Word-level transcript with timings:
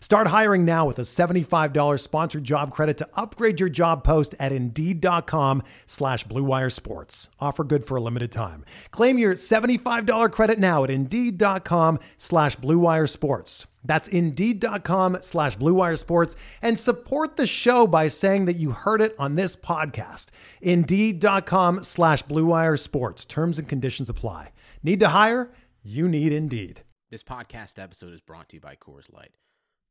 Start 0.00 0.28
hiring 0.28 0.64
now 0.64 0.84
with 0.84 0.98
a 0.98 1.02
$75 1.02 2.00
sponsored 2.00 2.44
job 2.44 2.70
credit 2.70 2.98
to 2.98 3.08
upgrade 3.14 3.60
your 3.60 3.68
job 3.68 4.04
post 4.04 4.34
at 4.38 4.52
Indeed.com 4.52 5.62
slash 5.86 6.24
BlueWire 6.26 6.72
Sports. 6.72 7.28
Offer 7.40 7.64
good 7.64 7.84
for 7.84 7.96
a 7.96 8.00
limited 8.00 8.30
time. 8.30 8.64
Claim 8.90 9.18
your 9.18 9.34
$75 9.34 10.30
credit 10.32 10.58
now 10.58 10.84
at 10.84 10.90
Indeed.com 10.90 11.98
slash 12.16 12.56
BlueWire 12.56 13.08
Sports. 13.08 13.66
That's 13.84 14.08
Indeed.com 14.08 15.18
slash 15.22 15.56
BlueWire 15.56 15.98
Sports 15.98 16.36
and 16.60 16.78
support 16.78 17.36
the 17.36 17.46
show 17.46 17.86
by 17.86 18.08
saying 18.08 18.44
that 18.44 18.56
you 18.56 18.72
heard 18.72 19.00
it 19.00 19.14
on 19.18 19.34
this 19.34 19.56
podcast. 19.56 20.26
Indeed.com 20.60 21.84
slash 21.84 22.22
BlueWire 22.24 22.78
Sports. 22.78 23.24
Terms 23.24 23.58
and 23.58 23.68
conditions 23.68 24.10
apply. 24.10 24.52
Need 24.82 25.00
to 25.00 25.08
hire? 25.08 25.50
You 25.82 26.06
need 26.08 26.32
Indeed. 26.32 26.82
This 27.10 27.22
podcast 27.22 27.82
episode 27.82 28.12
is 28.12 28.20
brought 28.20 28.50
to 28.50 28.56
you 28.56 28.60
by 28.60 28.76
Coors 28.76 29.10
Light. 29.12 29.32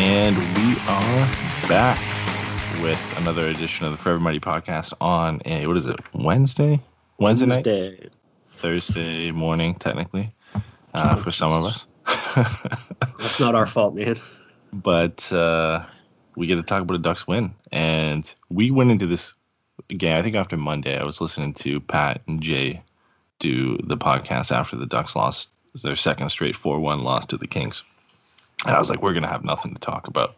And 0.00 0.38
we 0.38 0.76
are 0.86 1.28
back 1.68 1.98
with 2.80 3.18
another 3.18 3.48
edition 3.48 3.84
of 3.84 3.90
the 3.90 3.98
Forever 3.98 4.20
Mighty 4.20 4.38
podcast 4.38 4.92
on 5.00 5.42
a 5.44 5.66
what 5.66 5.76
is 5.76 5.86
it 5.86 5.98
Wednesday? 6.14 6.80
Wednesday 7.18 7.46
night? 7.46 8.12
Thursday 8.52 9.32
morning 9.32 9.74
technically 9.74 10.32
uh, 10.94 11.16
for 11.16 11.32
some 11.32 11.50
of 11.50 11.64
us. 11.64 11.86
That's 13.18 13.40
not 13.40 13.56
our 13.56 13.66
fault, 13.66 13.96
man. 13.96 14.20
but 14.72 15.32
uh, 15.32 15.84
we 16.36 16.46
get 16.46 16.56
to 16.56 16.62
talk 16.62 16.82
about 16.82 16.94
a 16.94 16.98
Ducks 16.98 17.26
win. 17.26 17.52
And 17.72 18.32
we 18.48 18.70
went 18.70 18.92
into 18.92 19.08
this 19.08 19.34
game 19.88 20.16
I 20.16 20.22
think 20.22 20.36
after 20.36 20.56
Monday 20.56 20.96
I 20.96 21.04
was 21.04 21.20
listening 21.20 21.54
to 21.54 21.80
Pat 21.80 22.22
and 22.28 22.40
Jay 22.40 22.84
do 23.40 23.76
the 23.82 23.96
podcast 23.96 24.52
after 24.52 24.76
the 24.76 24.86
Ducks 24.86 25.16
lost 25.16 25.50
their 25.82 25.96
second 25.96 26.28
straight 26.28 26.54
4-1 26.54 27.02
loss 27.02 27.26
to 27.26 27.36
the 27.36 27.48
Kings 27.48 27.82
and 28.66 28.74
I 28.74 28.78
was 28.78 28.90
like 28.90 29.02
we're 29.02 29.14
gonna 29.14 29.28
have 29.28 29.44
nothing 29.44 29.74
to 29.74 29.80
talk 29.80 30.08
about 30.08 30.36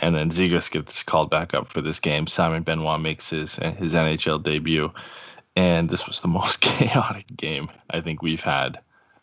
and 0.00 0.14
then 0.14 0.30
Zegras 0.30 0.70
gets 0.70 1.02
called 1.02 1.30
back 1.30 1.54
up 1.54 1.68
for 1.68 1.80
this 1.80 2.00
game. 2.00 2.26
Simon 2.26 2.62
Benoit 2.62 3.00
makes 3.00 3.30
his 3.30 3.54
his 3.54 3.94
NHL 3.94 4.42
debut, 4.42 4.92
and 5.56 5.88
this 5.88 6.06
was 6.06 6.20
the 6.20 6.28
most 6.40 6.60
chaotic 6.60 7.26
game 7.36 7.70
I 7.90 8.00
think 8.00 8.22
we've 8.22 8.42
had 8.42 8.80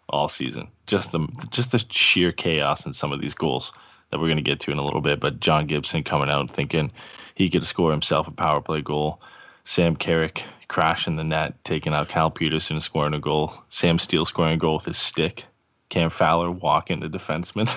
all 0.10 0.30
season. 0.30 0.70
Just 0.88 1.12
the 1.12 1.28
just 1.50 1.72
the 1.72 1.84
sheer 1.90 2.32
chaos 2.32 2.86
in 2.86 2.94
some 2.94 3.12
of 3.12 3.22
these 3.22 3.34
goals 3.34 3.74
that 4.10 4.20
we're 4.20 4.28
going 4.28 4.38
to 4.38 4.44
get 4.44 4.60
to 4.62 4.72
in 4.72 4.78
a 4.78 4.84
little 4.84 5.02
bit. 5.02 5.20
But 5.20 5.40
John 5.40 5.68
Gibson 5.68 6.04
coming 6.04 6.30
out 6.30 6.52
thinking 6.52 6.92
he 7.36 7.50
could 7.50 7.66
score 7.66 7.92
himself 7.92 8.28
a 8.28 8.32
power 8.32 8.62
play 8.62 8.82
goal. 8.82 9.22
Sam 9.64 9.96
Carrick 9.96 10.44
crashing 10.68 11.16
the 11.16 11.24
net, 11.24 11.64
taking 11.64 11.94
out 11.94 12.10
Cal 12.10 12.30
Petersen 12.32 12.78
and 12.78 12.84
scoring 12.84 13.14
a 13.14 13.20
goal. 13.20 13.54
Sam 13.70 14.00
Steele 14.00 14.26
scoring 14.26 14.54
a 14.54 14.58
goal 14.58 14.76
with 14.76 14.86
his 14.86 14.98
stick. 14.98 15.44
Cam 15.92 16.10
Fowler 16.10 16.50
walking 16.50 17.02
the 17.02 17.10
defenseman 17.10 17.70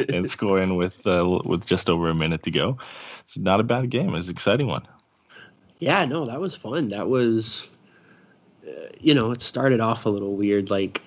and, 0.00 0.10
and 0.10 0.30
scoring 0.30 0.74
with 0.74 1.06
uh, 1.06 1.38
with 1.44 1.66
just 1.66 1.88
over 1.88 2.08
a 2.08 2.14
minute 2.14 2.42
to 2.44 2.50
go. 2.50 2.78
It's 3.20 3.36
not 3.36 3.60
a 3.60 3.62
bad 3.62 3.90
game. 3.90 4.14
It's 4.14 4.28
an 4.28 4.32
exciting 4.32 4.66
one. 4.66 4.88
Yeah, 5.80 6.06
no, 6.06 6.24
that 6.24 6.40
was 6.40 6.56
fun. 6.56 6.88
That 6.88 7.08
was, 7.08 7.66
uh, 8.66 8.88
you 8.98 9.14
know, 9.14 9.30
it 9.32 9.42
started 9.42 9.80
off 9.80 10.06
a 10.06 10.08
little 10.08 10.34
weird, 10.34 10.70
like 10.70 11.02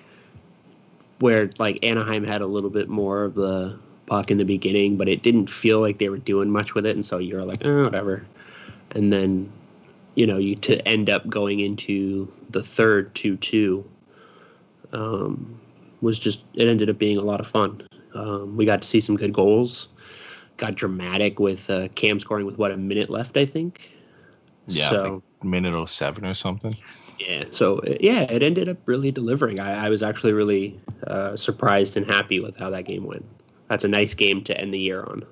where 1.18 1.50
like 1.58 1.84
Anaheim 1.84 2.24
had 2.24 2.42
a 2.42 2.46
little 2.46 2.70
bit 2.70 2.88
more 2.88 3.24
of 3.24 3.34
the 3.34 3.76
puck 4.06 4.30
in 4.30 4.38
the 4.38 4.44
beginning, 4.44 4.96
but 4.96 5.08
it 5.08 5.24
didn't 5.24 5.50
feel 5.50 5.80
like 5.80 5.98
they 5.98 6.08
were 6.08 6.18
doing 6.18 6.48
much 6.48 6.74
with 6.74 6.86
it, 6.86 6.94
and 6.94 7.04
so 7.04 7.18
you're 7.18 7.44
like, 7.44 7.66
oh, 7.66 7.84
whatever. 7.84 8.24
And 8.92 9.12
then, 9.12 9.52
you 10.14 10.28
know, 10.28 10.38
you 10.38 10.54
to 10.56 10.86
end 10.86 11.10
up 11.10 11.28
going 11.28 11.58
into 11.58 12.32
the 12.50 12.62
third 12.62 13.12
two-two. 13.16 13.84
Um, 14.92 15.58
was 16.02 16.18
just 16.18 16.40
it 16.54 16.68
ended 16.68 16.90
up 16.90 16.98
being 16.98 17.16
a 17.16 17.22
lot 17.22 17.40
of 17.40 17.46
fun. 17.46 17.82
Um, 18.14 18.56
we 18.56 18.66
got 18.66 18.82
to 18.82 18.88
see 18.88 19.00
some 19.00 19.16
good 19.16 19.32
goals. 19.32 19.88
Got 20.58 20.74
dramatic 20.74 21.40
with 21.40 21.70
uh, 21.70 21.88
Cam 21.94 22.20
scoring 22.20 22.44
with 22.44 22.58
what 22.58 22.70
a 22.70 22.76
minute 22.76 23.08
left, 23.08 23.36
I 23.38 23.46
think. 23.46 23.90
Yeah, 24.66 24.90
So- 24.90 25.22
like 25.40 25.44
minute 25.44 25.88
07 25.88 26.24
or 26.26 26.34
something. 26.34 26.76
Yeah. 27.18 27.44
So 27.52 27.80
yeah, 28.00 28.22
it 28.22 28.42
ended 28.42 28.68
up 28.68 28.78
really 28.86 29.10
delivering. 29.12 29.60
I, 29.60 29.86
I 29.86 29.88
was 29.88 30.02
actually 30.02 30.32
really 30.32 30.80
uh, 31.06 31.36
surprised 31.36 31.96
and 31.96 32.04
happy 32.04 32.40
with 32.40 32.56
how 32.56 32.70
that 32.70 32.84
game 32.84 33.04
went. 33.04 33.24
That's 33.68 33.84
a 33.84 33.88
nice 33.88 34.14
game 34.14 34.42
to 34.44 34.60
end 34.60 34.74
the 34.74 34.78
year 34.78 35.04
on. 35.04 35.24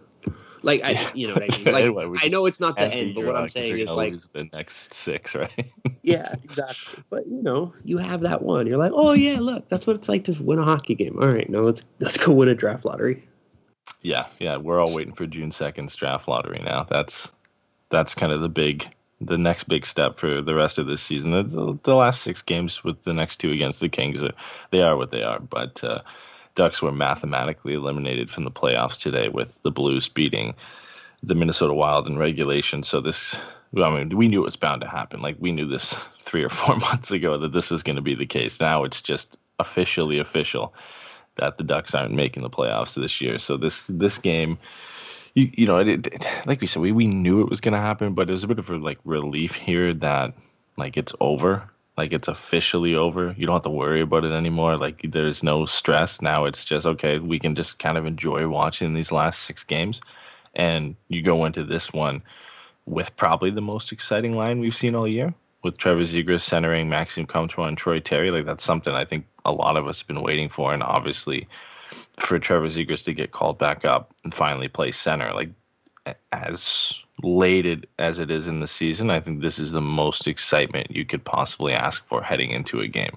Like 0.63 0.83
I, 0.85 1.11
you 1.15 1.29
know 1.29 1.35
what 1.35 1.43
I 1.43 1.59
mean. 1.59 1.69
Anyway, 1.69 2.05
we 2.07 2.19
Like 2.19 2.25
I 2.25 2.29
know 2.29 2.47
it's 2.47 2.61
not 2.61 2.77
the 2.77 2.93
End 2.93 3.15
but 3.15 3.25
what 3.25 3.37
I'm 3.37 3.49
saying 3.49 3.79
is 3.79 3.91
like, 3.91 4.19
the 4.33 4.49
next 4.53 4.95
six, 4.95 5.35
right? 5.35 5.73
yeah, 6.03 6.35
exactly. 6.43 7.03
But 7.11 7.27
you 7.27 7.43
know, 7.43 7.73
you 7.85 7.99
have 7.99 8.21
that 8.23 8.43
one. 8.43 8.67
You're 8.67 8.79
like, 8.79 8.93
oh 8.95 9.13
yeah, 9.13 9.39
look, 9.41 9.69
that's 9.69 9.87
what 9.87 9.97
it's 9.97 10.09
like 10.09 10.25
to 10.25 10.33
win 10.43 10.59
a 10.59 10.65
hockey 10.65 10.95
game. 10.95 11.19
All 11.21 11.29
right, 11.29 11.49
now 11.49 11.61
let's 11.61 11.85
let's 11.99 12.17
go 12.17 12.33
win 12.33 12.49
a 12.49 12.55
draft 12.55 12.85
lottery. 12.85 13.27
yeah, 14.03 14.27
yeah. 14.39 14.57
We're 14.57 14.81
all 14.81 14.95
waiting 14.95 15.15
for 15.15 15.27
June 15.27 15.51
2nd's 15.51 15.97
draft 15.97 16.29
lottery 16.29 16.61
now. 16.65 16.85
That's 16.85 17.31
that's 17.91 18.15
kind 18.15 18.33
of 18.33 18.41
the 18.41 18.49
big, 18.49 18.89
the 19.21 19.39
next 19.39 19.65
big 19.65 19.85
step 19.85 20.19
for 20.19 20.41
the 20.41 20.55
rest 20.55 20.79
of 20.79 20.87
this 20.87 21.03
season. 21.03 21.33
The, 21.33 21.43
the, 21.43 21.79
the 21.83 21.95
last 21.95 22.23
six 22.23 22.41
games 22.41 22.83
with 22.83 23.03
the 23.05 23.13
next 23.13 23.39
two 23.39 23.51
against 23.51 23.81
the 23.81 23.89
Kings, 23.89 24.23
they 24.71 24.83
are 24.83 24.97
what 24.97 25.11
they 25.11 25.23
are. 25.23 25.41
But 25.41 25.83
uh, 25.85 26.01
Ducks 26.55 26.83
were 26.83 26.93
mathematically 26.93 27.75
eliminated 27.75 28.31
from 28.31 28.45
the 28.45 28.51
playoffs 28.51 28.99
today 28.99 29.29
with 29.29 29.63
the 29.63 29.71
Blues 29.71 30.09
beating 30.09 30.55
the 31.23 31.35
Minnesota 31.35 31.75
Wild 31.75 32.09
in 32.09 32.19
regulation. 32.19 32.83
So 32.83 33.01
this, 33.01 33.37
I 33.77 33.91
mean, 33.91 34.17
we 34.17 34.29
knew 34.29 34.43
it 34.43 34.47
was 34.47 34.57
bound 34.57 34.81
to 34.83 34.89
happen. 34.89 35.21
Like 35.21 35.37
we 35.39 35.53
knew 35.53 35.67
this 35.67 35.93
three 36.23 36.45
or 36.45 36.49
four 36.49 36.77
months 36.91 37.11
ago 37.11 37.39
that 37.39 37.53
this 37.53 37.71
was 37.71 37.83
going 37.83 37.97
to 37.97 38.03
be 38.03 38.15
the 38.15 38.27
case. 38.27 38.61
Now 38.61 38.85
it's 38.85 39.03
just 39.03 39.39
officially 39.59 40.19
official 40.19 40.75
that 41.37 41.59
the 41.59 41.65
Ducks 41.65 41.95
aren't 41.95 42.15
making 42.15 42.43
the 42.43 42.51
playoffs 42.51 42.95
this 42.95 43.21
year. 43.21 43.39
So 43.39 43.57
this 43.57 43.83
this 43.89 44.19
game, 44.19 44.59
you 45.35 45.51
you 45.55 45.67
know, 45.67 45.79
it, 45.79 46.07
it, 46.07 46.27
like 46.47 46.61
we 46.61 46.67
said, 46.67 46.83
we, 46.83 46.93
we 46.93 47.07
knew 47.07 47.41
it 47.41 47.51
was 47.51 47.61
going 47.61 47.75
to 47.75 47.81
happen, 47.81 48.15
but 48.15 48.29
it 48.29 48.33
was 48.33 48.45
a 48.45 48.49
bit 48.49 48.59
of 48.59 48.71
a 48.71 48.77
like 48.77 48.99
relief 49.05 49.55
here 49.55 49.95
that 49.95 50.35
like 50.77 50.97
it's 50.97 51.15
over. 51.21 51.71
Like 52.01 52.15
it's 52.15 52.29
officially 52.29 52.95
over. 52.95 53.35
You 53.37 53.45
don't 53.45 53.57
have 53.57 53.63
to 53.65 53.69
worry 53.69 54.01
about 54.01 54.25
it 54.25 54.33
anymore. 54.33 54.79
Like 54.79 55.03
there's 55.03 55.43
no 55.43 55.67
stress. 55.67 56.23
Now 56.23 56.47
it's 56.47 56.65
just 56.65 56.87
okay, 56.87 57.19
we 57.19 57.39
can 57.39 57.55
just 57.55 57.79
kind 57.79 57.99
of 57.99 58.07
enjoy 58.07 58.49
watching 58.49 58.95
these 58.95 59.13
last 59.13 59.43
six 59.43 59.65
games. 59.65 60.01
And 60.55 60.97
you 61.09 61.21
go 61.21 61.45
into 61.45 61.63
this 61.63 61.93
one 61.93 62.23
with 62.87 63.15
probably 63.19 63.51
the 63.51 63.61
most 63.61 63.93
exciting 63.93 64.35
line 64.35 64.61
we've 64.61 64.75
seen 64.75 64.95
all 64.95 65.07
year 65.07 65.35
with 65.63 65.77
Trevor 65.77 66.05
Zegras 66.05 66.41
centering 66.41 66.89
Maxime 66.89 67.27
Comtois 67.27 67.67
and 67.67 67.77
Troy 67.77 68.01
Terry. 68.01 68.31
Like 68.31 68.47
that's 68.47 68.65
something 68.65 68.95
I 68.95 69.05
think 69.05 69.27
a 69.45 69.53
lot 69.53 69.77
of 69.77 69.87
us 69.87 70.01
have 70.01 70.09
been 70.09 70.23
waiting 70.23 70.49
for. 70.49 70.73
And 70.73 70.83
obviously 70.83 71.49
for 72.17 72.39
Trevor 72.39 72.69
Zegras 72.69 73.05
to 73.05 73.13
get 73.13 73.33
called 73.33 73.59
back 73.59 73.85
up 73.85 74.15
and 74.25 74.33
finally 74.33 74.69
play 74.69 74.91
center, 74.91 75.35
like 75.35 75.51
as 76.33 77.03
late 77.23 77.87
as 77.99 78.19
it 78.19 78.31
is 78.31 78.47
in 78.47 78.61
the 78.61 78.67
season, 78.67 79.11
I 79.11 79.21
think 79.21 79.41
this 79.41 79.59
is 79.59 79.73
the 79.73 79.81
most 79.81 80.27
excitement 80.27 80.91
you 80.91 81.05
could 81.05 81.25
possibly 81.25 81.73
ask 81.73 82.07
for 82.09 82.23
heading 82.23 82.51
into 82.51 82.81
a 82.81 82.89
game. 82.89 83.17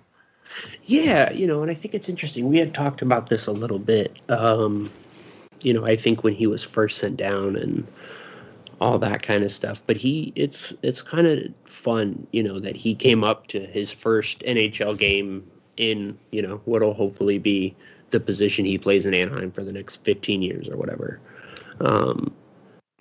Yeah, 0.86 1.32
you 1.32 1.48
know, 1.48 1.62
and 1.62 1.72
I 1.72 1.74
think 1.74 1.94
it's 1.94 2.10
interesting. 2.10 2.48
We 2.48 2.58
had 2.58 2.74
talked 2.74 3.02
about 3.02 3.30
this 3.30 3.48
a 3.48 3.52
little 3.52 3.80
bit. 3.80 4.20
Um, 4.30 4.92
you 5.64 5.74
know, 5.74 5.86
I 5.86 5.96
think 5.96 6.24
when 6.24 6.34
he 6.34 6.46
was 6.48 6.64
first 6.64 6.98
sent 7.00 7.18
down 7.18 7.56
and 7.56 7.88
all 8.82 9.00
that 9.00 9.24
kind 9.24 9.44
of 9.44 9.52
stuff, 9.52 9.82
but 9.88 9.98
he 9.98 10.34
it's 10.36 10.74
it's 10.84 11.02
kind 11.02 11.26
of 11.26 11.40
fun, 11.66 12.28
you 12.32 12.44
know, 12.44 12.60
that 12.60 12.76
he 12.76 12.94
came 12.94 13.24
up 13.24 13.48
to 13.48 13.66
his 13.68 13.92
first 13.92 14.42
NHL 14.42 14.98
game 14.98 15.50
in, 15.78 16.18
you 16.32 16.42
know, 16.42 16.62
what'll 16.66 16.94
hopefully 16.94 17.38
be 17.38 17.76
the 18.12 18.20
position 18.20 18.66
he 18.66 18.78
plays 18.78 19.06
in 19.06 19.14
Anaheim 19.14 19.52
for 19.52 19.64
the 19.64 19.72
next 19.72 20.04
15 20.04 20.42
years 20.42 20.68
or 20.68 20.78
whatever. 20.78 21.20
Um, 21.80 22.32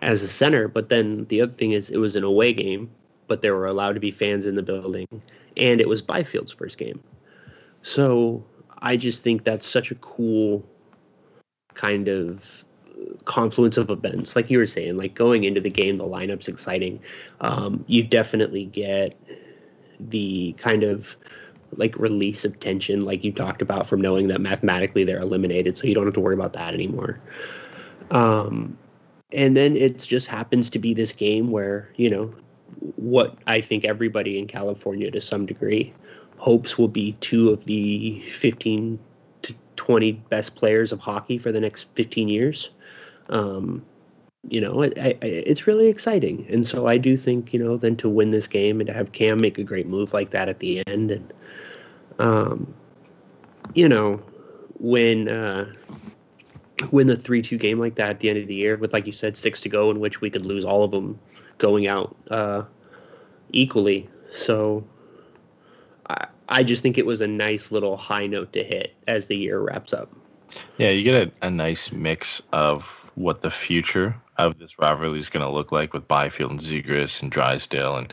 as 0.03 0.23
a 0.23 0.29
center. 0.29 0.69
But 0.69 0.91
then 0.91 1.25
the 1.27 1.41
other 1.41 1.53
thing 1.53 1.73
is, 1.73 1.89
it 1.89 1.97
was 1.97 2.15
an 2.17 2.25
away 2.25 2.53
game, 2.53 2.91
but 3.29 3.41
there 3.41 3.55
were 3.55 3.67
allowed 3.67 3.95
to 3.95 4.01
be 4.01 4.11
fans 4.11 4.45
in 4.45 4.57
the 4.57 4.63
building, 4.63 5.07
and 5.57 5.81
it 5.81 5.89
was 5.89 6.03
Byfield's 6.03 6.53
first 6.53 6.77
game. 6.77 7.03
So 7.81 8.45
I 8.81 8.97
just 8.97 9.23
think 9.23 9.45
that's 9.45 9.67
such 9.67 9.91
a 9.91 9.95
cool 9.97 10.65
kind 11.75 12.09
of 12.09 12.65
confluence 13.25 13.77
of 13.77 13.91
events. 13.91 14.37
Like 14.37 14.51
you 14.51 14.59
were 14.59 14.67
saying, 14.67 14.97
like 14.97 15.15
going 15.15 15.45
into 15.45 15.61
the 15.61 15.71
game, 15.71 15.97
the 15.97 16.05
lineup's 16.05 16.49
exciting. 16.49 17.01
Um, 17.41 17.85
you 17.89 18.03
definitely 18.03 18.67
get 18.67 19.19
the 19.99 20.55
kind 20.59 20.83
of 20.83 21.17
like 21.77 21.97
release 21.97 22.45
of 22.45 22.61
tension, 22.61 23.01
like 23.05 23.25
you 23.25 23.33
talked 23.33 23.63
about, 23.63 23.87
from 23.87 24.01
knowing 24.01 24.29
that 24.29 24.41
mathematically 24.41 25.05
they're 25.05 25.21
eliminated, 25.21 25.79
so 25.79 25.87
you 25.87 25.95
don't 25.95 26.05
have 26.05 26.15
to 26.15 26.21
worry 26.21 26.35
about 26.35 26.53
that 26.53 26.75
anymore. 26.75 27.19
Um, 28.11 28.77
and 29.33 29.57
then 29.57 29.77
it 29.77 29.99
just 29.99 30.27
happens 30.27 30.71
to 30.71 30.79
be 30.79 30.95
this 30.95 31.13
game 31.13 31.51
where 31.51 31.91
you 31.97 32.11
know 32.11 32.33
what 32.97 33.37
I 33.47 33.61
think 33.61 33.85
everybody 33.85 34.39
in 34.39 34.47
California 34.47 35.11
to 35.11 35.21
some 35.21 35.47
degree 35.47 35.93
hopes 36.43 36.77
will 36.77 36.89
be 36.89 37.13
two 37.21 37.51
of 37.51 37.65
the 37.67 38.21
15 38.33 38.99
to 39.43 39.55
20 39.77 40.13
best 40.29 40.57
players 40.57 40.91
of 40.91 40.99
hockey 40.99 41.39
for 41.39 41.53
the 41.53 41.61
next 41.61 41.89
15 41.95 42.29
years. 42.29 42.71
Um, 43.29 43.85
you 44.49 44.61
know, 44.61 44.83
it, 44.83 44.99
I, 44.99 45.17
it's 45.23 45.69
really 45.69 45.87
exciting. 45.87 46.45
And 46.51 46.67
so 46.67 46.89
I 46.89 46.99
do 46.99 47.17
think, 47.17 47.55
you 47.55 47.63
know, 47.63 47.77
then 47.77 47.95
to 47.99 48.09
win 48.09 48.33
this 48.33 48.49
game 48.49 48.81
and 48.81 48.89
to 48.89 48.93
have 48.93 49.13
Cam 49.13 49.41
make 49.41 49.57
a 49.57 49.63
great 49.63 49.87
move 49.87 50.13
like 50.13 50.31
that 50.31 50.49
at 50.49 50.59
the 50.59 50.83
end. 50.89 51.13
And, 51.13 51.33
um, 52.19 52.75
you 53.75 53.89
know, 53.89 54.21
when, 54.81 55.29
uh, 55.29 55.73
win 56.91 57.15
three 57.17 57.43
two 57.43 57.59
game 57.59 57.79
like 57.79 57.95
that 57.97 58.11
at 58.11 58.21
the 58.21 58.29
end 58.29 58.39
of 58.39 58.49
the 58.49 58.55
year 58.55 58.77
with 58.77 58.93
like 58.93 59.07
you 59.07 59.13
said 59.13 59.37
six 59.37 59.61
to 59.61 59.69
go 59.69 59.91
in 59.91 60.01
which 60.01 60.21
we 60.21 60.31
could 60.31 60.45
lose 60.45 60.65
all 60.65 60.83
of 60.85 60.91
them 60.91 61.19
going 61.59 61.87
out 61.87 62.17
uh, 62.31 62.63
equally. 63.53 64.09
So 64.33 64.85
I 66.09 66.27
I 66.49 66.63
just 66.63 66.83
think 66.83 66.99
it 66.99 67.07
was 67.07 67.21
a 67.21 67.27
nice 67.27 67.71
little 67.71 67.97
high 67.97 68.27
note 68.27 68.53
to 68.55 68.65
hit 68.65 68.95
as 69.07 69.27
the 69.27 69.37
year 69.37 69.61
wraps 69.61 69.93
up. 69.93 70.11
Yeah, 70.77 70.91
you 70.91 71.03
get 71.03 71.29
a, 71.29 71.47
a 71.47 71.51
nice 71.51 71.93
mix 71.93 72.43
of 72.53 72.83
what 73.15 73.41
the 73.41 73.51
future 73.51 74.15
of 74.37 74.59
this 74.59 74.79
rivalry 74.79 75.19
is 75.19 75.29
going 75.29 75.45
to 75.45 75.53
look 75.53 75.73
like 75.73 75.95
with 75.95 76.09
Byfield 76.09 76.51
and 76.51 76.61
Zegras 76.61 77.23
and 77.23 77.31
Drysdale 77.31 77.97
and 77.97 78.13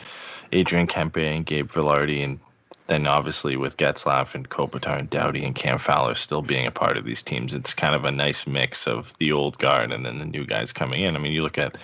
Adrian 0.51 0.87
Kempe 0.87 1.17
and 1.17 1.45
Gabe 1.45 1.69
Vilardi 1.69 2.23
and 2.23 2.39
then 2.89 3.05
obviously 3.05 3.55
with 3.55 3.77
Getzlaf 3.77 4.33
and 4.33 4.49
Kopitar 4.49 4.97
and 4.97 5.09
Doughty 5.09 5.45
and 5.45 5.53
Cam 5.53 5.77
Fowler 5.77 6.15
still 6.15 6.41
being 6.41 6.65
a 6.65 6.71
part 6.71 6.97
of 6.97 7.05
these 7.05 7.21
teams, 7.21 7.53
it's 7.53 7.75
kind 7.75 7.93
of 7.93 8.03
a 8.03 8.11
nice 8.11 8.47
mix 8.47 8.87
of 8.87 9.13
the 9.19 9.31
old 9.31 9.59
guard 9.59 9.93
and 9.93 10.03
then 10.03 10.17
the 10.17 10.25
new 10.25 10.43
guys 10.43 10.71
coming 10.71 11.01
in. 11.01 11.15
I 11.15 11.19
mean, 11.19 11.31
you 11.31 11.43
look 11.43 11.59
at 11.59 11.77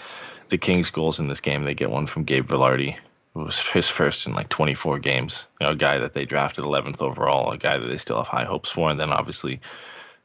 the 0.50 0.58
Kings' 0.58 0.90
goals 0.90 1.20
in 1.20 1.28
this 1.28 1.40
game; 1.40 1.64
they 1.64 1.76
get 1.76 1.92
one 1.92 2.08
from 2.08 2.24
Gabe 2.24 2.48
Vilardi. 2.48 2.96
It 2.96 3.00
was 3.38 3.60
his 3.60 3.88
first 3.88 4.26
in 4.26 4.34
like 4.34 4.50
24 4.50 4.98
games. 4.98 5.46
You 5.62 5.68
know, 5.68 5.74
a 5.74 5.76
guy 5.76 6.00
that 6.00 6.16
they 6.16 6.26
drafted 6.26 6.64
11th 6.64 7.02
overall, 7.02 7.52
a 7.52 7.58
guy 7.58 7.78
that 7.78 7.86
they 7.86 7.98
still 7.98 8.18
have 8.18 8.28
high 8.28 8.46
hopes 8.46 8.72
for, 8.72 8.90
and 8.90 9.00
then 9.00 9.12
obviously 9.12 9.62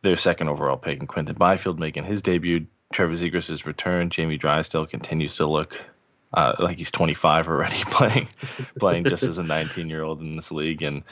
their 0.01 0.17
second 0.17 0.49
overall 0.49 0.79
pick 0.79 0.99
and 0.99 1.09
Quinton 1.09 1.37
Byfield 1.37 1.79
making 1.79 2.05
his 2.05 2.23
debut. 2.23 2.67
Trevor 2.93 3.15
Zegras' 3.15 3.67
return. 3.67 4.11
Jamie 4.11 4.39
Drysdale 4.39 4.87
continues 4.87 5.37
to 5.37 5.47
look 5.47 5.79
uh, 6.33 6.55
like 6.59 6.79
he's 6.79 6.91
25 6.91 7.49
already 7.49 7.83
playing 7.87 8.29
playing 8.79 9.05
just 9.05 9.23
as 9.23 9.39
a 9.39 9.43
19 9.43 9.89
year 9.89 10.03
old 10.03 10.21
in 10.21 10.37
this 10.37 10.51
league. 10.51 10.83
And 10.83 11.03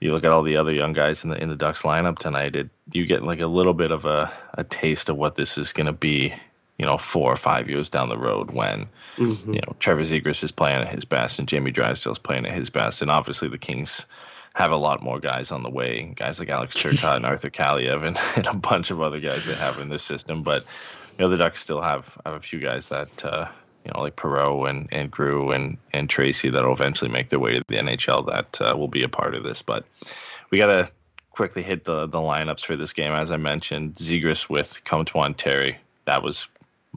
you 0.00 0.12
look 0.12 0.24
at 0.24 0.30
all 0.30 0.42
the 0.42 0.56
other 0.56 0.72
young 0.72 0.92
guys 0.92 1.24
in 1.24 1.30
the 1.30 1.42
in 1.42 1.48
the 1.48 1.56
Ducks 1.56 1.82
lineup 1.82 2.18
tonight 2.18 2.56
it 2.56 2.70
you 2.92 3.06
get 3.06 3.22
like 3.22 3.40
a 3.40 3.46
little 3.46 3.74
bit 3.74 3.90
of 3.90 4.04
a, 4.04 4.32
a 4.54 4.64
taste 4.64 5.08
of 5.08 5.16
what 5.16 5.34
this 5.34 5.58
is 5.58 5.72
going 5.72 5.86
to 5.86 5.92
be 5.92 6.32
you 6.78 6.86
know 6.86 6.96
four 6.96 7.30
or 7.32 7.36
five 7.36 7.68
years 7.68 7.90
down 7.90 8.08
the 8.08 8.18
road 8.18 8.52
when 8.52 8.88
mm-hmm. 9.16 9.54
you 9.54 9.60
know 9.60 9.76
Trevor 9.78 10.02
Zegras 10.02 10.42
is 10.42 10.52
playing 10.52 10.80
at 10.80 10.92
his 10.92 11.04
best 11.04 11.38
and 11.38 11.46
Jamie 11.46 11.70
Drysdale's 11.70 12.18
playing 12.18 12.46
at 12.46 12.54
his 12.54 12.70
best. 12.70 13.02
And 13.02 13.10
obviously 13.10 13.48
the 13.48 13.58
Kings 13.58 14.06
have 14.54 14.72
a 14.72 14.76
lot 14.76 15.02
more 15.02 15.20
guys 15.20 15.52
on 15.52 15.62
the 15.62 15.70
way 15.70 16.12
guys 16.16 16.38
like 16.38 16.48
Alex 16.48 16.76
Turcotte 16.76 17.16
and 17.16 17.26
Arthur 17.26 17.50
Kaliyev 17.50 18.04
and, 18.04 18.18
and 18.36 18.46
a 18.46 18.54
bunch 18.54 18.90
of 18.90 19.02
other 19.02 19.20
guys 19.20 19.44
they 19.44 19.54
have 19.54 19.78
in 19.78 19.90
their 19.90 19.98
system. 19.98 20.42
But 20.42 20.62
you 21.18 21.24
know 21.24 21.28
the 21.28 21.36
Ducks 21.36 21.60
still 21.60 21.82
have 21.82 22.16
have 22.24 22.34
a 22.34 22.40
few 22.40 22.60
guys 22.60 22.88
that 22.88 23.24
uh, 23.24 23.48
you 23.84 23.92
know, 23.94 24.00
like 24.00 24.16
Perreault 24.16 24.68
and, 24.68 24.88
and 24.92 25.10
Groulx 25.10 25.54
and, 25.54 25.78
and 25.92 26.08
Tracey 26.08 26.50
that'll 26.50 26.72
eventually 26.72 27.10
make 27.10 27.28
their 27.28 27.38
way 27.38 27.54
to 27.54 27.62
the 27.68 27.76
NHL 27.76 28.26
that 28.26 28.60
uh, 28.60 28.76
will 28.76 28.88
be 28.88 29.02
a 29.02 29.08
part 29.08 29.34
of 29.34 29.42
this. 29.42 29.62
But 29.62 29.84
we 30.50 30.58
got 30.58 30.66
to 30.66 30.90
quickly 31.30 31.62
hit 31.62 31.84
the, 31.84 32.06
the 32.06 32.18
lineups 32.18 32.64
for 32.64 32.76
this 32.76 32.92
game. 32.92 33.12
As 33.12 33.30
I 33.30 33.38
mentioned, 33.38 33.94
Zegras 33.94 34.48
with 34.48 34.84
Comtois 34.84 35.32
Terry. 35.36 35.78
That 36.04 36.22
was 36.22 36.48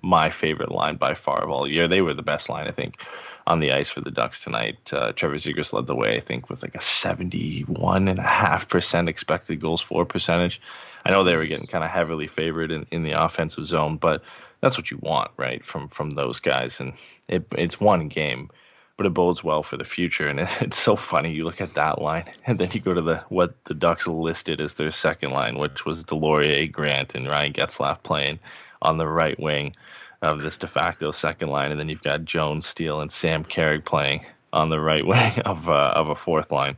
my 0.02 0.30
favorite 0.30 0.72
line 0.72 0.98
by 0.98 1.14
far 1.14 1.42
of 1.44 1.50
all 1.50 1.70
year. 1.70 1.88
They 1.88 2.02
were 2.02 2.14
the 2.14 2.24
best 2.24 2.50
line, 2.50 2.68
I 2.68 2.72
think, 2.72 3.02
on 3.48 3.60
the 3.60 3.72
ice 3.72 3.90
for 3.90 4.02
the 4.02 4.12
Ducks 4.12 4.44
tonight. 4.44 4.92
Uh, 4.92 5.14
Trevor 5.14 5.36
Zegras 5.36 5.72
led 5.72 5.88
the 5.88 5.96
way, 5.96 6.18
I 6.18 6.20
think, 6.20 6.50
with 6.50 6.62
like 6.62 6.76
a 6.76 6.80
71.5% 6.80 9.08
expected 9.08 9.62
goals 9.62 9.82
for 9.82 10.06
percentage. 10.06 10.60
I 11.06 11.12
know 11.12 11.24
they 11.24 11.36
were 11.36 11.46
getting 11.46 11.68
kind 11.68 11.84
of 11.84 11.92
heavily 11.92 12.28
favored 12.28 12.72
in, 12.72 12.88
in 12.92 13.04
the 13.04 13.24
offensive 13.24 13.68
zone, 13.68 13.98
but 13.98 14.24
that's 14.64 14.78
what 14.78 14.90
you 14.90 14.98
want, 15.02 15.30
right? 15.36 15.64
From 15.64 15.90
from 15.90 16.12
those 16.12 16.40
guys, 16.40 16.80
and 16.80 16.94
it, 17.28 17.46
it's 17.52 17.82
one 17.82 18.08
game, 18.08 18.50
but 18.96 19.06
it 19.06 19.14
bodes 19.14 19.44
well 19.44 19.62
for 19.62 19.76
the 19.76 19.84
future. 19.84 20.30
And 20.30 20.40
it, 20.40 20.50
it's 20.62 20.80
so 20.80 20.96
funny. 20.96 21.34
You 21.34 21.44
look 21.44 21.60
at 21.60 21.74
that 21.74 22.02
line, 22.02 22.24
and 22.48 22.58
then 22.58 22.70
you 22.72 22.80
go 22.80 22.94
to 22.94 23.02
the 23.02 23.18
what 23.28 23.62
the 23.66 23.74
Ducks 23.74 24.08
listed 24.08 24.62
as 24.62 24.76
their 24.76 24.92
second 24.92 25.32
line, 25.32 25.60
which 25.60 25.86
was 25.86 26.06
Deslauriers, 26.06 26.72
Grant, 26.72 27.14
and 27.14 27.28
Ryan 27.28 27.52
Getzlaf 27.52 28.02
playing 28.04 28.40
on 28.82 28.98
the 28.98 29.08
right 29.08 29.38
wing 29.38 29.76
of 30.22 30.42
this 30.42 30.58
de 30.58 30.68
facto 30.68 31.12
second 31.12 31.50
line, 31.50 31.72
and 31.72 31.80
then 31.80 31.90
you've 31.90 32.02
got 32.02 32.24
Jones, 32.24 32.66
Steele, 32.66 33.02
and 33.02 33.12
Sam 33.12 33.44
Carrick 33.44 33.84
playing 33.84 34.26
on 34.54 34.70
the 34.70 34.80
right 34.80 35.06
wing 35.14 35.40
of 35.40 35.68
uh, 35.68 35.92
of 35.94 36.08
a 36.08 36.16
fourth 36.16 36.54
line 36.54 36.78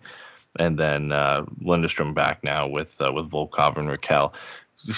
and 0.57 0.79
then 0.79 1.11
uh, 1.11 1.43
Lundestrom 1.61 2.13
back 2.13 2.43
now 2.43 2.67
with 2.67 2.99
uh, 3.01 3.11
with 3.11 3.29
Volkov 3.29 3.77
and 3.77 3.89
Rakell 3.89 4.33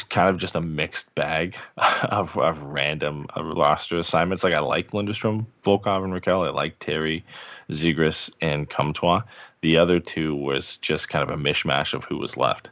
kind 0.09 0.29
of 0.29 0.37
just 0.37 0.55
a 0.55 0.61
mixed 0.61 1.13
bag 1.15 1.55
of, 1.77 2.37
of 2.37 2.61
random 2.61 3.27
uh, 3.35 3.43
roster 3.43 3.97
assignments. 3.97 4.43
Like 4.43 4.53
I 4.53 4.59
like 4.59 4.93
Lindstrom, 4.93 5.47
Volkov, 5.63 6.03
and 6.03 6.13
Rakell. 6.13 6.45
I 6.45 6.51
like 6.51 6.79
Terry, 6.79 7.23
Zegras, 7.69 8.29
and 8.41 8.69
Comtois. 8.69 9.21
The 9.61 9.77
other 9.77 9.99
two 9.99 10.35
was 10.35 10.77
just 10.77 11.09
kind 11.09 11.23
of 11.23 11.29
a 11.29 11.41
mishmash 11.41 11.93
of 11.93 12.03
who 12.03 12.17
was 12.17 12.37
left. 12.37 12.69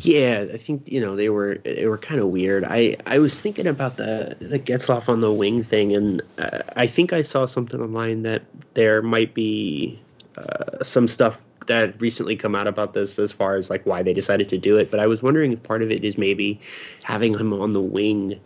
Yeah, 0.00 0.46
I 0.52 0.58
think 0.58 0.90
you 0.90 1.00
know 1.00 1.16
they 1.16 1.28
were 1.28 1.56
they 1.64 1.86
were 1.86 1.98
kind 1.98 2.20
of 2.20 2.28
weird. 2.28 2.64
I 2.64 2.96
I 3.06 3.18
was 3.18 3.40
thinking 3.40 3.66
about 3.66 3.96
the 3.96 4.36
the 4.38 4.58
Getzlaf 4.58 5.08
on 5.08 5.20
the 5.20 5.32
wing 5.32 5.64
thing, 5.64 5.94
and 5.94 6.22
uh, 6.38 6.62
I 6.76 6.86
think 6.86 7.12
I 7.12 7.22
saw 7.22 7.46
something 7.46 7.80
online 7.80 8.22
that 8.22 8.42
there 8.74 9.02
might 9.02 9.34
be 9.34 9.98
uh, 10.36 10.84
some 10.84 11.08
stuff 11.08 11.42
that 11.66 12.00
recently 12.00 12.36
come 12.36 12.54
out 12.54 12.66
about 12.66 12.94
this 12.94 13.18
as 13.18 13.32
far 13.32 13.56
as 13.56 13.70
like 13.70 13.84
why 13.84 14.02
they 14.02 14.12
decided 14.12 14.48
to 14.50 14.58
do 14.58 14.76
it. 14.76 14.90
But 14.90 15.00
I 15.00 15.06
was 15.06 15.22
wondering 15.22 15.52
if 15.52 15.62
part 15.62 15.82
of 15.82 15.90
it 15.90 16.04
is 16.04 16.18
maybe 16.18 16.60
having 17.02 17.38
him 17.38 17.52
on 17.52 17.72
the 17.72 17.80
wing 17.80 18.40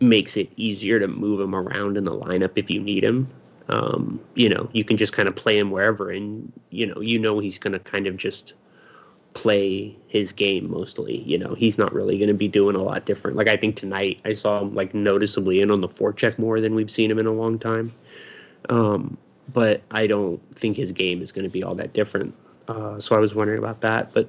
makes 0.00 0.36
it 0.36 0.50
easier 0.56 0.98
to 0.98 1.08
move 1.08 1.40
him 1.40 1.54
around 1.54 1.96
in 1.96 2.04
the 2.04 2.12
lineup 2.12 2.52
if 2.56 2.70
you 2.70 2.80
need 2.80 3.04
him. 3.04 3.28
Um, 3.68 4.20
you 4.34 4.48
know, 4.48 4.68
you 4.72 4.84
can 4.84 4.96
just 4.96 5.12
kind 5.12 5.26
of 5.28 5.34
play 5.34 5.58
him 5.58 5.70
wherever, 5.70 6.10
and 6.10 6.52
you 6.70 6.86
know, 6.86 7.00
you 7.00 7.18
know 7.18 7.38
he's 7.38 7.58
going 7.58 7.72
to 7.72 7.78
kind 7.78 8.06
of 8.06 8.16
just 8.16 8.52
play 9.32 9.96
his 10.06 10.32
game 10.32 10.70
mostly. 10.70 11.22
You 11.22 11.38
know, 11.38 11.54
he's 11.54 11.78
not 11.78 11.92
really 11.92 12.18
going 12.18 12.28
to 12.28 12.34
be 12.34 12.48
doing 12.48 12.76
a 12.76 12.82
lot 12.82 13.06
different. 13.06 13.36
Like 13.36 13.48
I 13.48 13.56
think 13.56 13.76
tonight 13.76 14.20
I 14.24 14.34
saw 14.34 14.60
him 14.60 14.74
like 14.74 14.94
noticeably 14.94 15.60
in 15.60 15.70
on 15.70 15.80
the 15.80 15.88
forecheck 15.88 16.38
more 16.38 16.60
than 16.60 16.74
we've 16.74 16.90
seen 16.90 17.10
him 17.10 17.18
in 17.18 17.26
a 17.26 17.32
long 17.32 17.58
time. 17.58 17.92
Um, 18.68 19.16
but 19.52 19.82
I 19.90 20.06
don't 20.06 20.40
think 20.56 20.76
his 20.76 20.92
game 20.92 21.22
is 21.22 21.32
going 21.32 21.44
to 21.44 21.52
be 21.52 21.62
all 21.62 21.74
that 21.74 21.92
different. 21.92 22.34
Uh, 22.68 22.98
so 22.98 23.14
I 23.14 23.18
was 23.18 23.34
wondering 23.34 23.58
about 23.58 23.80
that. 23.82 24.12
But 24.12 24.28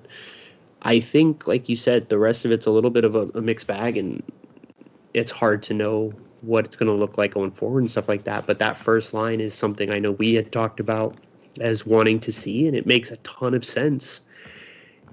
I 0.82 1.00
think, 1.00 1.48
like 1.48 1.70
you 1.70 1.76
said, 1.76 2.10
the 2.10 2.18
rest 2.18 2.46
of 2.46 2.52
it's 2.52 2.66
a 2.66 2.72
little 2.72 2.90
bit 2.90 3.06
of 3.06 3.16
a, 3.16 3.28
a 3.30 3.42
mixed 3.42 3.68
bag, 3.68 3.98
and 3.98 4.22
it's 5.14 5.32
hard 5.32 5.64
to 5.64 5.74
know 5.74 6.14
what 6.42 6.66
it's 6.66 6.76
going 6.76 6.92
to 6.92 6.94
look 6.94 7.18
like 7.18 7.34
going 7.34 7.52
forward 7.52 7.80
and 7.80 7.90
stuff 7.90 8.08
like 8.08 8.26
that. 8.26 8.46
But 8.46 8.60
that 8.60 8.78
first 8.78 9.14
line 9.14 9.40
is 9.40 9.56
something 9.56 9.90
I 9.90 10.00
know 10.00 10.12
we 10.12 10.34
had 10.36 10.52
talked 10.52 10.80
about 10.80 11.16
as 11.60 11.86
wanting 11.86 12.20
to 12.20 12.32
see, 12.32 12.68
and 12.68 12.76
it 12.76 12.86
makes 12.86 13.12
a 13.12 13.18
ton 13.18 13.54
of 13.54 13.66
sense. 13.66 14.20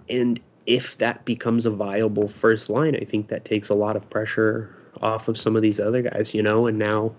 And 0.09 0.41
if 0.67 0.99
that 0.99 1.25
becomes 1.25 1.65
a 1.65 1.71
viable 1.71 2.29
first 2.29 2.69
line, 2.69 2.97
I 2.97 3.05
think 3.05 3.29
that 3.29 3.45
takes 3.45 3.69
a 3.69 3.75
lot 3.75 3.97
of 3.97 4.09
pressure 4.11 4.77
off 5.01 5.29
of 5.29 5.39
some 5.39 5.57
of 5.57 5.63
these 5.63 5.81
other 5.81 6.03
guys, 6.03 6.35
you 6.35 6.43
know, 6.43 6.67
and 6.67 6.79
now 6.79 7.15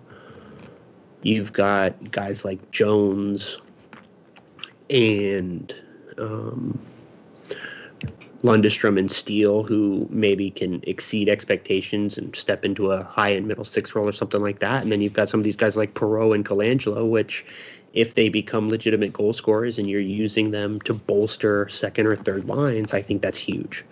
you've 1.23 1.53
got 1.53 2.11
guys 2.11 2.45
like 2.45 2.71
Jones 2.71 3.59
and 4.89 5.73
um, 6.17 6.79
Lundestrom 8.43 8.99
and 8.99 9.11
Steele 9.11 9.63
who 9.63 10.07
maybe 10.09 10.51
can 10.51 10.83
exceed 10.85 11.29
expectations 11.29 12.17
and 12.17 12.35
step 12.35 12.65
into 12.65 12.91
a 12.91 13.03
high 13.03 13.33
end 13.33 13.47
middle 13.47 13.65
six 13.65 13.95
role 13.95 14.07
or 14.07 14.11
something 14.11 14.41
like 14.41 14.59
that. 14.59 14.83
And 14.83 14.91
then 14.91 15.01
you've 15.01 15.13
got 15.13 15.29
some 15.29 15.39
of 15.39 15.43
these 15.45 15.55
guys 15.55 15.75
like 15.75 15.93
Perreault 15.93 16.35
and 16.35 16.45
Colangelo, 16.45 17.09
which 17.09 17.45
if 17.93 18.15
they 18.15 18.27
become 18.27 18.69
legitimate 18.69 19.13
goal 19.13 19.33
scorers 19.33 19.77
and 19.79 19.89
you're 19.89 20.01
using 20.01 20.51
them 20.51 20.81
to 20.81 20.93
bolster 20.93 21.69
second 21.69 22.07
or 22.07 22.15
third 22.15 22.45
lines, 22.45 22.93
I 22.93 23.01
think 23.01 23.21
that's 23.21 23.37
huge. 23.37 23.85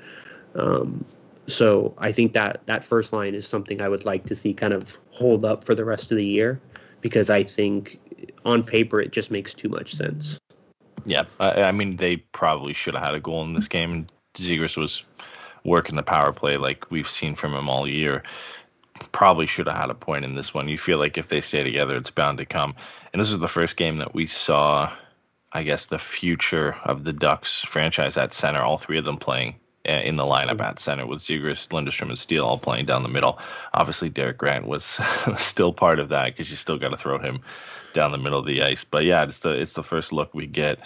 Um, 0.56 1.06
so 1.48 1.94
I 1.98 2.12
think 2.12 2.34
that 2.34 2.62
that 2.66 2.84
first 2.84 3.14
line 3.14 3.36
is 3.36 3.48
something 3.48 3.80
I 3.80 3.88
would 3.88 4.06
like 4.06 4.26
to 4.28 4.36
see 4.36 4.54
kind 4.54 4.74
of 4.74 4.98
hold 5.12 5.46
up 5.46 5.64
for 5.64 5.76
the 5.76 5.86
rest 5.86 6.12
of 6.12 6.18
the 6.18 6.26
year 6.26 6.60
because 7.02 7.30
I 7.30 7.44
think 7.44 8.00
on 8.46 8.64
paper 8.64 9.02
it 9.02 9.12
just 9.12 9.32
makes 9.32 9.54
too 9.54 9.70
much 9.70 9.94
sense. 9.96 10.40
Yeah, 11.06 11.26
I, 11.40 11.64
I 11.64 11.72
mean 11.72 11.98
they 11.98 12.18
probably 12.18 12.74
should 12.74 12.94
have 12.94 13.04
had 13.04 13.16
a 13.16 13.20
goal 13.20 13.44
in 13.44 13.54
this 13.54 13.68
game. 13.68 14.08
Zegras 14.36 14.78
was 14.78 15.04
working 15.64 15.96
the 15.96 16.04
power 16.04 16.32
play 16.32 16.58
like 16.58 16.90
we've 16.90 17.10
seen 17.10 17.36
from 17.36 17.54
him 17.54 17.70
all 17.70 17.88
year. 17.88 18.24
Probably 19.12 19.48
should 19.48 19.68
have 19.68 19.78
had 19.78 19.90
a 19.90 19.96
point 19.96 20.26
in 20.26 20.36
this 20.36 20.54
one. 20.54 20.68
You 20.68 20.78
feel 20.78 21.00
like 21.00 21.18
if 21.18 21.28
they 21.28 21.42
stay 21.42 21.64
together, 21.64 21.98
it's 21.98 22.12
bound 22.12 22.38
to 22.38 22.46
come. 22.46 22.76
And 23.12 23.22
this 23.22 23.32
is 23.32 23.40
the 23.40 23.48
first 23.48 23.76
game 23.76 23.98
that 23.98 24.14
we 24.14 24.28
saw, 24.28 24.92
I 25.52 25.64
guess, 25.64 25.88
the 25.88 25.98
future 25.98 26.78
of 26.84 27.04
the 27.04 27.14
Ducks 27.14 27.64
franchise 27.64 28.16
at 28.16 28.32
center. 28.32 28.62
All 28.62 28.78
three 28.78 29.00
of 29.00 29.06
them 29.06 29.18
playing 29.18 29.56
in 29.86 30.16
the 30.16 30.24
lineup 30.24 30.62
at 30.62 30.80
center 30.80 31.06
with 31.06 31.20
Zegras, 31.20 31.72
Lindstrom, 31.74 32.10
and 32.10 32.20
Steele 32.20 32.46
all 32.46 32.58
playing 32.58 32.86
down 32.86 33.04
the 33.04 33.10
middle. 33.10 33.40
Obviously, 33.74 34.10
Derek 34.10 34.38
Grant 34.38 34.68
was 34.68 34.84
still 35.38 35.74
part 35.74 36.00
of 36.00 36.10
that 36.10 36.26
because 36.26 36.50
you 36.50 36.56
still 36.56 36.78
got 36.78 36.90
to 36.90 36.98
throw 36.98 37.18
him 37.18 37.42
down 37.94 38.12
the 38.12 38.18
middle 38.18 38.40
of 38.40 38.46
the 38.46 38.64
ice. 38.64 38.84
But 38.84 39.06
yeah, 39.06 39.24
it's 39.24 39.40
the 39.40 39.50
it's 39.50 39.74
the 39.74 39.84
first 39.84 40.14
look 40.14 40.34
we 40.34 40.48
get 40.48 40.80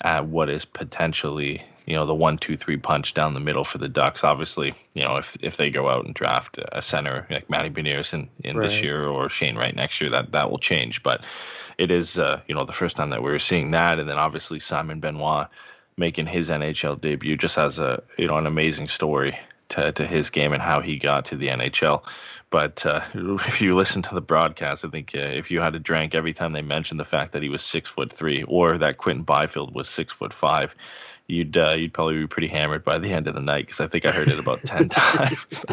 at 0.00 0.26
what 0.26 0.48
is 0.48 0.64
potentially 0.64 1.62
you 1.86 1.94
know 1.94 2.06
the 2.06 2.14
one 2.14 2.38
two 2.38 2.56
three 2.56 2.76
punch 2.76 3.14
down 3.14 3.34
the 3.34 3.40
middle 3.40 3.64
for 3.64 3.78
the 3.78 3.88
Ducks. 3.88 4.24
Obviously, 4.24 4.74
you 4.94 5.02
know 5.02 5.16
if 5.16 5.36
if 5.40 5.56
they 5.56 5.70
go 5.70 5.88
out 5.88 6.04
and 6.04 6.14
draft 6.14 6.58
a 6.72 6.82
center 6.82 7.26
like 7.30 7.50
Matty 7.50 7.70
Beniers 7.70 8.14
in, 8.14 8.28
in 8.44 8.56
right. 8.56 8.68
this 8.68 8.82
year 8.82 9.06
or 9.06 9.28
Shane 9.28 9.56
Wright 9.56 9.74
next 9.74 10.00
year, 10.00 10.10
that 10.10 10.32
that 10.32 10.50
will 10.50 10.58
change. 10.58 11.02
But 11.02 11.22
it 11.78 11.90
is 11.90 12.18
uh, 12.18 12.40
you 12.46 12.54
know 12.54 12.64
the 12.64 12.72
first 12.72 12.96
time 12.96 13.10
that 13.10 13.22
we 13.22 13.30
are 13.30 13.38
seeing 13.38 13.72
that, 13.72 13.98
and 13.98 14.08
then 14.08 14.18
obviously 14.18 14.60
Simon 14.60 15.00
Benoit 15.00 15.48
making 16.00 16.26
his 16.26 16.48
NHL 16.48 17.00
debut 17.00 17.36
just 17.36 17.54
has 17.54 17.78
a 17.78 18.02
you 18.18 18.26
know 18.26 18.38
an 18.38 18.46
amazing 18.46 18.88
story 18.88 19.38
to, 19.68 19.92
to 19.92 20.06
his 20.06 20.30
game 20.30 20.52
and 20.52 20.62
how 20.62 20.80
he 20.80 20.96
got 20.96 21.26
to 21.26 21.36
the 21.36 21.48
NHL. 21.48 22.02
But 22.48 22.84
uh, 22.84 23.02
if 23.14 23.60
you 23.60 23.76
listen 23.76 24.02
to 24.02 24.14
the 24.14 24.20
broadcast, 24.20 24.84
I 24.84 24.88
think 24.88 25.12
uh, 25.14 25.18
if 25.18 25.52
you 25.52 25.60
had 25.60 25.76
a 25.76 25.78
drink 25.78 26.16
every 26.16 26.32
time 26.32 26.52
they 26.52 26.62
mentioned 26.62 26.98
the 26.98 27.04
fact 27.04 27.32
that 27.32 27.42
he 27.42 27.50
was 27.50 27.62
six 27.62 27.88
foot 27.88 28.10
three 28.10 28.42
or 28.42 28.78
that 28.78 28.98
Quinton 28.98 29.22
Byfield 29.22 29.72
was 29.72 29.88
six 29.88 30.12
foot 30.12 30.32
five, 30.32 30.74
you'd 31.28 31.56
uh, 31.56 31.72
you'd 31.72 31.92
probably 31.92 32.18
be 32.18 32.26
pretty 32.26 32.48
hammered 32.48 32.82
by 32.82 32.98
the 32.98 33.12
end 33.12 33.28
of 33.28 33.34
the 33.34 33.42
night 33.42 33.66
because 33.66 33.80
I 33.80 33.86
think 33.86 34.06
I 34.06 34.10
heard 34.10 34.28
it 34.28 34.40
about 34.40 34.62
ten 34.62 34.88
times 34.88 35.64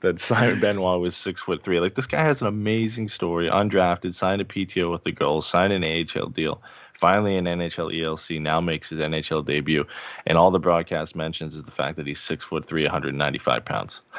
that 0.00 0.18
Simon 0.18 0.60
Benoit 0.60 0.98
was 0.98 1.14
six 1.14 1.42
foot 1.42 1.62
three. 1.62 1.78
Like 1.78 1.94
this 1.94 2.06
guy 2.06 2.22
has 2.22 2.40
an 2.40 2.48
amazing 2.48 3.10
story, 3.10 3.50
undrafted, 3.50 4.14
signed 4.14 4.40
a 4.40 4.46
PTO 4.46 4.90
with 4.90 5.04
the 5.04 5.12
Gulls, 5.12 5.46
signed 5.46 5.74
an 5.74 5.84
AHL 5.84 6.30
deal 6.30 6.62
finally 7.02 7.34
in 7.34 7.46
NHL 7.46 7.92
ELC, 7.92 8.40
now 8.40 8.60
makes 8.60 8.90
his 8.90 9.00
NHL 9.00 9.44
debut, 9.44 9.84
and 10.24 10.38
all 10.38 10.52
the 10.52 10.60
broadcast 10.60 11.16
mentions 11.16 11.56
is 11.56 11.64
the 11.64 11.72
fact 11.72 11.96
that 11.96 12.06
he's 12.06 12.20
six 12.20 12.44
foot 12.44 12.64
three, 12.64 12.84
195 12.84 13.64
pounds. 13.64 14.00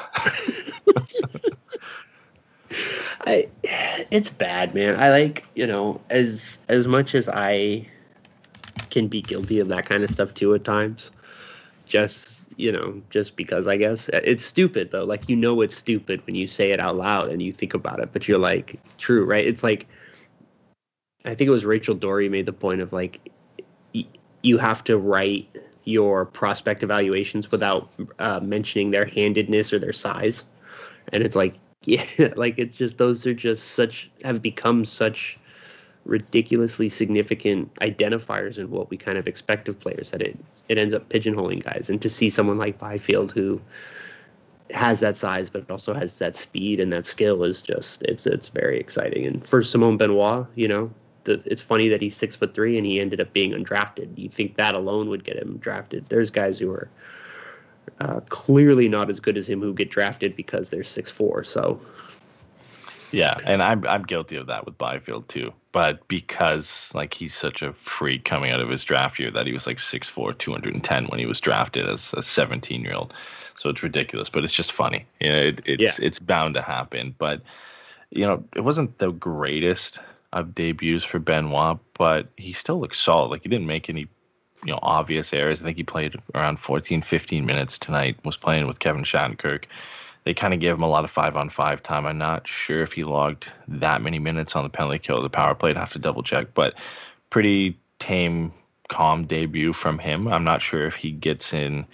I, 3.26 3.48
it's 4.10 4.28
bad, 4.28 4.74
man. 4.74 5.00
I 5.00 5.08
like 5.08 5.46
you 5.54 5.66
know 5.66 5.98
as 6.10 6.58
as 6.68 6.86
much 6.86 7.14
as 7.14 7.26
I 7.26 7.88
can 8.90 9.08
be 9.08 9.22
guilty 9.22 9.60
of 9.60 9.68
that 9.68 9.86
kind 9.86 10.04
of 10.04 10.10
stuff 10.10 10.34
too 10.34 10.52
at 10.52 10.64
times. 10.64 11.10
Just 11.86 12.42
you 12.56 12.70
know, 12.70 13.00
just 13.08 13.34
because 13.34 13.66
I 13.66 13.78
guess 13.78 14.10
it's 14.12 14.44
stupid 14.44 14.90
though. 14.90 15.04
Like 15.04 15.26
you 15.26 15.36
know, 15.36 15.62
it's 15.62 15.74
stupid 15.74 16.20
when 16.26 16.34
you 16.34 16.46
say 16.46 16.70
it 16.70 16.80
out 16.80 16.96
loud 16.96 17.30
and 17.30 17.40
you 17.40 17.50
think 17.50 17.72
about 17.72 18.00
it, 18.00 18.10
but 18.12 18.28
you're 18.28 18.38
like, 18.38 18.78
true, 18.98 19.24
right? 19.24 19.46
It's 19.46 19.62
like 19.62 19.86
I 21.24 21.34
think 21.34 21.48
it 21.48 21.52
was 21.52 21.64
Rachel 21.64 21.94
Doerrie 21.94 22.28
made 22.28 22.46
the 22.46 22.52
point 22.52 22.80
of 22.80 22.92
like 22.92 23.30
y- 23.94 24.06
you 24.42 24.58
have 24.58 24.84
to 24.84 24.98
write 24.98 25.48
your 25.84 26.24
prospect 26.24 26.82
evaluations 26.82 27.50
without 27.50 27.90
uh, 28.18 28.40
mentioning 28.40 28.90
their 28.90 29.04
handedness 29.06 29.72
or 29.72 29.78
their 29.78 29.92
size, 29.92 30.44
and 31.12 31.22
it's 31.22 31.36
like 31.36 31.54
yeah, 31.84 32.04
like 32.36 32.58
it's 32.58 32.76
just 32.76 32.98
those 32.98 33.26
are 33.26 33.34
just 33.34 33.72
such 33.72 34.10
have 34.24 34.42
become 34.42 34.84
such 34.84 35.38
ridiculously 36.04 36.88
significant 36.88 37.74
identifiers 37.76 38.58
in 38.58 38.70
what 38.70 38.90
we 38.90 38.96
kind 38.96 39.16
of 39.16 39.26
expect 39.26 39.68
of 39.68 39.78
players 39.80 40.10
that 40.10 40.20
it 40.22 40.38
it 40.68 40.78
ends 40.78 40.94
up 40.94 41.08
pigeonholing 41.08 41.62
guys. 41.62 41.88
And 41.90 42.00
to 42.02 42.10
see 42.10 42.30
someone 42.30 42.58
like 42.58 42.78
Byfield 42.78 43.32
who 43.32 43.60
has 44.70 45.00
that 45.00 45.16
size 45.16 45.48
but 45.48 45.70
also 45.70 45.94
has 45.94 46.18
that 46.18 46.34
speed 46.36 46.80
and 46.80 46.92
that 46.92 47.06
skill 47.06 47.44
is 47.44 47.62
just 47.62 48.02
it's 48.02 48.26
it's 48.26 48.48
very 48.48 48.78
exciting. 48.78 49.26
And 49.26 49.46
for 49.46 49.62
Simon 49.62 49.96
Benoit 49.96 50.46
you 50.54 50.68
know 50.68 50.90
the, 51.24 51.42
it's 51.46 51.60
funny 51.60 51.88
that 51.88 52.00
he's 52.00 52.16
six 52.16 52.36
foot 52.36 52.54
three 52.54 52.76
and 52.76 52.86
he 52.86 53.00
ended 53.00 53.20
up 53.20 53.32
being 53.32 53.52
undrafted. 53.52 54.16
You 54.16 54.28
think 54.28 54.56
that 54.56 54.74
alone 54.74 55.08
would 55.08 55.24
get 55.24 55.36
him 55.36 55.58
drafted? 55.58 56.06
There's 56.08 56.30
guys 56.30 56.58
who 56.58 56.70
are 56.70 56.88
uh, 58.00 58.20
clearly 58.28 58.88
not 58.88 59.10
as 59.10 59.20
good 59.20 59.36
as 59.36 59.48
him 59.48 59.60
who 59.60 59.74
get 59.74 59.90
drafted 59.90 60.36
because 60.36 60.68
they're 60.70 60.84
six 60.84 61.10
four. 61.10 61.44
So. 61.44 61.80
Yeah, 63.10 63.38
and 63.44 63.62
I'm 63.62 63.86
I'm 63.86 64.02
guilty 64.02 64.34
of 64.34 64.48
that 64.48 64.66
with 64.66 64.76
Byfield 64.76 65.28
too. 65.28 65.52
But 65.70 66.06
because 66.08 66.90
like 66.94 67.14
he's 67.14 67.34
such 67.34 67.62
a 67.62 67.72
freak 67.74 68.24
coming 68.24 68.50
out 68.50 68.60
of 68.60 68.68
his 68.68 68.82
draft 68.82 69.20
year 69.20 69.30
that 69.30 69.46
he 69.46 69.52
was 69.52 69.66
like 69.66 69.76
6'4", 69.78 70.36
210 70.38 71.06
when 71.06 71.18
he 71.20 71.26
was 71.26 71.40
drafted 71.40 71.86
as 71.86 72.12
a 72.12 72.22
17 72.22 72.82
year 72.82 72.94
old. 72.94 73.14
So 73.54 73.70
it's 73.70 73.82
ridiculous, 73.82 74.28
but 74.28 74.42
it's 74.42 74.52
just 74.52 74.72
funny. 74.72 75.06
You 75.20 75.28
know, 75.30 75.36
it, 75.36 75.60
it's 75.64 75.98
yeah. 75.98 76.06
it's 76.06 76.18
bound 76.18 76.54
to 76.54 76.62
happen. 76.62 77.14
But 77.16 77.42
you 78.10 78.26
know, 78.26 78.44
it 78.54 78.62
wasn't 78.62 78.98
the 78.98 79.12
greatest 79.12 80.00
of 80.34 80.54
debuts 80.54 81.04
for 81.04 81.18
Benoit, 81.18 81.78
but 81.96 82.28
he 82.36 82.52
still 82.52 82.80
looks 82.80 83.00
solid. 83.00 83.30
Like 83.30 83.42
he 83.42 83.48
didn't 83.48 83.66
make 83.66 83.88
any, 83.88 84.08
you 84.64 84.72
know, 84.72 84.80
obvious 84.82 85.32
errors. 85.32 85.62
I 85.62 85.64
think 85.64 85.76
he 85.76 85.84
played 85.84 86.16
around 86.34 86.58
14, 86.58 87.02
15 87.02 87.46
minutes 87.46 87.78
tonight. 87.78 88.16
Was 88.24 88.36
playing 88.36 88.66
with 88.66 88.80
Kevin 88.80 89.04
Shattenkirk. 89.04 89.64
They 90.24 90.34
kind 90.34 90.52
of 90.52 90.60
gave 90.60 90.74
him 90.74 90.82
a 90.82 90.88
lot 90.88 91.04
of 91.04 91.10
five 91.10 91.36
on 91.36 91.50
five 91.50 91.82
time. 91.82 92.06
I'm 92.06 92.18
not 92.18 92.48
sure 92.48 92.82
if 92.82 92.92
he 92.92 93.04
logged 93.04 93.46
that 93.68 94.02
many 94.02 94.18
minutes 94.18 94.56
on 94.56 94.64
the 94.64 94.70
penalty 94.70 94.98
kill 94.98 95.18
or 95.18 95.22
the 95.22 95.30
power 95.30 95.54
play. 95.54 95.70
I'd 95.70 95.76
have 95.76 95.92
to 95.92 95.98
double 95.98 96.22
check, 96.22 96.54
but 96.54 96.74
pretty 97.30 97.78
tame, 97.98 98.52
calm 98.88 99.26
debut 99.26 99.72
from 99.72 99.98
him. 99.98 100.26
I'm 100.28 100.44
not 100.44 100.62
sure 100.62 100.86
if 100.86 100.94
he 100.94 101.10
gets 101.10 101.52
in 101.52 101.86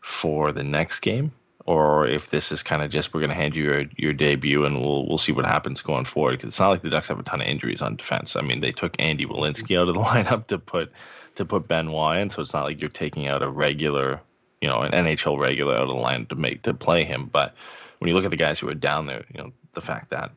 for 0.00 0.52
the 0.52 0.64
next 0.64 1.00
game 1.00 1.32
or 1.66 2.06
if 2.06 2.30
this 2.30 2.52
is 2.52 2.62
kind 2.62 2.82
of 2.82 2.90
just 2.90 3.14
we're 3.14 3.20
going 3.20 3.30
to 3.30 3.36
hand 3.36 3.56
you 3.56 3.64
your, 3.64 3.84
your 3.96 4.12
debut 4.12 4.64
and 4.64 4.80
we'll 4.80 5.06
we'll 5.06 5.18
see 5.18 5.32
what 5.32 5.46
happens 5.46 5.80
going 5.80 6.04
forward 6.04 6.32
because 6.32 6.48
it's 6.48 6.60
not 6.60 6.68
like 6.68 6.82
the 6.82 6.90
Ducks 6.90 7.08
have 7.08 7.18
a 7.18 7.22
ton 7.22 7.40
of 7.40 7.46
injuries 7.46 7.82
on 7.82 7.96
defense. 7.96 8.36
I 8.36 8.42
mean, 8.42 8.60
they 8.60 8.72
took 8.72 8.94
Andy 8.98 9.24
Welinski 9.24 9.80
out 9.80 9.88
of 9.88 9.94
the 9.94 10.00
lineup 10.04 10.46
to 10.48 10.58
put 10.58 10.92
to 11.36 11.44
put 11.44 11.66
Benoit 11.66 12.18
in, 12.18 12.30
so 12.30 12.42
it's 12.42 12.54
not 12.54 12.64
like 12.64 12.80
you're 12.80 12.90
taking 12.90 13.26
out 13.26 13.42
a 13.42 13.48
regular, 13.48 14.20
you 14.60 14.68
know, 14.68 14.80
an 14.80 14.92
NHL 14.92 15.38
regular 15.38 15.74
out 15.74 15.82
of 15.82 15.88
the 15.88 15.94
line 15.94 16.26
to 16.26 16.34
make 16.34 16.62
to 16.62 16.74
play 16.74 17.04
him. 17.04 17.28
But 17.32 17.54
when 17.98 18.08
you 18.08 18.14
look 18.14 18.24
at 18.24 18.30
the 18.30 18.36
guys 18.36 18.60
who 18.60 18.68
are 18.68 18.74
down 18.74 19.06
there, 19.06 19.24
you 19.32 19.42
know, 19.42 19.52
the 19.72 19.80
fact 19.80 20.10
that 20.10 20.30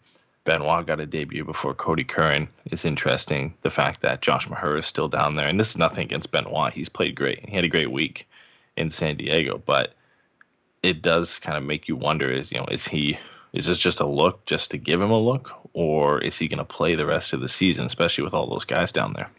Benoit 0.45 0.87
got 0.87 1.01
a 1.01 1.05
debut 1.05 1.43
before 1.43 1.73
Cody 1.73 2.05
Curran 2.05 2.47
is 2.71 2.85
interesting. 2.85 3.53
The 3.63 3.69
fact 3.69 4.01
that 4.01 4.21
Josh 4.21 4.47
Mahura 4.47 4.79
is 4.79 4.85
still 4.85 5.09
down 5.09 5.35
there, 5.35 5.47
and 5.47 5.59
this 5.59 5.71
is 5.71 5.77
nothing 5.77 6.05
against 6.05 6.31
Benoit. 6.31 6.73
He's 6.73 6.89
played 6.89 7.15
great. 7.15 7.47
He 7.47 7.53
had 7.53 7.65
a 7.65 7.69
great 7.69 7.91
week 7.91 8.29
in 8.77 8.89
San 8.89 9.17
Diego, 9.17 9.61
but 9.65 9.93
it 10.83 11.01
does 11.01 11.39
kind 11.39 11.57
of 11.57 11.63
make 11.63 11.87
you 11.87 11.95
wonder 11.95 12.29
is 12.29 12.51
you 12.51 12.57
know 12.57 12.65
is 12.65 12.87
he 12.87 13.17
is 13.53 13.65
this 13.65 13.77
just 13.77 13.99
a 13.99 14.05
look 14.05 14.45
just 14.45 14.71
to 14.71 14.77
give 14.77 15.01
him 15.01 15.09
a 15.09 15.19
look? 15.19 15.51
Or 15.73 16.19
is 16.19 16.37
he 16.37 16.47
going 16.47 16.57
to 16.59 16.65
play 16.65 16.95
the 16.95 17.05
rest 17.05 17.33
of 17.33 17.39
the 17.39 17.49
season 17.49 17.85
especially 17.85 18.23
with 18.23 18.33
all 18.33 18.47
those 18.47 18.65
guys 18.65 18.91
down 18.91 19.13
there? 19.13 19.29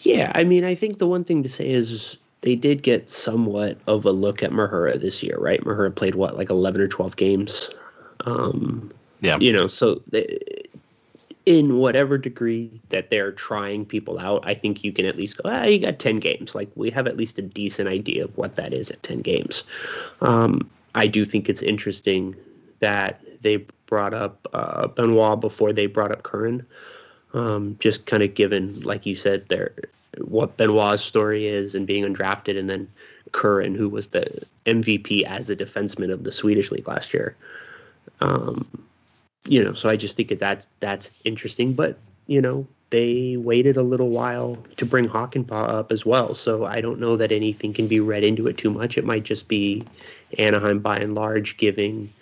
Yeah 0.00 0.30
i 0.34 0.44
mean 0.44 0.64
i 0.64 0.74
think 0.74 0.98
the 0.98 1.06
one 1.06 1.24
thing 1.24 1.42
to 1.42 1.48
say 1.48 1.68
is 1.68 2.18
they 2.42 2.54
did 2.54 2.82
get 2.82 3.10
somewhat 3.10 3.78
of 3.88 4.04
a 4.04 4.12
look 4.12 4.42
at 4.42 4.52
Mahura 4.52 5.00
this 5.00 5.22
year 5.22 5.36
right? 5.38 5.60
Mahura 5.62 5.94
played 5.94 6.14
what 6.14 6.36
like 6.36 6.50
11 6.50 6.80
or 6.80 6.88
12 6.88 7.16
games? 7.16 7.70
Um 8.20 8.92
yeah. 9.20 9.38
you 9.40 9.52
know 9.52 9.66
so 9.66 10.00
they, 10.08 10.38
in 11.48 11.78
whatever 11.78 12.18
degree 12.18 12.78
that 12.90 13.08
they're 13.08 13.32
trying 13.32 13.86
people 13.86 14.18
out, 14.18 14.46
I 14.46 14.52
think 14.52 14.84
you 14.84 14.92
can 14.92 15.06
at 15.06 15.16
least 15.16 15.38
go, 15.38 15.44
ah, 15.46 15.64
you 15.64 15.78
got 15.78 15.98
10 15.98 16.18
games. 16.18 16.54
Like, 16.54 16.68
we 16.74 16.90
have 16.90 17.06
at 17.06 17.16
least 17.16 17.38
a 17.38 17.42
decent 17.42 17.88
idea 17.88 18.22
of 18.24 18.36
what 18.36 18.56
that 18.56 18.74
is 18.74 18.90
at 18.90 19.02
10 19.02 19.22
games. 19.22 19.64
Um, 20.20 20.68
I 20.94 21.06
do 21.06 21.24
think 21.24 21.48
it's 21.48 21.62
interesting 21.62 22.36
that 22.80 23.22
they 23.40 23.64
brought 23.86 24.12
up 24.12 24.46
uh, 24.52 24.88
Benoit 24.88 25.40
before 25.40 25.72
they 25.72 25.86
brought 25.86 26.12
up 26.12 26.22
Curran. 26.22 26.66
Um, 27.32 27.78
just 27.80 28.04
kind 28.04 28.22
of 28.22 28.34
given, 28.34 28.78
like 28.82 29.06
you 29.06 29.14
said, 29.14 29.48
their 29.48 29.74
what 30.18 30.58
Benoit's 30.58 31.02
story 31.02 31.46
is 31.46 31.74
and 31.74 31.86
being 31.86 32.04
undrafted, 32.04 32.58
and 32.58 32.68
then 32.68 32.90
Curran, 33.32 33.74
who 33.74 33.88
was 33.88 34.08
the 34.08 34.42
MVP 34.66 35.22
as 35.24 35.48
a 35.48 35.56
defenseman 35.56 36.12
of 36.12 36.24
the 36.24 36.32
Swedish 36.32 36.70
league 36.70 36.88
last 36.88 37.14
year. 37.14 37.36
Um, 38.20 38.66
you 39.48 39.64
know, 39.64 39.72
so 39.72 39.88
I 39.88 39.96
just 39.96 40.16
think 40.16 40.28
that 40.28 40.38
that's 40.38 40.68
that's 40.80 41.10
interesting. 41.24 41.72
But 41.72 41.98
you 42.26 42.40
know, 42.40 42.66
they 42.90 43.36
waited 43.36 43.76
a 43.76 43.82
little 43.82 44.10
while 44.10 44.58
to 44.76 44.86
bring 44.86 45.08
Hakanpää 45.08 45.68
up 45.68 45.90
as 45.90 46.06
well. 46.06 46.34
So 46.34 46.66
I 46.66 46.80
don't 46.80 47.00
know 47.00 47.16
that 47.16 47.32
anything 47.32 47.72
can 47.72 47.88
be 47.88 48.00
read 48.00 48.24
into 48.24 48.46
it 48.46 48.58
too 48.58 48.70
much. 48.70 48.98
It 48.98 49.04
might 49.04 49.24
just 49.24 49.48
be 49.48 49.84
Anaheim 50.38 50.80
by 50.80 50.98
and 50.98 51.14
large 51.14 51.56
giving 51.56 52.12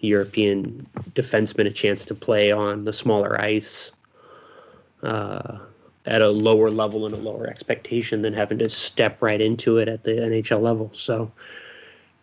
European 0.00 0.86
defensemen 1.14 1.66
a 1.66 1.70
chance 1.70 2.04
to 2.04 2.14
play 2.14 2.52
on 2.52 2.84
the 2.84 2.92
smaller 2.92 3.40
ice 3.40 3.90
uh, 5.02 5.58
at 6.04 6.22
a 6.22 6.28
lower 6.28 6.70
level 6.70 7.06
and 7.06 7.14
a 7.14 7.18
lower 7.18 7.46
expectation 7.46 8.22
than 8.22 8.34
having 8.34 8.58
to 8.58 8.68
step 8.68 9.22
right 9.22 9.40
into 9.40 9.78
it 9.78 9.88
at 9.88 10.04
the 10.04 10.12
NHL 10.12 10.60
level. 10.60 10.90
So, 10.94 11.32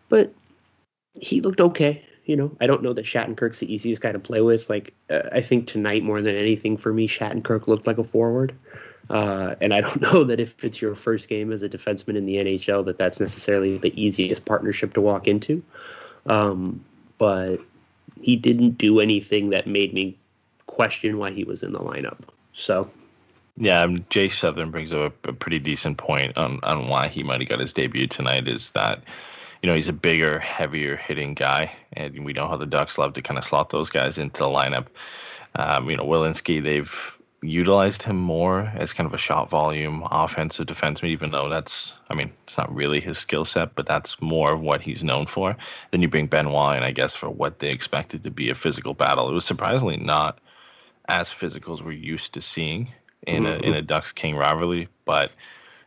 but 0.09 0.31
he 1.19 1.41
looked 1.41 1.61
okay. 1.61 2.03
You 2.25 2.37
know, 2.37 2.55
I 2.61 2.67
don't 2.67 2.83
know 2.83 2.93
that 2.93 3.05
Shattenkirk's 3.05 3.59
the 3.59 3.73
easiest 3.73 4.01
guy 4.01 4.11
to 4.11 4.19
play 4.19 4.41
with. 4.41 4.69
Like, 4.69 4.93
uh, 5.09 5.23
I 5.31 5.41
think 5.41 5.67
tonight 5.67 6.03
more 6.03 6.21
than 6.21 6.35
anything 6.35 6.77
for 6.77 6.93
me, 6.93 7.07
Shattenkirk 7.07 7.67
looked 7.67 7.85
like 7.85 7.97
a 7.97 8.03
forward. 8.03 8.55
Uh, 9.09 9.55
and 9.59 9.73
I 9.73 9.81
don't 9.81 10.01
know 10.13 10.23
that 10.23 10.39
if 10.39 10.63
it's 10.63 10.81
your 10.81 10.95
first 10.95 11.27
game 11.27 11.51
as 11.51 11.63
a 11.63 11.69
defenseman 11.69 12.15
in 12.15 12.25
the 12.25 12.35
NHL, 12.35 12.85
that 12.85 12.97
that's 12.97 13.19
necessarily 13.19 13.77
the 13.77 13.93
easiest 14.01 14.45
partnership 14.45 14.93
to 14.93 15.01
walk 15.01 15.27
into. 15.27 15.63
Um, 16.25 16.83
but 17.17 17.57
he 18.21 18.35
didn't 18.35 18.77
do 18.77 18.99
anything 18.99 19.49
that 19.49 19.67
made 19.67 19.93
me 19.93 20.17
question 20.65 21.17
why 21.17 21.31
he 21.31 21.43
was 21.43 21.63
in 21.63 21.73
the 21.73 21.79
lineup. 21.79 22.19
So 22.53 22.89
Yeah, 23.57 23.85
Jay 24.09 24.29
Southern 24.29 24.71
brings 24.71 24.93
up 24.93 25.13
a, 25.25 25.29
a 25.29 25.33
pretty 25.33 25.59
decent 25.59 25.97
point 25.97 26.37
on, 26.37 26.59
on 26.63 26.87
why 26.87 27.07
he 27.07 27.23
might 27.23 27.41
have 27.41 27.49
got 27.49 27.59
his 27.59 27.73
debut 27.73 28.07
tonight. 28.07 28.47
Is 28.47 28.71
that 28.71 29.03
you 29.63 29.69
know 29.69 29.75
he's 29.75 29.87
a 29.87 29.93
bigger, 29.93 30.39
heavier 30.39 30.97
hitting 30.97 31.33
guy, 31.33 31.71
and 31.93 32.25
we 32.25 32.33
know 32.33 32.49
how 32.49 32.57
the 32.57 32.65
Ducks 32.65 32.97
love 32.97 33.13
to 33.13 33.21
kind 33.21 33.37
of 33.37 33.45
slot 33.45 33.69
those 33.69 33.89
guys 33.89 34.17
into 34.17 34.39
the 34.39 34.49
lineup. 34.49 34.87
Um, 35.55 35.89
you 35.89 35.95
know, 35.95 36.03
Welinski, 36.03 36.61
they've 36.61 37.17
utilized 37.41 38.03
him 38.03 38.17
more 38.17 38.71
as 38.75 38.91
kind 38.91 39.07
of 39.07 39.13
a 39.13 39.17
shot 39.17 39.49
volume 39.49 40.03
offensive 40.11 40.67
defenseman, 40.67 41.09
even 41.09 41.31
though 41.31 41.47
that's, 41.47 41.93
I 42.09 42.13
mean, 42.13 42.31
it's 42.43 42.57
not 42.57 42.73
really 42.73 42.99
his 42.99 43.17
skill 43.17 43.45
set, 43.45 43.73
but 43.75 43.85
that's 43.85 44.21
more 44.21 44.51
of 44.51 44.59
what 44.59 44.81
he's 44.81 45.03
known 45.03 45.27
for. 45.27 45.55
Then 45.91 46.01
you 46.01 46.09
bring 46.09 46.27
Benoit 46.27 46.77
in, 46.77 46.83
I 46.83 46.91
guess, 46.91 47.15
for 47.15 47.29
what 47.29 47.59
they 47.59 47.71
expected 47.71 48.23
to 48.23 48.31
be 48.31 48.49
a 48.49 48.55
physical 48.55 48.93
battle. 48.93 49.29
It 49.29 49.33
was 49.33 49.45
surprisingly 49.45 49.97
not 49.97 50.39
as 51.07 51.31
physical 51.31 51.73
as 51.73 51.81
we're 51.81 51.91
used 51.91 52.33
to 52.33 52.41
seeing 52.41 52.89
in 53.25 53.45
a 53.45 53.55
in 53.55 53.73
a 53.73 53.81
Ducks 53.81 54.11
King 54.11 54.35
rivalry, 54.35 54.89
but 55.05 55.31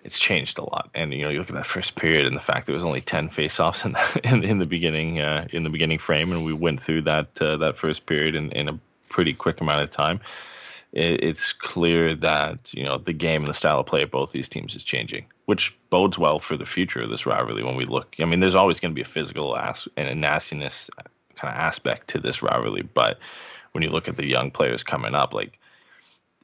it's 0.06 0.20
changed 0.20 0.56
a 0.58 0.62
lot. 0.62 0.88
And 0.94 1.12
you 1.12 1.22
know, 1.22 1.28
you 1.28 1.38
look 1.38 1.50
at 1.50 1.56
that 1.56 1.66
first 1.66 1.96
period 1.96 2.26
and 2.26 2.36
the 2.36 2.40
fact 2.40 2.66
there 2.66 2.74
was 2.74 2.84
only 2.84 3.00
ten 3.00 3.28
faceoffs 3.28 3.84
in 3.84 3.92
the, 3.92 4.20
in, 4.24 4.44
in 4.44 4.58
the 4.58 4.66
beginning 4.66 5.20
uh, 5.20 5.46
in 5.50 5.64
the 5.64 5.70
beginning 5.70 5.98
frame, 5.98 6.32
and 6.32 6.44
we 6.44 6.52
went 6.52 6.80
through 6.80 7.02
that 7.02 7.42
uh, 7.42 7.56
that 7.58 7.76
first 7.76 8.06
period 8.06 8.34
in, 8.36 8.50
in 8.52 8.68
a 8.68 8.78
pretty 9.08 9.34
quick 9.34 9.60
amount 9.60 9.82
of 9.82 9.90
time. 9.90 10.20
It, 10.92 11.24
it's 11.24 11.52
clear 11.52 12.14
that 12.14 12.72
you 12.72 12.84
know 12.84 12.98
the 12.98 13.12
game 13.12 13.42
and 13.42 13.48
the 13.48 13.54
style 13.54 13.80
of 13.80 13.86
play 13.86 14.02
of 14.02 14.10
both 14.12 14.30
these 14.30 14.48
teams 14.48 14.76
is 14.76 14.84
changing, 14.84 15.26
which 15.46 15.76
bodes 15.90 16.18
well 16.18 16.38
for 16.38 16.56
the 16.56 16.66
future 16.66 17.02
of 17.02 17.10
this 17.10 17.26
rivalry. 17.26 17.64
When 17.64 17.76
we 17.76 17.84
look, 17.84 18.14
I 18.20 18.24
mean, 18.24 18.38
there's 18.40 18.54
always 18.54 18.78
going 18.78 18.92
to 18.92 18.94
be 18.94 19.02
a 19.02 19.04
physical 19.04 19.56
as- 19.56 19.88
and 19.96 20.08
a 20.08 20.14
nastiness 20.14 20.88
kind 21.34 21.52
of 21.52 21.58
aspect 21.58 22.08
to 22.08 22.20
this 22.20 22.42
rivalry, 22.42 22.82
but 22.82 23.18
when 23.72 23.82
you 23.82 23.90
look 23.90 24.08
at 24.08 24.16
the 24.16 24.24
young 24.24 24.50
players 24.50 24.82
coming 24.82 25.14
up, 25.14 25.34
like 25.34 25.58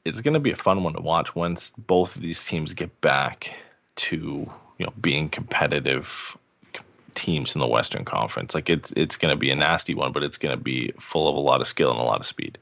it's 0.05 0.21
going 0.21 0.33
to 0.33 0.39
be 0.39 0.51
a 0.51 0.57
fun 0.57 0.83
one 0.83 0.93
to 0.93 1.01
watch 1.01 1.35
once 1.35 1.71
both 1.77 2.15
of 2.15 2.21
these 2.21 2.43
teams 2.43 2.73
get 2.73 3.01
back 3.01 3.53
to 3.95 4.49
you 4.77 4.85
know 4.85 4.93
being 4.99 5.29
competitive 5.29 6.37
teams 7.15 7.55
in 7.55 7.61
the 7.61 7.67
Western 7.67 8.05
Conference. 8.05 8.55
Like 8.55 8.69
it's 8.69 8.91
it's 8.95 9.17
going 9.17 9.33
to 9.33 9.39
be 9.39 9.51
a 9.51 9.55
nasty 9.55 9.93
one, 9.93 10.11
but 10.11 10.23
it's 10.23 10.37
going 10.37 10.57
to 10.57 10.61
be 10.61 10.91
full 10.99 11.27
of 11.27 11.35
a 11.35 11.39
lot 11.39 11.61
of 11.61 11.67
skill 11.67 11.91
and 11.91 11.99
a 11.99 12.03
lot 12.03 12.19
of 12.19 12.25
speed. 12.25 12.57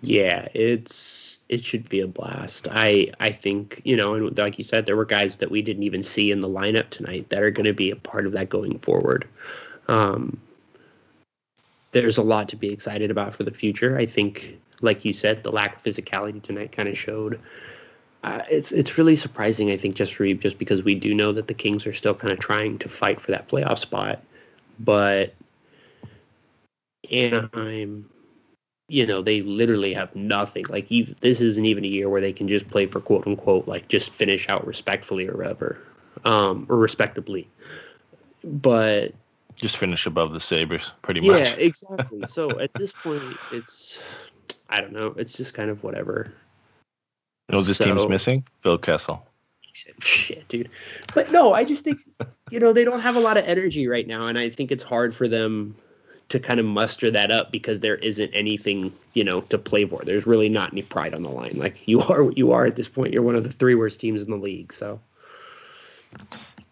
Yeah, 0.00 0.48
it's 0.52 1.38
it 1.48 1.64
should 1.64 1.88
be 1.88 2.00
a 2.00 2.08
blast. 2.08 2.66
I 2.70 3.12
I 3.20 3.30
think 3.30 3.82
you 3.84 3.96
know, 3.96 4.14
and 4.14 4.36
like 4.36 4.58
you 4.58 4.64
said, 4.64 4.86
there 4.86 4.96
were 4.96 5.04
guys 5.04 5.36
that 5.36 5.50
we 5.50 5.62
didn't 5.62 5.84
even 5.84 6.02
see 6.02 6.30
in 6.30 6.40
the 6.40 6.48
lineup 6.48 6.90
tonight 6.90 7.28
that 7.28 7.42
are 7.42 7.50
going 7.50 7.66
to 7.66 7.72
be 7.72 7.90
a 7.90 7.96
part 7.96 8.26
of 8.26 8.32
that 8.32 8.48
going 8.48 8.78
forward. 8.80 9.28
Um, 9.88 10.40
there's 11.92 12.16
a 12.16 12.22
lot 12.22 12.48
to 12.48 12.56
be 12.56 12.72
excited 12.72 13.10
about 13.10 13.34
for 13.34 13.44
the 13.44 13.50
future. 13.50 13.96
I 13.96 14.06
think, 14.06 14.58
like 14.82 15.04
you 15.04 15.12
said, 15.12 15.42
the 15.42 15.52
lack 15.52 15.76
of 15.76 15.82
physicality 15.82 16.42
tonight 16.42 16.72
kind 16.72 16.88
of 16.88 16.98
showed. 16.98 17.40
Uh, 18.24 18.42
it's 18.50 18.70
it's 18.70 18.98
really 18.98 19.16
surprising. 19.16 19.70
I 19.70 19.76
think 19.76 19.96
just 19.96 20.14
for 20.14 20.24
you, 20.24 20.34
just 20.34 20.58
because 20.58 20.82
we 20.82 20.94
do 20.94 21.14
know 21.14 21.32
that 21.32 21.48
the 21.48 21.54
Kings 21.54 21.86
are 21.86 21.92
still 21.94 22.14
kind 22.14 22.32
of 22.32 22.38
trying 22.38 22.78
to 22.78 22.88
fight 22.88 23.20
for 23.20 23.32
that 23.32 23.48
playoff 23.48 23.78
spot, 23.78 24.22
but 24.78 25.34
Anaheim, 27.10 28.08
you 28.88 29.06
know, 29.06 29.22
they 29.22 29.42
literally 29.42 29.92
have 29.94 30.14
nothing. 30.14 30.66
Like 30.68 30.90
even, 30.90 31.16
this 31.20 31.40
isn't 31.40 31.64
even 31.64 31.84
a 31.84 31.88
year 31.88 32.08
where 32.08 32.20
they 32.20 32.32
can 32.32 32.48
just 32.48 32.68
play 32.70 32.86
for 32.86 33.00
quote 33.00 33.26
unquote 33.26 33.66
like 33.66 33.88
just 33.88 34.10
finish 34.10 34.48
out 34.48 34.66
respectfully 34.66 35.28
or 35.28 35.36
whatever, 35.36 35.78
um, 36.24 36.66
or 36.68 36.76
respectably. 36.76 37.48
But 38.44 39.14
Just 39.56 39.76
finish 39.76 40.06
above 40.06 40.32
the 40.32 40.40
Sabres, 40.40 40.92
pretty 41.02 41.20
yeah, 41.20 41.32
much. 41.32 41.40
Yeah, 41.40 41.54
exactly. 41.58 42.26
So 42.26 42.58
at 42.58 42.74
this 42.74 42.92
point, 42.92 43.40
it's 43.52 43.98
I 44.72 44.80
don't 44.80 44.92
know. 44.92 45.14
It's 45.18 45.34
just 45.34 45.52
kind 45.52 45.68
of 45.68 45.84
whatever. 45.84 46.32
You 47.48 47.58
know, 47.58 47.62
this 47.62 47.76
team's 47.76 48.08
missing 48.08 48.42
Phil 48.62 48.78
Kessel. 48.78 49.26
Shit, 50.00 50.48
dude. 50.48 50.70
But 51.14 51.30
no, 51.30 51.52
I 51.52 51.64
just 51.64 51.84
think 51.84 51.98
you 52.50 52.58
know 52.58 52.72
they 52.72 52.84
don't 52.84 53.00
have 53.00 53.14
a 53.14 53.20
lot 53.20 53.36
of 53.36 53.44
energy 53.44 53.86
right 53.86 54.06
now, 54.06 54.26
and 54.26 54.38
I 54.38 54.48
think 54.48 54.72
it's 54.72 54.82
hard 54.82 55.14
for 55.14 55.28
them 55.28 55.76
to 56.30 56.40
kind 56.40 56.58
of 56.58 56.64
muster 56.64 57.10
that 57.10 57.30
up 57.30 57.52
because 57.52 57.80
there 57.80 57.96
isn't 57.96 58.30
anything 58.30 58.90
you 59.12 59.24
know 59.24 59.42
to 59.42 59.58
play 59.58 59.84
for. 59.84 60.02
There's 60.04 60.26
really 60.26 60.48
not 60.48 60.72
any 60.72 60.80
pride 60.80 61.12
on 61.12 61.22
the 61.22 61.30
line. 61.30 61.56
Like 61.56 61.86
you 61.86 62.00
are 62.08 62.24
what 62.24 62.38
you 62.38 62.52
are 62.52 62.64
at 62.64 62.76
this 62.76 62.88
point. 62.88 63.12
You're 63.12 63.22
one 63.22 63.34
of 63.34 63.44
the 63.44 63.52
three 63.52 63.74
worst 63.74 64.00
teams 64.00 64.22
in 64.22 64.30
the 64.30 64.38
league. 64.38 64.72
So 64.72 64.98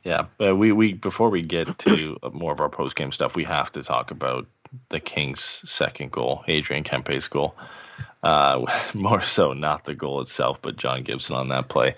Yeah, 0.04 0.24
but 0.38 0.56
we, 0.56 0.72
we 0.72 0.94
before 0.94 1.28
we 1.28 1.42
get 1.42 1.78
to 1.80 2.18
more 2.32 2.52
of 2.52 2.60
our 2.60 2.70
post 2.70 2.96
game 2.96 3.12
stuff, 3.12 3.36
we 3.36 3.44
have 3.44 3.70
to 3.72 3.82
talk 3.82 4.10
about 4.10 4.46
the 4.88 5.00
Kings' 5.00 5.60
second 5.64 6.12
goal, 6.12 6.44
Adrian 6.48 6.84
Kempe's 6.84 7.28
goal. 7.28 7.54
Uh, 8.22 8.66
more 8.94 9.22
so, 9.22 9.52
not 9.52 9.84
the 9.84 9.94
goal 9.94 10.20
itself, 10.20 10.58
but 10.62 10.76
John 10.76 11.02
Gibson 11.02 11.36
on 11.36 11.48
that 11.48 11.68
play. 11.68 11.94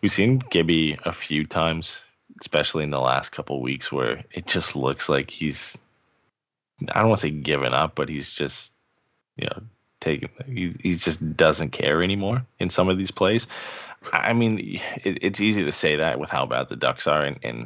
We've 0.00 0.12
seen 0.12 0.42
Gibby 0.50 0.98
a 1.04 1.12
few 1.12 1.46
times, 1.46 2.04
especially 2.40 2.84
in 2.84 2.90
the 2.90 3.00
last 3.00 3.30
couple 3.30 3.60
weeks, 3.60 3.90
where 3.90 4.24
it 4.32 4.46
just 4.46 4.76
looks 4.76 5.08
like 5.08 5.30
he's 5.30 5.76
I 6.90 7.00
don't 7.00 7.10
want 7.10 7.20
to 7.20 7.26
say 7.26 7.30
given 7.30 7.74
up, 7.74 7.94
but 7.94 8.08
he's 8.08 8.30
just 8.30 8.72
you 9.36 9.46
know 9.46 9.62
taking 10.00 10.30
he, 10.46 10.74
he 10.82 10.94
just 10.96 11.36
doesn't 11.36 11.70
care 11.70 12.02
anymore 12.02 12.44
in 12.58 12.70
some 12.70 12.88
of 12.88 12.98
these 12.98 13.10
plays. 13.10 13.46
I 14.12 14.32
mean, 14.32 14.58
it, 15.04 15.18
it's 15.22 15.40
easy 15.40 15.64
to 15.64 15.72
say 15.72 15.96
that 15.96 16.18
with 16.18 16.30
how 16.30 16.44
bad 16.46 16.68
the 16.68 16.76
Ducks 16.76 17.06
are 17.06 17.22
and, 17.22 17.38
and 17.42 17.58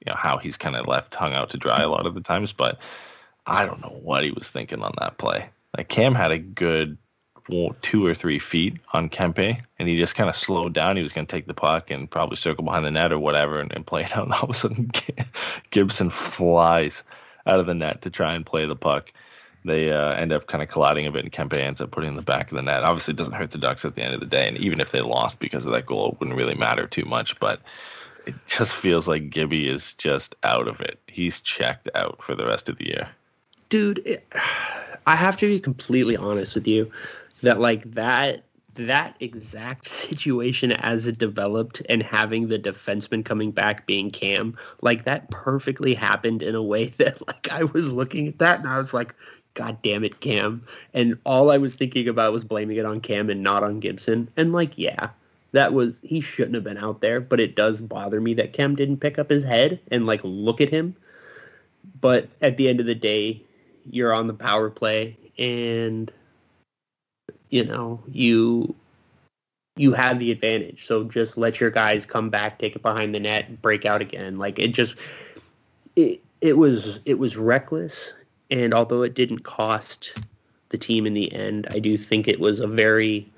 you 0.00 0.10
know 0.10 0.14
how 0.14 0.38
he's 0.38 0.56
kind 0.56 0.76
of 0.76 0.86
left 0.86 1.14
hung 1.14 1.32
out 1.32 1.50
to 1.50 1.58
dry 1.58 1.82
a 1.82 1.88
lot 1.88 2.06
of 2.06 2.14
the 2.14 2.20
times, 2.20 2.52
but 2.52 2.78
I 3.46 3.64
don't 3.64 3.80
know 3.80 3.98
what 4.00 4.24
he 4.24 4.30
was 4.30 4.48
thinking 4.48 4.82
on 4.82 4.94
that 4.98 5.18
play. 5.18 5.50
Like 5.76 5.88
Cam 5.88 6.14
had 6.14 6.30
a 6.30 6.38
good 6.38 6.98
two 7.82 8.06
or 8.06 8.14
three 8.14 8.38
feet 8.38 8.78
on 8.92 9.08
Kempe, 9.08 9.60
and 9.78 9.88
he 9.88 9.96
just 9.96 10.14
kind 10.14 10.30
of 10.30 10.36
slowed 10.36 10.72
down. 10.72 10.96
He 10.96 11.02
was 11.02 11.12
going 11.12 11.26
to 11.26 11.30
take 11.30 11.46
the 11.46 11.54
puck 11.54 11.90
and 11.90 12.10
probably 12.10 12.36
circle 12.36 12.64
behind 12.64 12.84
the 12.84 12.90
net 12.90 13.12
or 13.12 13.18
whatever, 13.18 13.60
and, 13.60 13.72
and 13.72 13.86
play 13.86 14.04
it 14.04 14.16
out. 14.16 14.24
And 14.24 14.32
all 14.32 14.44
of 14.44 14.50
a 14.50 14.54
sudden, 14.54 14.90
Gibson 15.70 16.10
flies 16.10 17.02
out 17.46 17.60
of 17.60 17.66
the 17.66 17.74
net 17.74 18.02
to 18.02 18.10
try 18.10 18.34
and 18.34 18.46
play 18.46 18.66
the 18.66 18.76
puck. 18.76 19.12
They 19.64 19.92
uh, 19.92 20.12
end 20.12 20.32
up 20.32 20.48
kind 20.48 20.62
of 20.62 20.68
colliding 20.68 21.06
a 21.06 21.12
bit, 21.12 21.24
and 21.24 21.32
Kempe 21.32 21.54
ends 21.54 21.80
up 21.80 21.92
putting 21.92 22.10
in 22.10 22.16
the 22.16 22.22
back 22.22 22.50
of 22.50 22.56
the 22.56 22.62
net. 22.62 22.82
Obviously, 22.82 23.12
it 23.12 23.16
doesn't 23.16 23.34
hurt 23.34 23.52
the 23.52 23.58
Ducks 23.58 23.84
at 23.84 23.94
the 23.94 24.02
end 24.02 24.14
of 24.14 24.20
the 24.20 24.26
day, 24.26 24.48
and 24.48 24.58
even 24.58 24.80
if 24.80 24.90
they 24.90 25.00
lost 25.00 25.38
because 25.38 25.64
of 25.64 25.72
that 25.72 25.86
goal, 25.86 26.12
it 26.12 26.20
wouldn't 26.20 26.36
really 26.36 26.56
matter 26.56 26.86
too 26.86 27.04
much. 27.04 27.38
But 27.38 27.60
it 28.26 28.34
just 28.46 28.72
feels 28.72 29.06
like 29.06 29.30
Gibby 29.30 29.68
is 29.68 29.94
just 29.94 30.34
out 30.42 30.68
of 30.68 30.80
it. 30.80 30.98
He's 31.06 31.40
checked 31.40 31.88
out 31.94 32.20
for 32.22 32.34
the 32.34 32.46
rest 32.46 32.68
of 32.68 32.78
the 32.78 32.86
year. 32.86 33.08
dude 33.68 33.98
it, 34.04 34.26
i 35.06 35.16
have 35.16 35.36
to 35.36 35.48
be 35.48 35.58
completely 35.58 36.16
honest 36.16 36.54
with 36.54 36.68
you 36.68 36.88
that 37.42 37.60
like 37.60 37.90
that 37.92 38.44
that 38.74 39.14
exact 39.20 39.86
situation 40.08 40.72
as 40.72 41.06
it 41.06 41.18
developed 41.18 41.82
and 41.88 42.02
having 42.02 42.48
the 42.48 42.58
defenseman 42.58 43.24
coming 43.24 43.50
back 43.50 43.86
being 43.86 44.10
cam 44.10 44.56
like 44.80 45.04
that 45.04 45.30
perfectly 45.30 45.94
happened 45.94 46.42
in 46.42 46.54
a 46.54 46.62
way 46.62 46.86
that 46.98 47.26
like 47.26 47.50
i 47.52 47.62
was 47.64 47.92
looking 47.92 48.26
at 48.28 48.38
that 48.38 48.60
and 48.60 48.68
i 48.68 48.78
was 48.78 48.94
like 48.94 49.14
God 49.54 49.82
damn 49.82 50.04
it, 50.04 50.20
Cam. 50.20 50.64
And 50.94 51.18
all 51.24 51.50
I 51.50 51.58
was 51.58 51.74
thinking 51.74 52.08
about 52.08 52.32
was 52.32 52.44
blaming 52.44 52.78
it 52.78 52.86
on 52.86 53.00
Cam 53.00 53.28
and 53.28 53.42
not 53.42 53.62
on 53.62 53.80
Gibson. 53.80 54.30
And 54.36 54.52
like, 54.52 54.72
yeah, 54.76 55.10
that 55.52 55.74
was 55.74 55.98
he 56.02 56.20
shouldn't 56.20 56.54
have 56.54 56.64
been 56.64 56.78
out 56.78 57.00
there, 57.00 57.20
but 57.20 57.40
it 57.40 57.54
does 57.54 57.80
bother 57.80 58.20
me 58.20 58.34
that 58.34 58.54
Cam 58.54 58.74
didn't 58.74 58.98
pick 58.98 59.18
up 59.18 59.30
his 59.30 59.44
head 59.44 59.78
and 59.90 60.06
like 60.06 60.20
look 60.24 60.60
at 60.60 60.70
him. 60.70 60.96
But 62.00 62.28
at 62.40 62.56
the 62.56 62.68
end 62.68 62.80
of 62.80 62.86
the 62.86 62.94
day, 62.94 63.42
you're 63.90 64.12
on 64.12 64.26
the 64.26 64.34
power 64.34 64.70
play 64.70 65.16
and 65.38 66.10
you 67.52 67.64
know, 67.64 68.00
you 68.08 68.74
you 69.76 69.92
have 69.92 70.18
the 70.18 70.32
advantage. 70.32 70.86
So 70.86 71.04
just 71.04 71.36
let 71.36 71.60
your 71.60 71.70
guys 71.70 72.04
come 72.04 72.30
back, 72.30 72.58
take 72.58 72.74
it 72.74 72.82
behind 72.82 73.14
the 73.14 73.20
net, 73.20 73.62
break 73.62 73.84
out 73.84 74.00
again. 74.00 74.38
Like 74.38 74.58
it 74.58 74.68
just 74.68 74.94
it 75.94 76.20
it 76.40 76.56
was 76.56 76.98
it 77.04 77.18
was 77.18 77.36
reckless 77.36 78.14
and 78.50 78.74
although 78.74 79.02
it 79.02 79.14
didn't 79.14 79.40
cost 79.40 80.14
the 80.70 80.78
team 80.78 81.06
in 81.06 81.12
the 81.12 81.32
end, 81.32 81.68
I 81.70 81.78
do 81.78 81.96
think 81.98 82.26
it 82.26 82.40
was 82.40 82.58
a 82.60 82.66
very 82.66 83.30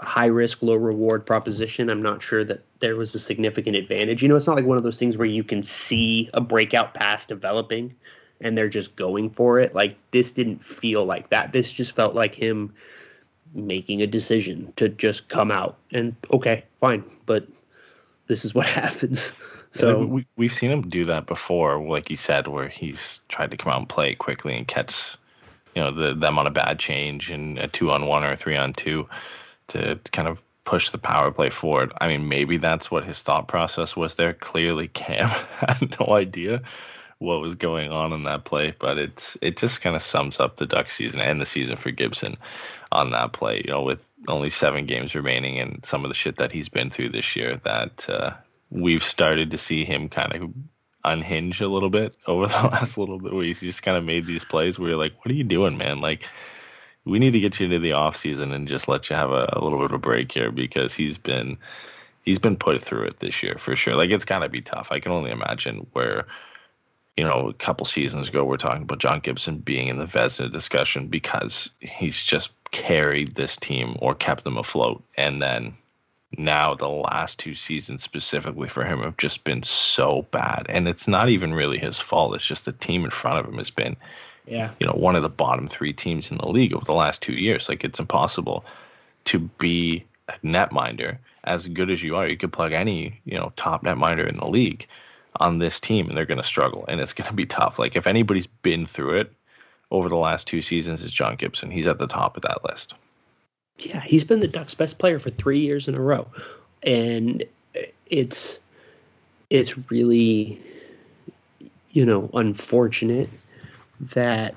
high 0.00 0.26
risk, 0.26 0.62
low 0.62 0.76
reward 0.76 1.26
proposition. 1.26 1.90
I'm 1.90 2.02
not 2.02 2.22
sure 2.22 2.44
that 2.44 2.62
there 2.78 2.94
was 2.94 3.12
a 3.14 3.18
significant 3.18 3.74
advantage. 3.74 4.22
You 4.22 4.28
know, 4.28 4.36
it's 4.36 4.46
not 4.46 4.54
like 4.54 4.66
one 4.66 4.76
of 4.76 4.84
those 4.84 4.98
things 4.98 5.18
where 5.18 5.26
you 5.26 5.42
can 5.42 5.64
see 5.64 6.30
a 6.32 6.40
breakout 6.40 6.94
pass 6.94 7.26
developing 7.26 7.92
and 8.40 8.56
they're 8.56 8.68
just 8.68 8.94
going 8.94 9.30
for 9.30 9.58
it. 9.58 9.74
Like 9.74 9.96
this 10.12 10.30
didn't 10.30 10.64
feel 10.64 11.04
like 11.04 11.30
that. 11.30 11.52
This 11.52 11.72
just 11.72 11.92
felt 11.92 12.14
like 12.14 12.34
him 12.34 12.72
making 13.56 14.02
a 14.02 14.06
decision 14.06 14.72
to 14.76 14.88
just 14.88 15.28
come 15.28 15.50
out 15.50 15.76
and 15.92 16.14
okay, 16.30 16.64
fine, 16.80 17.02
but 17.24 17.46
this 18.28 18.44
is 18.44 18.54
what 18.54 18.66
happens. 18.66 19.32
So 19.72 20.04
we, 20.04 20.26
we've 20.36 20.52
seen 20.52 20.70
him 20.70 20.88
do 20.88 21.04
that 21.06 21.26
before, 21.26 21.78
like 21.86 22.08
you 22.08 22.16
said, 22.16 22.48
where 22.48 22.68
he's 22.68 23.20
tried 23.28 23.50
to 23.50 23.56
come 23.56 23.72
out 23.72 23.78
and 23.78 23.88
play 23.88 24.14
quickly 24.14 24.56
and 24.56 24.66
catch, 24.66 25.18
you 25.74 25.82
know, 25.82 25.90
the, 25.90 26.14
them 26.14 26.38
on 26.38 26.46
a 26.46 26.50
bad 26.50 26.78
change 26.78 27.30
and 27.30 27.58
a 27.58 27.68
two 27.68 27.90
on 27.90 28.06
one 28.06 28.24
or 28.24 28.32
a 28.32 28.36
three 28.36 28.56
on 28.56 28.72
two 28.72 29.06
to 29.68 29.98
kind 30.12 30.28
of 30.28 30.38
push 30.64 30.90
the 30.90 30.98
power 30.98 31.30
play 31.30 31.50
forward. 31.50 31.92
I 32.00 32.08
mean, 32.08 32.28
maybe 32.28 32.56
that's 32.56 32.90
what 32.90 33.04
his 33.04 33.22
thought 33.22 33.48
process 33.48 33.96
was 33.96 34.14
there. 34.14 34.32
Clearly, 34.32 34.88
Cam 34.88 35.28
had 35.58 35.96
no 36.00 36.14
idea 36.14 36.62
what 37.18 37.40
was 37.40 37.54
going 37.54 37.90
on 37.90 38.12
in 38.12 38.24
that 38.24 38.44
play, 38.44 38.74
but 38.78 38.98
it's 38.98 39.38
it 39.40 39.56
just 39.56 39.80
kind 39.80 39.96
of 39.96 40.02
sums 40.02 40.38
up 40.38 40.56
the 40.56 40.66
Duck 40.66 40.90
season 40.90 41.20
and 41.20 41.40
the 41.40 41.46
season 41.46 41.76
for 41.76 41.90
Gibson 41.90 42.36
on 42.92 43.10
that 43.10 43.32
play. 43.32 43.62
You 43.64 43.70
know, 43.70 43.82
with 43.82 44.00
only 44.28 44.50
seven 44.50 44.86
games 44.86 45.14
remaining 45.14 45.58
and 45.58 45.84
some 45.84 46.04
of 46.04 46.10
the 46.10 46.14
shit 46.14 46.36
that 46.36 46.52
he's 46.52 46.68
been 46.68 46.90
through 46.90 47.10
this 47.10 47.34
year, 47.36 47.56
that 47.64 48.08
uh, 48.08 48.32
we've 48.70 49.04
started 49.04 49.52
to 49.52 49.58
see 49.58 49.84
him 49.84 50.08
kind 50.08 50.34
of 50.34 50.50
unhinge 51.04 51.60
a 51.60 51.68
little 51.68 51.90
bit 51.90 52.16
over 52.26 52.46
the 52.46 52.68
last 52.68 52.98
little 52.98 53.18
bit, 53.18 53.32
where 53.32 53.44
he's 53.44 53.60
just 53.60 53.82
kind 53.82 53.96
of 53.96 54.04
made 54.04 54.26
these 54.26 54.44
plays 54.44 54.78
where 54.78 54.90
you're 54.90 54.98
like, 54.98 55.14
"What 55.24 55.30
are 55.30 55.36
you 55.36 55.44
doing, 55.44 55.78
man?" 55.78 56.00
Like 56.00 56.28
we 57.06 57.18
need 57.18 57.32
to 57.32 57.40
get 57.40 57.58
you 57.58 57.66
into 57.66 57.78
the 57.78 57.92
off 57.92 58.16
season 58.16 58.52
and 58.52 58.68
just 58.68 58.88
let 58.88 59.08
you 59.08 59.16
have 59.16 59.30
a, 59.30 59.48
a 59.52 59.62
little 59.62 59.78
bit 59.78 59.86
of 59.86 59.92
a 59.92 59.98
break 59.98 60.32
here 60.32 60.50
because 60.50 60.92
he's 60.92 61.16
been 61.16 61.56
he's 62.24 62.40
been 62.40 62.56
put 62.56 62.82
through 62.82 63.04
it 63.04 63.20
this 63.20 63.42
year 63.42 63.56
for 63.58 63.74
sure. 63.74 63.94
Like 63.94 64.10
it's 64.10 64.26
gotta 64.26 64.50
be 64.50 64.60
tough. 64.60 64.88
I 64.90 65.00
can 65.00 65.12
only 65.12 65.30
imagine 65.30 65.86
where 65.92 66.26
you 67.16 67.24
know, 67.24 67.48
a 67.48 67.54
couple 67.54 67.86
seasons 67.86 68.28
ago, 68.28 68.44
we're 68.44 68.58
talking 68.58 68.82
about 68.82 68.98
John 68.98 69.20
Gibson 69.20 69.58
being 69.58 69.88
in 69.88 69.98
the 69.98 70.04
Vezina 70.04 70.50
discussion 70.50 71.08
because 71.08 71.70
he's 71.80 72.22
just 72.22 72.50
carried 72.72 73.34
this 73.34 73.56
team 73.56 73.96
or 74.00 74.14
kept 74.14 74.44
them 74.44 74.58
afloat. 74.58 75.02
And 75.16 75.40
then 75.40 75.74
now 76.36 76.74
the 76.74 76.88
last 76.88 77.38
two 77.38 77.54
seasons 77.54 78.02
specifically 78.02 78.68
for 78.68 78.84
him 78.84 79.00
have 79.00 79.16
just 79.16 79.44
been 79.44 79.62
so 79.62 80.26
bad. 80.30 80.66
And 80.68 80.86
it's 80.86 81.08
not 81.08 81.30
even 81.30 81.54
really 81.54 81.78
his 81.78 81.98
fault. 81.98 82.34
It's 82.34 82.46
just 82.46 82.66
the 82.66 82.72
team 82.72 83.04
in 83.04 83.10
front 83.10 83.38
of 83.38 83.50
him 83.50 83.58
has 83.58 83.70
been, 83.70 83.96
yeah, 84.46 84.72
you 84.78 84.86
know, 84.86 84.92
one 84.92 85.16
of 85.16 85.22
the 85.22 85.30
bottom 85.30 85.68
three 85.68 85.94
teams 85.94 86.30
in 86.30 86.36
the 86.36 86.48
league 86.48 86.74
over 86.74 86.84
the 86.84 86.92
last 86.92 87.22
two 87.22 87.32
years. 87.32 87.68
Like 87.68 87.82
it's 87.82 87.98
impossible 87.98 88.64
to 89.24 89.38
be 89.38 90.04
a 90.28 90.34
netminder 90.44 91.16
as 91.44 91.66
good 91.66 91.90
as 91.90 92.02
you 92.02 92.16
are. 92.16 92.28
You 92.28 92.36
could 92.36 92.52
plug 92.52 92.72
any, 92.72 93.20
you 93.24 93.38
know, 93.38 93.52
top 93.56 93.84
netminder 93.84 94.28
in 94.28 94.34
the 94.34 94.48
league 94.48 94.86
on 95.40 95.58
this 95.58 95.80
team 95.80 96.08
and 96.08 96.16
they're 96.16 96.26
going 96.26 96.38
to 96.38 96.44
struggle 96.44 96.84
and 96.88 97.00
it's 97.00 97.12
going 97.12 97.28
to 97.28 97.34
be 97.34 97.46
tough. 97.46 97.78
Like 97.78 97.96
if 97.96 98.06
anybody's 98.06 98.46
been 98.46 98.86
through 98.86 99.16
it 99.20 99.32
over 99.90 100.08
the 100.08 100.16
last 100.16 100.46
two 100.46 100.60
seasons, 100.60 101.02
it's 101.02 101.12
John 101.12 101.36
Gibson. 101.36 101.70
He's 101.70 101.86
at 101.86 101.98
the 101.98 102.06
top 102.06 102.36
of 102.36 102.42
that 102.42 102.64
list. 102.64 102.94
Yeah, 103.78 104.00
he's 104.00 104.24
been 104.24 104.40
the 104.40 104.48
Ducks' 104.48 104.74
best 104.74 104.98
player 104.98 105.18
for 105.18 105.30
three 105.30 105.60
years 105.60 105.86
in 105.86 105.94
a 105.94 106.00
row, 106.00 106.26
and 106.82 107.44
it's 108.06 108.58
it's 109.50 109.90
really 109.90 110.60
you 111.90 112.04
know 112.04 112.30
unfortunate 112.34 113.28
that 114.00 114.54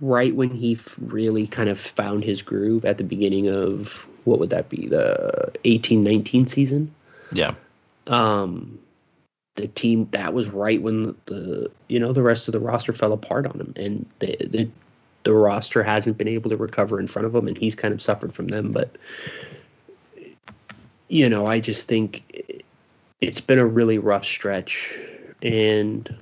right 0.00 0.34
when 0.34 0.50
he 0.50 0.78
really 1.00 1.46
kind 1.46 1.68
of 1.68 1.78
found 1.78 2.24
his 2.24 2.42
groove 2.42 2.84
at 2.84 2.98
the 2.98 3.04
beginning 3.04 3.48
of 3.48 4.06
what 4.24 4.38
would 4.38 4.50
that 4.50 4.68
be 4.68 4.86
the 4.86 5.52
18-19 5.64 6.48
season 6.48 6.94
yeah 7.32 7.54
um 8.06 8.78
the 9.60 9.68
team 9.68 10.08
that 10.12 10.32
was 10.32 10.48
right 10.48 10.80
when 10.80 11.14
the, 11.26 11.70
you 11.88 11.98
know 11.98 12.12
the 12.12 12.22
rest 12.22 12.48
of 12.48 12.52
the 12.52 12.60
roster 12.60 12.92
fell 12.92 13.12
apart 13.12 13.46
on 13.46 13.60
him. 13.60 13.72
And 13.76 14.06
the, 14.20 14.36
the 14.40 14.68
the 15.22 15.34
roster 15.34 15.82
hasn't 15.82 16.16
been 16.16 16.28
able 16.28 16.48
to 16.50 16.56
recover 16.56 16.98
in 16.98 17.06
front 17.06 17.26
of 17.26 17.34
him 17.34 17.46
and 17.46 17.58
he's 17.58 17.74
kind 17.74 17.92
of 17.92 18.00
suffered 18.00 18.32
from 18.32 18.48
them. 18.48 18.72
But 18.72 18.96
you 21.08 21.28
know 21.28 21.46
I 21.46 21.60
just 21.60 21.86
think 21.86 22.64
it's 23.20 23.40
been 23.40 23.58
a 23.58 23.66
really 23.66 23.98
rough 23.98 24.24
stretch. 24.24 24.98
And 25.42 26.14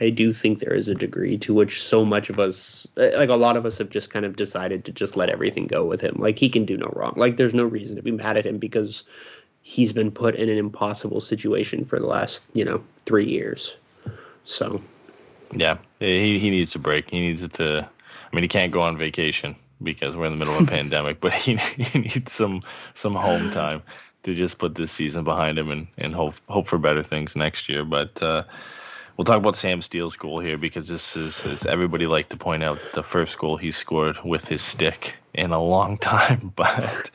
I 0.00 0.10
do 0.10 0.32
think 0.32 0.58
there 0.58 0.74
is 0.74 0.88
a 0.88 0.94
degree 0.94 1.38
to 1.38 1.54
which 1.54 1.82
so 1.82 2.04
much 2.04 2.30
of 2.30 2.40
us 2.40 2.86
like 2.96 3.28
a 3.28 3.36
lot 3.36 3.56
of 3.56 3.64
us 3.64 3.78
have 3.78 3.90
just 3.90 4.10
kind 4.10 4.24
of 4.24 4.34
decided 4.34 4.84
to 4.84 4.92
just 4.92 5.16
let 5.16 5.30
everything 5.30 5.68
go 5.68 5.84
with 5.84 6.00
him. 6.00 6.16
Like 6.18 6.38
he 6.38 6.48
can 6.48 6.64
do 6.64 6.76
no 6.76 6.92
wrong. 6.96 7.14
Like 7.16 7.36
there's 7.36 7.54
no 7.54 7.64
reason 7.64 7.94
to 7.94 8.02
be 8.02 8.10
mad 8.10 8.36
at 8.36 8.46
him 8.46 8.58
because 8.58 9.04
he's 9.62 9.92
been 9.92 10.10
put 10.10 10.34
in 10.34 10.48
an 10.48 10.58
impossible 10.58 11.20
situation 11.20 11.84
for 11.84 11.98
the 11.98 12.06
last 12.06 12.42
you 12.52 12.64
know 12.64 12.82
three 13.06 13.26
years. 13.26 13.76
So, 14.44 14.82
yeah, 15.52 15.78
he 16.00 16.38
he 16.38 16.50
needs 16.50 16.74
a 16.74 16.78
break. 16.78 17.10
He 17.10 17.20
needs 17.20 17.42
it 17.42 17.54
to. 17.54 17.88
I 18.10 18.36
mean, 18.36 18.42
he 18.42 18.48
can't 18.48 18.72
go 18.72 18.80
on 18.80 18.96
vacation 18.96 19.54
because 19.82 20.16
we're 20.16 20.26
in 20.26 20.32
the 20.32 20.38
middle 20.38 20.56
of 20.56 20.66
a 20.66 20.70
pandemic, 20.70 21.20
but 21.20 21.32
he, 21.32 21.56
he 21.56 21.98
needs 21.98 22.32
some 22.32 22.62
some 22.94 23.14
home 23.14 23.50
time 23.50 23.82
to 24.24 24.34
just 24.34 24.58
put 24.58 24.74
this 24.74 24.92
season 24.92 25.24
behind 25.24 25.58
him 25.58 25.70
and, 25.70 25.86
and 25.98 26.14
hope 26.14 26.34
hope 26.48 26.68
for 26.68 26.78
better 26.78 27.02
things 27.02 27.36
next 27.36 27.68
year. 27.68 27.84
But 27.84 28.22
uh, 28.22 28.44
we'll 29.16 29.24
talk 29.24 29.38
about 29.38 29.56
Sam 29.56 29.82
Steele's 29.82 30.16
goal 30.16 30.40
here 30.40 30.58
because 30.58 30.88
this 30.88 31.16
is, 31.16 31.44
as 31.44 31.66
everybody 31.66 32.06
like 32.06 32.28
to 32.30 32.36
point 32.36 32.62
out, 32.62 32.78
the 32.94 33.02
first 33.02 33.38
goal 33.38 33.56
he 33.56 33.70
scored 33.70 34.18
with 34.24 34.46
his 34.46 34.62
stick 34.62 35.16
in 35.34 35.50
a 35.50 35.62
long 35.62 35.98
time. 35.98 36.52
But 36.54 37.10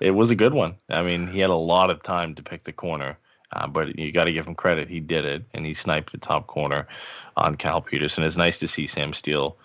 it 0.00 0.12
was 0.12 0.30
a 0.30 0.36
good 0.36 0.54
one. 0.54 0.74
I 0.88 1.02
mean, 1.02 1.26
he 1.26 1.40
had 1.40 1.50
a 1.50 1.54
lot 1.54 1.90
of 1.90 2.02
time 2.02 2.34
to 2.36 2.42
pick 2.42 2.64
the 2.64 2.72
corner, 2.72 3.18
uh, 3.52 3.66
but 3.66 3.98
you 3.98 4.12
got 4.12 4.24
to 4.24 4.32
give 4.32 4.46
him 4.46 4.54
credit. 4.54 4.88
He 4.88 5.00
did 5.00 5.24
it, 5.24 5.44
and 5.54 5.64
he 5.64 5.74
sniped 5.74 6.12
the 6.12 6.18
top 6.18 6.46
corner 6.46 6.86
on 7.36 7.56
Cal 7.56 7.80
Petersen. 7.80 8.24
It's 8.24 8.36
nice 8.36 8.58
to 8.60 8.68
see 8.68 8.86
Sam 8.86 9.12
Steele 9.12 9.56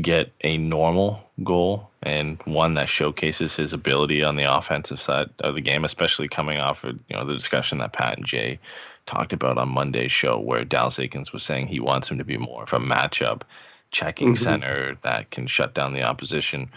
get 0.00 0.32
a 0.40 0.56
normal 0.56 1.22
goal 1.44 1.90
and 2.02 2.40
one 2.44 2.74
that 2.74 2.88
showcases 2.88 3.54
his 3.54 3.72
ability 3.72 4.22
on 4.22 4.36
the 4.36 4.56
offensive 4.56 4.98
side 4.98 5.28
of 5.40 5.54
the 5.54 5.60
game, 5.60 5.84
especially 5.84 6.28
coming 6.28 6.58
off 6.58 6.82
of 6.84 6.98
you 7.08 7.16
know 7.16 7.24
the 7.24 7.34
discussion 7.34 7.78
that 7.78 7.92
Pat 7.92 8.16
and 8.16 8.26
Jay 8.26 8.58
talked 9.06 9.32
about 9.32 9.58
on 9.58 9.68
Monday's 9.68 10.12
show, 10.12 10.38
where 10.38 10.64
Dallas 10.64 10.96
Eakins 10.96 11.32
was 11.32 11.42
saying 11.42 11.66
he 11.66 11.80
wants 11.80 12.10
him 12.10 12.18
to 12.18 12.24
be 12.24 12.38
more 12.38 12.62
of 12.62 12.72
a 12.72 12.78
matchup 12.78 13.42
checking 13.90 14.28
mm-hmm. 14.28 14.42
center 14.42 14.96
that 15.02 15.30
can 15.30 15.46
shut 15.46 15.74
down 15.74 15.92
the 15.92 16.02
opposition 16.02 16.70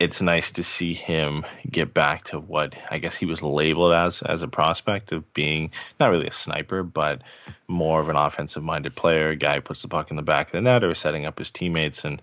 it's 0.00 0.22
nice 0.22 0.50
to 0.52 0.64
see 0.64 0.94
him 0.94 1.44
get 1.70 1.92
back 1.92 2.24
to 2.24 2.40
what 2.40 2.74
I 2.90 2.98
guess 2.98 3.14
he 3.14 3.26
was 3.26 3.42
labeled 3.42 3.92
as 3.92 4.22
as 4.22 4.42
a 4.42 4.48
prospect 4.48 5.12
of 5.12 5.32
being 5.34 5.70
not 6.00 6.10
really 6.10 6.26
a 6.26 6.32
sniper, 6.32 6.82
but 6.82 7.20
more 7.68 8.00
of 8.00 8.08
an 8.08 8.16
offensive 8.16 8.62
minded 8.62 8.96
player, 8.96 9.28
a 9.28 9.36
guy 9.36 9.56
who 9.56 9.60
puts 9.60 9.82
the 9.82 9.88
puck 9.88 10.10
in 10.10 10.16
the 10.16 10.22
back 10.22 10.46
of 10.46 10.52
the 10.52 10.62
net 10.62 10.82
or 10.82 10.94
setting 10.94 11.26
up 11.26 11.38
his 11.38 11.50
teammates. 11.50 12.04
And 12.04 12.22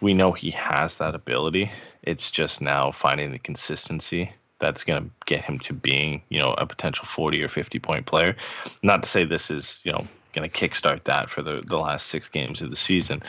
we 0.00 0.14
know 0.14 0.30
he 0.30 0.52
has 0.52 0.96
that 0.96 1.16
ability. 1.16 1.70
It's 2.04 2.30
just 2.30 2.60
now 2.60 2.92
finding 2.92 3.32
the 3.32 3.40
consistency 3.40 4.32
that's 4.60 4.84
going 4.84 5.04
to 5.04 5.10
get 5.26 5.44
him 5.44 5.58
to 5.58 5.72
being, 5.72 6.22
you 6.28 6.38
know, 6.38 6.54
a 6.56 6.64
potential 6.64 7.06
40 7.06 7.42
or 7.42 7.48
50 7.48 7.78
point 7.80 8.06
player. 8.06 8.36
Not 8.82 9.02
to 9.02 9.08
say 9.08 9.24
this 9.24 9.50
is, 9.50 9.80
you 9.82 9.90
know, 9.90 10.06
going 10.32 10.48
to 10.48 10.56
kickstart 10.56 11.04
that 11.04 11.28
for 11.28 11.42
the, 11.42 11.62
the 11.66 11.76
last 11.76 12.06
six 12.06 12.28
games 12.28 12.62
of 12.62 12.70
the 12.70 12.76
season, 12.76 13.22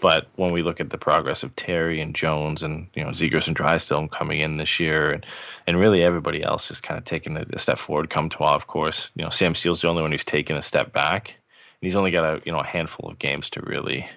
but 0.00 0.26
when 0.36 0.52
we 0.52 0.62
look 0.62 0.80
at 0.80 0.90
the 0.90 0.98
progress 0.98 1.42
of 1.42 1.54
Terry 1.56 2.00
and 2.00 2.14
Jones 2.14 2.62
and 2.62 2.88
you 2.94 3.04
know 3.04 3.10
Zegras 3.10 3.46
and 3.46 3.56
Drysdale 3.56 4.08
coming 4.08 4.40
in 4.40 4.56
this 4.56 4.80
year, 4.80 5.10
and 5.10 5.26
and 5.66 5.78
really 5.78 6.02
everybody 6.02 6.42
else 6.42 6.70
is 6.70 6.80
kind 6.80 6.98
of 6.98 7.04
taking 7.04 7.36
a, 7.36 7.44
a 7.52 7.58
step 7.58 7.78
forward. 7.78 8.10
Come 8.10 8.28
Comtois, 8.28 8.54
of 8.54 8.66
course, 8.66 9.10
you 9.14 9.24
know 9.24 9.30
Sam 9.30 9.54
Steele's 9.54 9.80
the 9.80 9.88
only 9.88 10.02
one 10.02 10.12
who's 10.12 10.24
taken 10.24 10.56
a 10.56 10.62
step 10.62 10.92
back, 10.92 11.28
and 11.28 11.86
he's 11.86 11.96
only 11.96 12.10
got 12.10 12.24
a 12.24 12.42
you 12.44 12.52
know 12.52 12.58
a 12.58 12.66
handful 12.66 13.10
of 13.10 13.18
games 13.18 13.50
to 13.50 13.62
really 13.62 14.08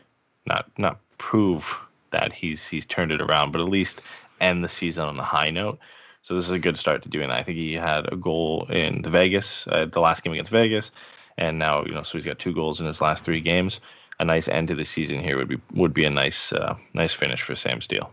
not 0.45 0.69
not 0.77 0.99
prove 1.17 1.77
that 2.11 2.33
he's 2.33 2.67
he's 2.67 2.85
turned 2.85 3.11
it 3.11 3.21
around, 3.21 3.51
but 3.51 3.61
at 3.61 3.69
least 3.69 4.01
end 4.39 4.63
the 4.63 4.69
season 4.69 5.07
on 5.07 5.19
a 5.19 5.23
high 5.23 5.51
note. 5.51 5.79
So 6.21 6.35
this 6.35 6.45
is 6.45 6.51
a 6.51 6.59
good 6.59 6.77
start 6.77 7.03
to 7.03 7.09
doing 7.09 7.29
that. 7.29 7.37
I 7.37 7.43
think 7.43 7.57
he 7.57 7.73
had 7.73 8.11
a 8.11 8.17
goal 8.17 8.67
in 8.69 9.01
the 9.01 9.09
Vegas, 9.09 9.65
uh, 9.67 9.85
the 9.85 10.01
last 10.01 10.23
game 10.23 10.33
against 10.33 10.51
Vegas, 10.51 10.91
and 11.37 11.59
now 11.59 11.85
you 11.85 11.93
know 11.93 12.03
so 12.03 12.17
he's 12.17 12.25
got 12.25 12.39
two 12.39 12.53
goals 12.53 12.81
in 12.81 12.87
his 12.87 12.99
last 12.99 13.23
three 13.23 13.41
games. 13.41 13.79
A 14.19 14.25
nice 14.25 14.47
end 14.47 14.67
to 14.69 14.75
the 14.75 14.85
season 14.85 15.19
here 15.19 15.37
would 15.37 15.47
be 15.47 15.59
would 15.73 15.93
be 15.93 16.05
a 16.05 16.09
nice 16.09 16.53
uh, 16.53 16.75
nice 16.93 17.13
finish 17.13 17.41
for 17.41 17.55
Sam 17.55 17.81
Steele. 17.81 18.11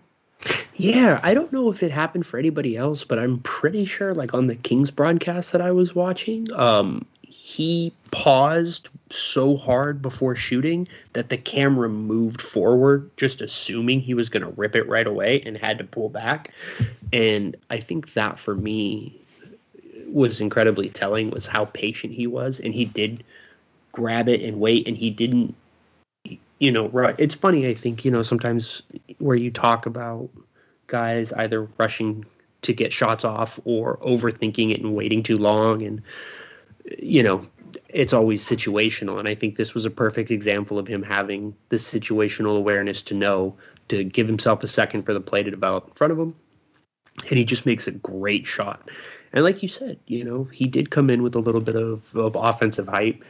Yeah, 0.74 1.20
I 1.22 1.32
don't 1.32 1.52
know 1.52 1.70
if 1.70 1.82
it 1.82 1.90
happened 1.90 2.26
for 2.26 2.38
anybody 2.38 2.76
else, 2.76 3.04
but 3.04 3.18
I'm 3.18 3.38
pretty 3.40 3.84
sure, 3.84 4.14
like 4.14 4.34
on 4.34 4.46
the 4.46 4.56
Kings 4.56 4.90
broadcast 4.90 5.52
that 5.52 5.62
I 5.62 5.70
was 5.70 5.94
watching, 5.94 6.52
um, 6.52 7.06
he 7.22 7.94
paused 8.10 8.88
so 9.10 9.56
hard 9.56 10.02
before 10.02 10.34
shooting 10.34 10.88
that 11.12 11.28
the 11.28 11.36
camera 11.36 11.88
moved 11.88 12.42
forward, 12.42 13.10
just 13.16 13.40
assuming 13.40 14.00
he 14.00 14.14
was 14.14 14.28
going 14.28 14.42
to 14.42 14.50
rip 14.50 14.76
it 14.76 14.88
right 14.88 15.06
away 15.06 15.40
and 15.42 15.56
had 15.56 15.78
to 15.78 15.84
pull 15.84 16.08
back. 16.08 16.52
And 17.12 17.56
I 17.70 17.78
think 17.78 18.12
that 18.14 18.38
for 18.38 18.54
me 18.54 19.20
was 20.08 20.40
incredibly 20.40 20.90
telling 20.90 21.30
was 21.30 21.46
how 21.46 21.64
patient 21.64 22.12
he 22.12 22.26
was, 22.26 22.60
and 22.60 22.74
he 22.74 22.84
did 22.84 23.24
grab 23.92 24.28
it 24.28 24.42
and 24.42 24.60
wait, 24.60 24.88
and 24.88 24.96
he 24.96 25.10
didn't 25.10 25.54
you 26.64 26.72
know, 26.72 26.88
right. 26.88 27.14
It's 27.18 27.34
funny, 27.34 27.68
I 27.68 27.74
think, 27.74 28.06
you 28.06 28.10
know, 28.10 28.22
sometimes 28.22 28.82
where 29.18 29.36
you 29.36 29.50
talk 29.50 29.84
about 29.84 30.30
guys 30.86 31.30
either 31.34 31.68
rushing 31.76 32.24
to 32.62 32.72
get 32.72 32.90
shots 32.90 33.22
off 33.22 33.60
or 33.66 33.98
overthinking 33.98 34.70
it 34.72 34.80
and 34.80 34.94
waiting 34.94 35.22
too 35.22 35.36
long. 35.36 35.82
And, 35.82 36.02
you 36.98 37.22
know, 37.22 37.46
it's 37.90 38.14
always 38.14 38.42
situational. 38.42 39.18
And 39.18 39.28
I 39.28 39.34
think 39.34 39.56
this 39.56 39.74
was 39.74 39.84
a 39.84 39.90
perfect 39.90 40.30
example 40.30 40.78
of 40.78 40.88
him 40.88 41.02
having 41.02 41.54
the 41.68 41.76
situational 41.76 42.56
awareness 42.56 43.02
to 43.02 43.14
know 43.14 43.54
to 43.88 44.02
give 44.02 44.26
himself 44.26 44.62
a 44.62 44.68
second 44.68 45.02
for 45.02 45.12
the 45.12 45.20
play 45.20 45.42
to 45.42 45.50
develop 45.50 45.88
in 45.88 45.92
front 45.92 46.14
of 46.14 46.18
him. 46.18 46.34
And 47.28 47.38
he 47.38 47.44
just 47.44 47.66
makes 47.66 47.86
a 47.86 47.92
great 47.92 48.46
shot. 48.46 48.88
And 49.34 49.44
like 49.44 49.62
you 49.62 49.68
said, 49.68 49.98
you 50.06 50.24
know, 50.24 50.44
he 50.44 50.66
did 50.66 50.90
come 50.90 51.10
in 51.10 51.22
with 51.22 51.34
a 51.34 51.40
little 51.40 51.60
bit 51.60 51.76
of, 51.76 52.02
of 52.14 52.34
offensive 52.36 52.88
hype 52.88 53.22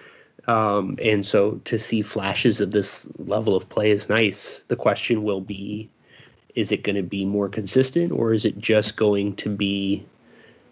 um, 0.46 0.98
and 1.02 1.24
so 1.24 1.60
to 1.64 1.78
see 1.78 2.02
flashes 2.02 2.60
of 2.60 2.70
this 2.70 3.08
level 3.18 3.56
of 3.56 3.68
play 3.68 3.90
is 3.90 4.08
nice. 4.08 4.62
The 4.68 4.76
question 4.76 5.22
will 5.22 5.40
be 5.40 5.88
is 6.54 6.70
it 6.70 6.84
going 6.84 6.96
to 6.96 7.02
be 7.02 7.24
more 7.24 7.48
consistent 7.48 8.12
or 8.12 8.32
is 8.32 8.44
it 8.44 8.58
just 8.58 8.96
going 8.96 9.34
to 9.36 9.48
be 9.48 10.06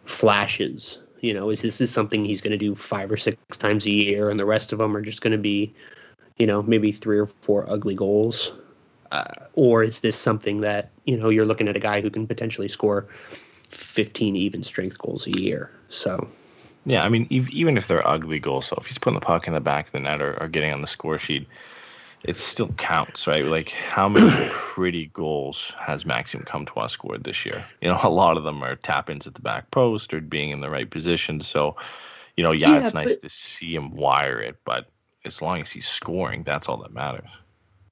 flashes? 0.05 0.99
You 1.21 1.35
know, 1.35 1.51
is 1.51 1.63
this 1.63 1.81
is 1.81 1.91
something 1.91 2.25
he's 2.25 2.41
going 2.41 2.53
to 2.53 2.59
do 2.59 2.75
five 2.75 3.11
or 3.11 3.17
six 3.17 3.57
times 3.57 3.87
a 3.87 3.91
year 3.91 4.31
and 4.31 4.39
the 4.39 4.45
rest 4.45 4.73
of 4.73 4.79
them 4.79 4.97
are 4.97 5.03
just 5.03 5.23
going 5.23 5.33
to 5.33 5.39
be, 5.39 5.75
you 6.37 6.47
know, 6.47 6.63
maybe 6.63 6.93
three 6.93 7.19
or 7.19 7.27
four 7.27 7.69
ugly 7.69 7.95
goals? 7.95 8.53
Uh, 9.11 9.25
or 9.55 9.83
is 9.85 10.01
this 10.01 10.17
something 10.17 10.61
that, 10.61 10.91
you 11.05 11.17
know, 11.17 11.29
you're 11.29 11.45
looking 11.45 11.69
at 11.69 11.77
a 11.77 11.81
guy 11.81 12.01
who 12.01 12.11
can 12.11 12.27
potentially 12.27 12.69
score 12.69 13.09
15 13.69 14.37
even 14.37 14.65
strength 14.65 14.99
goals 14.99 15.27
a 15.27 15.39
year? 15.39 15.71
So 15.89 16.29
yeah, 16.85 17.05
I 17.05 17.09
mean, 17.09 17.27
even 17.31 17.77
if 17.77 17.87
they're 17.87 18.07
ugly 18.07 18.39
goals, 18.39 18.67
so 18.67 18.77
if 18.81 18.87
he's 18.87 18.99
putting 18.99 19.19
the 19.19 19.25
puck 19.25 19.47
in 19.47 19.55
the 19.55 19.61
back 19.61 19.87
of 19.87 19.93
the 19.93 20.01
net 20.01 20.21
or, 20.21 20.41
or 20.41 20.49
getting 20.49 20.73
on 20.73 20.81
the 20.81 20.89
score 20.89 21.19
sheet, 21.19 21.47
it 22.25 22.37
still 22.37 22.69
counts, 22.75 23.27
right? 23.27 23.45
Like, 23.45 23.71
how 23.71 24.09
many 24.09 24.49
pretty 24.53 25.07
goals 25.07 25.73
has 25.79 26.07
Maxime 26.07 26.43
Comtois 26.43 26.89
scored 26.89 27.25
this 27.25 27.45
year? 27.45 27.65
You 27.81 27.89
know, 27.89 28.01
a 28.03 28.11
lot 28.11 28.37
of 28.37 28.45
them 28.45 28.63
are 28.63 28.77
tap 28.77 29.11
ins 29.11 29.27
at 29.27 29.35
the 29.35 29.41
back 29.41 29.71
post 29.71 30.13
or 30.13 30.21
being 30.21 30.51
in 30.51 30.61
the 30.61 30.71
right 30.71 30.91
position. 30.91 31.41
So, 31.41 31.77
you 32.37 32.43
know, 32.43 32.53
yeah, 32.53 32.73
yeah 32.73 32.85
it's 32.85 32.95
nice 32.95 33.17
to 33.17 33.29
see 33.29 33.75
him 33.75 33.95
wire 33.95 34.41
it, 34.41 34.57
but 34.65 34.89
as 35.25 35.41
long 35.41 35.61
as 35.61 35.71
he's 35.71 35.87
scoring, 35.87 36.43
that's 36.43 36.69
all 36.69 36.79
that 36.79 36.93
matters. 36.93 37.29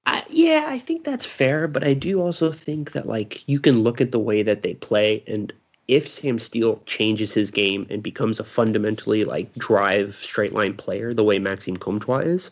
I, 0.07 0.25
yeah, 0.31 0.67
I 0.69 0.79
think 0.79 1.05
that's 1.05 1.27
fair, 1.27 1.69
but 1.69 1.85
I 1.85 1.95
do 1.95 2.21
also 2.21 2.51
think 2.51 2.93
that 2.93 3.07
like 3.07 3.47
you 3.47 3.61
can 3.61 3.83
look 3.83 4.01
at 4.01 4.13
the 4.13 4.19
way 4.19 4.43
that 4.43 4.63
they 4.63 4.75
play, 4.75 5.23
and 5.27 5.53
if 5.91 6.09
Sam 6.09 6.39
Steele 6.39 6.81
changes 6.87 7.35
his 7.35 7.51
game 7.51 7.85
and 7.91 8.01
becomes 8.01 8.39
a 8.39 8.45
fundamentally 8.45 9.25
like 9.25 9.53
drive 9.55 10.15
straight 10.15 10.53
line 10.53 10.75
player 10.75 11.13
the 11.13 11.25
way 11.25 11.41
Maxime 11.41 11.77
Comtois 11.77 12.21
is, 12.21 12.51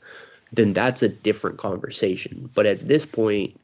then 0.53 0.73
that's 0.73 1.05
a 1.05 1.09
different 1.09 1.57
conversation. 1.57 2.51
But 2.53 2.67
at 2.67 2.81
this 2.81 3.07
point, 3.07 3.59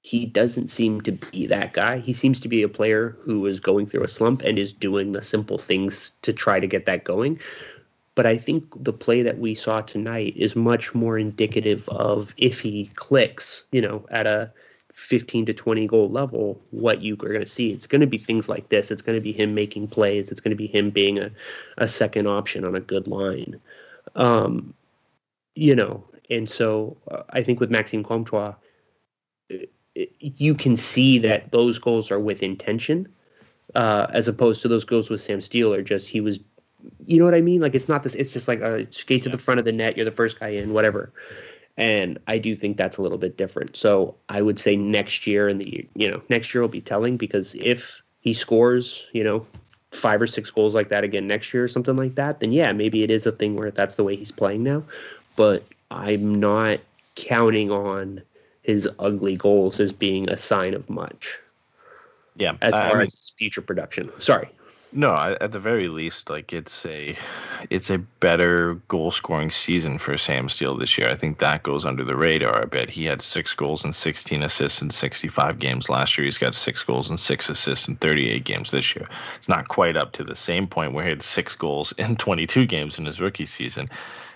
he 0.00 0.24
doesn't 0.24 0.68
seem 0.68 1.02
to 1.02 1.12
be 1.12 1.46
that 1.48 1.74
guy. 1.74 1.98
He 1.98 2.14
seems 2.14 2.40
to 2.40 2.48
be 2.48 2.62
a 2.62 2.68
player 2.68 3.14
who 3.20 3.44
is 3.44 3.60
going 3.60 3.86
through 3.88 4.04
a 4.04 4.08
slump 4.08 4.40
and 4.40 4.58
is 4.58 4.72
doing 4.72 5.12
the 5.12 5.20
simple 5.20 5.58
things 5.58 6.12
to 6.22 6.32
try 6.32 6.58
to 6.58 6.66
get 6.66 6.86
that 6.86 7.04
going. 7.04 7.38
But 8.14 8.24
I 8.24 8.38
think 8.38 8.64
the 8.82 8.94
play 8.94 9.20
that 9.20 9.38
we 9.38 9.54
saw 9.54 9.82
tonight 9.82 10.32
is 10.34 10.56
much 10.56 10.94
more 10.94 11.18
indicative 11.18 11.86
of 11.90 12.32
if 12.38 12.60
he 12.60 12.90
clicks, 12.94 13.64
you 13.70 13.82
know, 13.82 14.06
at 14.10 14.26
a 14.26 14.50
15 14.92 15.46
to 15.46 15.54
20 15.54 15.86
goal 15.86 16.10
level, 16.10 16.60
what 16.70 17.02
you 17.02 17.14
are 17.14 17.28
going 17.28 17.40
to 17.40 17.46
see. 17.46 17.70
It's 17.72 17.86
going 17.86 18.00
to 18.00 18.06
be 18.06 18.18
things 18.18 18.48
like 18.48 18.68
this. 18.68 18.90
It's 18.90 19.02
going 19.02 19.16
to 19.16 19.22
be 19.22 19.32
him 19.32 19.54
making 19.54 19.88
plays. 19.88 20.30
It's 20.30 20.40
going 20.40 20.50
to 20.50 20.56
be 20.56 20.66
him 20.66 20.90
being 20.90 21.18
a, 21.18 21.30
a 21.78 21.88
second 21.88 22.26
option 22.26 22.64
on 22.64 22.74
a 22.74 22.80
good 22.80 23.06
line. 23.06 23.60
Um, 24.14 24.74
you 25.54 25.74
know, 25.74 26.04
and 26.28 26.48
so 26.48 26.96
uh, 27.10 27.22
I 27.30 27.42
think 27.42 27.60
with 27.60 27.70
Maxime 27.70 28.04
Comtois, 28.04 28.54
it, 29.48 29.72
it, 29.94 30.12
you 30.20 30.54
can 30.54 30.76
see 30.76 31.18
that 31.18 31.50
those 31.52 31.78
goals 31.78 32.10
are 32.10 32.20
with 32.20 32.42
intention, 32.42 33.08
uh, 33.74 34.06
as 34.10 34.28
opposed 34.28 34.62
to 34.62 34.68
those 34.68 34.84
goals 34.84 35.10
with 35.10 35.20
Sam 35.20 35.40
Steele 35.40 35.74
are 35.74 35.82
just 35.82 36.08
he 36.08 36.20
was, 36.20 36.40
you 37.06 37.18
know 37.18 37.24
what 37.24 37.34
I 37.34 37.40
mean? 37.40 37.60
Like 37.60 37.74
it's 37.74 37.88
not 37.88 38.02
this. 38.02 38.14
It's 38.14 38.32
just 38.32 38.48
like 38.48 38.60
a 38.60 38.90
skate 38.92 39.22
to 39.24 39.28
the 39.28 39.38
front 39.38 39.58
of 39.58 39.64
the 39.64 39.72
net. 39.72 39.96
You're 39.96 40.04
the 40.04 40.12
first 40.12 40.40
guy 40.40 40.48
in, 40.48 40.72
whatever. 40.72 41.12
And 41.80 42.18
I 42.26 42.36
do 42.36 42.54
think 42.54 42.76
that's 42.76 42.98
a 42.98 43.02
little 43.02 43.16
bit 43.16 43.38
different. 43.38 43.74
So 43.74 44.14
I 44.28 44.42
would 44.42 44.58
say 44.60 44.76
next 44.76 45.26
year 45.26 45.48
and 45.48 45.58
the 45.58 45.88
you 45.94 46.10
know 46.10 46.22
next 46.28 46.52
year 46.52 46.60
will 46.60 46.68
be 46.68 46.82
telling 46.82 47.16
because 47.16 47.54
if 47.54 48.02
he 48.20 48.34
scores 48.34 49.06
you 49.12 49.24
know 49.24 49.46
five 49.90 50.20
or 50.20 50.26
six 50.26 50.50
goals 50.50 50.74
like 50.74 50.90
that 50.90 51.04
again 51.04 51.26
next 51.26 51.54
year 51.54 51.64
or 51.64 51.68
something 51.68 51.96
like 51.96 52.16
that, 52.16 52.40
then 52.40 52.52
yeah, 52.52 52.70
maybe 52.72 53.02
it 53.02 53.10
is 53.10 53.26
a 53.26 53.32
thing 53.32 53.56
where 53.56 53.70
that's 53.70 53.94
the 53.94 54.04
way 54.04 54.14
he's 54.14 54.30
playing 54.30 54.62
now. 54.62 54.82
But 55.36 55.64
I'm 55.90 56.34
not 56.34 56.80
counting 57.14 57.70
on 57.70 58.20
his 58.62 58.86
ugly 58.98 59.36
goals 59.36 59.80
as 59.80 59.90
being 59.90 60.28
a 60.28 60.36
sign 60.36 60.74
of 60.74 60.88
much. 60.90 61.38
Yeah, 62.36 62.56
as 62.60 62.72
far 62.72 62.90
I 62.90 62.92
mean, 62.92 63.02
as 63.04 63.32
future 63.38 63.62
production. 63.62 64.10
Sorry. 64.18 64.50
No, 64.92 65.14
at 65.14 65.52
the 65.52 65.60
very 65.60 65.86
least, 65.86 66.28
like 66.28 66.52
it's 66.52 66.84
a 66.84 67.16
it's 67.68 67.90
a 67.90 67.98
better 67.98 68.74
goal 68.88 69.12
scoring 69.12 69.52
season 69.52 69.98
for 69.98 70.18
Sam 70.18 70.48
Steele 70.48 70.76
this 70.76 70.98
year. 70.98 71.08
I 71.08 71.14
think 71.14 71.38
that 71.38 71.62
goes 71.62 71.86
under 71.86 72.02
the 72.02 72.16
radar 72.16 72.62
a 72.62 72.66
bit. 72.66 72.90
He 72.90 73.04
had 73.04 73.22
six 73.22 73.54
goals 73.54 73.84
and 73.84 73.94
16 73.94 74.42
assists 74.42 74.82
in 74.82 74.90
65 74.90 75.60
games 75.60 75.88
last 75.88 76.18
year. 76.18 76.24
He's 76.24 76.38
got 76.38 76.56
six 76.56 76.82
goals 76.82 77.08
and 77.08 77.20
six 77.20 77.48
assists 77.48 77.86
in 77.86 77.96
38 77.96 78.42
games 78.42 78.72
this 78.72 78.96
year. 78.96 79.06
It's 79.36 79.48
not 79.48 79.68
quite 79.68 79.96
up 79.96 80.10
to 80.12 80.24
the 80.24 80.34
same 80.34 80.66
point 80.66 80.92
where 80.92 81.04
he 81.04 81.10
had 81.10 81.22
six 81.22 81.54
goals 81.54 81.92
in 81.92 82.16
22 82.16 82.66
games 82.66 82.98
in 82.98 83.04
his 83.04 83.20
rookie 83.20 83.46
season. 83.46 83.88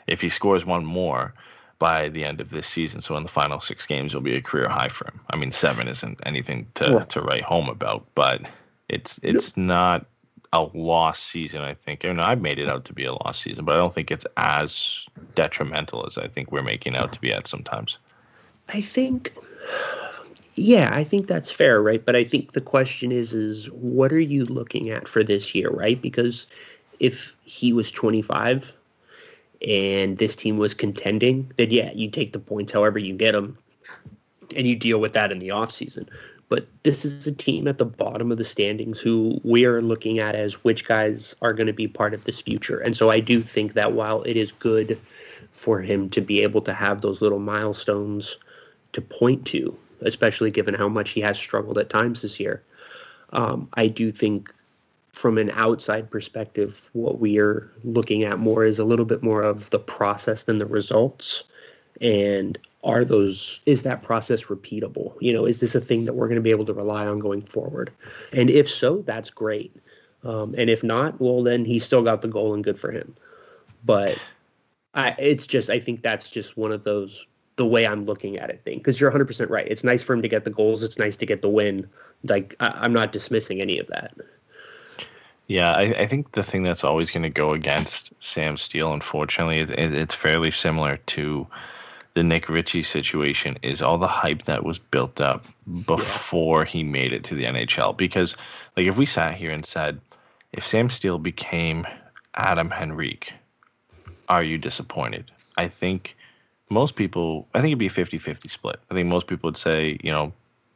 If 0.06 0.20
he 0.20 0.28
scores 0.28 0.64
one 0.64 0.84
more 0.84 1.34
by 1.80 2.10
the 2.10 2.24
end 2.24 2.40
of 2.40 2.50
this 2.50 2.68
season, 2.68 3.00
so 3.00 3.16
in 3.16 3.24
the 3.24 3.28
final 3.28 3.58
six 3.58 3.86
games, 3.86 4.12
it'll 4.12 4.22
be 4.22 4.36
a 4.36 4.42
career 4.42 4.68
high 4.68 4.88
for 4.88 5.06
him. 5.06 5.20
I 5.30 5.36
mean, 5.36 5.50
seven 5.50 5.88
isn't 5.88 6.20
anything 6.24 6.68
to 6.74 6.92
yeah. 6.92 7.04
to 7.06 7.22
write 7.22 7.42
home 7.42 7.68
about, 7.68 8.06
but 8.14 8.42
it's 8.88 9.18
it's 9.24 9.56
not 9.56 10.06
a 10.54 10.70
lost 10.72 11.24
season. 11.24 11.62
I 11.62 11.74
think, 11.74 12.04
and 12.04 12.20
I've 12.20 12.40
made 12.40 12.58
it 12.58 12.70
out 12.70 12.84
to 12.86 12.92
be 12.92 13.04
a 13.04 13.12
lost 13.12 13.42
season, 13.42 13.64
but 13.64 13.74
I 13.74 13.78
don't 13.78 13.92
think 13.92 14.10
it's 14.10 14.26
as 14.36 15.04
detrimental 15.34 16.06
as 16.06 16.16
I 16.16 16.28
think 16.28 16.52
we're 16.52 16.62
making 16.62 16.96
out 16.96 17.12
to 17.12 17.20
be 17.20 17.32
at 17.32 17.48
sometimes. 17.48 17.98
I 18.68 18.80
think, 18.80 19.34
yeah, 20.54 20.90
I 20.94 21.02
think 21.02 21.26
that's 21.26 21.50
fair, 21.50 21.82
right? 21.82 22.02
But 22.02 22.14
I 22.14 22.22
think 22.22 22.52
the 22.52 22.60
question 22.60 23.10
is, 23.10 23.34
is 23.34 23.66
what 23.72 24.12
are 24.12 24.20
you 24.20 24.44
looking 24.44 24.90
at 24.90 25.08
for 25.08 25.24
this 25.24 25.54
year, 25.54 25.70
right? 25.70 26.00
Because 26.00 26.46
if 27.00 27.36
he 27.42 27.72
was 27.72 27.90
25 27.90 28.72
and 29.66 30.16
this 30.18 30.36
team 30.36 30.56
was 30.56 30.72
contending, 30.72 31.50
then 31.56 31.72
yeah, 31.72 31.90
you 31.92 32.10
take 32.10 32.32
the 32.32 32.38
points 32.38 32.72
however 32.72 32.98
you 32.98 33.14
get 33.14 33.32
them 33.32 33.58
and 34.54 34.68
you 34.68 34.76
deal 34.76 35.00
with 35.00 35.14
that 35.14 35.32
in 35.32 35.40
the 35.40 35.48
offseason. 35.48 36.08
But 36.54 36.68
this 36.84 37.04
is 37.04 37.26
a 37.26 37.32
team 37.32 37.66
at 37.66 37.78
the 37.78 37.84
bottom 37.84 38.30
of 38.30 38.38
the 38.38 38.44
standings 38.44 39.00
who 39.00 39.40
we 39.42 39.64
are 39.64 39.82
looking 39.82 40.20
at 40.20 40.36
as 40.36 40.62
which 40.62 40.84
guys 40.84 41.34
are 41.42 41.52
going 41.52 41.66
to 41.66 41.72
be 41.72 41.88
part 41.88 42.14
of 42.14 42.22
this 42.22 42.40
future. 42.40 42.78
And 42.78 42.96
so 42.96 43.10
I 43.10 43.18
do 43.18 43.42
think 43.42 43.72
that 43.72 43.92
while 43.92 44.22
it 44.22 44.36
is 44.36 44.52
good 44.52 44.96
for 45.50 45.80
him 45.80 46.08
to 46.10 46.20
be 46.20 46.42
able 46.44 46.60
to 46.60 46.72
have 46.72 47.00
those 47.00 47.20
little 47.20 47.40
milestones 47.40 48.36
to 48.92 49.00
point 49.00 49.44
to, 49.46 49.76
especially 50.02 50.52
given 50.52 50.74
how 50.74 50.88
much 50.88 51.10
he 51.10 51.20
has 51.22 51.36
struggled 51.36 51.76
at 51.76 51.90
times 51.90 52.22
this 52.22 52.38
year, 52.38 52.62
um, 53.32 53.68
I 53.74 53.88
do 53.88 54.12
think 54.12 54.54
from 55.10 55.38
an 55.38 55.50
outside 55.54 56.08
perspective, 56.08 56.88
what 56.92 57.18
we 57.18 57.36
are 57.40 57.68
looking 57.82 58.22
at 58.22 58.38
more 58.38 58.64
is 58.64 58.78
a 58.78 58.84
little 58.84 59.06
bit 59.06 59.24
more 59.24 59.42
of 59.42 59.70
the 59.70 59.80
process 59.80 60.44
than 60.44 60.58
the 60.58 60.66
results. 60.66 61.42
And 62.00 62.56
are 62.84 63.04
those 63.04 63.60
is 63.66 63.82
that 63.82 64.02
process 64.02 64.44
repeatable? 64.44 65.14
You 65.20 65.32
know 65.32 65.46
is 65.46 65.60
this 65.60 65.74
a 65.74 65.80
thing 65.80 66.04
that 66.04 66.12
we're 66.14 66.28
going 66.28 66.36
to 66.36 66.42
be 66.42 66.50
able 66.50 66.66
to 66.66 66.74
rely 66.74 67.06
on 67.06 67.18
going 67.18 67.42
forward? 67.42 67.90
And 68.32 68.50
if 68.50 68.70
so 68.70 69.02
that's 69.02 69.30
great. 69.30 69.74
Um, 70.22 70.54
and 70.56 70.70
if 70.70 70.82
not 70.82 71.20
well 71.20 71.42
then 71.42 71.64
he's 71.64 71.84
still 71.84 72.02
got 72.02 72.22
the 72.22 72.28
goal 72.28 72.54
and 72.54 72.62
good 72.62 72.78
for 72.78 72.92
him. 72.92 73.16
But 73.84 74.18
I, 74.94 75.14
it's 75.18 75.46
just 75.46 75.70
i 75.70 75.80
think 75.80 76.02
that's 76.02 76.28
just 76.28 76.56
one 76.56 76.70
of 76.70 76.84
those 76.84 77.26
the 77.56 77.66
way 77.66 77.86
i'm 77.86 78.04
looking 78.04 78.38
at 78.38 78.48
it 78.50 78.62
thing 78.64 78.78
because 78.78 79.00
you're 79.00 79.10
100% 79.10 79.50
right. 79.50 79.66
It's 79.68 79.84
nice 79.84 80.02
for 80.02 80.12
him 80.12 80.22
to 80.22 80.28
get 80.28 80.44
the 80.44 80.50
goals. 80.50 80.82
It's 80.82 80.98
nice 80.98 81.16
to 81.16 81.26
get 81.26 81.42
the 81.42 81.48
win. 81.48 81.88
Like 82.22 82.54
I, 82.60 82.68
i'm 82.68 82.92
not 82.92 83.12
dismissing 83.12 83.60
any 83.60 83.78
of 83.78 83.86
that. 83.88 84.14
Yeah, 85.46 85.72
I, 85.72 85.82
I, 85.82 86.06
think 86.06 86.32
the 86.32 86.42
thing 86.42 86.62
that's 86.62 86.84
always 86.84 87.10
going 87.10 87.22
to 87.22 87.28
go 87.28 87.52
against 87.52 88.14
Sam 88.18 88.56
Steele, 88.56 88.94
unfortunately, 88.94 89.58
it, 89.58 89.70
it, 89.70 89.92
it's 89.92 90.14
fairly 90.14 90.50
similar 90.50 90.96
to 90.96 91.46
the 92.14 92.22
Nick 92.22 92.48
Ritchie 92.48 92.84
situation 92.84 93.58
is 93.62 93.82
all 93.82 93.98
the 93.98 94.06
hype 94.06 94.44
that 94.44 94.64
was 94.64 94.78
built 94.78 95.20
up 95.20 95.44
before 95.86 96.64
he 96.64 96.84
made 96.84 97.12
it 97.12 97.24
to 97.24 97.34
the 97.34 97.44
NHL. 97.44 97.96
Because, 97.96 98.36
like, 98.76 98.86
if 98.86 98.96
we 98.96 99.04
sat 99.04 99.34
here 99.34 99.50
and 99.50 99.66
said, 99.66 100.00
if 100.52 100.66
Sam 100.66 100.88
Steele 100.90 101.18
became 101.18 101.86
Adam 102.34 102.72
Henrique, 102.72 103.32
are 104.28 104.44
you 104.44 104.58
disappointed? 104.58 105.30
I 105.56 105.66
think 105.66 106.16
most 106.70 106.94
people, 106.94 107.48
I 107.52 107.60
think 107.60 107.70
it'd 107.70 107.78
be 107.80 107.86
a 107.86 107.90
50 107.90 108.18
50 108.18 108.48
split. 108.48 108.78
I 108.90 108.94
think 108.94 109.08
most 109.08 109.26
people 109.26 109.48
would 109.48 109.56
say, 109.56 109.98
you 110.02 110.12
know, 110.12 110.32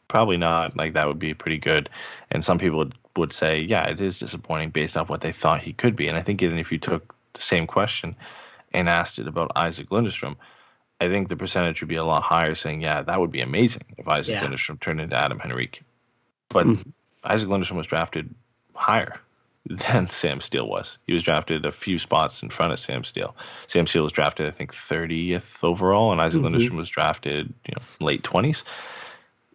probably 0.09 0.38
not. 0.38 0.77
Like, 0.77 0.94
that 0.94 1.07
would 1.07 1.20
be 1.20 1.35
pretty 1.35 1.59
good. 1.59 1.88
And 2.33 2.44
some 2.44 2.59
people 2.59 2.79
would, 2.79 2.94
would 3.16 3.33
say, 3.33 3.61
yeah, 3.61 3.87
it 3.87 4.01
is 4.01 4.18
disappointing 4.18 4.70
based 4.70 4.96
off 4.96 5.09
what 5.09 5.20
they 5.20 5.33
thought 5.33 5.61
he 5.61 5.72
could 5.72 5.94
be. 5.94 6.09
And 6.09 6.18
I 6.18 6.22
think 6.22 6.42
even 6.42 6.59
if 6.59 6.72
you 6.72 6.79
took 6.79 7.14
the 7.35 7.42
same 7.42 7.68
question 7.68 8.16
and 8.72 8.88
asked 8.88 9.20
it 9.20 9.29
about 9.29 9.53
Isac 9.57 9.90
Lundestrom, 9.90 10.35
I 11.00 11.08
think 11.08 11.28
the 11.28 11.37
percentage 11.37 11.80
would 11.80 11.88
be 11.88 11.96
a 11.96 12.04
lot 12.04 12.22
higher 12.22 12.54
saying, 12.54 12.80
yeah, 12.80 13.02
that 13.02 13.20
would 13.20 13.30
be 13.30 13.40
amazing 13.40 13.84
if 13.96 14.06
Isac 14.08 14.34
Yeah. 14.34 14.44
Lundestrom 14.44 14.80
turned 14.80 15.00
into 15.00 15.16
Adam 15.16 15.40
Henrique. 15.44 15.82
But 16.48 16.66
Mhm. 16.66 16.92
Isac 17.24 17.48
Lundestrom 17.48 17.76
was 17.76 17.87
drafted 17.87 18.34
higher 18.74 19.20
than 19.66 20.08
Sam 20.08 20.40
Steele 20.40 20.68
was. 20.68 20.98
He 21.06 21.14
was 21.14 21.22
drafted 21.22 21.66
a 21.66 21.72
few 21.72 21.98
spots 21.98 22.42
in 22.42 22.50
front 22.50 22.72
of 22.72 22.80
Sam 22.80 23.04
Steele. 23.04 23.37
Sam 23.66 23.87
Steele 23.87 24.02
was 24.04 24.12
drafted, 24.12 24.46
I 24.46 24.50
think, 24.50 24.72
30th 24.74 25.62
overall, 25.62 26.11
and 26.11 26.20
Isac 26.20 26.40
Mhm. 26.40 26.46
Lundestrom 26.46 26.76
was 26.76 26.88
drafted, 26.88 27.52
you 27.66 27.74
know, 27.76 27.82
late 28.04 28.22
20s. 28.22 28.64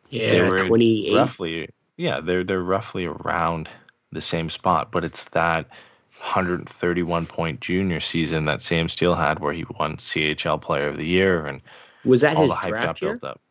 Yeah, 0.10 0.30
they 0.30 0.42
were 0.42 0.66
28. 0.68 1.16
roughly, 1.16 1.70
yeah, 1.98 2.20
they're 2.20 2.44
they're 2.44 2.62
roughly 2.62 3.06
around 3.06 3.68
the 4.12 4.22
same 4.22 4.50
spot, 4.50 4.92
but 4.92 5.04
it's 5.04 5.26
that 5.30 5.66
131 6.20 7.26
point 7.26 7.60
junior 7.60 8.00
season 8.00 8.46
that 8.46 8.62
Sam 8.62 8.88
Steele 8.90 9.16
had 9.16 9.40
where 9.40 9.54
he 9.54 9.66
won 9.80 9.98
CHL 9.98 10.62
Player 10.62 10.88
of 10.88 10.98
the 10.98 11.06
Year 11.06 11.46
and 11.46 11.62
Was 12.06 12.22
that 12.22 12.36
all 12.36 12.44
his 12.44 12.52
the 12.52 12.56
hype 12.56 12.72
got 12.74 12.82
draft 12.82 13.02
year? 13.02 13.18
built 13.18 13.32
up. 13.32 13.42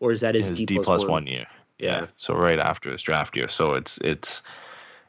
Or 0.00 0.12
is 0.12 0.20
that 0.20 0.34
his, 0.34 0.48
His 0.48 0.58
D, 0.60 0.66
D 0.66 0.78
plus, 0.78 1.02
one? 1.02 1.10
one 1.10 1.26
year. 1.26 1.46
Yeah. 1.78 2.06
So 2.16 2.34
right 2.34 2.58
after 2.58 2.90
his 2.90 3.02
draft 3.02 3.36
year. 3.36 3.48
So 3.48 3.74
it's 3.74 3.98
it's 3.98 4.42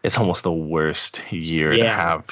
it's 0.04 0.18
almost 0.18 0.44
the 0.44 0.52
worst 0.52 1.22
year 1.32 1.72
to 1.72 1.86
have 1.90 2.26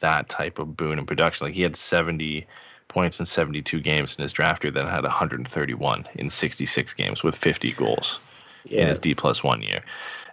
that 0.00 0.28
type 0.28 0.58
of 0.58 0.76
boon 0.76 0.98
in 0.98 1.06
production. 1.06 1.46
Like 1.46 1.54
he 1.54 1.62
had 1.62 1.76
70 1.76 2.46
points 2.88 3.20
in 3.20 3.26
72 3.26 3.80
games 3.80 4.16
in 4.16 4.22
his 4.22 4.32
draft 4.32 4.64
year, 4.64 4.70
then 4.70 4.86
had 4.86 5.02
131 5.04 6.08
in 6.14 6.30
66 6.30 6.94
games 6.94 7.22
with 7.22 7.36
50 7.36 7.72
goals 7.72 8.20
in 8.64 8.88
his 8.88 8.98
D 8.98 9.14
plus 9.14 9.42
one 9.42 9.62
year. 9.62 9.82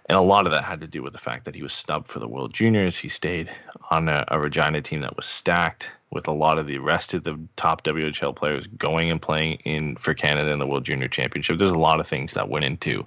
And 0.08 0.16
a 0.16 0.22
lot 0.22 0.46
of 0.46 0.52
that 0.52 0.64
had 0.64 0.80
to 0.80 0.86
do 0.86 1.02
with 1.02 1.12
the 1.12 1.18
fact 1.18 1.44
that 1.44 1.54
he 1.54 1.62
was 1.62 1.74
snubbed 1.74 2.08
for 2.08 2.18
the 2.18 2.28
World 2.28 2.54
Juniors. 2.54 2.96
He 2.96 3.08
stayed 3.08 3.50
on 3.90 4.08
a, 4.08 4.24
a 4.28 4.40
Regina 4.40 4.80
team 4.80 5.02
that 5.02 5.16
was 5.16 5.26
stacked 5.26 5.90
with 6.10 6.26
a 6.26 6.32
lot 6.32 6.58
of 6.58 6.66
the 6.66 6.78
rest 6.78 7.12
of 7.12 7.24
the 7.24 7.38
top 7.56 7.84
WHL 7.84 8.34
players 8.34 8.66
going 8.66 9.10
and 9.10 9.20
playing 9.20 9.54
in 9.64 9.96
for 9.96 10.14
Canada 10.14 10.50
in 10.50 10.58
the 10.58 10.66
World 10.66 10.84
Junior 10.84 11.08
Championship. 11.08 11.58
There's 11.58 11.70
a 11.70 11.78
lot 11.78 12.00
of 12.00 12.08
things 12.08 12.32
that 12.34 12.48
went 12.48 12.64
into 12.64 13.06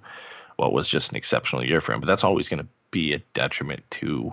what 0.58 0.74
was 0.74 0.88
just 0.88 1.10
an 1.10 1.18
exceptional 1.18 1.66
year 1.66 1.82
for 1.82 1.94
him. 1.94 2.02
But 2.02 2.08
that's 2.08 2.24
always 2.24 2.48
going 2.48 2.62
to 2.62 2.68
be 2.92 3.14
a 3.14 3.20
detriment 3.34 3.84
to, 3.92 4.32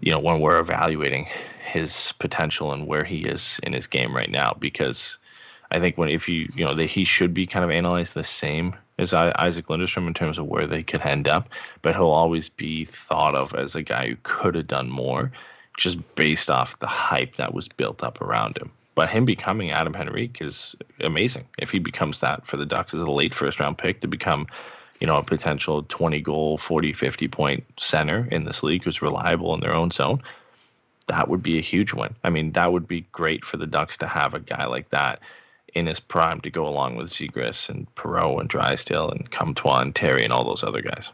you 0.00 0.12
know, 0.12 0.18
when 0.18 0.40
we're 0.40 0.58
evaluating 0.58 1.26
his 1.70 2.12
potential 2.18 2.72
and 2.72 2.86
where 2.86 3.04
he 3.04 3.26
is 3.26 3.60
in 3.62 3.74
his 3.74 3.86
game 3.86 4.16
right 4.16 4.30
now. 4.30 4.56
Because 4.58 5.18
I 5.70 5.78
think 5.78 5.98
when 5.98 6.08
if 6.08 6.26
you 6.26 6.48
you 6.54 6.64
know 6.64 6.74
that 6.74 6.86
he 6.86 7.04
should 7.04 7.34
be 7.34 7.46
kind 7.46 7.64
of 7.66 7.70
analyzed 7.70 8.14
the 8.14 8.24
same 8.24 8.74
as 8.98 9.12
Isac 9.12 9.66
Lundestrom 9.66 10.06
in 10.06 10.14
terms 10.14 10.38
of 10.38 10.46
where 10.46 10.66
they 10.66 10.82
could 10.82 11.02
end 11.02 11.28
up, 11.28 11.48
but 11.82 11.94
he'll 11.94 12.06
always 12.06 12.48
be 12.48 12.84
thought 12.84 13.34
of 13.34 13.54
as 13.54 13.74
a 13.74 13.82
guy 13.82 14.08
who 14.08 14.16
could 14.22 14.54
have 14.54 14.66
done 14.66 14.90
more, 14.90 15.30
just 15.76 15.98
based 16.14 16.48
off 16.48 16.78
the 16.78 16.86
hype 16.86 17.36
that 17.36 17.52
was 17.52 17.68
built 17.68 18.02
up 18.02 18.20
around 18.20 18.56
him. 18.56 18.70
But 18.94 19.10
him 19.10 19.26
becoming 19.26 19.70
Adam 19.70 19.94
Henrique 19.94 20.40
is 20.40 20.74
amazing. 21.00 21.44
If 21.58 21.70
he 21.70 21.78
becomes 21.78 22.20
that 22.20 22.46
for 22.46 22.56
the 22.56 22.64
Ducks 22.64 22.94
as 22.94 23.00
a 23.00 23.10
late 23.10 23.34
first 23.34 23.60
round 23.60 23.76
pick 23.76 24.00
to 24.00 24.08
become, 24.08 24.46
you 25.00 25.06
know, 25.06 25.18
a 25.18 25.22
potential 25.22 25.82
20 25.82 26.22
goal, 26.22 26.56
40, 26.56 26.94
50 26.94 27.28
point 27.28 27.64
center 27.78 28.26
in 28.30 28.44
this 28.44 28.62
league 28.62 28.84
who's 28.84 29.02
reliable 29.02 29.52
in 29.52 29.60
their 29.60 29.74
own 29.74 29.90
zone, 29.90 30.22
that 31.08 31.28
would 31.28 31.42
be 31.42 31.58
a 31.58 31.62
huge 31.62 31.92
win. 31.92 32.14
I 32.24 32.30
mean, 32.30 32.52
that 32.52 32.72
would 32.72 32.88
be 32.88 33.02
great 33.12 33.44
for 33.44 33.58
the 33.58 33.66
Ducks 33.66 33.98
to 33.98 34.06
have 34.06 34.32
a 34.32 34.40
guy 34.40 34.64
like 34.64 34.88
that 34.90 35.20
in 35.76 35.86
his 35.86 36.00
prime 36.00 36.40
to 36.40 36.50
go 36.50 36.66
along 36.66 36.96
with 36.96 37.10
Zegras 37.10 37.68
and 37.68 37.86
Perreault 37.96 38.40
and 38.40 38.48
Drysdale 38.48 39.10
and 39.10 39.30
Comtois 39.30 39.90
Terry 39.94 40.24
and 40.24 40.32
all 40.32 40.42
those 40.42 40.64
other 40.64 40.80
guys. 40.80 41.10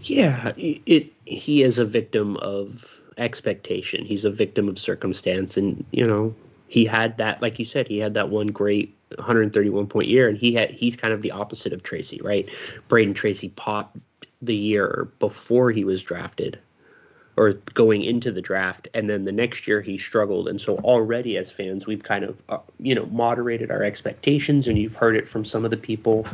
Yeah, 0.00 0.52
it, 0.56 0.82
it 0.84 1.12
he 1.26 1.62
is 1.62 1.78
a 1.78 1.84
victim 1.84 2.36
of 2.38 2.98
expectation. 3.18 4.04
He's 4.04 4.24
a 4.24 4.30
victim 4.30 4.68
of 4.68 4.80
circumstance, 4.80 5.56
and 5.56 5.84
you 5.92 6.04
know 6.04 6.34
he 6.66 6.84
had 6.84 7.16
that, 7.18 7.40
like 7.40 7.60
you 7.60 7.64
said, 7.64 7.86
he 7.86 7.98
had 7.98 8.14
that 8.14 8.30
one 8.30 8.48
great 8.48 8.96
131 9.14 9.86
point 9.86 10.08
year, 10.08 10.28
and 10.28 10.36
he 10.36 10.54
had 10.54 10.72
he's 10.72 10.96
kind 10.96 11.14
of 11.14 11.22
the 11.22 11.30
opposite 11.30 11.72
of 11.72 11.84
Tracey, 11.84 12.20
right? 12.20 12.48
Brayden 12.88 13.14
Tracey 13.14 13.50
popped 13.50 13.96
the 14.40 14.56
year 14.56 15.08
before 15.20 15.70
he 15.70 15.84
was 15.84 16.02
drafted, 16.02 16.58
or 17.36 17.52
going 17.74 18.02
into 18.02 18.30
the 18.30 18.42
draft, 18.42 18.88
and 18.94 19.08
then 19.08 19.24
the 19.24 19.32
next 19.32 19.66
year 19.66 19.80
he 19.80 19.96
struggled, 19.96 20.48
and 20.48 20.60
so 20.60 20.76
already 20.78 21.36
as 21.36 21.50
fans 21.50 21.86
we've 21.86 22.02
kind 22.02 22.24
of 22.24 22.36
uh, 22.48 22.58
you 22.78 22.94
know 22.94 23.06
moderated 23.06 23.70
our 23.70 23.82
expectations, 23.82 24.68
and 24.68 24.78
you've 24.78 24.96
heard 24.96 25.16
it 25.16 25.26
from 25.26 25.44
some 25.44 25.64
of 25.64 25.70
the 25.70 25.76
people 25.76 26.26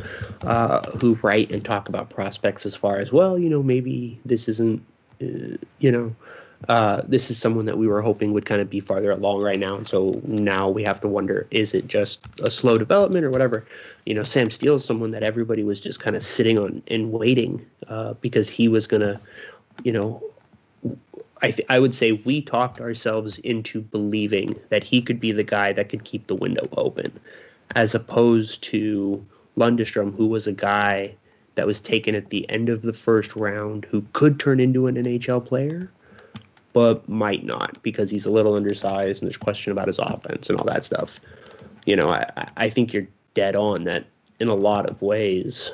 uh, 0.42 0.90
who 0.92 1.14
write 1.22 1.50
and 1.50 1.64
talk 1.64 1.88
about 1.88 2.10
prospects 2.10 2.66
as 2.66 2.74
far 2.74 2.96
as 2.96 3.12
well, 3.12 3.38
you 3.38 3.48
know 3.48 3.62
maybe 3.62 4.18
this 4.24 4.48
isn't 4.48 4.84
uh, 5.22 5.56
you 5.78 5.92
know 5.92 6.14
uh, 6.68 7.02
this 7.06 7.30
is 7.30 7.38
someone 7.38 7.66
that 7.66 7.78
we 7.78 7.86
were 7.86 8.02
hoping 8.02 8.32
would 8.32 8.44
kind 8.44 8.60
of 8.60 8.68
be 8.68 8.80
farther 8.80 9.12
along 9.12 9.42
right 9.42 9.58
now. 9.58 9.76
And 9.76 9.86
so 9.86 10.20
now 10.24 10.68
we 10.68 10.82
have 10.82 11.00
to 11.02 11.08
wonder, 11.08 11.46
is 11.50 11.72
it 11.72 11.86
just 11.86 12.20
a 12.42 12.50
slow 12.50 12.76
development 12.76 13.24
or 13.24 13.30
whatever? 13.30 13.64
You 14.06 14.14
know, 14.14 14.24
Sam 14.24 14.50
Steele 14.50 14.74
is 14.74 14.84
someone 14.84 15.12
that 15.12 15.22
everybody 15.22 15.62
was 15.62 15.80
just 15.80 16.00
kind 16.00 16.16
of 16.16 16.24
sitting 16.24 16.58
on 16.58 16.82
and 16.88 17.12
waiting 17.12 17.64
uh, 17.86 18.14
because 18.14 18.48
he 18.48 18.66
was 18.66 18.88
going 18.88 19.02
to, 19.02 19.20
you 19.84 19.92
know, 19.92 20.22
I, 21.42 21.50
th- 21.52 21.66
I 21.68 21.78
would 21.78 21.94
say 21.94 22.12
we 22.12 22.42
talked 22.42 22.80
ourselves 22.80 23.38
into 23.38 23.80
believing 23.80 24.58
that 24.70 24.82
he 24.84 25.00
could 25.00 25.20
be 25.20 25.32
the 25.32 25.44
guy 25.44 25.72
that 25.72 25.88
could 25.88 26.04
keep 26.04 26.26
the 26.26 26.34
window 26.34 26.68
open, 26.76 27.12
as 27.74 27.94
opposed 27.94 28.62
to 28.64 29.24
Lundestrom, 29.56 30.14
who 30.16 30.26
was 30.26 30.46
a 30.46 30.52
guy 30.52 31.14
that 31.54 31.66
was 31.66 31.80
taken 31.80 32.14
at 32.14 32.30
the 32.30 32.48
end 32.50 32.68
of 32.68 32.82
the 32.82 32.92
first 32.92 33.34
round 33.36 33.84
who 33.86 34.04
could 34.12 34.38
turn 34.40 34.60
into 34.60 34.86
an 34.86 34.94
NHL 34.96 35.44
player, 35.44 35.90
but 36.72 37.08
might 37.08 37.44
not 37.44 37.82
because 37.82 38.10
he's 38.10 38.26
a 38.26 38.30
little 38.30 38.54
undersized 38.54 39.20
and 39.22 39.28
there's 39.28 39.36
question 39.36 39.72
about 39.72 39.88
his 39.88 39.98
offense 39.98 40.48
and 40.50 40.58
all 40.58 40.66
that 40.66 40.84
stuff. 40.84 41.20
You 41.86 41.96
know, 41.96 42.08
I, 42.10 42.30
I- 42.36 42.48
I 42.56 42.70
think 42.70 42.92
you're 42.92 43.08
dead 43.34 43.54
on 43.56 43.84
that 43.84 44.04
in 44.40 44.48
a 44.48 44.54
lot 44.54 44.88
of 44.88 45.02
ways 45.02 45.70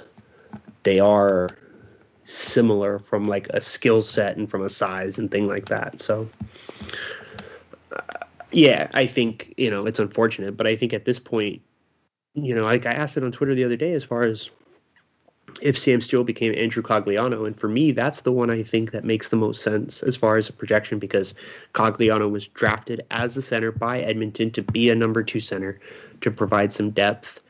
they 0.85 1.01
are 1.01 1.49
similar 2.25 2.99
from 2.99 3.29
like 3.29 3.49
a 3.51 3.63
skill 3.63 4.03
set 4.03 4.37
and 4.37 4.51
from 4.51 4.65
a 4.65 4.71
size 4.71 5.19
and 5.19 5.31
thing 5.31 5.47
like 5.47 5.67
that. 5.67 6.01
So 6.01 6.29
uh, 7.93 8.01
yeah, 8.51 8.89
I 8.95 9.07
think, 9.07 9.53
you 9.57 9.71
know, 9.71 9.87
it's 9.87 9.99
unfortunate, 9.99 10.57
but 10.57 10.67
I 10.67 10.77
think 10.77 10.93
at 10.93 11.05
this 11.05 11.19
point, 11.19 11.61
you 12.35 12.55
know, 12.55 12.65
like 12.65 12.87
I 12.87 12.93
asked 12.93 13.17
it 13.17 13.25
on 13.25 13.33
Twitter 13.33 13.55
the 13.55 13.65
other 13.65 13.77
day 13.77 13.95
as 13.95 14.05
far 14.05 14.23
as 14.23 14.51
if 15.61 15.79
Sam 15.79 16.01
Steele 16.01 16.25
became 16.25 16.55
Andrew 16.57 16.83
Cogliano. 16.83 17.47
And 17.47 17.59
for 17.59 17.69
me, 17.69 17.93
that's 17.93 18.23
the 18.23 18.33
one 18.33 18.51
I 18.51 18.63
think 18.63 18.91
that 18.91 19.05
makes 19.05 19.29
the 19.29 19.37
most 19.37 19.63
sense 19.63 20.03
as 20.03 20.17
far 20.17 20.37
as 20.37 20.49
a 20.49 20.53
projection 20.53 20.99
because 20.99 21.35
Cogliano 21.75 22.31
was 22.31 22.49
drafted 22.49 23.03
as 23.11 23.37
a 23.37 23.43
center 23.43 23.71
by 23.71 24.01
Edmonton 24.01 24.51
to 24.53 24.63
be 24.63 24.91
a 24.91 24.95
number 24.95 25.23
two 25.23 25.41
center 25.41 25.79
to 26.23 26.31
provide 26.31 26.73
some 26.73 26.91
depth. 26.91 27.41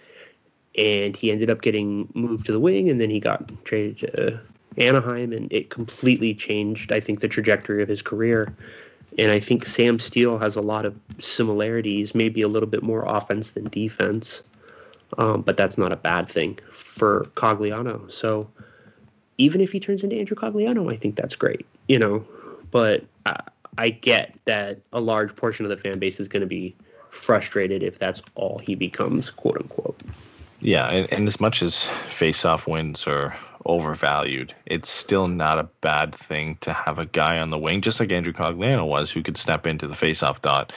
And 0.77 1.17
he 1.17 1.31
ended 1.31 1.51
up 1.51 1.63
getting 1.63 2.09
moved 2.15 2.47
to 2.47 2.53
the 2.53 2.61
wing 2.61 2.91
and 2.91 3.01
then 3.01 3.09
he 3.09 3.21
got 3.21 3.65
traded 3.65 3.99
to 3.99 4.41
Anaheim 4.79 5.33
and 5.33 5.53
it 5.53 5.71
completely 5.71 6.35
changed, 6.35 6.93
I 6.93 7.01
think, 7.01 7.21
the 7.21 7.29
trajectory 7.29 7.83
of 7.83 7.89
his 7.89 8.03
career. 8.03 8.55
And 9.19 9.31
I 9.31 9.39
think 9.39 9.67
Sam 9.67 9.99
Steele 9.99 10.39
has 10.39 10.57
a 10.57 10.61
lot 10.61 10.85
of 10.85 10.99
similarities, 11.21 12.15
maybe 12.15 12.43
a 12.43 12.49
little 12.49 12.69
bit 12.69 12.83
more 12.83 13.05
offense 13.07 13.53
than 13.53 13.65
defense 13.69 14.43
um, 15.19 15.43
but 15.43 15.57
that's 15.57 15.79
not 15.79 15.93
a 15.93 15.97
bad 15.97 16.29
thing 16.29 16.59
for 16.73 17.27
Cogliano. 17.35 18.11
So 18.11 18.49
even 19.39 19.61
if 19.61 19.73
he 19.73 19.81
turns 19.81 20.03
into 20.03 20.17
Andrew 20.17 20.37
Cogliano, 20.37 20.93
I 20.93 20.97
think 20.97 21.17
that's 21.17 21.37
great, 21.37 21.67
you 21.89 21.99
know. 21.99 22.25
But 22.71 23.05
I, 23.27 23.41
I 23.79 23.91
get 23.91 24.37
that 24.45 24.81
a 24.93 25.01
large 25.01 25.35
portion 25.37 25.65
of 25.65 25.71
the 25.71 25.77
fan 25.77 25.99
base 25.99 26.21
is 26.21 26.29
going 26.29 26.41
to 26.41 26.47
be 26.47 26.75
frustrated 27.11 27.83
if 27.83 27.99
that's 27.99 28.23
all 28.35 28.59
he 28.59 28.75
becomes, 28.75 29.31
quote 29.31 29.57
unquote. 29.59 30.01
Yeah, 30.65 30.89
and, 30.89 31.13
and 31.13 31.29
as 31.29 31.41
much 31.41 31.63
as 31.63 31.85
face-off 31.85 32.67
wins 32.67 33.07
are 33.07 33.37
overvalued, 33.67 34.55
it's 34.65 34.91
still 34.91 35.29
not 35.29 35.59
a 35.59 35.69
bad 35.83 36.15
thing 36.15 36.57
to 36.63 36.73
have 36.73 36.99
a 36.99 37.05
guy 37.05 37.39
on 37.39 37.51
the 37.51 37.59
wing, 37.59 37.83
just 37.83 38.01
like 38.01 38.11
Andrew 38.11 38.33
Cogliano 38.33 38.87
was, 38.87 39.11
who 39.11 39.23
could 39.23 39.37
step 39.37 39.67
into 39.67 39.87
the 39.87 39.95
face-off 39.95 40.41
dot 40.41 40.73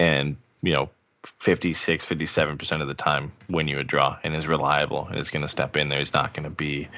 and 0.00 0.36
you 0.60 0.72
know 0.72 0.90
56, 1.38 2.04
57% 2.04 2.82
of 2.82 2.88
the 2.88 2.94
time 2.94 3.30
win 3.48 3.68
you 3.68 3.78
a 3.78 3.84
draw 3.84 4.18
and 4.24 4.34
is 4.34 4.48
reliable 4.48 5.06
and 5.06 5.20
is 5.20 5.30
going 5.30 5.42
to 5.42 5.48
step 5.48 5.76
in 5.76 5.88
there. 5.88 6.00
He's 6.00 6.12
not 6.12 6.34
going 6.34 6.42
to 6.44 6.50
be, 6.50 6.88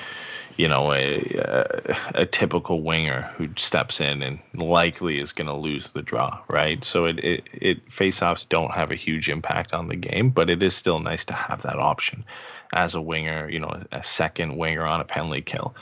you 0.56 0.68
know, 0.68 0.92
a, 0.92 1.18
a, 1.38 1.96
a 2.22 2.26
typical 2.26 2.82
winger 2.82 3.22
who 3.36 3.48
steps 3.56 4.00
in 4.00 4.22
and 4.22 4.38
likely 4.54 5.18
is 5.18 5.32
going 5.32 5.48
to 5.48 5.56
lose 5.56 5.92
the 5.92 6.02
draw, 6.02 6.38
right? 6.48 6.84
So 6.84 7.06
it, 7.06 7.18
it, 7.24 7.44
it 7.52 7.92
face-offs 7.92 8.44
don't 8.44 8.70
have 8.72 8.90
a 8.90 8.96
huge 8.96 9.28
impact 9.28 9.72
on 9.72 9.88
the 9.88 9.96
game, 9.96 10.30
but 10.30 10.50
it 10.50 10.62
is 10.62 10.74
still 10.74 11.00
nice 11.00 11.24
to 11.26 11.34
have 11.34 11.62
that 11.62 11.78
option 11.78 12.24
as 12.72 12.94
a 12.94 13.00
winger, 13.00 13.48
you 13.50 13.58
know, 13.58 13.82
a 13.92 14.02
second 14.02 14.56
winger 14.56 14.84
on 14.84 15.00
a 15.00 15.04
penalty 15.04 15.42
kill 15.42 15.74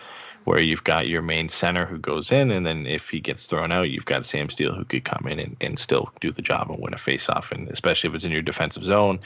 where 0.44 0.58
you've 0.58 0.84
got 0.84 1.06
your 1.06 1.22
main 1.22 1.48
center 1.48 1.86
who 1.86 1.98
goes 1.98 2.32
in, 2.32 2.50
and 2.50 2.66
then 2.66 2.84
if 2.84 3.10
he 3.10 3.20
gets 3.20 3.46
thrown 3.46 3.70
out, 3.70 3.90
you've 3.90 4.04
got 4.04 4.26
Sam 4.26 4.50
Steele 4.50 4.74
who 4.74 4.84
could 4.84 5.04
come 5.04 5.28
in 5.28 5.38
and, 5.38 5.56
and 5.60 5.78
still 5.78 6.10
do 6.20 6.32
the 6.32 6.42
job 6.42 6.68
and 6.68 6.80
win 6.80 6.94
a 6.94 6.98
face-off, 6.98 7.52
And 7.52 7.68
especially 7.68 8.10
if 8.10 8.16
it's 8.16 8.24
in 8.24 8.32
your 8.32 8.42
defensive 8.42 8.84
zone 8.84 9.20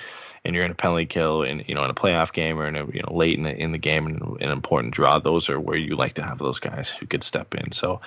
and 0.46 0.54
you're 0.54 0.64
in 0.64 0.70
a 0.70 0.74
penalty 0.74 1.06
kill 1.06 1.42
and 1.42 1.64
you 1.66 1.74
know 1.74 1.84
in 1.84 1.90
a 1.90 1.94
playoff 1.94 2.32
game 2.32 2.58
or 2.58 2.66
in 2.66 2.76
a 2.76 2.86
you 2.86 3.02
know 3.02 3.12
late 3.12 3.36
in 3.36 3.44
the, 3.44 3.54
in 3.54 3.72
the 3.72 3.78
game 3.78 4.06
and 4.06 4.40
an 4.40 4.50
important 4.50 4.94
draw, 4.94 5.18
those 5.18 5.50
are 5.50 5.60
where 5.60 5.76
you 5.76 5.96
like 5.96 6.14
to 6.14 6.22
have 6.22 6.38
those 6.38 6.60
guys 6.60 6.88
who 6.88 7.06
could 7.06 7.24
step 7.24 7.54
in. 7.54 7.72
So 7.72 8.00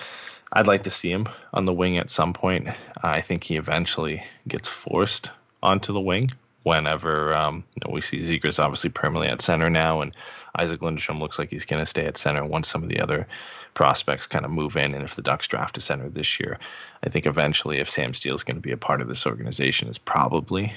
I'd 0.52 0.66
like 0.66 0.84
to 0.84 0.90
see 0.90 1.10
him 1.10 1.28
on 1.52 1.66
the 1.66 1.72
wing 1.72 1.98
at 1.98 2.10
some 2.10 2.32
point. 2.32 2.68
I 3.02 3.20
think 3.20 3.44
he 3.44 3.56
eventually 3.56 4.24
gets 4.48 4.68
forced 4.68 5.30
onto 5.62 5.92
the 5.92 6.00
wing 6.00 6.32
whenever 6.62 7.34
um, 7.34 7.64
you 7.74 7.82
know, 7.84 7.92
we 7.92 8.00
see 8.00 8.18
Zegras 8.18 8.58
obviously 8.58 8.90
permanently 8.90 9.28
at 9.28 9.42
center 9.42 9.70
now, 9.70 10.00
and 10.00 10.14
Isac 10.58 10.80
Lundestrom 10.80 11.20
looks 11.20 11.38
like 11.38 11.50
he's 11.50 11.64
going 11.64 11.80
to 11.80 11.86
stay 11.86 12.06
at 12.06 12.18
center 12.18 12.44
once 12.44 12.68
some 12.68 12.82
of 12.82 12.88
the 12.88 13.00
other 13.00 13.26
prospects 13.74 14.26
kind 14.26 14.44
of 14.44 14.50
move 14.50 14.76
in. 14.76 14.94
And 14.94 15.04
if 15.04 15.14
the 15.14 15.22
Ducks 15.22 15.46
draft 15.46 15.78
a 15.78 15.80
center 15.80 16.08
this 16.08 16.40
year, 16.40 16.58
I 17.04 17.08
think 17.08 17.26
eventually, 17.26 17.78
if 17.78 17.90
Sam 17.90 18.12
Steele 18.12 18.34
is 18.34 18.42
going 18.42 18.56
to 18.56 18.62
be 18.62 18.72
a 18.72 18.76
part 18.76 19.00
of 19.00 19.08
this 19.08 19.26
organization, 19.26 19.88
is 19.88 19.98
probably 19.98 20.72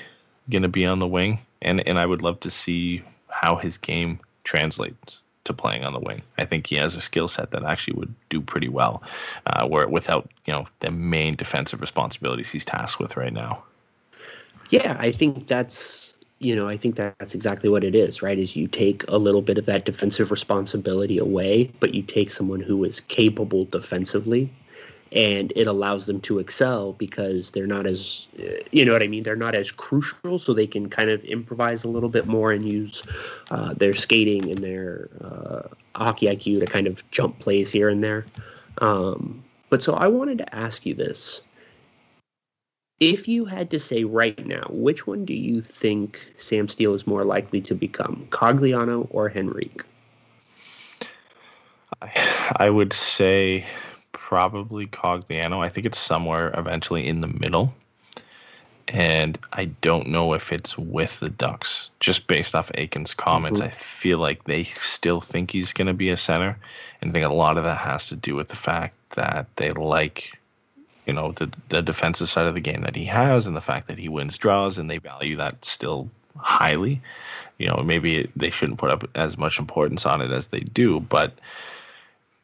going 0.50 0.64
to 0.64 0.70
be 0.70 0.86
on 0.86 1.00
the 1.00 1.08
wing. 1.08 1.40
And 1.64 1.86
and 1.88 1.98
I 1.98 2.06
would 2.06 2.22
love 2.22 2.40
to 2.42 2.50
see 2.50 3.02
how 3.30 3.56
his 3.56 3.78
game 3.78 4.20
translates 4.44 5.20
to 5.46 5.54
playing 5.54 5.84
on 5.84 5.94
the 5.94 6.00
wing. 6.00 6.22
I 6.38 6.46
think 6.46 6.68
he 6.68 6.76
has 6.76 6.96
a 6.96 7.02
skill 7.02 7.28
set 7.28 7.52
that 7.52 7.64
actually 7.64 7.96
would 7.96 8.14
do 8.30 8.42
pretty 8.42 8.70
well, 8.70 9.04
uh, 9.46 9.68
where 9.68 9.88
without 9.88 10.30
you 10.46 10.54
know 10.54 10.68
the 10.80 10.92
main 10.92 11.36
defensive 11.36 11.82
responsibilities 11.82 12.50
he's 12.50 12.66
tasked 12.66 13.00
with 13.00 13.18
right 13.18 13.34
now. 13.34 13.64
Yeah, 14.70 14.96
I 15.00 15.12
think 15.12 15.48
that's 15.48 16.14
you 16.40 16.56
know 16.56 16.68
I 16.68 16.78
think 16.78 16.96
that's 16.96 17.36
exactly 17.36 17.70
what 17.70 17.84
it 17.84 17.96
is, 17.96 18.22
right? 18.22 18.38
Is 18.38 18.56
you 18.56 18.68
take 18.68 19.04
a 19.08 19.18
little 19.18 19.42
bit 19.42 19.58
of 19.58 19.66
that 19.66 19.86
defensive 19.86 20.32
responsibility 20.32 21.18
away, 21.18 21.72
but 21.80 21.94
you 21.94 22.04
take 22.04 22.32
someone 22.32 22.62
who 22.62 22.84
is 22.84 23.02
capable 23.02 23.66
defensively, 23.66 24.50
and 25.14 25.54
it 25.56 25.68
allows 25.68 26.06
them 26.06 26.20
to 26.22 26.40
excel 26.40 26.94
because 26.94 27.52
they're 27.52 27.68
not 27.68 27.86
as 27.86 28.28
you 28.72 28.84
know 28.84 28.94
what 28.94 29.04
I 29.04 29.08
mean. 29.08 29.24
They're 29.24 29.36
not 29.36 29.56
as 29.56 29.72
crucial, 29.72 30.40
so 30.40 30.54
they 30.54 30.68
can 30.68 30.90
kind 30.90 31.10
of 31.10 31.24
improvise 31.26 31.84
a 31.84 31.88
little 31.88 32.10
bit 32.10 32.26
more 32.26 32.52
and 32.52 32.68
use 32.68 33.04
uh, 33.52 33.74
their 33.76 33.94
skating 33.94 34.50
and 34.50 34.60
their 34.60 35.10
uh, 35.22 35.62
hockey 35.96 36.26
IQ 36.26 36.60
to 36.60 36.66
kind 36.66 36.88
of 36.88 37.10
jump 37.12 37.40
plays 37.40 37.72
here 37.72 37.90
and 37.90 38.04
there. 38.04 38.26
Um, 38.80 39.44
but 39.70 39.84
so 39.84 39.94
I 39.94 40.08
wanted 40.08 40.40
to 40.40 40.56
ask 40.56 40.86
you 40.86 40.96
this 40.96 41.42
if 43.00 43.28
you 43.28 43.46
had 43.46 43.70
to 43.72 43.80
say 43.80 44.04
right 44.04 44.46
now, 44.46 44.66
which 44.70 45.06
one 45.06 45.26
do 45.26 45.34
you 45.34 45.62
think 45.62 46.20
Sam 46.38 46.68
Steele 46.68 46.94
is 46.94 47.06
more 47.06 47.26
likely 47.26 47.62
to 47.62 47.76
become, 47.76 48.28
Cogliano 48.30 49.08
or 49.10 49.30
Henrique? 49.30 49.84
I 52.58 52.70
would 52.70 52.94
say 52.94 53.66
probably 54.34 54.88
Cogliano. 54.88 55.64
I 55.64 55.70
think 55.70 55.86
it's 55.86 56.00
somewhere 56.00 56.52
eventually 56.58 57.06
in 57.06 57.22
the 57.22 57.28
middle. 57.28 57.72
And 58.88 59.38
I 59.54 59.66
don't 59.66 60.08
know 60.08 60.34
if 60.34 60.52
it's 60.52 60.76
with 60.76 61.20
the 61.20 61.30
Ducks. 61.30 61.92
Just 62.00 62.26
based 62.26 62.56
off 62.56 62.72
Eakins' 62.72 63.16
comments, 63.16 63.60
mm-hmm. 63.60 63.70
I 63.70 63.76
feel 63.76 64.18
like 64.18 64.46
they 64.46 64.64
still 64.64 65.22
think 65.22 65.52
he's 65.52 65.72
going 65.72 65.86
to 65.86 65.94
be 65.94 66.10
a 66.10 66.18
center. 66.18 66.58
And 67.00 67.12
I 67.12 67.14
think 67.14 67.26
a 67.26 67.30
lot 67.32 67.60
of 67.60 67.64
that 67.66 67.78
has 67.78 68.08
to 68.08 68.16
do 68.16 68.34
with 68.34 68.48
the 68.48 68.56
fact 68.56 68.96
that 69.12 69.46
they 69.58 69.72
like 69.72 70.32
you 71.06 71.14
know 71.14 71.34
the 71.34 71.52
the 71.70 71.84
defensive 71.84 72.28
side 72.28 72.48
of 72.48 72.56
the 72.56 72.60
game 72.60 72.82
that 72.82 72.96
he 72.96 73.06
has 73.06 73.46
and 73.46 73.56
the 73.56 73.62
fact 73.62 73.86
that 73.86 74.00
he 74.00 74.10
wins 74.10 74.38
draws 74.38 74.80
and 74.80 74.90
they 74.90 74.98
value 74.98 75.36
that 75.36 75.64
still 75.64 76.10
highly 76.38 77.02
you 77.60 77.68
know 77.68 77.84
maybe 77.86 78.32
they 78.38 78.50
shouldn't 78.50 78.80
put 78.80 78.90
up 78.90 79.04
as 79.14 79.38
much 79.38 79.60
importance 79.60 80.06
on 80.06 80.22
it 80.22 80.32
as 80.32 80.48
they 80.48 80.62
do 80.62 81.02
but 81.02 81.34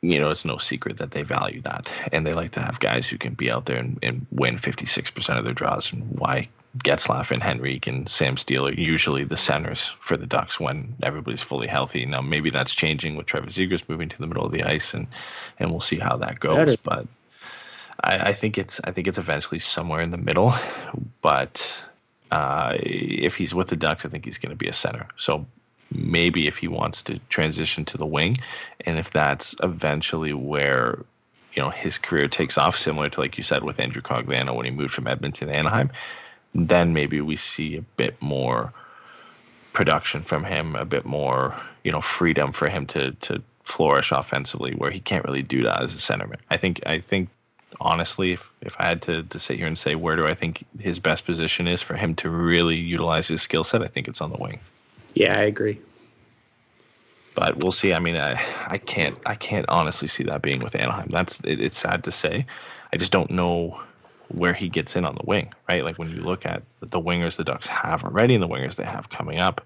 you 0.02 0.20
know 0.20 0.30
it's 0.30 0.46
no 0.46 0.58
secret 0.58 0.98
that 0.98 1.12
they 1.12 1.24
value 1.24 1.62
that 1.62 1.90
and 2.12 2.26
they 2.26 2.34
like 2.34 2.52
to 2.52 2.62
have 2.62 2.80
guys 2.80 3.08
who 3.08 3.18
can 3.18 3.34
be 3.34 3.52
out 3.52 3.66
there 3.66 3.78
and, 3.78 4.00
and 4.02 4.26
win 4.32 4.58
56% 4.58 5.38
of 5.38 5.44
their 5.44 5.54
draws 5.54 5.92
and 5.92 6.04
why 6.18 6.48
Getzlaf 6.78 7.32
and 7.32 7.42
Henrique 7.42 7.88
and 7.88 8.08
Sam 8.08 8.38
Steele 8.38 8.68
are 8.68 8.74
usually 8.74 9.24
the 9.24 9.38
centers 9.38 9.96
for 10.00 10.16
the 10.16 10.28
Ducks 10.28 10.60
when 10.60 10.96
everybody's 11.02 11.42
fully 11.42 11.68
healthy. 11.68 12.06
Now 12.06 12.22
maybe 12.22 12.52
that's 12.52 12.76
changing 12.76 13.16
with 13.16 13.26
Trevor 13.26 13.48
Zegras 13.48 13.84
moving 13.88 14.10
to 14.10 14.18
the 14.18 14.28
middle 14.28 14.46
of 14.46 14.52
the 14.52 14.64
ice, 14.64 14.94
and 14.94 15.08
and 15.58 15.72
we'll 15.72 15.82
see 15.82 15.98
how 15.98 16.18
that 16.18 16.40
goes. 16.40 16.76
But 16.76 17.08
I, 18.00 18.30
I 18.30 18.34
think 18.34 18.60
it's 18.60 18.80
I 18.84 18.92
think 18.92 19.08
it's 19.08 19.18
eventually 19.18 19.60
somewhere 19.60 20.02
in 20.02 20.12
the 20.12 20.18
middle, 20.18 20.54
but 21.22 21.68
uh, 22.32 22.78
if 22.80 23.36
he's 23.36 23.56
with 23.56 23.70
the 23.70 23.76
Ducks, 23.76 24.06
I 24.06 24.10
think 24.10 24.26
he's 24.26 24.38
going 24.38 24.52
to 24.52 24.56
be 24.56 24.68
a 24.68 24.74
center. 24.74 25.08
So 25.18 25.48
maybe 25.92 26.48
if 26.48 26.58
he 26.58 26.68
wants 26.68 27.04
to 27.04 27.20
transition 27.30 27.86
to 27.86 27.98
the 27.98 28.06
wing, 28.06 28.38
and 28.86 28.98
if 28.98 29.12
that's 29.12 29.56
eventually 29.62 30.34
where 30.34 31.04
you 31.54 31.62
know 31.62 31.70
his 31.70 31.98
career 31.98 32.28
takes 32.28 32.58
off, 32.58 32.78
similar 32.78 33.10
to 33.10 33.20
like 33.20 33.38
you 33.38 33.44
said 33.44 33.64
with 33.64 33.80
Andrew 33.80 34.02
Cogliano 34.02 34.56
when 34.56 34.66
he 34.66 34.72
moved 34.72 34.94
from 34.94 35.08
Edmonton 35.08 35.48
to 35.48 35.56
Anaheim, 35.56 35.92
then 36.54 36.94
maybe 36.94 37.22
we 37.22 37.36
see 37.36 37.78
a 37.78 37.82
bit 37.82 38.22
more 38.22 38.74
production 39.74 40.24
from 40.24 40.44
him, 40.44 40.76
a 40.76 40.86
bit 40.86 41.06
more 41.06 41.56
you 41.84 41.92
know 41.92 42.02
freedom 42.02 42.54
for 42.54 42.68
him 42.68 42.86
to 42.88 43.12
to 43.12 43.42
flourish 43.64 44.12
offensively, 44.12 44.74
where 44.74 44.92
he 44.92 45.00
can't 45.00 45.26
really 45.26 45.44
do 45.44 45.64
that 45.64 45.84
as 45.84 45.94
a 45.94 45.98
centerman. 45.98 46.40
I 46.50 46.58
think 46.58 46.82
I 46.86 47.00
think 47.00 47.30
honestly, 47.80 48.34
if, 48.34 48.52
if 48.62 48.76
I 48.80 48.88
had 48.88 49.04
to, 49.04 49.24
to 49.24 49.40
sit 49.40 49.58
here 49.58 49.68
and 49.68 49.78
say 49.78 49.96
where 49.96 50.16
do 50.16 50.26
I 50.26 50.34
think 50.34 50.66
his 50.80 51.00
best 51.00 51.26
position 51.26 51.68
is 51.68 51.82
for 51.82 51.96
him 51.96 52.16
to 52.16 52.30
really 52.30 52.76
utilize 52.76 53.28
his 53.28 53.42
skill 53.42 53.64
set, 53.64 53.82
I 53.82 53.88
think 53.88 54.08
it's 54.08 54.22
on 54.22 54.32
the 54.32 54.38
wing. 54.38 54.60
Yeah, 55.14 55.38
I 55.38 55.44
agree. 55.44 55.80
But 57.36 57.64
we'll 57.64 57.72
see. 57.72 57.94
I 57.94 58.00
mean, 58.00 58.18
I, 58.18 58.42
I 58.68 58.78
can't 58.78 59.18
I 59.26 59.36
can't 59.36 59.68
honestly 59.70 60.08
see 60.08 60.24
that 60.24 60.42
being 60.42 60.60
with 60.60 60.76
Anaheim. 60.76 61.08
That's 61.10 61.40
it, 61.42 61.62
it's 61.62 61.78
sad 61.78 62.04
to 62.06 62.12
say. 62.12 62.46
I 62.92 62.98
just 62.98 63.12
don't 63.12 63.32
know 63.32 63.82
where 64.30 64.54
he 64.54 64.70
gets 64.70 64.96
in 64.96 65.06
on 65.06 65.16
the 65.16 65.24
wing, 65.26 65.54
right? 65.68 65.84
Like 65.84 65.98
when 65.98 66.10
you 66.10 66.22
look 66.22 66.46
at 66.46 66.64
the 66.82 67.02
wingers 67.02 67.38
the 67.38 67.44
Ducks 67.44 67.68
have 67.68 68.04
already 68.04 68.36
and 68.36 68.44
the 68.44 68.48
wingers 68.48 68.76
they 68.76 68.84
have 68.86 69.10
coming 69.10 69.40
up, 69.40 69.66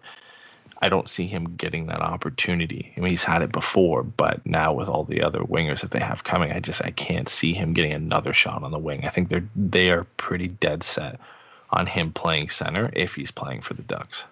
I 0.82 0.90
don't 0.90 1.10
see 1.10 1.28
him 1.28 1.56
getting 1.56 1.88
that 1.88 2.02
opportunity. 2.02 2.94
I 2.96 3.00
mean, 3.00 3.10
he's 3.10 3.24
had 3.24 3.42
it 3.42 3.52
before, 3.52 4.04
but 4.04 4.46
now 4.46 4.74
with 4.74 4.90
all 4.90 5.04
the 5.04 5.22
other 5.24 5.40
wingers 5.40 5.82
that 5.82 5.92
they 5.92 6.00
have 6.00 6.24
coming, 6.24 6.52
I 6.52 6.60
just 6.60 6.84
I 6.84 6.92
can't 6.92 7.30
see 7.30 7.54
him 7.54 7.74
getting 7.74 7.94
another 7.94 8.34
shot 8.34 8.64
on 8.64 8.72
the 8.72 8.80
wing. 8.80 9.06
I 9.06 9.10
think 9.10 9.30
they're 9.30 9.48
they 9.56 9.92
are 9.92 10.04
pretty 10.18 10.48
dead 10.48 10.84
set 10.84 11.20
on 11.70 11.88
him 11.88 12.12
playing 12.12 12.50
center 12.50 12.90
if 12.94 13.16
he's 13.16 13.32
playing 13.32 13.62
for 13.62 13.74
the 13.74 13.82
Ducks. 13.82 14.24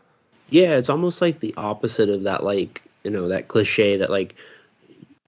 Yeah, 0.52 0.76
it's 0.76 0.90
almost 0.90 1.22
like 1.22 1.40
the 1.40 1.54
opposite 1.56 2.10
of 2.10 2.24
that 2.24 2.44
like, 2.44 2.84
you 3.04 3.10
know, 3.10 3.30
that 3.30 3.48
cliche 3.48 3.98
that 3.98 4.10
like 4.10 4.36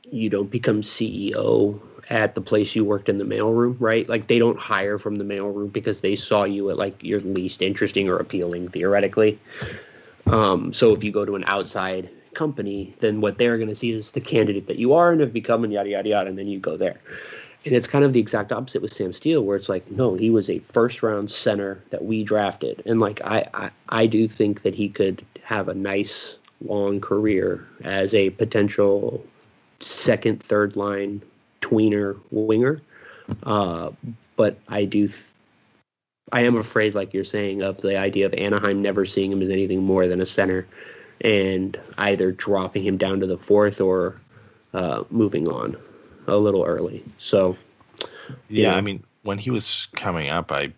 you 0.04 0.30
don't 0.30 0.52
become 0.52 0.82
CEO 0.82 1.80
at 2.10 2.36
the 2.36 2.42
place 2.42 2.76
you 2.76 2.84
worked 2.84 3.08
in 3.08 3.18
the 3.18 3.24
mailroom, 3.24 3.78
right? 3.80 4.08
Like 4.08 4.28
they 4.28 4.38
don't 4.38 4.60
hire 4.60 5.00
from 5.00 5.16
the 5.16 5.24
mailroom 5.24 5.72
because 5.72 6.02
they 6.02 6.18
saw 6.18 6.44
you 6.44 6.70
at 6.70 6.78
like 6.78 7.02
your 7.02 7.22
least 7.22 7.62
interesting 7.62 8.10
or 8.10 8.18
appealing 8.18 8.68
theoretically. 8.68 9.40
Um, 10.28 10.74
so 10.74 10.94
if 10.94 11.06
you 11.06 11.12
go 11.12 11.24
to 11.24 11.36
an 11.36 11.46
outside 11.48 12.10
company, 12.34 12.94
then 13.00 13.22
what 13.22 13.38
they're 13.38 13.58
going 13.58 13.70
to 13.70 13.76
see 13.76 13.92
is 13.92 14.12
the 14.12 14.22
candidate 14.22 14.68
that 14.68 14.78
you 14.78 14.94
are 14.94 15.12
and 15.14 15.22
have 15.22 15.32
become, 15.32 15.64
and 15.64 15.72
yada 15.72 15.90
yada 15.90 16.10
yada, 16.10 16.30
and 16.30 16.38
then 16.38 16.48
you 16.48 16.60
go 16.60 16.76
there. 16.76 17.00
And 17.66 17.74
it's 17.74 17.88
kind 17.88 18.04
of 18.04 18.12
the 18.12 18.20
exact 18.20 18.52
opposite 18.52 18.82
with 18.82 18.94
Sam 18.94 19.14
Steele, 19.14 19.44
where 19.44 19.56
it's 19.56 19.70
like, 19.70 19.90
no, 19.90 20.16
he 20.16 20.30
was 20.30 20.50
a 20.50 20.60
first 20.60 21.02
round 21.02 21.32
center 21.32 21.82
that 21.92 22.04
we 22.04 22.24
drafted, 22.24 22.84
and 22.86 23.00
like 23.00 23.22
I, 23.24 23.48
I, 23.54 23.70
I 23.90 24.06
do 24.06 24.28
think 24.28 24.64
that 24.64 24.76
he 24.76 24.90
could 24.90 25.26
have 25.44 25.70
a 25.70 25.74
nice 25.74 26.36
long 26.66 27.00
career 27.00 27.66
as 27.84 28.14
a 28.14 28.32
potential 28.32 29.26
second, 29.80 30.42
third 30.44 30.76
line 30.76 31.22
tweener 31.62 32.20
winger. 32.32 32.82
Uh, 33.44 33.92
but 34.36 34.58
I 34.68 34.86
do 34.86 35.08
th- 35.08 35.20
I 36.32 36.42
am 36.42 36.58
afraid, 36.58 36.96
like 36.96 37.14
you're 37.14 37.24
saying, 37.24 37.62
of 37.62 37.82
the 37.82 37.98
idea 37.98 38.26
of 38.26 38.34
Anaheim 38.34 38.82
never 38.82 39.06
seeing 39.06 39.32
him 39.32 39.42
as 39.42 39.50
anything 39.50 39.84
more 39.84 40.08
than 40.08 40.20
a 40.20 40.26
center, 40.26 40.68
and 41.22 41.80
either 41.98 42.32
dropping 42.32 42.84
him 42.84 42.98
down 42.98 43.20
to 43.22 43.28
the 43.28 43.38
fourth 43.38 43.80
or 43.80 44.20
uh, 44.74 45.04
moving 45.10 45.48
on 45.48 45.78
a 46.28 46.38
little 46.38 46.64
early. 46.64 47.04
So, 47.18 47.58
yeah, 48.50 48.72
know. 48.72 48.78
I 48.78 48.82
mean, 48.82 49.04
when 49.24 49.38
he 49.38 49.50
was 49.50 49.88
coming 49.96 50.30
up, 50.30 50.52
I, 50.52 50.74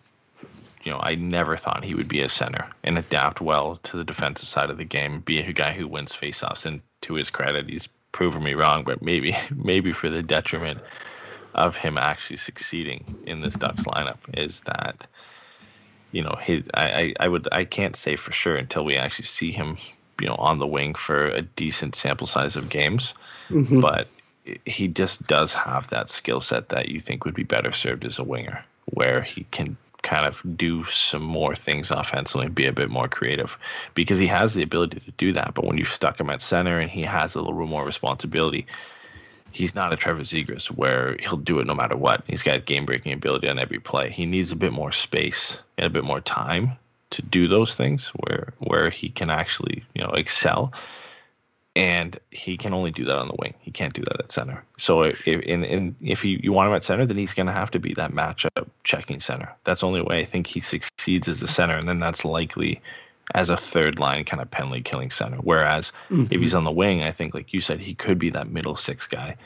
you 0.84 0.92
know, 0.92 1.00
I 1.00 1.14
never 1.16 1.56
thought 1.56 1.84
he 1.84 1.94
would 1.94 2.08
be 2.08 2.20
a 2.20 2.28
center 2.28 2.66
and 2.84 2.98
adapt 2.98 3.40
well 3.40 3.76
to 3.84 3.96
the 3.96 4.04
defensive 4.04 4.48
side 4.48 4.70
of 4.70 4.78
the 4.78 4.84
game, 4.84 5.20
be 5.20 5.40
a 5.40 5.52
guy 5.52 5.72
who 5.72 5.88
wins 5.88 6.14
faceoffs. 6.14 6.64
And 6.66 6.80
to 7.02 7.14
his 7.14 7.30
credit, 7.30 7.68
he's 7.68 7.88
proven 8.12 8.42
me 8.42 8.54
wrong, 8.54 8.84
but 8.84 9.02
maybe, 9.02 9.36
maybe 9.54 9.92
for 9.92 10.08
the 10.10 10.22
detriment 10.22 10.82
of 11.54 11.76
him 11.76 11.98
actually 11.98 12.36
succeeding 12.36 13.06
in 13.24 13.40
this 13.40 13.56
Ducks 13.56 13.84
lineup 13.84 14.18
is 14.34 14.60
that 14.62 15.06
you 16.12 16.22
know, 16.22 16.36
his, 16.40 16.64
I, 16.74 16.90
I, 16.90 17.14
I 17.20 17.28
would 17.28 17.48
I 17.52 17.64
can't 17.64 17.96
say 17.96 18.16
for 18.16 18.32
sure 18.32 18.56
until 18.56 18.84
we 18.84 18.96
actually 18.96 19.26
see 19.26 19.52
him, 19.52 19.76
you 20.20 20.26
know, 20.28 20.36
on 20.36 20.58
the 20.58 20.66
wing 20.66 20.94
for 20.94 21.26
a 21.26 21.42
decent 21.42 21.94
sample 21.94 22.26
size 22.26 22.56
of 22.56 22.68
games. 22.68 23.14
Mhm. 23.50 23.80
But 23.80 24.15
he 24.64 24.88
just 24.88 25.26
does 25.26 25.52
have 25.52 25.90
that 25.90 26.10
skill 26.10 26.40
set 26.40 26.68
that 26.70 26.88
you 26.88 27.00
think 27.00 27.24
would 27.24 27.34
be 27.34 27.44
better 27.44 27.72
served 27.72 28.04
as 28.04 28.18
a 28.18 28.24
winger, 28.24 28.64
where 28.86 29.22
he 29.22 29.44
can 29.50 29.76
kind 30.02 30.26
of 30.26 30.40
do 30.56 30.84
some 30.84 31.22
more 31.22 31.54
things 31.56 31.90
offensively 31.90 32.46
and 32.46 32.54
be 32.54 32.66
a 32.66 32.72
bit 32.72 32.90
more 32.90 33.08
creative 33.08 33.58
because 33.94 34.18
he 34.18 34.26
has 34.28 34.54
the 34.54 34.62
ability 34.62 35.00
to 35.00 35.10
do 35.12 35.32
that. 35.32 35.54
But 35.54 35.64
when 35.64 35.78
you've 35.78 35.88
stuck 35.88 36.20
him 36.20 36.30
at 36.30 36.42
center 36.42 36.78
and 36.78 36.90
he 36.90 37.02
has 37.02 37.34
a 37.34 37.42
little 37.42 37.66
more 37.66 37.84
responsibility, 37.84 38.66
he's 39.50 39.74
not 39.74 39.92
a 39.92 39.96
Trevor 39.96 40.22
Zegras 40.22 40.66
where 40.66 41.16
he'll 41.18 41.36
do 41.36 41.58
it 41.58 41.66
no 41.66 41.74
matter 41.74 41.96
what. 41.96 42.22
He's 42.28 42.42
got 42.42 42.66
game 42.66 42.86
breaking 42.86 43.12
ability 43.14 43.48
on 43.48 43.58
every 43.58 43.80
play. 43.80 44.10
He 44.10 44.26
needs 44.26 44.52
a 44.52 44.56
bit 44.56 44.72
more 44.72 44.92
space 44.92 45.58
and 45.76 45.86
a 45.86 45.90
bit 45.90 46.04
more 46.04 46.20
time 46.20 46.72
to 47.10 47.22
do 47.22 47.48
those 47.48 47.74
things 47.74 48.08
where 48.08 48.52
where 48.58 48.90
he 48.90 49.08
can 49.08 49.30
actually, 49.30 49.84
you 49.94 50.02
know, 50.02 50.10
excel. 50.10 50.72
And 51.76 52.18
he 52.30 52.56
can 52.56 52.72
only 52.72 52.90
do 52.90 53.04
that 53.04 53.18
on 53.18 53.28
the 53.28 53.36
wing. 53.38 53.52
He 53.60 53.70
can't 53.70 53.92
do 53.92 54.02
that 54.02 54.18
at 54.18 54.32
center. 54.32 54.64
So 54.78 55.02
if 55.02 55.26
in, 55.26 55.62
in 55.62 55.94
if 56.00 56.24
you, 56.24 56.40
you 56.42 56.50
want 56.50 56.70
him 56.70 56.74
at 56.74 56.82
center, 56.82 57.04
then 57.04 57.18
he's 57.18 57.34
going 57.34 57.48
to 57.48 57.52
have 57.52 57.70
to 57.72 57.78
be 57.78 57.92
that 57.94 58.12
matchup 58.12 58.66
checking 58.82 59.20
center. 59.20 59.52
That's 59.64 59.82
the 59.82 59.86
only 59.86 60.00
way 60.00 60.20
I 60.20 60.24
think 60.24 60.46
he 60.46 60.60
succeeds 60.60 61.28
as 61.28 61.42
a 61.42 61.46
center, 61.48 61.76
and 61.76 61.86
then 61.86 62.00
that's 62.00 62.24
likely 62.24 62.80
as 63.34 63.50
a 63.50 63.58
third 63.58 63.98
line 63.98 64.24
kind 64.24 64.40
of 64.40 64.50
penalty 64.50 64.80
killing 64.80 65.10
center. 65.10 65.36
Whereas 65.36 65.92
if 66.10 66.16
mm-hmm. 66.16 66.40
he's 66.40 66.54
on 66.54 66.64
the 66.64 66.70
wing, 66.70 67.02
I 67.02 67.10
think 67.10 67.34
like 67.34 67.52
you 67.52 67.60
said, 67.60 67.80
he 67.80 67.94
could 67.94 68.18
be 68.18 68.30
that 68.30 68.48
middle 68.48 68.76
six 68.76 69.06
guy 69.06 69.36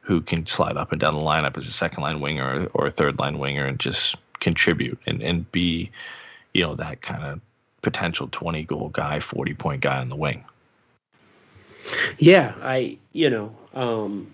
who 0.00 0.20
can 0.20 0.46
slide 0.46 0.76
up 0.76 0.90
and 0.90 1.00
down 1.00 1.14
the 1.14 1.20
lineup 1.20 1.56
as 1.56 1.68
a 1.68 1.72
second 1.72 2.02
line 2.02 2.20
winger 2.20 2.68
or 2.74 2.86
a 2.86 2.90
third 2.90 3.18
line 3.18 3.38
winger 3.38 3.64
and 3.64 3.78
just 3.78 4.16
contribute 4.40 4.98
and, 5.06 5.22
and 5.22 5.50
be, 5.52 5.90
you 6.52 6.62
know, 6.62 6.74
that 6.74 7.02
kind 7.02 7.24
of 7.24 7.40
potential 7.82 8.28
20 8.30 8.64
goal 8.64 8.88
guy, 8.88 9.20
40 9.20 9.54
point 9.54 9.80
guy 9.82 10.00
on 10.00 10.08
the 10.08 10.16
wing. 10.16 10.44
Yeah, 12.18 12.54
I 12.62 12.98
you 13.12 13.30
know, 13.30 13.54
um 13.74 14.30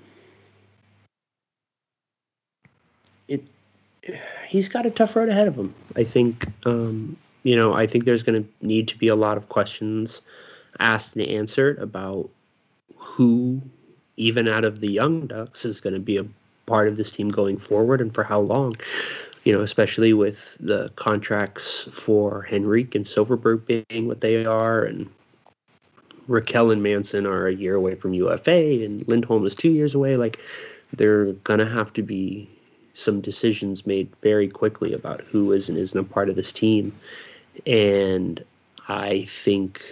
it 3.28 3.42
he's 4.48 4.68
got 4.68 4.86
a 4.86 4.90
tough 4.90 5.16
road 5.16 5.28
ahead 5.28 5.48
of 5.48 5.56
him. 5.56 5.74
I 5.96 6.04
think 6.04 6.46
um 6.66 7.16
you 7.42 7.56
know, 7.56 7.72
I 7.74 7.86
think 7.86 8.04
there's 8.04 8.22
going 8.22 8.44
to 8.44 8.66
need 8.66 8.86
to 8.88 8.98
be 8.98 9.08
a 9.08 9.16
lot 9.16 9.36
of 9.36 9.48
questions 9.48 10.22
asked 10.78 11.16
and 11.16 11.26
answered 11.26 11.78
about 11.78 12.30
who 12.96 13.60
even 14.16 14.46
out 14.46 14.64
of 14.64 14.80
the 14.80 14.88
young 14.88 15.26
ducks 15.26 15.64
is 15.64 15.80
going 15.80 15.94
to 15.94 16.00
be 16.00 16.16
a 16.16 16.26
part 16.66 16.86
of 16.86 16.96
this 16.96 17.10
team 17.10 17.28
going 17.28 17.58
forward 17.58 18.00
and 18.00 18.14
for 18.14 18.22
how 18.22 18.40
long. 18.40 18.76
You 19.44 19.52
know, 19.52 19.62
especially 19.62 20.12
with 20.12 20.56
the 20.60 20.88
contracts 20.94 21.88
for 21.92 22.46
Henrique 22.52 22.94
and 22.94 23.04
Silfverberg 23.04 23.66
being 23.66 24.06
what 24.06 24.20
they 24.20 24.44
are 24.44 24.84
and 24.84 25.10
Rakell 26.28 26.72
and 26.72 26.82
Manson 26.82 27.26
are 27.26 27.46
a 27.46 27.54
year 27.54 27.74
away 27.74 27.94
from 27.94 28.14
UFA, 28.14 28.84
and 28.84 29.06
Lindholm 29.08 29.46
is 29.46 29.54
two 29.54 29.70
years 29.70 29.94
away. 29.94 30.16
Like, 30.16 30.38
they're 30.92 31.32
gonna 31.32 31.66
have 31.66 31.92
to 31.94 32.02
be 32.02 32.48
some 32.94 33.20
decisions 33.20 33.86
made 33.86 34.08
very 34.22 34.48
quickly 34.48 34.92
about 34.92 35.22
who 35.22 35.52
is 35.52 35.68
and 35.68 35.78
isn't 35.78 35.98
a 35.98 36.04
part 36.04 36.28
of 36.28 36.36
this 36.36 36.52
team. 36.52 36.94
And 37.66 38.44
I 38.88 39.24
think 39.24 39.82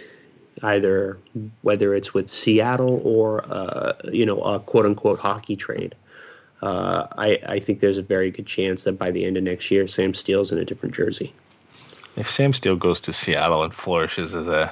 either 0.63 1.17
whether 1.61 1.95
it's 1.95 2.13
with 2.13 2.29
Seattle 2.29 3.01
or 3.03 3.43
uh, 3.45 3.93
you 4.11 4.25
know 4.25 4.39
a 4.41 4.59
quote 4.59 4.85
unquote 4.85 5.19
hockey 5.19 5.55
trade, 5.55 5.95
uh, 6.61 7.07
I, 7.17 7.39
I 7.47 7.59
think 7.59 7.79
there's 7.79 7.97
a 7.97 8.03
very 8.03 8.31
good 8.31 8.45
chance 8.45 8.83
that 8.83 8.93
by 8.93 9.11
the 9.11 9.25
end 9.25 9.37
of 9.37 9.43
next 9.43 9.71
year, 9.71 9.87
Sam 9.87 10.13
Steele's 10.13 10.51
in 10.51 10.57
a 10.57 10.65
different 10.65 10.93
jersey. 10.93 11.33
If 12.17 12.29
Sam 12.29 12.53
Steele 12.53 12.75
goes 12.75 12.99
to 13.01 13.13
Seattle 13.13 13.63
and 13.63 13.73
flourishes 13.73 14.35
as 14.35 14.47
a 14.47 14.71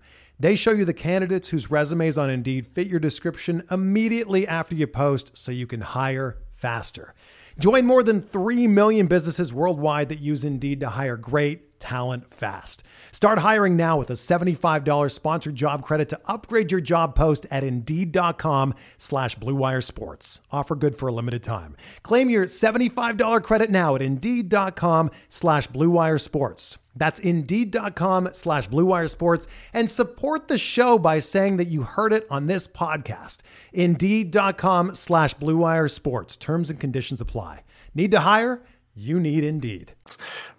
They 0.41 0.55
show 0.55 0.71
you 0.71 0.85
the 0.85 0.93
candidates 0.95 1.49
whose 1.49 1.69
resumes 1.69 2.17
on 2.17 2.31
Indeed 2.31 2.65
fit 2.65 2.87
your 2.87 2.99
description 2.99 3.61
immediately 3.69 4.47
after 4.47 4.73
you 4.73 4.87
post 4.87 5.37
so 5.37 5.51
you 5.51 5.67
can 5.67 5.81
hire 5.81 6.39
faster. 6.51 7.13
Join 7.61 7.85
more 7.85 8.01
than 8.01 8.23
3 8.23 8.65
million 8.65 9.05
businesses 9.05 9.53
worldwide 9.53 10.09
that 10.09 10.19
use 10.19 10.43
Indeed 10.43 10.79
to 10.79 10.89
hire 10.89 11.15
great 11.15 11.79
talent 11.79 12.33
fast. 12.33 12.81
Start 13.11 13.39
hiring 13.39 13.75
now 13.75 13.97
with 13.97 14.09
a 14.09 14.13
$75 14.13 15.11
sponsored 15.11 15.55
job 15.55 15.83
credit 15.83 16.09
to 16.09 16.19
upgrade 16.25 16.71
your 16.71 16.81
job 16.81 17.13
post 17.13 17.45
at 17.51 17.63
Indeed.com 17.63 18.73
slash 18.97 19.35
BlueWire 19.35 19.83
Sports. 19.83 20.39
Offer 20.51 20.75
good 20.75 20.97
for 20.97 21.09
a 21.09 21.11
limited 21.11 21.43
time. 21.43 21.75
Claim 22.01 22.31
your 22.31 22.45
$75 22.45 23.43
credit 23.43 23.69
now 23.69 23.95
at 23.95 24.01
Indeed.com 24.01 25.11
slash 25.29 25.67
BlueWire 25.67 26.19
Sports. 26.19 26.77
That's 26.95 27.19
Indeed.com 27.19 28.29
slash 28.33 28.69
BlueWire 28.69 29.09
Sports 29.09 29.47
and 29.73 29.91
support 29.91 30.47
the 30.47 30.57
show 30.57 30.97
by 30.97 31.19
saying 31.19 31.57
that 31.57 31.67
you 31.67 31.83
heard 31.83 32.11
it 32.11 32.25
on 32.29 32.47
this 32.47 32.67
podcast. 32.67 33.39
Indeed.com 33.73 34.95
slash 34.95 35.35
BlueWire 35.35 35.91
Sports. 35.91 36.37
Terms 36.37 36.69
and 36.69 36.79
conditions 36.79 37.21
apply. 37.21 37.50
Need 37.95 38.11
to 38.11 38.19
hire? 38.19 38.61
You 38.95 39.19
need 39.19 39.43
Indeed. 39.43 39.93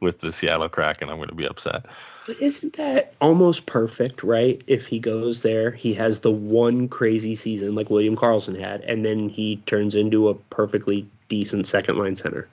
with 0.01 0.21
the 0.21 0.33
Seattle 0.33 0.69
Kraken, 0.69 1.09
I'm 1.09 1.17
going 1.17 1.29
to 1.29 1.35
be 1.35 1.47
upset. 1.47 1.87
But 2.27 2.41
isn't 2.41 2.75
that 2.77 3.15
almost 3.21 3.67
perfect, 3.67 4.23
right? 4.23 4.63
If 4.67 4.87
he 4.87 4.99
goes 4.99 5.43
there, 5.43 5.71
he 5.71 5.93
has 5.95 6.21
the 6.21 6.31
one 6.31 6.89
crazy 6.89 7.35
season 7.35 7.75
like 7.75 7.91
William 7.91 8.17
Karlsson 8.17 8.59
had, 8.59 8.83
and 8.83 9.05
then 9.05 9.29
he 9.29 9.57
turns 9.67 9.95
into 9.95 10.29
a 10.29 10.35
perfectly 10.35 11.07
decent 11.29 11.67
second 11.67 11.99
line 11.99 12.17
center. 12.17 12.49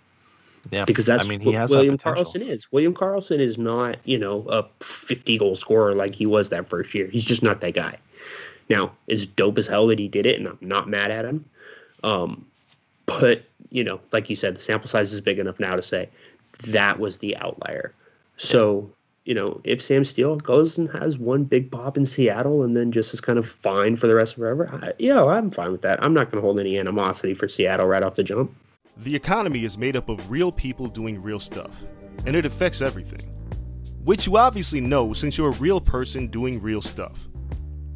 Yeah, 0.72 0.86
Because 0.86 1.06
that's 1.06 1.26
I 1.26 1.28
mean, 1.28 1.40
he 1.40 1.48
what 1.48 1.56
has 1.56 1.70
William. 1.70 1.98
Karlsson 1.98 2.48
is. 2.48 2.72
William 2.72 2.94
Karlsson 2.94 3.40
is 3.40 3.58
not, 3.58 3.98
you 4.04 4.18
know, 4.18 4.46
a 4.50 4.66
50 4.84 5.38
goal 5.38 5.56
scorer 5.56 5.94
like 5.96 6.14
he 6.16 6.26
was 6.26 6.50
that 6.50 6.68
first 6.68 6.94
year. 6.94 7.08
He's 7.08 7.24
just 7.24 7.44
not 7.44 7.62
that 7.62 7.76
guy. 7.76 7.98
Now, 8.70 8.92
it's 9.08 9.26
dope 9.26 9.58
as 9.58 9.68
hell 9.68 9.88
that 9.88 10.00
he 10.00 10.08
did 10.08 10.26
it, 10.26 10.38
and 10.38 10.48
I'm 10.48 10.58
not 10.62 10.90
mad 10.90 11.12
at 11.12 11.26
him. 11.26 11.46
Um, 12.04 12.46
but, 13.20 13.44
you 13.70 13.84
know, 13.84 14.00
like 14.12 14.30
you 14.30 14.36
said, 14.36 14.56
the 14.56 14.60
sample 14.62 14.90
size 14.90 15.14
is 15.14 15.22
big 15.22 15.40
enough 15.40 15.60
now 15.60 15.76
to 15.76 15.84
say 15.84 16.10
that 16.66 17.00
was 17.00 17.18
the 17.18 17.36
outlier. 17.38 17.94
So, 18.38 18.90
you 19.26 19.34
know, 19.34 19.62
if 19.64 19.82
Sam 19.82 20.06
Steele 20.06 20.38
goes 20.38 20.78
and 20.78 20.90
has 20.92 21.18
one 21.18 21.44
big 21.44 21.72
pop 21.72 21.98
in 21.98 22.06
Seattle 22.06 22.64
and 22.64 22.76
then 22.76 22.92
just 22.92 23.14
is 23.14 23.22
kind 23.22 23.38
of 23.38 23.48
fine 23.48 23.96
for 23.96 24.08
the 24.08 24.16
rest 24.16 24.34
of 24.34 24.38
forever, 24.38 24.94
you 24.98 25.14
know, 25.14 25.30
I'm 25.30 25.52
fine 25.52 25.72
with 25.72 25.82
that. 25.84 26.02
I'm 26.04 26.14
not 26.14 26.32
going 26.32 26.42
to 26.42 26.46
hold 26.46 26.60
any 26.60 26.80
animosity 26.80 27.34
for 27.34 27.48
Seattle 27.48 27.86
right 27.86 28.04
off 28.04 28.16
the 28.16 28.24
jump. 28.24 28.56
The 28.98 29.16
economy 29.16 29.64
is 29.64 29.78
made 29.78 29.96
up 29.96 30.10
of 30.10 30.30
real 30.30 30.52
people 30.52 30.88
doing 30.88 31.22
real 31.22 31.40
stuff, 31.40 31.84
and 32.26 32.36
it 32.36 32.46
affects 32.46 32.82
everything. 32.82 33.22
Which 34.04 34.26
you 34.26 34.38
obviously 34.38 34.82
know 34.82 35.14
since 35.14 35.38
you're 35.38 35.50
a 35.50 35.58
real 35.58 35.80
person 35.80 36.28
doing 36.28 36.62
real 36.62 36.82
stuff. 36.82 37.28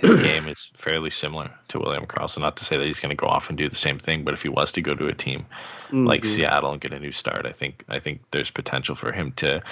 his 0.00 0.20
game 0.22 0.48
is 0.48 0.70
fairly 0.76 1.10
similar 1.10 1.50
to 1.68 1.78
William 1.78 2.06
Karlsson. 2.06 2.40
Not 2.40 2.56
to 2.58 2.64
say 2.64 2.76
that 2.76 2.86
he's 2.86 3.00
going 3.00 3.10
to 3.10 3.16
go 3.16 3.26
off 3.26 3.48
and 3.48 3.58
do 3.58 3.68
the 3.68 3.76
same 3.76 3.98
thing, 3.98 4.24
but 4.24 4.34
if 4.34 4.42
he 4.42 4.48
was 4.48 4.72
to 4.72 4.80
go 4.82 4.94
to 4.94 5.06
a 5.08 5.14
team 5.14 5.44
like 5.92 6.22
Mhm. 6.22 6.26
Seattle 6.26 6.72
and 6.72 6.80
get 6.80 6.92
a 6.92 6.98
new 6.98 7.12
start, 7.12 7.46
I 7.46 7.52
think 7.52 7.84
I 7.88 7.98
think 7.98 8.20
there's 8.30 8.50
potential 8.50 8.94
for 8.94 9.12
him 9.12 9.32
to 9.36 9.62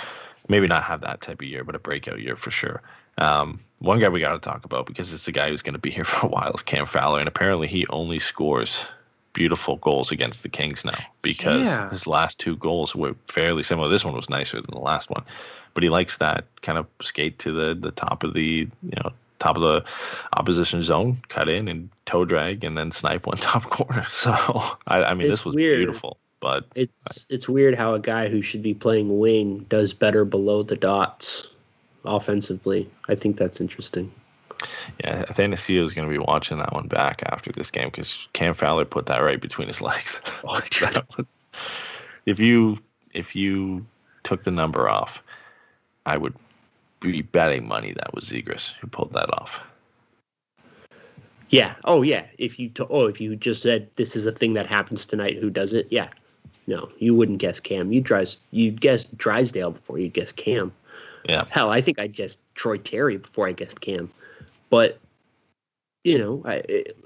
maybe 0.48 0.66
not 0.66 0.84
have 0.84 1.00
that 1.02 1.20
type 1.20 1.40
of 1.40 1.46
year, 1.48 1.64
but 1.64 1.74
a 1.74 1.78
breakout 1.78 2.20
year 2.20 2.36
for 2.36 2.50
sure. 2.50 2.82
Um, 3.18 3.60
one 3.78 3.98
guy 3.98 4.08
we 4.08 4.20
got 4.20 4.32
to 4.32 4.38
talk 4.38 4.64
about 4.64 4.86
because 4.86 5.12
it's 5.12 5.24
the 5.26 5.32
guy 5.32 5.48
who's 5.50 5.62
going 5.62 5.74
to 5.74 5.78
be 5.80 5.90
here 5.98 6.04
for 6.04 6.26
a 6.26 6.28
while 6.28 6.52
is 6.52 6.62
Cam 6.62 6.86
Fowler, 6.86 7.18
and 7.20 7.28
apparently 7.28 7.66
he 7.68 7.86
only 7.88 8.18
scores 8.18 8.84
beautiful 9.32 9.76
goals 9.76 10.10
against 10.12 10.42
the 10.42 10.48
Kings 10.48 10.82
now 10.84 10.96
because 11.20 11.66
Yeah. 11.66 11.90
his 11.90 12.06
last 12.06 12.38
two 12.38 12.56
goals 12.56 12.94
were 12.96 13.14
fairly 13.28 13.62
similar. 13.62 13.88
This 13.90 14.04
one 14.04 14.14
was 14.14 14.30
nicer 14.30 14.56
than 14.62 14.70
the 14.70 14.78
last 14.80 15.10
one, 15.10 15.24
but 15.74 15.82
he 15.82 15.90
likes 15.90 16.16
that 16.18 16.44
kind 16.62 16.78
of 16.78 16.86
skate 17.02 17.38
to 17.40 17.52
the 17.52 17.74
the 17.74 17.90
top 17.90 18.24
of 18.24 18.32
the 18.32 18.42
you 18.82 18.96
know 19.02 19.12
top 19.38 19.56
of 19.56 19.62
the 19.62 19.84
opposition 20.32 20.82
zone, 20.82 21.22
cut 21.28 21.48
in 21.48 21.68
and 21.68 21.90
toe 22.06 22.24
drag, 22.24 22.64
and 22.64 22.76
then 22.76 22.90
snipe 22.90 23.26
one 23.26 23.36
top 23.38 23.64
corner. 23.64 24.04
So 24.04 24.32
I, 24.86 25.02
I 25.04 25.14
mean, 25.14 25.26
It's 25.26 25.38
this 25.40 25.44
was 25.44 25.54
weird. 25.54 25.78
beautiful. 25.78 26.18
But 26.40 26.66
It's 26.74 27.26
it's 27.30 27.48
weird 27.48 27.74
how 27.74 27.94
a 27.94 27.98
guy 28.00 28.28
who 28.28 28.42
should 28.42 28.62
be 28.62 28.74
playing 28.74 29.18
wing 29.18 29.66
does 29.68 29.92
better 29.94 30.24
below 30.24 30.62
the 30.62 30.76
dots 30.76 31.48
offensively. 32.04 32.90
I 33.08 33.14
think 33.14 33.36
that's 33.36 33.60
interesting. 33.60 34.12
yeah, 35.02 35.24
Athanasiou 35.24 35.84
is 35.84 35.92
going 35.92 36.08
to 36.08 36.12
be 36.12 36.18
watching 36.18 36.58
that 36.58 36.72
one 36.72 36.88
back 36.88 37.22
after 37.26 37.52
this 37.52 37.70
game 37.70 37.88
because 37.88 38.28
Cam 38.32 38.54
Fowler 38.54 38.84
put 38.84 39.06
that 39.06 39.18
right 39.18 39.40
between 39.40 39.68
his 39.68 39.80
legs. 39.80 40.20
Oh, 40.44 40.60
was- 41.16 41.26
if 42.26 42.38
you 42.38 42.78
if 43.12 43.34
you 43.34 43.86
took 44.22 44.44
the 44.44 44.50
number 44.50 44.88
off, 44.88 45.22
I 46.04 46.16
would 46.16 46.34
betting 47.00 47.66
money 47.66 47.92
that 47.92 48.14
was 48.14 48.24
Zegras 48.24 48.72
who 48.80 48.86
pulled 48.86 49.12
that 49.12 49.32
off. 49.32 49.60
Yeah. 51.48 51.74
Oh 51.84 52.02
yeah. 52.02 52.26
If 52.38 52.58
you 52.58 52.68
to, 52.70 52.86
oh 52.88 53.06
if 53.06 53.20
you 53.20 53.36
just 53.36 53.62
said 53.62 53.88
this 53.96 54.16
is 54.16 54.26
a 54.26 54.32
thing 54.32 54.54
that 54.54 54.66
happens 54.66 55.06
tonight, 55.06 55.36
who 55.36 55.50
does 55.50 55.72
it? 55.72 55.86
Yeah. 55.90 56.08
No, 56.66 56.90
you 56.98 57.14
wouldn't 57.14 57.38
guess 57.38 57.60
Cam. 57.60 57.92
You 57.92 58.00
guess 58.00 58.38
you'd 58.50 58.80
guess 58.80 59.04
Drysdale 59.04 59.70
before 59.70 59.98
you 59.98 60.08
guess 60.08 60.32
Cam. 60.32 60.72
Yeah, 61.28 61.44
Hell, 61.50 61.70
I 61.70 61.80
think 61.80 61.98
I'd 61.98 62.12
guess 62.12 62.36
Troy 62.54 62.78
Terry 62.78 63.16
before 63.16 63.46
I 63.46 63.52
guessed 63.52 63.80
Cam. 63.80 64.10
But 64.68 64.98
you 66.02 66.18
know, 66.18 66.42
I 66.44 66.54
it, 66.68 66.96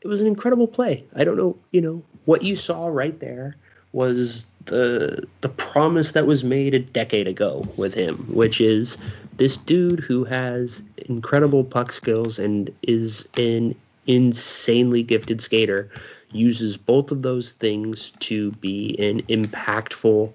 it 0.00 0.08
was 0.08 0.20
an 0.20 0.26
incredible 0.26 0.66
play. 0.66 1.04
I 1.14 1.24
don't 1.24 1.36
know, 1.36 1.56
you 1.72 1.80
know, 1.80 2.02
what 2.24 2.42
you 2.42 2.56
saw 2.56 2.86
right 2.86 3.18
there 3.20 3.54
was 3.92 4.46
the 4.66 5.26
the 5.40 5.48
promise 5.48 6.12
that 6.12 6.26
was 6.26 6.44
made 6.44 6.74
a 6.74 6.78
decade 6.78 7.26
ago 7.26 7.66
with 7.76 7.94
him, 7.94 8.16
which 8.32 8.60
is 8.60 8.96
this 9.40 9.56
dude 9.56 10.00
who 10.00 10.22
has 10.24 10.82
incredible 11.06 11.64
puck 11.64 11.94
skills 11.94 12.38
and 12.38 12.70
is 12.82 13.26
an 13.38 13.74
insanely 14.06 15.02
gifted 15.02 15.40
skater 15.40 15.90
uses 16.30 16.76
both 16.76 17.10
of 17.10 17.22
those 17.22 17.52
things 17.52 18.12
to 18.20 18.52
be 18.52 18.94
an 18.98 19.22
impactful 19.22 20.30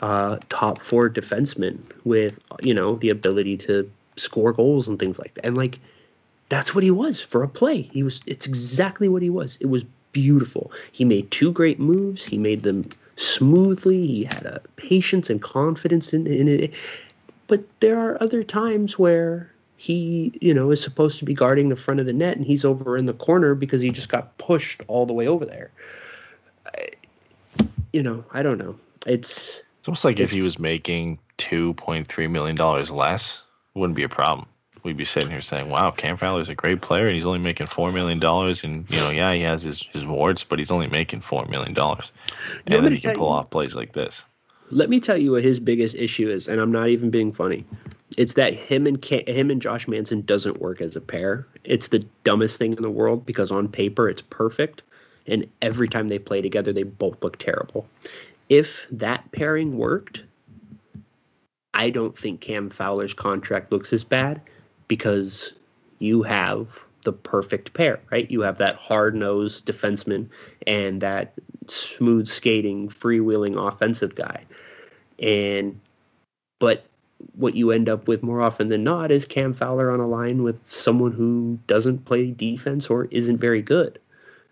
uh, 0.00 0.38
top 0.48 0.80
four 0.82 1.08
defenseman 1.08 1.78
with 2.02 2.40
you 2.60 2.74
know 2.74 2.96
the 2.96 3.10
ability 3.10 3.56
to 3.56 3.88
score 4.16 4.52
goals 4.52 4.88
and 4.88 4.98
things 4.98 5.20
like 5.20 5.32
that. 5.34 5.46
And 5.46 5.56
like 5.56 5.78
that's 6.48 6.74
what 6.74 6.82
he 6.82 6.90
was 6.90 7.20
for 7.20 7.44
a 7.44 7.48
play. 7.48 7.82
He 7.82 8.02
was 8.02 8.20
it's 8.26 8.46
exactly 8.46 9.06
what 9.06 9.22
he 9.22 9.30
was. 9.30 9.56
It 9.60 9.66
was 9.66 9.84
beautiful. 10.10 10.72
He 10.90 11.04
made 11.04 11.30
two 11.30 11.52
great 11.52 11.78
moves. 11.78 12.24
He 12.24 12.38
made 12.38 12.64
them 12.64 12.90
smoothly. 13.14 14.04
He 14.04 14.24
had 14.24 14.46
a 14.46 14.60
patience 14.74 15.30
and 15.30 15.40
confidence 15.40 16.12
in, 16.12 16.26
in 16.26 16.48
it. 16.48 16.74
But 17.52 17.64
there 17.80 17.98
are 17.98 18.16
other 18.22 18.42
times 18.42 18.98
where 18.98 19.52
he, 19.76 20.32
you 20.40 20.54
know, 20.54 20.70
is 20.70 20.80
supposed 20.80 21.18
to 21.18 21.26
be 21.26 21.34
guarding 21.34 21.68
the 21.68 21.76
front 21.76 22.00
of 22.00 22.06
the 22.06 22.12
net 22.14 22.38
and 22.38 22.46
he's 22.46 22.64
over 22.64 22.96
in 22.96 23.04
the 23.04 23.12
corner 23.12 23.54
because 23.54 23.82
he 23.82 23.90
just 23.90 24.08
got 24.08 24.38
pushed 24.38 24.80
all 24.88 25.04
the 25.04 25.12
way 25.12 25.28
over 25.28 25.44
there. 25.44 25.70
I, 26.74 26.88
you 27.92 28.02
know, 28.02 28.24
I 28.32 28.42
don't 28.42 28.56
know. 28.56 28.76
It's 29.04 29.60
it's 29.78 29.86
almost 29.86 30.02
like 30.02 30.18
if 30.18 30.30
he 30.30 30.40
was 30.40 30.58
making 30.58 31.18
two 31.36 31.74
point 31.74 32.06
three 32.06 32.26
million 32.26 32.56
dollars 32.56 32.88
less, 32.90 33.42
it 33.74 33.78
wouldn't 33.78 33.96
be 33.96 34.04
a 34.04 34.08
problem. 34.08 34.48
We'd 34.82 34.96
be 34.96 35.04
sitting 35.04 35.28
here 35.28 35.42
saying, 35.42 35.68
"Wow, 35.68 35.90
Cam 35.90 36.16
Fowler's 36.16 36.48
a 36.48 36.54
great 36.54 36.80
player, 36.80 37.06
and 37.06 37.14
he's 37.14 37.26
only 37.26 37.38
making 37.38 37.66
four 37.66 37.92
million 37.92 38.18
dollars, 38.18 38.64
and 38.64 38.90
you 38.90 38.96
know, 38.96 39.10
yeah, 39.10 39.34
he 39.34 39.42
has 39.42 39.62
his 39.62 39.82
his 39.92 40.06
warts, 40.06 40.42
but 40.42 40.58
he's 40.58 40.70
only 40.70 40.86
making 40.86 41.20
four 41.20 41.44
million 41.44 41.74
dollars, 41.74 42.10
and 42.66 42.82
then 42.82 42.94
he 42.94 42.98
can 42.98 43.14
pull 43.14 43.28
off 43.28 43.50
plays 43.50 43.74
like 43.74 43.92
this." 43.92 44.24
Let 44.72 44.88
me 44.88 45.00
tell 45.00 45.18
you 45.18 45.32
what 45.32 45.44
his 45.44 45.60
biggest 45.60 45.94
issue 45.94 46.30
is, 46.30 46.48
and 46.48 46.58
I'm 46.58 46.72
not 46.72 46.88
even 46.88 47.10
being 47.10 47.30
funny. 47.30 47.66
It's 48.16 48.32
that 48.34 48.54
him 48.54 48.86
and 48.86 49.02
Ca- 49.02 49.30
him 49.30 49.50
and 49.50 49.60
Josh 49.60 49.86
Manson 49.86 50.22
doesn't 50.22 50.62
work 50.62 50.80
as 50.80 50.96
a 50.96 51.00
pair. 51.00 51.46
It's 51.64 51.88
the 51.88 52.06
dumbest 52.24 52.58
thing 52.58 52.72
in 52.72 52.82
the 52.82 52.90
world 52.90 53.26
because 53.26 53.52
on 53.52 53.68
paper 53.68 54.08
it's 54.08 54.22
perfect, 54.22 54.80
and 55.26 55.46
every 55.60 55.88
time 55.88 56.08
they 56.08 56.18
play 56.18 56.40
together, 56.40 56.72
they 56.72 56.84
both 56.84 57.22
look 57.22 57.38
terrible. 57.38 57.86
If 58.48 58.86
that 58.90 59.30
pairing 59.32 59.76
worked, 59.76 60.24
I 61.74 61.90
don't 61.90 62.16
think 62.16 62.40
Cam 62.40 62.70
Fowler's 62.70 63.12
contract 63.12 63.72
looks 63.72 63.92
as 63.92 64.04
bad 64.04 64.40
because 64.88 65.52
you 65.98 66.22
have 66.22 66.68
the 67.04 67.12
perfect 67.12 67.74
pair, 67.74 68.00
right? 68.10 68.30
You 68.30 68.40
have 68.40 68.56
that 68.58 68.76
hard 68.76 69.14
nosed 69.14 69.66
defenseman 69.66 70.30
and 70.66 71.02
that 71.02 71.34
smooth 71.68 72.28
skating, 72.28 72.88
freewheeling 72.88 73.56
offensive 73.56 74.14
guy. 74.14 74.44
And 75.18 75.80
but 76.58 76.84
what 77.34 77.54
you 77.54 77.70
end 77.70 77.88
up 77.88 78.08
with 78.08 78.22
more 78.22 78.40
often 78.40 78.68
than 78.68 78.84
not 78.84 79.10
is 79.10 79.24
Cam 79.24 79.52
Fowler 79.52 79.90
on 79.90 80.00
a 80.00 80.08
line 80.08 80.42
with 80.42 80.64
someone 80.66 81.12
who 81.12 81.58
doesn't 81.66 82.04
play 82.04 82.30
defense 82.30 82.88
or 82.88 83.06
isn't 83.10 83.38
very 83.38 83.62
good. 83.62 83.98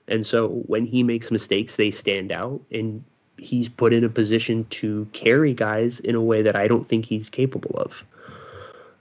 And 0.09 0.27
so 0.27 0.49
when 0.49 0.87
he 0.87 1.03
makes 1.03 1.31
mistakes, 1.31 1.77
they 1.77 1.91
stand 1.91 2.33
out 2.33 2.61
and 2.71 3.05
he's 3.39 3.69
put 3.69 3.93
in 3.93 4.05
a 4.05 4.09
position 4.09 4.67
to 4.71 5.09
carry 5.13 5.55
guys 5.55 6.01
in 6.01 6.15
a 6.15 6.23
way 6.23 6.43
that 6.43 6.57
I 6.57 6.69
don't 6.69 6.89
think 6.89 7.07
he's 7.07 7.31
capable 7.31 7.77
of. 7.77 8.05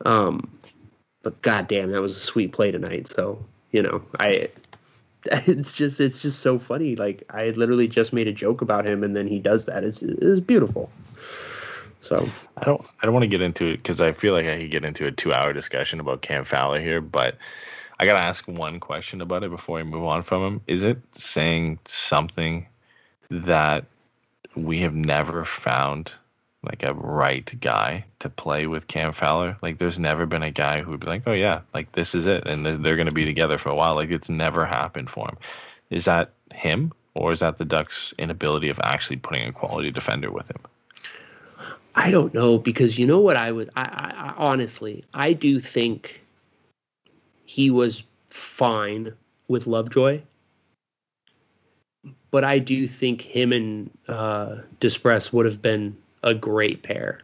Um 0.05 0.49
but 1.21 1.41
goddamn, 1.41 1.91
that 1.91 2.01
was 2.01 2.15
a 2.15 2.19
sweet 2.19 2.53
play 2.53 2.71
tonight. 2.71 3.09
So, 3.09 3.43
you 3.71 3.81
know, 3.81 4.01
I 4.19 4.49
it's 5.31 5.73
just 5.73 5.99
it's 5.99 6.19
just 6.19 6.39
so 6.39 6.59
funny. 6.59 6.95
Like 6.95 7.23
I 7.29 7.49
literally 7.49 7.87
just 7.87 8.13
made 8.13 8.27
a 8.27 8.33
joke 8.33 8.61
about 8.61 8.85
him, 8.85 9.03
and 9.03 9.15
then 9.15 9.27
he 9.27 9.39
does 9.39 9.65
that. 9.65 9.83
It's 9.83 10.01
it's 10.01 10.39
beautiful. 10.39 10.89
So 12.01 12.29
I 12.57 12.65
don't 12.65 12.81
I 13.01 13.05
don't 13.05 13.13
want 13.13 13.23
to 13.23 13.27
get 13.27 13.41
into 13.41 13.65
it 13.65 13.77
because 13.77 14.01
I 14.01 14.13
feel 14.13 14.33
like 14.33 14.45
I 14.45 14.61
could 14.61 14.71
get 14.71 14.85
into 14.85 15.05
a 15.05 15.11
two 15.11 15.33
hour 15.33 15.53
discussion 15.53 15.99
about 15.99 16.21
Cam 16.21 16.45
Fowler 16.45 16.79
here, 16.79 17.01
but 17.01 17.37
I 17.99 18.05
gotta 18.05 18.19
ask 18.19 18.47
one 18.47 18.79
question 18.79 19.19
about 19.19 19.43
it 19.43 19.51
before 19.51 19.79
I 19.79 19.83
move 19.83 20.05
on 20.05 20.23
from 20.23 20.41
him. 20.41 20.61
Is 20.67 20.83
it 20.83 20.97
saying 21.11 21.79
something 21.85 22.65
that 23.29 23.85
we 24.55 24.79
have 24.79 24.95
never 24.95 25.43
found 25.43 26.13
like 26.63 26.83
a 26.83 26.93
right 26.93 27.59
guy 27.61 28.05
to 28.19 28.29
play 28.29 28.67
with 28.67 28.87
Cam 28.87 29.13
Fowler? 29.13 29.57
Like 29.61 29.77
there's 29.77 29.99
never 29.99 30.25
been 30.25 30.43
a 30.43 30.51
guy 30.51 30.81
who 30.81 30.91
would 30.91 30.99
be 30.99 31.07
like, 31.07 31.23
oh 31.25 31.33
yeah, 31.33 31.61
like 31.73 31.91
this 31.93 32.13
is 32.13 32.25
it, 32.25 32.47
and 32.47 32.65
they're, 32.65 32.77
they're 32.77 32.97
gonna 32.97 33.11
be 33.11 33.25
together 33.25 33.57
for 33.57 33.69
a 33.69 33.75
while. 33.75 33.95
Like 33.95 34.11
it's 34.11 34.29
never 34.29 34.65
happened 34.65 35.09
for 35.09 35.27
him. 35.27 35.37
Is 35.89 36.05
that 36.05 36.31
him? 36.53 36.91
Or 37.15 37.31
is 37.33 37.39
that 37.39 37.57
the 37.57 37.65
Ducks' 37.65 38.13
inability 38.17 38.69
of 38.69 38.79
actually 38.83 39.17
putting 39.17 39.47
a 39.47 39.51
quality 39.51 39.91
defender 39.91 40.31
with 40.31 40.49
him? 40.49 40.61
I 41.95 42.11
don't 42.11 42.33
know 42.33 42.57
because 42.57 42.97
you 42.97 43.05
know 43.05 43.19
what 43.19 43.35
I 43.35 43.51
would 43.51 43.69
I, 43.75 43.81
I, 43.83 44.29
I 44.29 44.33
honestly 44.37 45.03
I 45.13 45.33
do 45.33 45.59
think 45.59 46.21
he 47.45 47.71
was 47.71 48.03
fine 48.29 49.11
with 49.47 49.65
Lovejoy, 49.65 50.21
but 52.31 52.43
I 52.43 52.59
do 52.59 52.87
think 52.87 53.21
him 53.21 53.51
and 53.51 53.89
uh, 54.07 54.57
Dispress 54.79 55.33
would 55.33 55.45
have 55.45 55.61
been 55.61 55.97
a 56.23 56.33
great 56.33 56.83
pair, 56.83 57.21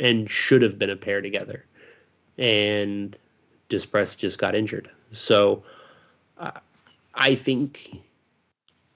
and 0.00 0.28
should 0.30 0.62
have 0.62 0.78
been 0.78 0.90
a 0.90 0.96
pair 0.96 1.20
together, 1.20 1.64
and 2.38 3.16
Dispress 3.68 4.16
just 4.16 4.38
got 4.38 4.54
injured, 4.54 4.90
so 5.12 5.62
uh, 6.38 6.52
I 7.14 7.34
think 7.34 8.00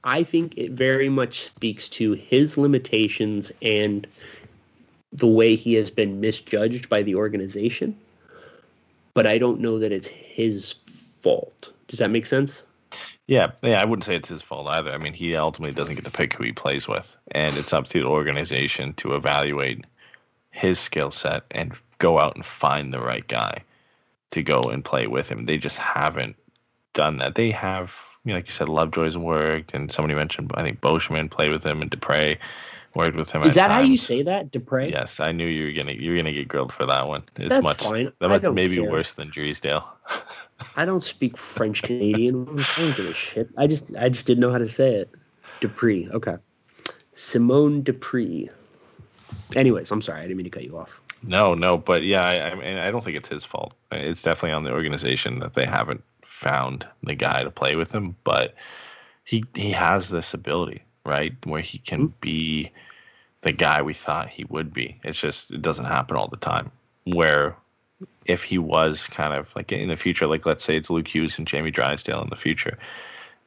I 0.04 0.24
think 0.24 0.56
it 0.56 0.72
very 0.72 1.08
much 1.08 1.44
speaks 1.44 1.88
to 1.90 2.12
his 2.12 2.56
limitations 2.56 3.52
and 3.60 4.06
the 5.12 5.26
way 5.26 5.56
he 5.56 5.74
has 5.74 5.90
been 5.90 6.20
misjudged 6.20 6.88
by 6.88 7.02
the 7.02 7.14
organization. 7.14 7.98
But 9.12 9.26
I 9.26 9.38
don't 9.38 9.60
know 9.60 9.78
that 9.78 9.92
it's 9.92 10.06
his 10.06 10.72
fault. 11.20 11.72
Does 11.88 11.98
that 11.98 12.10
make 12.10 12.24
sense? 12.26 12.62
Yeah, 13.30 13.52
yeah, 13.62 13.80
I 13.80 13.84
wouldn't 13.84 14.02
say 14.02 14.16
it's 14.16 14.28
his 14.28 14.42
fault 14.42 14.66
either. 14.66 14.90
I 14.90 14.98
mean, 14.98 15.12
he 15.12 15.36
ultimately 15.36 15.72
doesn't 15.72 15.94
get 15.94 16.04
to 16.04 16.10
pick 16.10 16.34
who 16.34 16.42
he 16.42 16.50
plays 16.50 16.88
with, 16.88 17.16
and 17.30 17.56
it's 17.56 17.72
up 17.72 17.86
to 17.86 18.00
the 18.00 18.06
organization 18.06 18.92
to 18.94 19.14
evaluate 19.14 19.84
his 20.50 20.80
skill 20.80 21.12
set 21.12 21.44
and 21.52 21.72
go 21.98 22.18
out 22.18 22.34
and 22.34 22.44
find 22.44 22.92
the 22.92 22.98
right 22.98 23.24
guy 23.28 23.62
to 24.32 24.42
go 24.42 24.62
and 24.62 24.84
play 24.84 25.06
with 25.06 25.30
him. 25.30 25.46
They 25.46 25.58
just 25.58 25.78
haven't 25.78 26.34
done 26.92 27.18
that. 27.18 27.36
They 27.36 27.52
have, 27.52 27.94
you 28.24 28.32
know, 28.32 28.38
like 28.38 28.48
you 28.48 28.52
said, 28.52 28.68
Lovejoy's 28.68 29.16
worked, 29.16 29.74
and 29.74 29.92
somebody 29.92 30.14
mentioned 30.14 30.50
I 30.54 30.64
think 30.64 30.80
Boschman 30.80 31.30
played 31.30 31.52
with 31.52 31.62
him, 31.62 31.82
and 31.82 31.88
Dupre 31.88 32.36
worked 32.96 33.16
with 33.16 33.30
him. 33.30 33.42
Is 33.42 33.56
at 33.56 33.68
that 33.68 33.70
how 33.70 33.80
you 33.80 33.96
say 33.96 34.24
that, 34.24 34.50
Dupre? 34.50 34.90
Yes, 34.90 35.20
I 35.20 35.30
knew 35.30 35.46
you 35.46 35.66
were 35.66 35.72
gonna 35.72 35.92
you 35.96 36.10
were 36.10 36.16
gonna 36.16 36.32
get 36.32 36.48
grilled 36.48 36.72
for 36.72 36.86
that 36.86 37.06
one. 37.06 37.22
It's 37.36 37.50
That's 37.50 37.62
much 37.62 37.84
fine. 37.84 38.10
that 38.18 38.28
was 38.28 38.48
maybe 38.50 38.78
care. 38.78 38.90
worse 38.90 39.12
than 39.12 39.30
Dreesdale. 39.30 39.84
I 40.76 40.84
don't 40.84 41.02
speak 41.02 41.36
French 41.36 41.82
Canadian. 41.82 42.48
I 42.76 42.80
don't 42.80 42.96
give 42.96 43.06
a 43.06 43.14
shit. 43.14 43.50
I 43.56 43.66
just 43.66 43.94
I 43.96 44.08
just 44.08 44.26
didn't 44.26 44.40
know 44.40 44.52
how 44.52 44.58
to 44.58 44.68
say 44.68 44.94
it. 44.94 45.10
Dupree. 45.60 46.08
Okay. 46.10 46.36
Simone 47.14 47.82
Dupree. 47.82 48.50
Anyways, 49.54 49.90
I'm 49.90 50.02
sorry. 50.02 50.20
I 50.20 50.22
didn't 50.22 50.36
mean 50.36 50.44
to 50.44 50.50
cut 50.50 50.64
you 50.64 50.78
off. 50.78 51.00
No, 51.22 51.54
no, 51.54 51.76
but 51.76 52.02
yeah, 52.02 52.22
I, 52.22 52.50
I 52.50 52.54
mean, 52.54 52.78
I 52.78 52.90
don't 52.90 53.04
think 53.04 53.16
it's 53.16 53.28
his 53.28 53.44
fault. 53.44 53.74
It's 53.92 54.22
definitely 54.22 54.52
on 54.52 54.64
the 54.64 54.72
organization 54.72 55.40
that 55.40 55.54
they 55.54 55.66
haven't 55.66 56.02
found 56.22 56.86
the 57.02 57.14
guy 57.14 57.44
to 57.44 57.50
play 57.50 57.76
with 57.76 57.92
him. 57.92 58.16
But 58.24 58.54
he 59.24 59.44
he 59.54 59.70
has 59.72 60.08
this 60.08 60.32
ability, 60.32 60.82
right, 61.04 61.34
where 61.44 61.60
he 61.60 61.78
can 61.78 62.00
hmm? 62.00 62.12
be 62.20 62.70
the 63.42 63.52
guy 63.52 63.82
we 63.82 63.94
thought 63.94 64.28
he 64.28 64.44
would 64.44 64.72
be. 64.72 64.98
It's 65.04 65.20
just 65.20 65.50
it 65.50 65.62
doesn't 65.62 65.84
happen 65.84 66.16
all 66.16 66.28
the 66.28 66.36
time. 66.36 66.70
Where 67.04 67.56
if 68.24 68.42
he 68.42 68.58
was 68.58 69.06
kind 69.06 69.34
of 69.34 69.48
like 69.54 69.72
in 69.72 69.88
the 69.88 69.96
future, 69.96 70.26
like 70.26 70.46
let's 70.46 70.64
say 70.64 70.76
it's 70.76 70.90
Luke 70.90 71.08
Hughes 71.08 71.38
and 71.38 71.46
Jamie 71.46 71.70
Drysdale 71.70 72.22
in 72.22 72.30
the 72.30 72.36
future, 72.36 72.78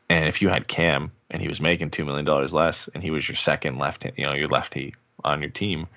and 0.10 0.28
if 0.28 0.42
you 0.42 0.50
had 0.50 0.68
Cam 0.68 1.12
and 1.30 1.42
he 1.42 1.48
was 1.48 1.62
making 1.62 1.90
two 1.90 2.06
million 2.06 2.26
dollars 2.26 2.54
less, 2.54 2.90
and 2.94 3.04
he 3.04 3.12
was 3.12 3.28
your 3.28 3.36
second 3.36 3.78
left, 3.78 4.06
you 4.18 4.26
know, 4.26 4.34
your 4.34 4.48
lefty 4.48 4.96
on 5.24 5.42
your 5.42 5.50
team, 5.50 5.88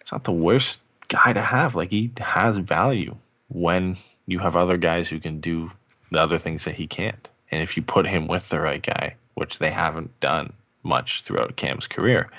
it's 0.00 0.12
not 0.12 0.24
the 0.24 0.32
worst 0.32 0.78
guy 1.08 1.32
to 1.32 1.40
have. 1.40 1.74
Like 1.74 1.90
he 1.90 2.10
has 2.18 2.58
value 2.58 3.16
when 3.48 3.96
you 4.26 4.38
have 4.38 4.56
other 4.56 4.76
guys 4.76 5.08
who 5.08 5.20
can 5.20 5.40
do 5.40 5.70
the 6.10 6.20
other 6.20 6.38
things 6.38 6.64
that 6.64 6.74
he 6.74 6.86
can't. 6.86 7.28
And 7.50 7.62
if 7.62 7.76
you 7.76 7.82
put 7.82 8.06
him 8.06 8.26
with 8.26 8.48
the 8.48 8.60
right 8.60 8.82
guy, 8.82 9.16
which 9.34 9.58
they 9.58 9.70
haven't 9.70 10.18
done 10.20 10.52
much 10.82 11.22
throughout 11.22 11.56
Cam's 11.56 11.86
career, 11.86 12.30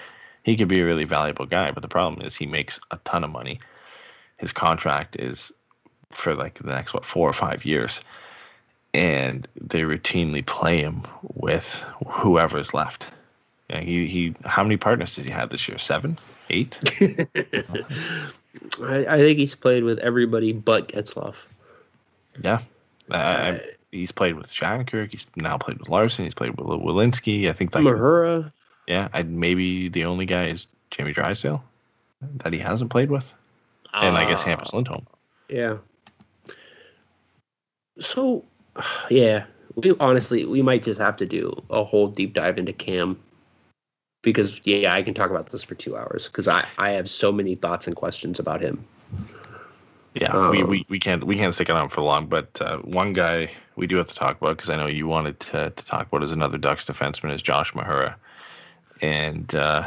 he 0.44 0.56
could 0.56 0.68
be 0.68 0.82
a 0.82 0.86
really 0.86 1.06
valuable 1.06 1.46
guy. 1.46 1.72
But 1.72 1.82
the 1.82 1.88
problem 1.88 2.26
is 2.26 2.36
he 2.36 2.46
makes 2.46 2.80
a 2.92 3.00
ton 3.06 3.24
of 3.24 3.32
money. 3.32 3.60
His 4.38 4.52
contract 4.52 5.16
is 5.18 5.52
for 6.12 6.36
like 6.36 6.56
the 6.56 6.64
next 6.72 6.94
what 6.94 7.06
four 7.06 7.30
or 7.30 7.34
five 7.34 7.66
years, 7.66 8.02
and 8.94 9.48
they 9.60 9.82
routinely 9.82 10.46
play 10.46 10.80
him 10.80 11.04
with 11.36 11.84
whoever's 12.08 12.74
left. 12.74 13.08
Yeah, 13.70 13.82
he 13.82 14.08
he. 14.08 14.36
How 14.46 14.64
many 14.64 14.78
partners 14.78 15.16
does 15.16 15.26
he 15.26 15.32
have 15.32 15.50
this 15.50 15.68
year? 15.68 15.78
Seven, 15.78 16.18
eight. 16.50 16.80
I, 18.82 19.06
I 19.08 19.18
think 19.18 19.38
he's 19.38 19.56
played 19.56 19.84
with 19.84 20.00
everybody 20.00 20.54
but 20.54 20.88
Getzlaf. 20.90 21.36
Yeah, 22.44 22.60
I, 23.12 23.18
I, 23.18 23.62
he's 23.92 24.12
played 24.12 24.36
with 24.36 24.52
Shattenkirk. 24.52 25.12
He's 25.12 25.28
now 25.36 25.58
played 25.58 25.78
with 25.80 25.90
Larsson. 25.90 26.26
He's 26.26 26.34
played 26.34 26.58
with 26.58 26.66
Welinski. 26.68 27.50
I 27.50 27.54
think 27.54 27.76
like 27.76 27.84
Mahura. 27.84 28.52
yeah, 28.88 29.10
I, 29.14 29.24
maybe 29.24 29.90
the 29.90 30.06
only 30.06 30.26
guy 30.26 30.48
is 30.48 30.68
Jamie 30.90 31.14
Drysdale 31.14 31.64
that 32.38 32.54
he 32.54 32.60
hasn't 32.60 32.90
played 32.90 33.12
with, 33.12 33.32
and 33.94 34.18
I 34.18 34.28
guess 34.28 34.42
Ah. 34.44 34.48
Hampus 34.48 34.74
Lindholm. 34.74 35.06
Yeah. 35.48 35.78
So, 38.00 38.46
yeah, 39.10 39.46
we 39.76 39.94
honestly 40.00 40.46
we 40.46 40.62
might 40.62 40.84
just 40.84 41.00
have 41.00 41.18
to 41.18 41.26
do 41.26 41.62
a 41.70 41.84
whole 41.84 42.08
deep 42.08 42.34
dive 42.34 42.58
into 42.58 42.74
Cam 42.74 43.20
because 44.22 44.60
yeah, 44.64 44.94
I 44.94 45.02
can 45.04 45.14
talk 45.14 45.30
about 45.30 45.52
this 45.52 45.64
for 45.64 45.76
two 45.76 45.96
hours 45.96 46.28
because 46.28 46.48
I 46.48 46.66
I 46.78 46.92
have 46.92 47.10
so 47.10 47.32
many 47.32 47.56
thoughts 47.56 47.88
and 47.88 47.96
questions 47.96 48.40
about 48.40 48.62
him. 48.62 48.86
Yeah, 50.16 50.50
we, 50.50 50.62
Um, 50.62 50.70
we, 50.70 50.86
we 50.90 51.00
can't 51.00 51.24
we 51.24 51.38
can't 51.38 51.54
stick 51.54 51.70
it 51.70 51.76
on 51.76 51.90
for 51.90 52.02
long. 52.02 52.28
But 52.28 52.62
uh, 52.62 52.78
one 52.80 53.14
guy 53.14 53.52
we 53.76 53.88
do 53.88 53.98
have 53.98 54.08
to 54.08 54.16
talk 54.16 54.42
about 54.42 54.58
because 54.58 54.70
I 54.70 54.76
know 54.76 54.88
you 54.88 55.08
wanted 55.08 55.40
to, 55.42 55.70
to 55.70 55.86
talk 55.86 56.08
about 56.08 56.24
is 56.24 56.32
another 56.32 56.58
Ducks 56.58 56.86
defenseman 56.86 57.34
is 57.34 57.42
Josh 57.42 57.74
Mahura, 57.74 58.16
and 59.02 59.54
uh, 59.54 59.86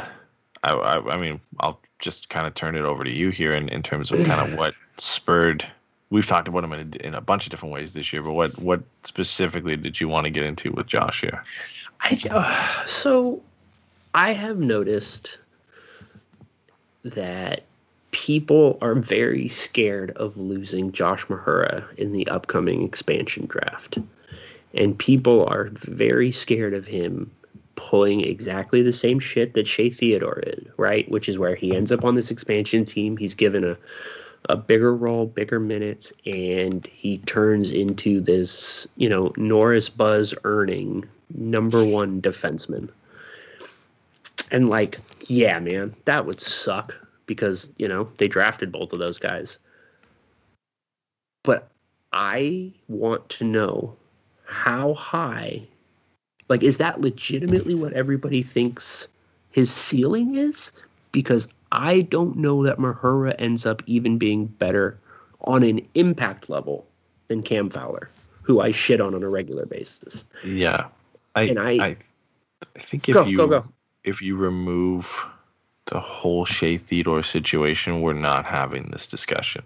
I, 0.63 0.71
I 0.71 1.13
I 1.13 1.17
mean 1.17 1.41
I'll 1.59 1.79
just 1.99 2.29
kind 2.29 2.47
of 2.47 2.55
turn 2.55 2.75
it 2.75 2.83
over 2.83 3.03
to 3.03 3.11
you 3.11 3.29
here 3.29 3.53
in, 3.53 3.69
in 3.69 3.83
terms 3.83 4.11
of 4.11 4.25
kind 4.25 4.51
of 4.51 4.53
what 4.57 4.75
spurred. 4.97 5.65
We've 6.13 6.27
talked 6.27 6.47
about 6.47 6.63
him 6.63 6.73
in 6.73 6.93
a, 6.93 7.07
in 7.07 7.15
a 7.15 7.21
bunch 7.21 7.47
of 7.47 7.49
different 7.49 7.73
ways 7.73 7.93
this 7.93 8.13
year, 8.13 8.21
but 8.21 8.33
what 8.33 8.59
what 8.59 8.83
specifically 9.03 9.75
did 9.75 9.99
you 9.99 10.07
want 10.07 10.25
to 10.25 10.29
get 10.29 10.43
into 10.43 10.71
with 10.71 10.85
Josh 10.85 11.21
here? 11.21 11.43
I 12.01 12.21
uh, 12.29 12.85
so 12.85 13.41
I 14.13 14.33
have 14.33 14.59
noticed 14.59 15.39
that 17.03 17.63
people 18.11 18.77
are 18.79 18.93
very 18.93 19.47
scared 19.47 20.11
of 20.11 20.37
losing 20.37 20.91
Josh 20.91 21.25
Mahura 21.25 21.91
in 21.95 22.11
the 22.11 22.27
upcoming 22.27 22.83
expansion 22.83 23.47
draft. 23.47 23.97
And 24.75 24.95
people 24.95 25.47
are 25.47 25.69
very 25.73 26.31
scared 26.31 26.75
of 26.75 26.85
him 26.85 27.31
pulling 27.75 28.21
exactly 28.21 28.83
the 28.83 28.93
same 28.93 29.19
shit 29.19 29.55
that 29.55 29.67
Shea 29.67 29.89
Theodore 29.89 30.43
is, 30.45 30.63
right? 30.77 31.09
Which 31.09 31.27
is 31.27 31.39
where 31.39 31.55
he 31.55 31.75
ends 31.75 31.91
up 31.91 32.05
on 32.05 32.13
this 32.13 32.29
expansion 32.29 32.85
team. 32.85 33.17
He's 33.17 33.33
given 33.33 33.63
a 33.63 33.77
a 34.49 34.57
bigger 34.57 34.95
role, 34.95 35.25
bigger 35.25 35.59
minutes, 35.59 36.11
and 36.25 36.85
he 36.87 37.17
turns 37.19 37.69
into 37.71 38.19
this, 38.21 38.87
you 38.97 39.09
know, 39.09 39.31
Norris 39.37 39.89
Buzz 39.89 40.33
earning 40.43 41.05
number 41.33 41.83
one 41.83 42.21
defenseman. 42.21 42.89
And 44.51 44.69
like, 44.69 44.99
yeah, 45.27 45.59
man, 45.59 45.95
that 46.05 46.25
would 46.25 46.41
suck 46.41 46.93
because, 47.25 47.69
you 47.77 47.87
know, 47.87 48.09
they 48.17 48.27
drafted 48.27 48.71
both 48.71 48.93
of 48.93 48.99
those 48.99 49.17
guys. 49.17 49.57
But 51.43 51.69
I 52.11 52.71
want 52.87 53.27
to 53.29 53.43
know 53.43 53.95
how 54.45 54.93
high 54.93 55.67
like 56.49 56.63
is 56.63 56.77
that 56.77 57.01
legitimately 57.01 57.75
what 57.75 57.93
everybody 57.93 58.43
thinks 58.43 59.07
his 59.51 59.71
ceiling 59.71 60.35
is? 60.35 60.71
Because 61.11 61.47
I 61.73 62.01
don't 62.01 62.35
know 62.37 62.63
that 62.63 62.77
Mahura 62.77 63.33
ends 63.39 63.65
up 63.65 63.81
even 63.87 64.19
being 64.19 64.45
better 64.45 64.99
on 65.41 65.63
an 65.63 65.81
impact 65.95 66.47
level 66.47 66.85
than 67.27 67.41
Cam 67.41 67.69
Fowler, 67.71 68.09
who 68.43 68.61
I 68.61 68.69
shit 68.71 69.01
on 69.01 69.15
on 69.15 69.23
a 69.23 69.29
regular 69.29 69.65
basis. 69.65 70.23
Yeah, 70.43 70.85
I 71.35 71.41
And 71.43 71.59
I- 71.59 71.71
I, 71.71 71.97
I 72.75 72.79
think 72.79 73.09
if 73.09 73.15
Go, 73.15 73.25
you 73.25 73.37
go, 73.37 73.47
go. 73.47 73.65
if 74.03 74.21
you 74.21 74.35
remove 74.35 75.25
the 75.85 75.99
whole 75.99 76.45
Shea 76.45 76.77
Theodore 76.77 77.23
situation, 77.23 78.01
we're 78.01 78.13
not 78.13 78.45
having 78.45 78.89
this 78.91 79.07
discussion. 79.07 79.63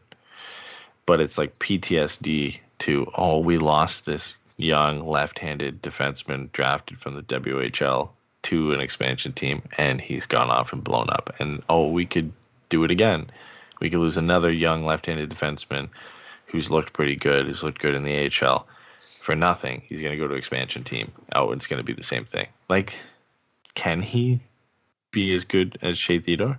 But 1.06 1.20
it's 1.20 1.38
like 1.38 1.60
PTSD 1.60 2.58
to 2.80 3.12
oh, 3.16 3.40
we 3.40 3.58
lost 3.58 4.06
this 4.06 4.36
young 4.58 5.02
left-handed 5.02 5.82
defenseman 5.84 6.52
drafted 6.54 7.00
from 7.00 7.16
the 7.16 7.22
WHL 7.24 8.10
to 8.48 8.72
an 8.72 8.80
expansion 8.80 9.34
team, 9.34 9.62
and 9.78 10.00
he's 10.00 10.26
gone 10.26 10.50
off 10.50 10.72
and 10.72 10.84
blown 10.84 11.10
up. 11.10 11.36
And 11.40 11.62
oh, 11.68 11.90
we 11.90 12.06
could 12.06 12.32
do 12.70 12.84
it 12.86 12.92
again. 12.92 13.30
We 13.82 13.90
could 13.90 14.00
lose 14.00 14.16
another 14.16 14.52
young 14.52 14.86
left-handed 14.86 15.30
defenseman 15.30 15.90
who's 16.46 16.72
looked 16.72 16.94
pretty 16.94 17.18
good, 17.18 17.46
who's 17.46 17.62
looked 17.62 17.82
good 17.82 17.94
in 17.94 18.04
the 18.04 18.32
AHL 18.42 18.66
for 19.22 19.36
nothing. 19.36 19.82
He's 19.86 20.02
going 20.02 20.14
to 20.14 20.18
go 20.18 20.28
to 20.28 20.36
expansion 20.36 20.86
team. 20.86 21.12
Oh, 21.36 21.52
it's 21.52 21.68
going 21.68 21.80
to 21.80 21.84
be 21.84 21.92
the 21.94 22.04
same 22.04 22.24
thing. 22.24 22.48
Like, 22.70 22.98
can 23.76 24.02
he 24.02 24.40
be 25.12 25.36
as 25.36 25.44
good 25.44 25.78
as 25.82 25.98
Shea 25.98 26.20
Theodore? 26.20 26.58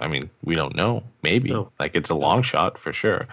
I 0.00 0.08
mean, 0.08 0.28
we 0.42 0.56
don't 0.56 0.74
know. 0.74 1.04
Maybe. 1.22 1.50
No. 1.50 1.70
Like, 1.78 1.94
it's 1.94 2.10
a 2.10 2.14
long 2.14 2.42
shot 2.42 2.78
for 2.78 2.92
sure. 2.92 3.28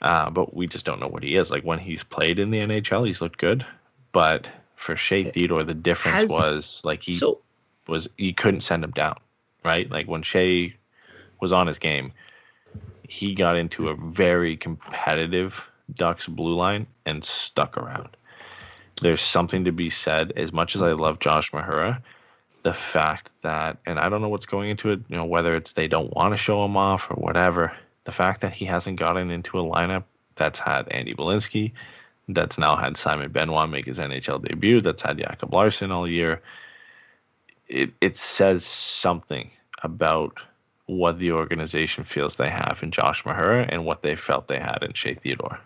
Uh, 0.00 0.30
but 0.30 0.56
we 0.56 0.66
just 0.66 0.86
don't 0.86 1.00
know 1.00 1.08
what 1.08 1.22
he 1.22 1.36
is. 1.36 1.50
Like, 1.50 1.64
when 1.64 1.78
he's 1.78 2.02
played 2.02 2.38
in 2.38 2.50
the 2.50 2.58
NHL, 2.58 3.06
he's 3.06 3.20
looked 3.20 3.38
good. 3.38 3.64
But 4.12 4.48
for 4.76 4.94
Shea 4.94 5.24
Theodore, 5.24 5.64
the 5.64 5.74
difference 5.74 6.22
Has- 6.22 6.30
was 6.30 6.82
like 6.84 7.02
he 7.02 7.16
So 7.16 7.40
was 7.88 8.08
you 8.16 8.34
couldn't 8.34 8.60
send 8.60 8.84
him 8.84 8.92
down, 8.92 9.16
right? 9.64 9.90
Like 9.90 10.06
when 10.06 10.22
Shea 10.22 10.76
was 11.40 11.52
on 11.52 11.66
his 11.66 11.78
game, 11.78 12.12
he 13.02 13.34
got 13.34 13.56
into 13.56 13.88
a 13.88 13.94
very 13.94 14.56
competitive 14.56 15.64
Ducks 15.92 16.26
blue 16.26 16.54
line 16.54 16.86
and 17.04 17.24
stuck 17.24 17.76
around. 17.76 18.16
There's 19.00 19.20
something 19.20 19.64
to 19.64 19.72
be 19.72 19.90
said. 19.90 20.32
As 20.36 20.52
much 20.52 20.74
as 20.74 20.82
I 20.82 20.92
love 20.92 21.20
Josh 21.20 21.52
Mahura, 21.52 22.02
the 22.62 22.72
fact 22.72 23.30
that, 23.42 23.78
and 23.86 23.98
I 23.98 24.08
don't 24.08 24.22
know 24.22 24.28
what's 24.28 24.46
going 24.46 24.70
into 24.70 24.90
it, 24.90 25.00
you 25.08 25.16
know, 25.16 25.26
whether 25.26 25.54
it's 25.54 25.72
they 25.72 25.86
don't 25.86 26.12
want 26.12 26.32
to 26.32 26.38
show 26.38 26.64
him 26.64 26.76
off 26.76 27.10
or 27.10 27.14
whatever, 27.14 27.72
the 28.04 28.12
fact 28.12 28.40
that 28.40 28.52
he 28.52 28.64
hasn't 28.64 28.98
gotten 28.98 29.30
into 29.30 29.60
a 29.60 29.62
lineup 29.62 30.04
that's 30.34 30.58
had 30.58 30.88
Andy 30.88 31.14
Welinski, 31.14 31.72
that's 32.28 32.58
now 32.58 32.76
had 32.76 32.96
Simon 32.96 33.30
Benoit 33.30 33.68
make 33.68 33.86
his 33.86 33.98
NHL 33.98 34.46
debut, 34.46 34.80
that's 34.80 35.02
had 35.02 35.18
Jacob 35.18 35.52
Larsson 35.52 35.92
all 35.92 36.08
year, 36.08 36.42
it, 37.68 37.92
it 38.00 38.16
says 38.16 38.64
something 38.64 39.50
about 39.82 40.38
what 40.86 41.18
the 41.18 41.32
organization 41.32 42.04
feels 42.04 42.36
they 42.36 42.48
have 42.48 42.80
in 42.82 42.90
Josh 42.90 43.24
Mahura 43.24 43.66
and 43.68 43.84
what 43.84 44.02
they 44.02 44.16
felt 44.16 44.48
they 44.48 44.58
had 44.58 44.82
in 44.82 44.92
Shea 44.92 45.14
Theodore. 45.14 45.58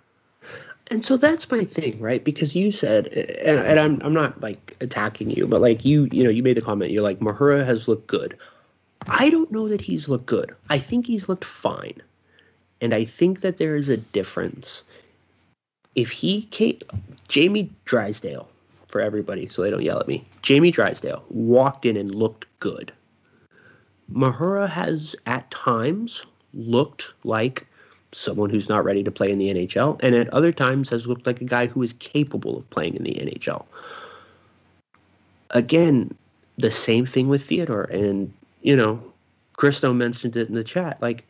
and 0.90 1.04
so 1.04 1.16
that's 1.16 1.50
my 1.50 1.64
thing, 1.64 2.00
right? 2.00 2.24
Because 2.24 2.56
you 2.56 2.72
said, 2.72 3.06
and, 3.08 3.58
and 3.58 3.78
I'm 3.78 4.00
I'm 4.02 4.14
not 4.14 4.40
like 4.40 4.76
attacking 4.80 5.30
you, 5.30 5.46
but 5.46 5.61
like 5.61 5.84
you 5.84 6.08
you 6.11 6.24
know 6.24 6.30
you 6.30 6.42
made 6.42 6.56
the 6.56 6.62
comment. 6.62 6.90
You're 6.90 7.02
like 7.02 7.20
Mahura 7.20 7.64
has 7.64 7.86
looked 7.86 8.06
good. 8.06 8.36
I 9.06 9.30
don't 9.30 9.50
know 9.52 9.68
that 9.68 9.80
he's 9.80 10.08
looked 10.08 10.26
good. 10.26 10.54
I 10.68 10.78
think 10.78 11.06
he's 11.06 11.28
looked 11.28 11.44
fine, 11.44 12.02
and 12.80 12.94
I 12.94 13.04
think 13.04 13.42
that 13.42 13.58
there 13.58 13.76
is 13.76 13.88
a 13.88 13.98
difference. 13.98 14.82
If 15.95 16.11
he 16.11 16.43
came, 16.43 16.78
Jamie 17.28 17.70
Drysdale, 17.84 18.49
for 18.88 19.01
everybody, 19.01 19.49
so 19.49 19.62
they 19.62 19.70
don't 19.70 19.82
yell 19.82 20.01
at 20.01 20.09
me. 20.09 20.24
Jamie 20.43 20.70
Drysdale 20.70 21.24
walked 21.30 21.86
in 21.86 21.97
and 21.97 22.14
looked 22.14 22.47
good. 22.61 22.93
Mahura 24.12 24.68
has 24.68 25.14
at 25.26 25.51
times 25.51 26.24
looked 26.53 27.07
like 27.24 27.66
someone 28.12 28.51
who's 28.51 28.68
not 28.68 28.84
ready 28.84 29.05
to 29.05 29.11
play 29.11 29.30
in 29.30 29.38
the 29.38 29.49
NHL, 29.49 30.01
and 30.03 30.14
at 30.14 30.28
other 30.28 30.53
times 30.53 30.88
has 30.88 31.07
looked 31.07 31.26
like 31.26 31.41
a 31.41 31.45
guy 31.45 31.66
who 31.66 31.82
is 31.82 31.93
capable 31.95 32.59
of 32.59 32.68
playing 32.70 32.95
in 32.95 33.05
the 33.05 33.14
NHL. 33.14 33.64
Again, 35.51 36.14
the 36.59 36.70
same 36.70 37.07
thing 37.07 37.28
with 37.28 37.45
Theodore, 37.45 37.84
and 37.84 38.32
you 38.62 38.76
know, 38.76 39.01
Christo 39.55 39.93
mentioned 39.93 40.36
it 40.36 40.49
in 40.49 40.55
the 40.55 40.64
chat. 40.64 41.01
Like 41.01 41.24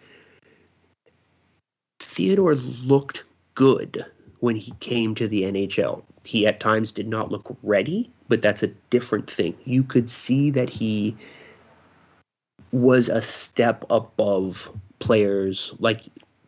Theodore 2.00 2.54
looked 2.54 3.24
good 3.54 4.06
when 4.40 4.56
he 4.56 4.72
came 4.80 5.14
to 5.14 5.28
the 5.28 5.42
NHL. 5.42 6.02
He 6.24 6.46
at 6.46 6.60
times 6.60 6.92
did 6.92 7.08
not 7.08 7.30
look 7.30 7.56
ready, 7.62 8.10
but 8.28 8.42
that's 8.42 8.62
a 8.62 8.68
different 8.90 9.30
thing. 9.30 9.54
You 9.64 9.82
could 9.82 10.10
see 10.10 10.50
that 10.50 10.68
he 10.68 11.16
was 12.72 13.08
a 13.08 13.22
step 13.22 13.84
above 13.90 14.70
players 14.98 15.74
like 15.78 16.02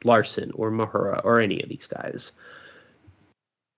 Larsson 0.05 0.53
or 0.55 0.71
Mahura 0.71 1.21
or 1.25 1.41
any 1.41 1.63
of 1.63 1.69
these 1.69 1.87
guys. 1.87 2.33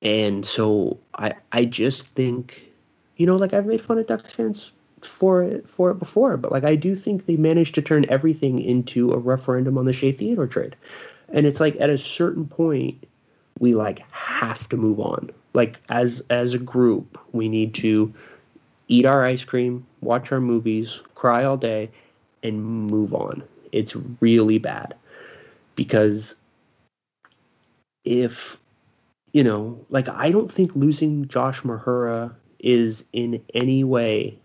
And 0.03 0.45
so 0.45 0.99
I 1.15 1.35
I 1.53 1.65
just 1.65 2.07
think, 2.09 2.71
you 3.17 3.27
know, 3.27 3.37
like 3.37 3.55
I've 3.55 3.67
made 3.67 3.81
fun 3.81 3.99
of 3.99 4.07
Ducks 4.07 4.33
fans 4.33 4.73
for 5.01 5.43
it 5.43 5.69
for 5.69 5.91
it 5.91 5.99
before, 5.99 6.37
but 6.37 6.53
like 6.53 6.65
I 6.65 6.77
do 6.77 6.95
think 6.95 7.27
they 7.27 7.37
managed 7.37 7.75
to 7.77 7.83
turn 7.83 8.07
everything 8.09 8.61
into 8.61 9.13
a 9.13 9.19
referendum 9.19 9.79
on 9.79 9.87
the 9.87 9.93
Shea 9.93 10.13
Theodore 10.13 10.47
trade. 10.47 10.77
And 11.31 11.47
it's 11.47 11.61
like 11.61 11.77
at 11.81 11.91
a 11.91 11.99
certain 11.99 12.47
point 12.47 13.07
we 13.59 13.75
like 13.75 14.01
have 14.11 14.69
to 14.71 14.77
move 14.77 15.01
on. 15.01 15.31
Like 15.53 15.77
as 15.89 16.23
as 16.31 16.55
a 16.55 16.59
group, 16.59 17.19
we 17.33 17.49
need 17.49 17.75
to 17.75 18.13
eat 18.89 19.07
our 19.07 19.25
ice 19.25 19.45
cream, 19.45 19.87
watch 20.01 20.33
our 20.33 20.41
movies, 20.41 21.01
cry 21.15 21.45
all 21.45 21.57
day, 21.57 21.91
and 22.43 22.65
move 22.65 23.15
on. 23.15 23.43
It's 23.73 23.97
really 24.21 24.59
bad 24.59 24.95
because 25.75 26.35
if 28.05 28.59
you 29.33 29.43
know, 29.43 29.85
like 29.91 30.09
I 30.09 30.31
don't 30.31 30.53
think 30.53 30.75
losing 30.75 31.27
Josh 31.29 31.63
Mahura 31.63 32.33
is 32.61 33.05
in 33.13 33.43
any 33.53 33.85
way 33.85 34.39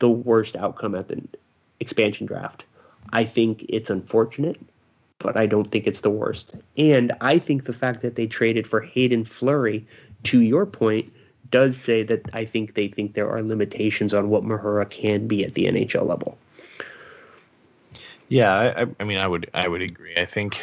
the 0.00 0.10
worst 0.10 0.56
outcome 0.56 0.94
at 0.94 1.08
the 1.08 1.22
expansion 1.80 2.26
draft. 2.26 2.64
I 3.12 3.24
think 3.24 3.64
it's 3.68 3.90
unfortunate, 3.90 4.58
but 5.22 5.36
I 5.36 5.46
don't 5.46 5.70
think 5.70 5.86
it's 5.86 6.00
the 6.00 6.10
worst. 6.10 6.52
And 6.76 7.12
I 7.20 7.38
think 7.38 7.64
the 7.64 7.72
fact 7.72 8.02
that 8.02 8.16
they 8.16 8.26
traded 8.26 8.66
for 8.66 8.80
Haydn 8.80 9.24
Fleury, 9.24 9.86
to 10.24 10.40
your 10.40 10.66
point, 10.66 11.12
does 11.50 11.76
say 11.76 12.02
that 12.02 12.28
I 12.32 12.44
think 12.44 12.74
they 12.74 12.88
think 12.88 13.14
there 13.14 13.30
are 13.30 13.42
limitations 13.42 14.12
on 14.12 14.28
what 14.28 14.42
Mahura 14.42 14.88
can 14.88 15.26
be 15.26 15.44
at 15.44 15.54
the 15.54 15.66
NHL 15.66 16.06
level. 16.06 16.36
Yeah, 18.28 18.52
I, 18.52 18.86
I 18.98 19.04
mean, 19.04 19.18
I 19.18 19.28
would, 19.28 19.50
I 19.52 19.68
would 19.68 19.82
agree. 19.82 20.16
I 20.16 20.24
think 20.24 20.60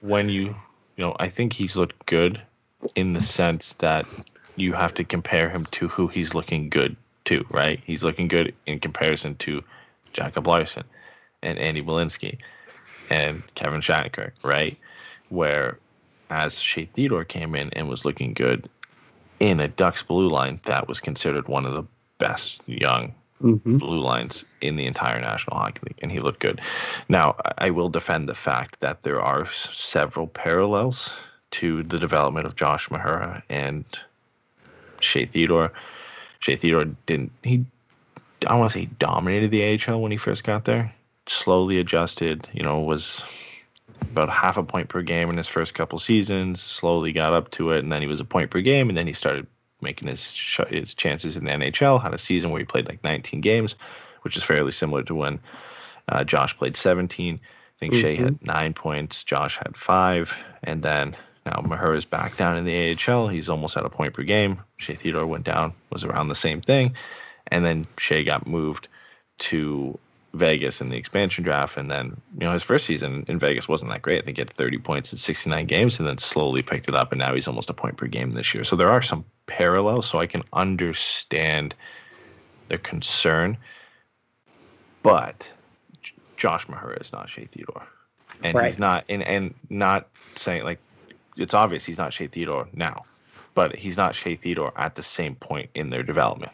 when 0.00 0.28
you, 0.28 0.44
you 0.96 1.04
know, 1.04 1.14
I 1.20 1.28
think 1.28 1.52
he's 1.52 1.76
looked 1.76 2.06
good 2.06 2.40
in 2.94 3.12
the 3.12 3.22
sense 3.22 3.74
that 3.74 4.06
you 4.56 4.72
have 4.72 4.94
to 4.94 5.04
compare 5.04 5.48
him 5.48 5.66
to 5.72 5.88
who 5.88 6.08
he's 6.08 6.34
looking 6.34 6.68
good 6.68 6.96
to, 7.24 7.44
right? 7.50 7.80
He's 7.84 8.02
looking 8.02 8.28
good 8.28 8.54
in 8.66 8.80
comparison 8.80 9.36
to 9.36 9.62
Jacob 10.12 10.46
Larsson 10.46 10.84
and 11.42 11.58
Andy 11.58 11.82
Welinski 11.82 12.38
and 13.10 13.42
Kevin 13.54 13.80
Shattenkirk, 13.80 14.32
right? 14.44 14.76
Where 15.28 15.78
as 16.30 16.58
Shea 16.58 16.86
Theodore 16.86 17.24
came 17.24 17.54
in 17.54 17.70
and 17.74 17.88
was 17.88 18.04
looking 18.04 18.32
good 18.32 18.68
in 19.40 19.60
a 19.60 19.68
Ducks 19.68 20.02
blue 20.02 20.28
line 20.28 20.60
that 20.64 20.88
was 20.88 21.00
considered 21.00 21.48
one 21.48 21.66
of 21.66 21.74
the 21.74 21.84
best 22.18 22.60
young 22.66 23.14
mm-hmm. 23.42 23.78
blue 23.78 24.00
lines 24.00 24.44
in 24.60 24.76
the 24.76 24.86
entire 24.86 25.20
National 25.20 25.56
Hockey 25.56 25.80
League, 25.88 25.98
and 26.00 26.10
he 26.12 26.20
looked 26.20 26.40
good. 26.40 26.60
Now, 27.08 27.36
I 27.58 27.70
will 27.70 27.88
defend 27.88 28.28
the 28.28 28.34
fact 28.34 28.80
that 28.80 29.02
there 29.02 29.20
are 29.20 29.46
several 29.46 30.26
parallels 30.26 31.12
to 31.52 31.82
the 31.82 31.98
development 31.98 32.46
of 32.46 32.56
Josh 32.56 32.88
Mahura 32.88 33.42
and 33.48 33.84
Shea 35.00 35.26
Theodore. 35.26 35.72
Shea 36.40 36.56
Theodore 36.56 36.86
didn't 37.06 37.32
he? 37.42 37.64
I 38.46 38.56
want 38.56 38.70
to 38.70 38.74
say 38.74 38.80
he 38.80 38.86
dominated 38.86 39.50
the 39.50 39.78
AHL 39.86 40.00
when 40.00 40.10
he 40.10 40.18
first 40.18 40.44
got 40.44 40.64
there. 40.64 40.94
Slowly 41.26 41.78
adjusted, 41.78 42.48
you 42.52 42.62
know, 42.62 42.80
was 42.80 43.22
about 44.00 44.30
half 44.30 44.56
a 44.56 44.62
point 44.62 44.88
per 44.88 45.02
game 45.02 45.30
in 45.30 45.36
his 45.36 45.48
first 45.48 45.74
couple 45.74 45.98
seasons. 45.98 46.60
Slowly 46.60 47.12
got 47.12 47.32
up 47.32 47.50
to 47.52 47.70
it, 47.70 47.78
and 47.78 47.92
then 47.92 48.02
he 48.02 48.08
was 48.08 48.20
a 48.20 48.24
point 48.24 48.50
per 48.50 48.60
game, 48.60 48.88
and 48.88 48.98
then 48.98 49.06
he 49.06 49.12
started 49.12 49.46
making 49.80 50.08
his 50.08 50.32
his 50.68 50.94
chances 50.94 51.36
in 51.36 51.44
the 51.44 51.50
NHL. 51.50 52.00
Had 52.00 52.14
a 52.14 52.18
season 52.18 52.50
where 52.50 52.60
he 52.60 52.64
played 52.64 52.88
like 52.88 53.04
19 53.04 53.40
games, 53.40 53.74
which 54.22 54.36
is 54.36 54.42
fairly 54.42 54.72
similar 54.72 55.02
to 55.04 55.14
when 55.14 55.40
uh, 56.08 56.24
Josh 56.24 56.56
played 56.56 56.76
17. 56.76 57.40
I 57.42 57.78
think 57.78 57.94
mm-hmm. 57.94 58.00
Shea 58.00 58.16
had 58.16 58.44
nine 58.44 58.74
points, 58.74 59.24
Josh 59.24 59.56
had 59.56 59.76
five, 59.76 60.34
and 60.62 60.82
then 60.82 61.16
now 61.44 61.62
Mahura 61.62 61.96
is 61.96 62.04
back 62.04 62.36
down 62.36 62.56
in 62.56 62.64
the 62.64 62.96
AHL. 62.96 63.28
He's 63.28 63.48
almost 63.48 63.76
at 63.76 63.84
a 63.84 63.90
point 63.90 64.14
per 64.14 64.22
game. 64.22 64.60
Shea 64.76 64.94
Theodore 64.94 65.26
went 65.26 65.44
down, 65.44 65.74
was 65.90 66.04
around 66.04 66.28
the 66.28 66.34
same 66.34 66.60
thing, 66.60 66.94
and 67.48 67.64
then 67.64 67.86
Shea 67.98 68.24
got 68.24 68.46
moved 68.46 68.88
to 69.38 69.98
Vegas 70.34 70.80
in 70.80 70.88
the 70.88 70.96
expansion 70.96 71.44
draft, 71.44 71.76
and 71.76 71.90
then 71.90 72.20
you 72.38 72.46
know 72.46 72.52
his 72.52 72.62
first 72.62 72.86
season 72.86 73.24
in 73.28 73.38
Vegas 73.38 73.68
wasn't 73.68 73.90
that 73.90 74.02
great. 74.02 74.22
I 74.22 74.24
think 74.24 74.38
he 74.38 74.40
had 74.40 74.50
30 74.50 74.78
points 74.78 75.12
in 75.12 75.18
69 75.18 75.66
games, 75.66 75.98
and 75.98 76.08
then 76.08 76.18
slowly 76.18 76.62
picked 76.62 76.88
it 76.88 76.94
up, 76.94 77.12
and 77.12 77.18
now 77.18 77.34
he's 77.34 77.48
almost 77.48 77.70
a 77.70 77.74
point 77.74 77.98
per 77.98 78.06
game 78.06 78.32
this 78.32 78.54
year. 78.54 78.64
So 78.64 78.76
there 78.76 78.90
are 78.90 79.02
some 79.02 79.24
parallels, 79.46 80.06
so 80.06 80.18
I 80.18 80.26
can 80.26 80.42
understand 80.52 81.74
the 82.68 82.78
concern, 82.78 83.58
but 85.02 85.46
Josh 86.36 86.66
Mahura 86.66 87.00
is 87.00 87.12
not 87.12 87.28
Shea 87.28 87.44
Theodore, 87.44 87.86
and 88.42 88.56
right. 88.56 88.68
he's 88.68 88.78
not, 88.78 89.04
and 89.10 89.22
and 89.22 89.54
not 89.68 90.08
saying 90.34 90.64
like 90.64 90.78
it's 91.36 91.54
obvious 91.54 91.84
he's 91.84 91.98
not 91.98 92.14
Shea 92.14 92.26
Theodore 92.26 92.68
now, 92.72 93.04
but 93.52 93.76
he's 93.76 93.98
not 93.98 94.14
Shea 94.14 94.36
Theodore 94.36 94.72
at 94.76 94.94
the 94.94 95.02
same 95.02 95.34
point 95.34 95.68
in 95.74 95.90
their 95.90 96.02
development. 96.02 96.52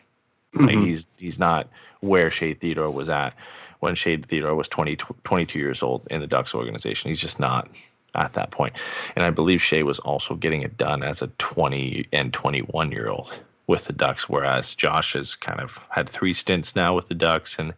Mm-hmm. 0.54 0.66
Like 0.66 0.78
he's 0.78 1.06
he's 1.16 1.38
not 1.38 1.68
where 2.00 2.30
Shea 2.30 2.54
Theodore 2.54 2.90
was 2.90 3.08
at 3.08 3.34
when 3.80 3.94
Shea 3.94 4.16
Theodore 4.16 4.54
was 4.54 4.68
20, 4.68 4.96
22 4.96 5.58
years 5.58 5.82
old 5.82 6.06
in 6.10 6.20
the 6.20 6.26
Ducks 6.26 6.54
organization. 6.54 7.10
He's 7.10 7.20
just 7.20 7.38
not 7.38 7.68
at 8.14 8.34
that 8.34 8.50
point. 8.50 8.74
And 9.14 9.24
I 9.24 9.30
believe 9.30 9.62
Shea 9.62 9.82
was 9.82 9.98
also 9.98 10.34
getting 10.34 10.62
it 10.62 10.76
done 10.76 11.02
as 11.02 11.22
a 11.22 11.28
20 11.38 12.08
and 12.12 12.32
21 12.32 12.92
year 12.92 13.08
old 13.08 13.32
with 13.66 13.84
the 13.84 13.92
Ducks, 13.92 14.28
whereas 14.28 14.74
Josh 14.74 15.12
has 15.12 15.36
kind 15.36 15.60
of 15.60 15.78
had 15.90 16.08
three 16.08 16.34
stints 16.34 16.74
now 16.74 16.94
with 16.94 17.08
the 17.08 17.14
Ducks, 17.14 17.58
and 17.58 17.74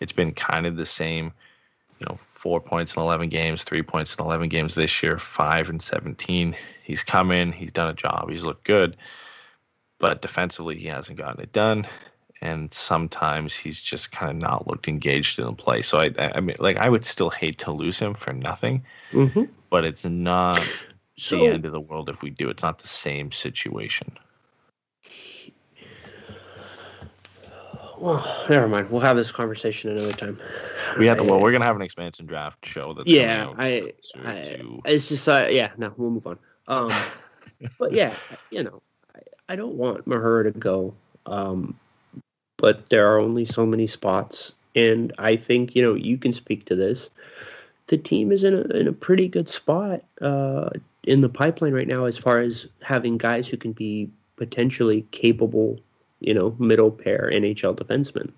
it's 0.00 0.12
been 0.12 0.32
kind 0.32 0.66
of 0.66 0.76
the 0.76 0.86
same, 0.86 1.32
you 1.98 2.06
know, 2.08 2.18
four 2.32 2.60
points 2.60 2.94
in 2.94 3.02
11 3.02 3.28
games, 3.28 3.64
three 3.64 3.82
points 3.82 4.14
in 4.14 4.24
11 4.24 4.48
games 4.48 4.74
this 4.74 5.02
year, 5.02 5.18
five 5.18 5.68
and 5.68 5.82
17. 5.82 6.54
He's 6.84 7.02
come 7.02 7.32
in, 7.32 7.50
he's 7.50 7.72
done 7.72 7.88
a 7.88 7.94
job, 7.94 8.30
he's 8.30 8.44
looked 8.44 8.64
good, 8.64 8.96
but 9.98 10.22
defensively, 10.22 10.78
he 10.78 10.86
hasn't 10.86 11.18
gotten 11.18 11.42
it 11.42 11.52
done 11.52 11.88
and 12.46 12.72
sometimes 12.72 13.52
he's 13.52 13.80
just 13.80 14.12
kind 14.12 14.30
of 14.30 14.36
not 14.36 14.68
looked 14.68 14.86
engaged 14.86 15.40
in 15.40 15.46
the 15.46 15.52
play. 15.52 15.82
So 15.82 15.98
I, 15.98 16.10
I 16.16 16.40
mean, 16.40 16.54
like 16.60 16.76
I 16.76 16.88
would 16.88 17.04
still 17.04 17.28
hate 17.28 17.58
to 17.58 17.72
lose 17.72 17.98
him 17.98 18.14
for 18.14 18.32
nothing, 18.32 18.84
mm-hmm. 19.10 19.44
but 19.68 19.84
it's 19.84 20.04
not 20.04 20.62
so, 21.16 21.38
the 21.38 21.46
end 21.46 21.66
of 21.66 21.72
the 21.72 21.80
world 21.80 22.08
if 22.08 22.22
we 22.22 22.30
do. 22.30 22.48
It's 22.48 22.62
not 22.62 22.78
the 22.78 22.86
same 22.86 23.32
situation. 23.32 24.16
Well, 27.98 28.46
never 28.48 28.68
mind. 28.68 28.90
We'll 28.90 29.00
have 29.00 29.16
this 29.16 29.32
conversation 29.32 29.90
another 29.90 30.12
time. 30.12 30.38
We 30.98 31.06
have 31.06 31.16
to. 31.16 31.24
Well, 31.24 31.40
we're 31.40 31.50
gonna 31.50 31.64
have 31.64 31.76
an 31.76 31.82
expansion 31.82 32.26
draft 32.26 32.64
show. 32.64 32.94
That's 32.94 33.10
yeah. 33.10 33.52
I, 33.56 33.90
I 34.22 34.60
it's 34.84 35.08
just 35.08 35.28
uh, 35.28 35.48
yeah. 35.50 35.72
No, 35.78 35.92
we'll 35.96 36.10
move 36.10 36.26
on. 36.26 36.38
Um, 36.68 36.92
but 37.78 37.90
yeah, 37.90 38.14
you 38.50 38.62
know, 38.62 38.82
I, 39.16 39.20
I 39.48 39.56
don't 39.56 39.74
want 39.74 40.06
Mahura 40.06 40.44
to 40.44 40.50
go. 40.52 40.94
Um, 41.24 41.76
but 42.56 42.88
there 42.90 43.12
are 43.12 43.18
only 43.18 43.44
so 43.44 43.66
many 43.66 43.86
spots. 43.86 44.54
And 44.74 45.12
I 45.18 45.36
think, 45.36 45.74
you 45.74 45.82
know, 45.82 45.94
you 45.94 46.18
can 46.18 46.32
speak 46.32 46.66
to 46.66 46.76
this. 46.76 47.10
The 47.86 47.96
team 47.96 48.32
is 48.32 48.44
in 48.44 48.54
a, 48.54 48.60
in 48.76 48.88
a 48.88 48.92
pretty 48.92 49.28
good 49.28 49.48
spot 49.48 50.02
uh, 50.20 50.70
in 51.04 51.20
the 51.20 51.28
pipeline 51.28 51.72
right 51.72 51.86
now 51.86 52.04
as 52.04 52.18
far 52.18 52.40
as 52.40 52.66
having 52.82 53.16
guys 53.16 53.48
who 53.48 53.56
can 53.56 53.72
be 53.72 54.10
potentially 54.36 55.06
capable, 55.12 55.78
you 56.20 56.34
know, 56.34 56.54
middle 56.58 56.90
pair 56.90 57.30
NHL 57.32 57.76
defensemen. 57.76 58.30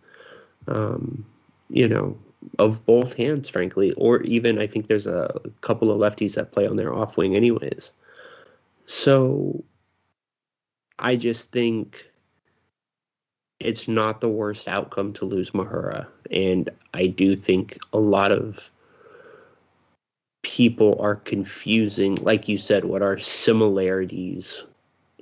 Um, 0.68 1.24
you 1.70 1.88
know, 1.88 2.16
of 2.58 2.84
both 2.86 3.14
hands, 3.14 3.48
frankly, 3.48 3.92
or 3.92 4.22
even 4.22 4.58
I 4.58 4.66
think 4.66 4.86
there's 4.86 5.06
a 5.06 5.40
couple 5.60 5.90
of 5.90 5.98
lefties 5.98 6.34
that 6.34 6.52
play 6.52 6.66
on 6.66 6.76
their 6.76 6.94
off 6.94 7.16
wing, 7.16 7.34
anyways. 7.34 7.90
So 8.86 9.64
I 10.98 11.16
just 11.16 11.50
think 11.50 12.10
it's 13.60 13.88
not 13.88 14.20
the 14.20 14.28
worst 14.28 14.68
outcome 14.68 15.12
to 15.14 15.24
lose 15.24 15.50
Mahura. 15.50 16.06
And 16.30 16.70
I 16.94 17.06
do 17.06 17.34
think 17.34 17.78
a 17.92 17.98
lot 17.98 18.32
of 18.32 18.70
people 20.42 20.96
are 21.00 21.16
confusing, 21.16 22.14
like 22.16 22.48
you 22.48 22.58
said, 22.58 22.84
what 22.84 23.02
are 23.02 23.18
similarities 23.18 24.64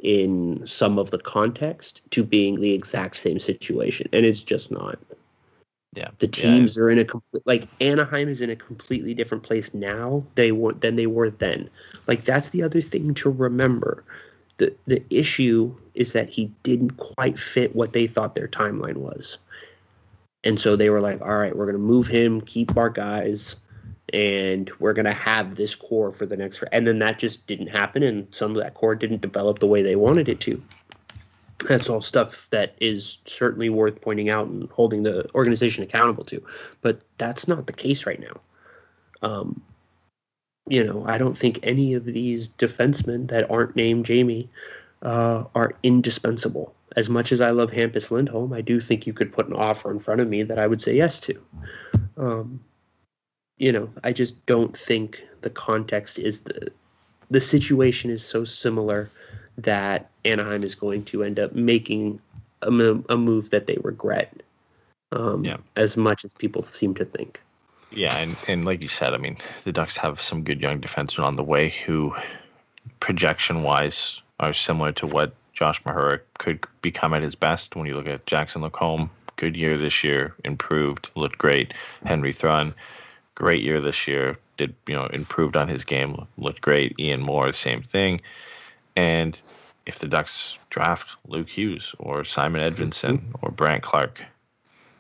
in 0.03 0.62
some 0.66 0.99
of 0.99 1.11
the 1.11 1.18
context 1.18 2.03
to 2.11 2.22
being 2.22 2.61
the 2.61 2.72
exact 2.72 3.16
same 3.16 3.41
situation. 3.41 4.09
And 4.12 4.26
it's 4.26 4.43
just 4.43 4.70
not. 4.70 4.99
Yeah. 5.95 6.11
The 6.18 6.28
teams 6.28 6.76
yeah. 6.76 6.82
are 6.82 6.91
in 6.91 6.99
a 6.99 7.05
complete 7.07 7.43
like 7.47 7.66
Anaheim 7.80 8.28
is 8.28 8.43
in 8.43 8.51
a 8.51 8.57
completely 8.57 9.14
different 9.14 9.45
place 9.45 9.72
now 9.72 10.22
they 10.34 10.53
were 10.53 10.74
than 10.74 10.97
they 10.97 11.07
were 11.07 11.30
then. 11.30 11.70
Like 12.07 12.24
that's 12.24 12.51
the 12.51 12.62
other 12.62 12.82
thing 12.82 13.14
to 13.14 13.30
remember 13.30 14.05
the 14.59 14.75
the 14.87 15.03
issue 15.11 15.75
is 15.95 16.13
that 16.13 16.29
he 16.29 16.53
didn't 16.63 16.97
quite 16.97 17.39
fit 17.39 17.75
what 17.75 17.93
they 17.93 18.07
thought 18.07 18.35
their 18.35 18.49
timeline 18.49 18.97
was. 18.97 19.39
And 20.45 20.61
so 20.61 20.77
they 20.77 20.91
were 20.91 21.01
like, 21.01 21.21
all 21.23 21.37
right, 21.37 21.57
we're 21.57 21.65
going 21.65 21.77
to 21.77 21.83
move 21.83 22.07
him, 22.07 22.41
keep 22.41 22.77
our 22.77 22.91
guys, 22.91 23.57
and 24.13 24.71
we're 24.79 24.93
going 24.93 25.07
to 25.07 25.13
have 25.13 25.57
this 25.57 25.75
core 25.75 26.13
for 26.13 26.27
the 26.27 26.37
next. 26.37 26.63
And 26.71 26.87
then 26.87 27.01
that 27.01 27.19
just 27.19 27.47
didn't 27.47 27.69
happen, 27.69 28.03
and 28.03 28.33
some 28.33 28.53
of 28.53 28.63
that 28.63 28.75
core 28.75 28.95
didn't 28.95 29.23
develop 29.23 29.59
the 29.59 29.67
way 29.67 29.83
they 29.83 29.97
wanted 29.97 30.29
it 30.29 30.41
to. 30.41 30.63
That's 31.69 31.89
all 31.89 32.03
stuff 32.03 32.47
that 32.51 32.77
is 32.81 33.19
certainly 33.25 33.71
worth 33.71 34.01
pointing 34.01 34.31
out 34.31 34.47
and 34.47 34.71
holding 34.71 35.03
the 35.03 35.29
organization 35.35 35.83
accountable 35.83 36.25
to. 36.27 36.45
But 36.81 37.01
that's 37.19 37.49
not 37.49 37.67
the 37.67 37.73
case 37.73 38.07
right 38.07 38.21
now. 38.21 38.41
Um, 39.23 39.63
you 40.69 40.83
know, 40.83 41.05
I 41.07 41.19
don't 41.19 41.37
think 41.37 41.61
any 41.62 41.95
of 41.95 42.05
these 42.05 42.49
defensemen 42.49 43.29
that 43.29 43.51
aren't 43.51 43.77
named 43.77 44.07
Jamie 44.07 44.51
uh, 45.03 45.45
are 45.55 45.75
indispensable. 45.83 46.75
As 46.97 47.09
much 47.09 47.31
as 47.31 47.41
I 47.41 47.51
love 47.51 47.71
Hampus 47.71 48.11
Lindholm, 48.11 48.53
I 48.53 48.62
do 48.62 48.81
think 48.81 49.07
you 49.07 49.12
could 49.12 49.33
put 49.33 49.49
an 49.49 49.53
offer 49.55 49.91
in 49.91 50.01
front 50.01 50.21
of 50.21 50.29
me 50.29 50.43
that 50.45 50.59
I 50.59 50.67
would 50.67 50.81
say 50.81 50.97
yes 50.97 51.21
to. 51.21 51.41
Um, 52.17 52.61
you 53.59 53.73
know, 53.73 53.91
I 54.03 54.12
just 54.12 54.45
don't 54.47 54.77
think 54.77 55.25
the 55.43 55.51
context 55.51 56.19
is 56.19 56.41
the 56.41 56.71
the 57.29 57.41
situation 57.41 58.11
is 58.11 58.25
so 58.25 58.45
similar 58.45 59.11
that 59.59 60.11
Anaheim 60.25 60.62
is 60.62 60.75
going 60.77 61.05
to 61.07 61.25
end 61.25 61.41
up 61.41 61.55
making 61.55 62.21
a, 62.62 62.69
a 63.09 63.17
move 63.17 63.51
that 63.51 63.67
they 63.67 63.79
regret 63.83 64.43
um, 65.12 65.45
yeah. 65.45 65.57
as 65.75 65.97
much 65.97 66.25
as 66.25 66.33
people 66.35 66.62
seem 66.62 66.95
to 66.95 67.05
think. 67.05 67.41
Yeah, 67.97 68.18
and, 68.18 68.36
and 68.47 68.64
like 68.66 68.82
you 68.82 68.88
said, 68.88 69.14
I 69.14 69.16
mean, 69.16 69.38
the 69.64 69.72
Ducks 69.72 69.97
have 69.97 70.20
some 70.20 70.44
good 70.44 70.61
young 70.61 70.82
defensemen 70.82 71.24
on 71.24 71.36
the 71.36 71.42
way 71.42 71.70
who, 71.70 72.14
projection 73.01 73.62
wise, 73.62 74.20
are 74.38 74.53
similar 74.53 74.92
to 74.92 75.07
what 75.07 75.34
Josh 75.55 75.82
Mahura 75.82 76.20
could 76.36 76.66
become 76.82 77.14
at 77.14 77.22
his 77.22 77.34
best. 77.34 77.74
When 77.74 77.86
you 77.86 77.94
look 77.94 78.07
at 78.07 78.26
Jackson 78.26 78.61
Lacombe, 78.61 79.09
good 79.36 79.57
year 79.57 79.78
this 79.78 80.05
year, 80.05 80.34
improved, 80.44 81.09
looked 81.14 81.38
great. 81.38 81.72
Henry 82.05 82.34
Thrun, 82.34 82.74
great 83.34 83.62
year 83.62 83.80
this 83.80 84.07
year, 84.07 84.36
did 84.59 84.74
you 84.86 84.94
know 84.94 85.07
improved 85.07 85.57
on 85.57 85.68
his 85.68 85.84
game, 85.84 86.26
looked 86.36 86.61
great. 86.61 86.94
Ian 86.99 87.22
Moore, 87.22 87.55
same 87.55 87.80
thing. 87.80 88.20
And 88.94 89.40
if 89.86 90.01
the 90.01 90.09
Ducks 90.09 90.59
draft 90.68 91.16
Luke 91.26 91.49
Hughes 91.49 91.94
or 91.99 92.24
Simon 92.24 92.61
Edvinsson 92.61 93.22
or 93.40 93.51
Brandt 93.51 93.82
Clarke, 93.82 94.22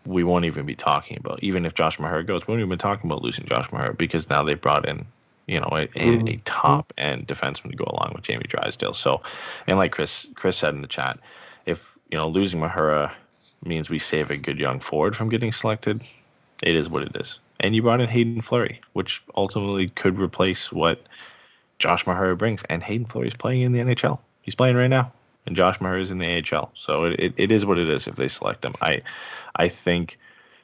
we 0.06 0.24
won't 0.24 0.44
even 0.44 0.66
be 0.66 0.74
talking 0.74 1.16
about. 1.18 1.42
Even 1.42 1.66
if 1.66 1.74
Josh 1.74 1.98
Mahura 1.98 2.26
goes, 2.26 2.46
we 2.46 2.52
won't 2.52 2.60
even 2.60 2.70
be 2.70 2.76
talking 2.76 3.10
about 3.10 3.22
losing 3.22 3.46
Josh 3.46 3.68
Mahura 3.70 3.96
because 3.96 4.30
now 4.30 4.42
they 4.42 4.54
brought 4.54 4.88
in, 4.88 5.06
you 5.46 5.60
know, 5.60 5.68
a, 5.72 5.82
a, 5.82 5.86
mm-hmm. 5.86 6.28
a 6.28 6.36
top 6.44 6.92
end 6.96 7.26
defenseman 7.26 7.70
to 7.70 7.76
go 7.76 7.84
along 7.88 8.12
with 8.14 8.24
Jamie 8.24 8.46
Drysdale. 8.48 8.94
So, 8.94 9.22
and 9.66 9.78
like 9.78 9.92
Chris 9.92 10.26
Chris 10.34 10.56
said 10.56 10.74
in 10.74 10.82
the 10.82 10.88
chat, 10.88 11.18
if 11.66 11.96
you 12.10 12.18
know 12.18 12.28
losing 12.28 12.60
Mahura 12.60 13.12
means 13.64 13.90
we 13.90 13.98
save 13.98 14.30
a 14.30 14.36
good 14.36 14.58
young 14.58 14.80
forward 14.80 15.16
from 15.16 15.28
getting 15.28 15.52
selected, 15.52 16.00
it 16.62 16.76
is 16.76 16.88
what 16.88 17.02
it 17.02 17.16
is. 17.16 17.38
And 17.60 17.74
you 17.74 17.82
brought 17.82 18.00
in 18.00 18.08
Haydn 18.08 18.42
Fleury, 18.42 18.80
which 18.92 19.22
ultimately 19.34 19.88
could 19.88 20.18
replace 20.18 20.70
what 20.70 21.06
Josh 21.78 22.04
Mahura 22.04 22.36
brings. 22.36 22.62
And 22.64 22.82
Haydn 22.82 23.06
Fleury 23.06 23.28
is 23.28 23.34
playing 23.34 23.62
in 23.62 23.72
the 23.72 23.78
NHL. 23.80 24.18
He's 24.42 24.54
playing 24.54 24.76
right 24.76 24.88
now 24.88 25.12
and 25.46 25.56
Josh 25.56 25.78
Mahura 25.78 26.02
is 26.02 26.10
in 26.10 26.18
the 26.18 26.44
AHL. 26.52 26.72
So 26.74 27.04
it, 27.04 27.20
it, 27.20 27.34
it 27.36 27.50
is 27.50 27.64
what 27.64 27.78
it 27.78 27.88
is 27.88 28.06
if 28.06 28.16
they 28.16 28.28
select 28.28 28.64
him. 28.64 28.74
I 28.80 29.02
I 29.54 29.68
think 29.68 30.18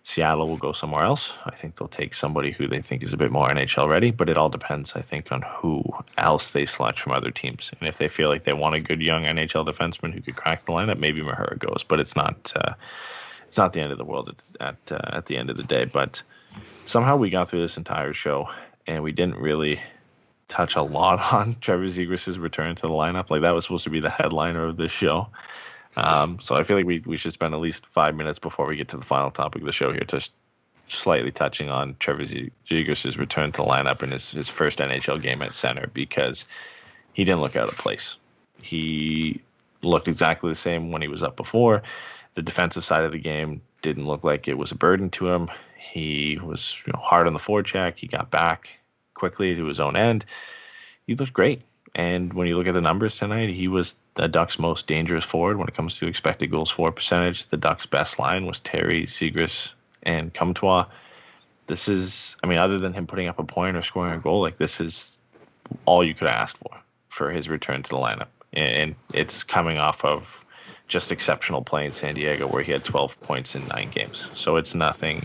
Seattle 0.05 0.49
will 0.49 0.57
go 0.57 0.73
somewhere 0.73 1.05
else. 1.05 1.33
I 1.47 1.55
think 1.55 1.77
they'll 1.77 1.87
take 1.87 2.15
somebody 2.15 2.51
who 2.51 2.67
they 2.67 2.81
think 2.81 3.03
is 3.05 3.13
a 3.13 3.17
bit 3.17 3.31
more 3.31 3.49
NHL 3.49 3.89
ready, 3.89 4.11
but 4.11 4.29
it 4.29 4.37
all 4.37 4.49
depends, 4.49 4.95
I 4.97 5.01
think, 5.01 5.31
on 5.31 5.43
who 5.43 5.85
else 6.19 6.51
they 6.51 6.67
select 6.67 6.99
from 6.99 7.13
other 7.13 7.31
teams. 7.31 7.71
And 7.79 7.89
if 7.89 7.99
they 7.99 8.09
feel 8.09 8.29
like 8.29 8.43
they 8.43 8.53
want 8.53 8.75
a 8.75 8.81
good 8.81 9.01
young 9.01 9.23
NHL 9.23 9.67
defenseman 9.67 10.13
who 10.13 10.21
could 10.21 10.35
crack 10.35 10.65
the 10.65 10.73
lineup, 10.73 10.99
maybe 10.99 11.21
Mahura 11.21 11.57
goes. 11.57 11.85
But 11.87 12.01
it's 12.01 12.17
not 12.17 12.53
uh, 12.57 12.75
it's 13.47 13.59
not 13.59 13.73
the 13.73 13.81
end 13.81 13.93
of 13.93 13.99
the 13.99 14.05
world 14.05 14.35
at 14.61 14.77
at, 14.91 14.93
uh, 14.93 15.17
at 15.17 15.27
the 15.27 15.37
end 15.37 15.51
of 15.51 15.57
the 15.57 15.63
day. 15.63 15.85
But 15.85 16.23
somehow 16.87 17.17
we 17.17 17.31
got 17.31 17.49
through 17.49 17.63
this 17.63 17.77
entire 17.77 18.13
show 18.13 18.49
and 18.87 19.05
we 19.05 19.13
didn't 19.13 19.37
really 19.37 19.81
touch 20.53 20.77
a 20.77 20.83
lot 20.83 21.21
on 21.33 21.57
Trevor 21.61 21.87
Zegras' 21.87 22.39
return 22.39 22.77
to 22.77 22.83
the 22.83 22.89
lineup. 22.89 23.31
Like 23.31 23.41
that 23.41 23.53
was 23.53 23.65
supposed 23.65 23.85
to 23.85 23.91
be 23.91 24.01
the 24.01 24.11
headliner 24.11 24.67
of 24.67 24.77
this 24.77 24.93
show. 24.93 25.29
Um, 25.97 26.39
so 26.41 26.55
I 26.55 26.63
feel 26.63 26.77
like 26.77 26.87
we, 26.87 27.01
we 27.01 27.17
should 27.17 27.33
spend 27.33 27.55
at 27.55 27.61
least 27.61 27.87
five 27.87 28.15
minutes 28.15 28.39
before 28.39 28.67
we 28.67 28.77
get 28.77 28.89
to 28.89 28.97
the 28.97 29.05
final 29.05 29.31
topic 29.31 29.63
of 29.63 29.67
the 29.67 29.73
show 29.73 29.93
here, 29.93 30.05
just 30.07 30.33
slightly 30.89 31.31
touching 31.31 31.69
on 31.69 31.97
Trevor 31.99 32.25
Zegras' 32.25 33.19
return 33.19 33.53
to 33.53 33.63
the 33.63 33.69
lineup 33.69 34.03
in 34.03 34.11
his, 34.11 34.31
his 34.31 34.49
first 34.49 34.79
NHL 34.79 35.21
game 35.21 35.43
at 35.43 35.55
center 35.55 35.89
because 35.93 36.47
he 37.13 37.25
didn't 37.25 37.41
look 37.41 37.57
out 37.57 37.69
of 37.69 37.77
place. 37.77 38.17
He 38.61 39.43
looked 39.83 40.09
exactly 40.09 40.51
the 40.51 40.57
same 40.57 40.93
when 40.93 41.03
he 41.03 41.09
was 41.09 41.23
up 41.23 41.37
before. 41.37 41.83
The 42.35 42.43
defensive 42.43 42.85
side 42.85 43.05
of 43.05 43.13
the 43.13 43.19
game 43.19 43.61
didn't 43.83 44.07
look 44.07 44.25
like 44.25 44.49
it 44.49 44.57
was 44.57 44.73
a 44.73 44.77
burden 44.77 45.11
to 45.11 45.29
him. 45.29 45.51
He 45.77 46.39
was 46.43 46.81
you 46.87 46.93
know, 46.93 47.01
hard 47.01 47.27
on 47.27 47.35
the 47.35 47.39
forecheck. 47.39 47.99
He 47.99 48.07
got 48.07 48.31
back 48.31 48.71
quickly 49.23 49.55
to 49.55 49.67
his 49.67 49.79
own 49.79 49.95
end. 49.95 50.25
He 51.07 51.15
looked 51.15 51.33
great. 51.33 51.63
And 51.95 52.33
when 52.33 52.49
you 52.49 52.59
look 52.59 52.67
at 52.67 52.75
the 52.75 52.81
numbers 52.81 53.19
tonight, 53.19 53.51
he 53.51 53.69
was 53.69 53.95
the 54.15 54.27
Ducks' 54.27 54.59
most 54.59 54.89
dangerous 54.89 55.25
forward 55.25 55.59
when 55.59 55.69
it 55.69 55.75
comes 55.75 55.97
to 55.99 56.09
expected 56.09 56.51
goals 56.51 56.73
for 56.73 56.91
percentage. 56.91 57.45
The 57.47 57.57
Ducks' 57.57 57.87
best 57.87 58.19
line 58.19 58.47
was 58.47 58.59
Terry, 58.59 59.07
Zegras, 59.07 59.75
and 60.03 60.35
Comtois. 60.35 60.87
This 61.69 61.87
is, 61.87 62.35
I 62.43 62.49
mean, 62.49 62.59
other 62.59 62.81
than 62.81 62.95
him 62.95 63.07
putting 63.07 63.29
up 63.29 63.39
a 63.39 63.45
point 63.45 63.77
or 63.77 63.83
scoring 63.83 64.15
a 64.15 64.19
goal, 64.19 64.41
like 64.41 64.57
this 64.57 64.81
is 64.81 65.21
all 65.85 66.03
you 66.03 66.15
could 66.15 66.27
ask 66.27 66.57
for 66.57 66.77
for 67.09 67.31
his 67.31 67.49
return 67.49 67.85
to 67.85 67.91
the 67.91 67.97
lineup. 67.97 68.29
And 68.53 68.97
it's 69.15 69.45
coming 69.45 69.79
off 69.79 70.05
of 70.05 70.45
just 70.89 71.13
exceptional 71.13 71.63
play 71.63 71.87
in 71.87 71.93
San 71.93 72.17
Diego 72.17 72.49
where 72.49 72.65
he 72.65 72.73
had 72.73 72.85
12 72.85 73.21
points 73.21 73.55
in 73.55 73.69
nine 73.69 73.91
games. 73.91 74.29
So 74.35 74.57
it's 74.57 74.75
nothing 74.75 75.25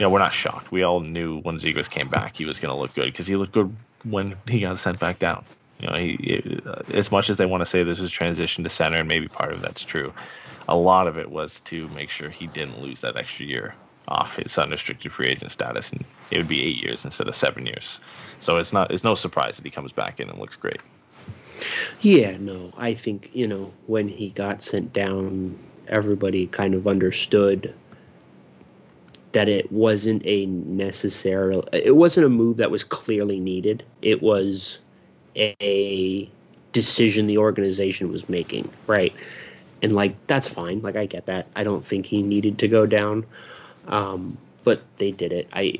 you 0.00 0.06
know, 0.06 0.10
we're 0.10 0.18
not 0.18 0.32
shocked. 0.32 0.72
We 0.72 0.82
all 0.82 1.00
knew 1.00 1.40
when 1.40 1.56
Zegras 1.56 1.90
came 1.90 2.08
back, 2.08 2.34
he 2.34 2.46
was 2.46 2.58
going 2.58 2.74
to 2.74 2.80
look 2.80 2.94
good 2.94 3.04
because 3.04 3.26
he 3.26 3.36
looked 3.36 3.52
good 3.52 3.76
when 4.04 4.34
he 4.48 4.60
got 4.60 4.78
sent 4.78 4.98
back 4.98 5.18
down. 5.18 5.44
You 5.78 5.88
know, 5.88 5.94
he, 5.94 6.62
uh, 6.64 6.82
as 6.94 7.12
much 7.12 7.28
as 7.28 7.36
they 7.36 7.44
want 7.44 7.60
to 7.60 7.66
say 7.66 7.82
this 7.82 7.98
was 7.98 8.10
transition 8.10 8.64
to 8.64 8.70
center, 8.70 8.96
and 8.96 9.08
maybe 9.08 9.28
part 9.28 9.52
of 9.52 9.60
that's 9.60 9.84
true, 9.84 10.14
a 10.68 10.76
lot 10.76 11.06
of 11.06 11.18
it 11.18 11.30
was 11.30 11.60
to 11.62 11.86
make 11.88 12.08
sure 12.08 12.30
he 12.30 12.46
didn't 12.46 12.80
lose 12.80 13.02
that 13.02 13.18
extra 13.18 13.44
year 13.44 13.74
off 14.08 14.36
his 14.36 14.56
unrestricted 14.56 15.12
free 15.12 15.28
agent 15.28 15.52
status, 15.52 15.92
and 15.92 16.02
it 16.30 16.38
would 16.38 16.48
be 16.48 16.62
eight 16.62 16.82
years 16.82 17.04
instead 17.04 17.28
of 17.28 17.34
seven 17.34 17.66
years. 17.66 18.00
So 18.38 18.56
it's 18.56 18.72
not 18.72 18.90
it's 18.90 19.04
no 19.04 19.14
surprise 19.14 19.56
that 19.56 19.66
he 19.66 19.70
comes 19.70 19.92
back 19.92 20.18
in 20.18 20.30
and 20.30 20.38
looks 20.38 20.56
great. 20.56 20.80
Yeah, 22.00 22.38
no, 22.38 22.72
I 22.78 22.94
think 22.94 23.28
you 23.34 23.46
know 23.46 23.70
when 23.86 24.08
he 24.08 24.30
got 24.30 24.62
sent 24.62 24.94
down, 24.94 25.58
everybody 25.88 26.46
kind 26.46 26.74
of 26.74 26.86
understood 26.86 27.74
that 29.32 29.48
it 29.48 29.70
wasn't 29.70 30.22
a 30.26 30.46
necessary 30.46 31.60
it 31.72 31.96
wasn't 31.96 32.26
a 32.26 32.28
move 32.28 32.56
that 32.56 32.70
was 32.70 32.84
clearly 32.84 33.38
needed. 33.38 33.84
It 34.02 34.22
was 34.22 34.78
a 35.36 36.28
decision 36.72 37.26
the 37.26 37.38
organization 37.38 38.10
was 38.10 38.28
making 38.28 38.70
right? 38.86 39.14
And 39.82 39.94
like 39.94 40.14
that's 40.26 40.48
fine. 40.48 40.82
Like 40.82 40.96
i 40.96 41.06
get 41.06 41.26
that. 41.26 41.46
I 41.56 41.64
don't 41.64 41.86
think 41.86 42.06
he 42.06 42.22
needed 42.22 42.58
to 42.58 42.68
go 42.68 42.86
down. 42.86 43.24
Um, 43.88 44.36
but 44.64 44.82
they 44.98 45.10
did 45.10 45.32
it. 45.32 45.48
I 45.52 45.78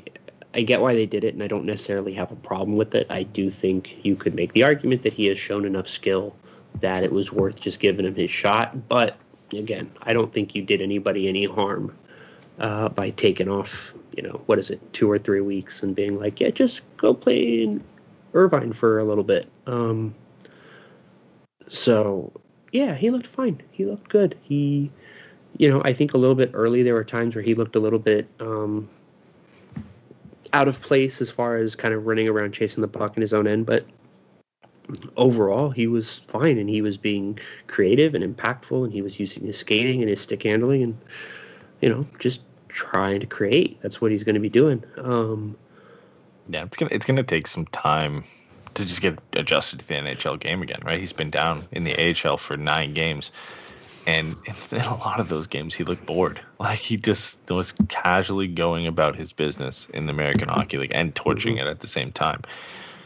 i 0.53 0.61
get 0.61 0.81
why 0.81 0.93
they 0.93 1.05
did 1.05 1.23
it 1.23 1.33
and 1.33 1.41
i 1.41 1.47
don't 1.47 1.63
necessarily 1.63 2.13
have 2.13 2.31
a 2.31 2.35
problem 2.35 2.77
with 2.77 2.95
it. 2.95 3.07
I 3.09 3.23
do 3.23 3.49
think 3.49 3.97
you 4.03 4.15
could 4.15 4.35
make 4.35 4.53
the 4.53 4.63
argument 4.63 5.03
that 5.03 5.13
he 5.13 5.25
has 5.27 5.39
shown 5.39 5.65
enough 5.65 5.87
skill 5.87 6.35
that 6.79 7.03
it 7.03 7.11
was 7.11 7.31
worth 7.31 7.59
just 7.59 7.79
giving 7.79 8.05
him 8.05 8.15
his 8.15 8.31
shot. 8.31 8.87
But 8.87 9.17
again 9.57 9.91
i 10.03 10.13
don't 10.13 10.33
think 10.33 10.55
you 10.55 10.61
did 10.61 10.81
anybody 10.81 11.27
any 11.27 11.45
harm 11.45 11.93
uh, 12.59 12.89
by 12.89 13.09
taking 13.11 13.49
off, 13.49 13.93
you 14.15 14.23
know, 14.23 14.41
what 14.45 14.59
is 14.59 14.69
it, 14.69 14.81
two 14.93 15.09
or 15.09 15.17
three 15.17 15.41
weeks 15.41 15.83
and 15.83 15.95
being 15.95 16.19
like, 16.19 16.39
yeah, 16.39 16.49
just 16.49 16.81
go 16.97 17.13
play 17.13 17.63
in 17.63 17.83
Irvine 18.33 18.73
for 18.73 18.99
a 18.99 19.03
little 19.03 19.23
bit. 19.23 19.49
Um, 19.67 20.13
so, 21.67 22.31
yeah, 22.71 22.95
he 22.95 23.09
looked 23.09 23.27
fine. 23.27 23.61
He 23.71 23.85
looked 23.85 24.09
good. 24.09 24.37
He, 24.41 24.91
you 25.57 25.69
know, 25.69 25.81
I 25.83 25.93
think 25.93 26.13
a 26.13 26.17
little 26.17 26.35
bit 26.35 26.51
early 26.53 26.83
there 26.83 26.93
were 26.93 27.03
times 27.03 27.35
where 27.35 27.43
he 27.43 27.53
looked 27.53 27.75
a 27.75 27.79
little 27.79 27.99
bit 27.99 28.27
um, 28.39 28.89
out 30.53 30.67
of 30.67 30.81
place 30.81 31.21
as 31.21 31.29
far 31.29 31.57
as 31.57 31.75
kind 31.75 31.93
of 31.93 32.05
running 32.05 32.27
around 32.27 32.53
chasing 32.53 32.81
the 32.81 32.87
puck 32.87 33.15
in 33.15 33.21
his 33.21 33.33
own 33.33 33.47
end, 33.47 33.65
but 33.65 33.85
overall 35.15 35.69
he 35.69 35.87
was 35.87 36.19
fine 36.27 36.57
and 36.57 36.69
he 36.69 36.81
was 36.81 36.97
being 36.97 37.39
creative 37.67 38.13
and 38.13 38.23
impactful 38.23 38.83
and 38.83 38.91
he 38.91 39.01
was 39.01 39.19
using 39.19 39.45
his 39.45 39.57
skating 39.57 40.01
and 40.01 40.09
his 40.09 40.19
stick 40.19 40.43
handling 40.43 40.83
and 40.83 40.97
you 41.81 41.89
know 41.89 42.05
just 42.19 42.41
trying 42.69 43.19
to 43.19 43.25
create. 43.25 43.81
That's 43.81 43.99
what 43.99 44.11
he's 44.11 44.23
going 44.23 44.35
to 44.35 44.41
be 44.41 44.49
doing. 44.49 44.83
Um, 44.97 45.57
yeah, 46.49 46.63
it's 46.63 46.77
gonna 46.77 46.91
it's 46.93 47.05
gonna 47.05 47.23
take 47.23 47.47
some 47.47 47.65
time 47.67 48.23
to 48.73 48.85
just 48.85 49.01
get 49.01 49.19
adjusted 49.33 49.79
to 49.79 49.87
the 49.87 49.93
NHL 49.95 50.39
game 50.39 50.61
again, 50.61 50.79
right? 50.83 50.99
He's 50.99 51.13
been 51.13 51.29
down 51.29 51.67
in 51.71 51.83
the 51.83 51.95
AHL 51.95 52.37
for 52.37 52.57
nine 52.57 52.93
games, 52.93 53.31
and 54.07 54.35
in 54.71 54.81
a 54.81 54.95
lot 54.97 55.19
of 55.19 55.29
those 55.29 55.47
games 55.47 55.73
he 55.73 55.83
looked 55.83 56.05
bored. 56.05 56.39
Like 56.59 56.77
he 56.77 56.95
just 56.95 57.39
was 57.49 57.73
casually 57.89 58.47
going 58.47 58.85
about 58.85 59.15
his 59.15 59.33
business 59.33 59.87
in 59.95 60.05
the 60.05 60.13
American 60.13 60.47
Hockey 60.47 60.77
League 60.77 60.91
and 60.93 61.15
torching 61.15 61.57
it 61.57 61.65
at 61.65 61.79
the 61.79 61.87
same 61.87 62.11
time. 62.11 62.41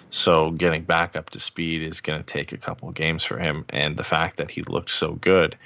So 0.10 0.52
getting 0.52 0.84
back 0.84 1.16
up 1.16 1.30
to 1.30 1.40
speed 1.40 1.82
is 1.82 2.02
going 2.02 2.20
to 2.20 2.26
take 2.26 2.52
a 2.52 2.58
couple 2.58 2.90
of 2.90 2.96
games 2.96 3.24
for 3.24 3.40
him, 3.40 3.64
and 3.70 3.96
the 3.96 4.04
fact 4.04 4.36
that 4.38 4.52
he 4.52 4.62
looked 4.64 4.90
so 4.90 5.14
good 5.14 5.58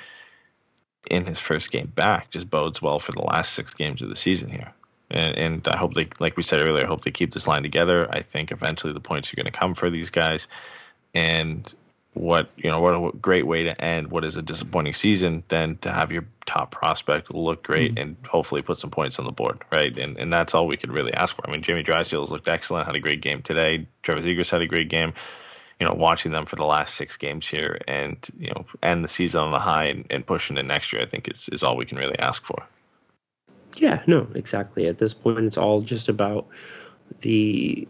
in 1.09 1.25
his 1.25 1.39
first 1.39 1.71
game 1.71 1.91
back 1.93 2.29
just 2.31 2.49
bodes 2.49 2.81
well 2.81 2.99
for 2.99 3.11
the 3.11 3.21
last 3.21 3.53
six 3.53 3.73
games 3.73 4.01
of 4.01 4.09
the 4.09 4.15
season 4.15 4.49
here. 4.49 4.73
And, 5.11 5.37
and 5.37 5.67
I 5.67 5.77
hope 5.77 5.95
they, 5.95 6.07
like 6.19 6.37
we 6.37 6.43
said 6.43 6.61
earlier, 6.61 6.83
I 6.83 6.87
hope 6.87 7.03
they 7.03 7.11
keep 7.11 7.33
this 7.33 7.47
line 7.47 7.63
together. 7.63 8.07
I 8.09 8.21
think 8.21 8.51
eventually 8.51 8.93
the 8.93 8.99
points 8.99 9.33
are 9.33 9.35
going 9.35 9.45
to 9.45 9.51
come 9.51 9.73
for 9.73 9.89
these 9.89 10.11
guys. 10.11 10.47
And 11.15 11.73
what 12.13 12.49
you 12.57 12.69
know 12.69 12.81
what 12.81 12.95
a 12.95 13.17
great 13.17 13.45
way 13.45 13.63
to 13.63 13.81
end 13.81 14.09
what 14.09 14.25
is 14.25 14.35
a 14.35 14.41
disappointing 14.41 14.93
season 14.93 15.43
than 15.47 15.77
to 15.77 15.91
have 15.91 16.11
your 16.11 16.25
top 16.45 16.71
prospect 16.71 17.33
look 17.33 17.63
great 17.63 17.95
mm-hmm. 17.95 18.01
and 18.01 18.17
hopefully 18.27 18.61
put 18.61 18.79
some 18.79 18.89
points 18.89 19.19
on 19.19 19.25
the 19.25 19.31
board, 19.31 19.59
right? 19.71 19.97
And 19.97 20.17
and 20.17 20.33
that's 20.33 20.53
all 20.53 20.67
we 20.67 20.77
could 20.77 20.91
really 20.91 21.13
ask 21.13 21.35
for. 21.35 21.47
I 21.47 21.51
mean, 21.51 21.61
Jamie 21.61 21.83
Drysdale 21.83 22.25
looked 22.25 22.47
excellent, 22.47 22.87
had 22.87 22.95
a 22.95 22.99
great 22.99 23.21
game 23.21 23.41
today. 23.41 23.87
Trevor 24.03 24.21
Zegras 24.21 24.49
had 24.49 24.61
a 24.61 24.67
great 24.67 24.89
game. 24.89 25.13
You 25.79 25.87
know, 25.87 25.93
watching 25.93 26.33
them 26.33 26.45
for 26.45 26.57
the 26.57 26.65
last 26.65 26.95
six 26.95 27.15
games 27.15 27.47
here 27.47 27.79
and 27.87 28.17
you 28.37 28.49
know 28.49 28.65
end 28.83 29.03
the 29.03 29.07
season 29.07 29.41
on 29.41 29.53
a 29.53 29.59
high 29.59 29.85
and, 29.85 30.05
and 30.09 30.25
pushing 30.25 30.57
to 30.57 30.63
next 30.63 30.91
year, 30.91 31.01
I 31.01 31.05
think 31.05 31.29
is 31.29 31.49
is 31.49 31.63
all 31.63 31.77
we 31.77 31.85
can 31.85 31.97
really 31.97 32.19
ask 32.19 32.43
for. 32.43 32.65
Yeah, 33.77 34.01
no, 34.07 34.27
exactly. 34.35 34.87
At 34.87 34.97
this 34.97 35.13
point, 35.13 35.45
it's 35.45 35.57
all 35.57 35.81
just 35.81 36.09
about 36.09 36.47
the 37.21 37.87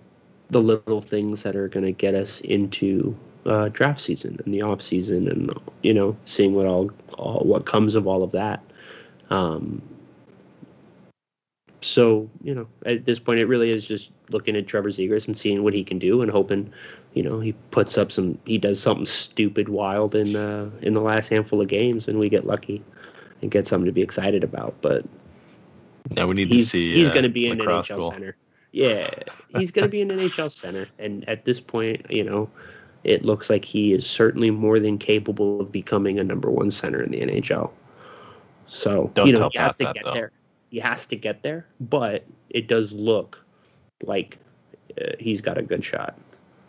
the 0.50 0.62
little 0.62 1.02
things 1.02 1.44
that 1.44 1.56
are 1.56 1.68
going 1.68 1.86
to 1.86 1.92
get 1.92 2.16
us 2.16 2.42
into 2.42 3.16
uh, 3.46 3.70
draft 3.70 4.02
season 4.02 4.40
and 4.44 4.54
the 4.54 4.62
off 4.62 4.82
season, 4.82 5.28
and 5.28 5.52
you 5.82 5.94
know, 5.94 6.16
seeing 6.26 6.54
what 6.54 6.66
all, 6.66 6.92
all 7.18 7.42
what 7.46 7.66
comes 7.66 7.96
of 7.96 8.08
all 8.08 8.24
of 8.24 8.32
that. 8.32 8.62
Um, 9.30 9.82
so 11.82 12.30
you 12.44 12.54
know, 12.54 12.68
at 12.86 13.06
this 13.06 13.20
point, 13.20 13.40
it 13.40 13.46
really 13.46 13.70
is 13.70 13.86
just 13.86 14.12
looking 14.30 14.56
at 14.56 14.68
Trevor 14.68 14.90
Zegras 14.90 15.28
and 15.28 15.38
seeing 15.38 15.64
what 15.64 15.74
he 15.74 15.84
can 15.84 16.00
do, 16.00 16.22
and 16.22 16.32
hoping, 16.32 16.72
you 17.14 17.24
know, 17.24 17.40
he 17.40 17.54
puts 17.72 17.98
up 17.98 18.12
some, 18.12 18.38
he 18.46 18.58
does 18.58 18.82
something 18.82 19.06
stupid, 19.06 19.70
wild 19.70 20.16
in 20.16 20.36
uh, 20.36 20.70
in 20.82 20.94
the 20.94 21.02
last 21.02 21.30
handful 21.30 21.62
of 21.62 21.68
games, 21.68 22.08
and 22.08 22.20
we 22.20 22.30
get 22.30 22.46
lucky 22.46 22.84
and 23.42 23.52
get 23.52 23.68
something 23.68 23.86
to 23.86 23.92
be 23.92 24.02
excited 24.02 24.44
about. 24.44 24.76
But 24.82 25.06
yeah, 26.12 26.26
we 26.26 26.36
need 26.36 26.52
to 26.52 26.66
see. 26.66 26.94
He's 26.94 27.10
uh, 27.10 27.14
going 27.14 27.24
to 27.24 27.30
be 27.30 27.48
in 27.48 27.58
NHL 27.58 28.12
center. 28.12 28.36
Yeah, 28.72 29.10
he's 29.58 29.72
going 29.72 29.86
to 29.86 29.90
be 29.90 30.02
an 30.02 30.10
NHL 30.10 30.52
center, 30.52 30.88
and 31.00 31.28
at 31.28 31.46
this 31.46 31.60
point, 31.60 32.06
you 32.12 32.24
know, 32.24 32.50
it 33.04 33.26
looks 33.26 33.50
like 33.50 33.66
he 33.66 33.94
is 33.94 34.06
certainly 34.06 34.52
more 34.52 34.80
than 34.80 34.98
capable 34.98 35.62
of 35.62 35.72
becoming 35.72 36.20
a 36.20 36.24
number 36.24 36.52
one 36.52 36.70
center 36.70 37.02
in 37.02 37.12
the 37.12 37.22
NHL. 37.22 37.72
So 38.68 39.10
Don't 39.16 39.28
you 39.28 39.34
know 39.34 39.50
he 39.52 39.58
has 39.58 39.76
to 39.78 39.86
that, 39.86 39.96
get 39.96 40.06
though. 40.06 40.14
there. 40.14 40.32
He 40.70 40.80
has 40.80 41.08
to 41.08 41.16
get 41.16 41.42
there, 41.42 41.66
but 41.80 42.24
it 42.52 42.68
does 42.68 42.92
look 42.92 43.44
like 44.04 44.38
uh, 45.02 45.14
he's 45.20 45.42
got 45.42 45.58
a 45.58 45.64
good 45.64 45.84
shot. 45.84 46.16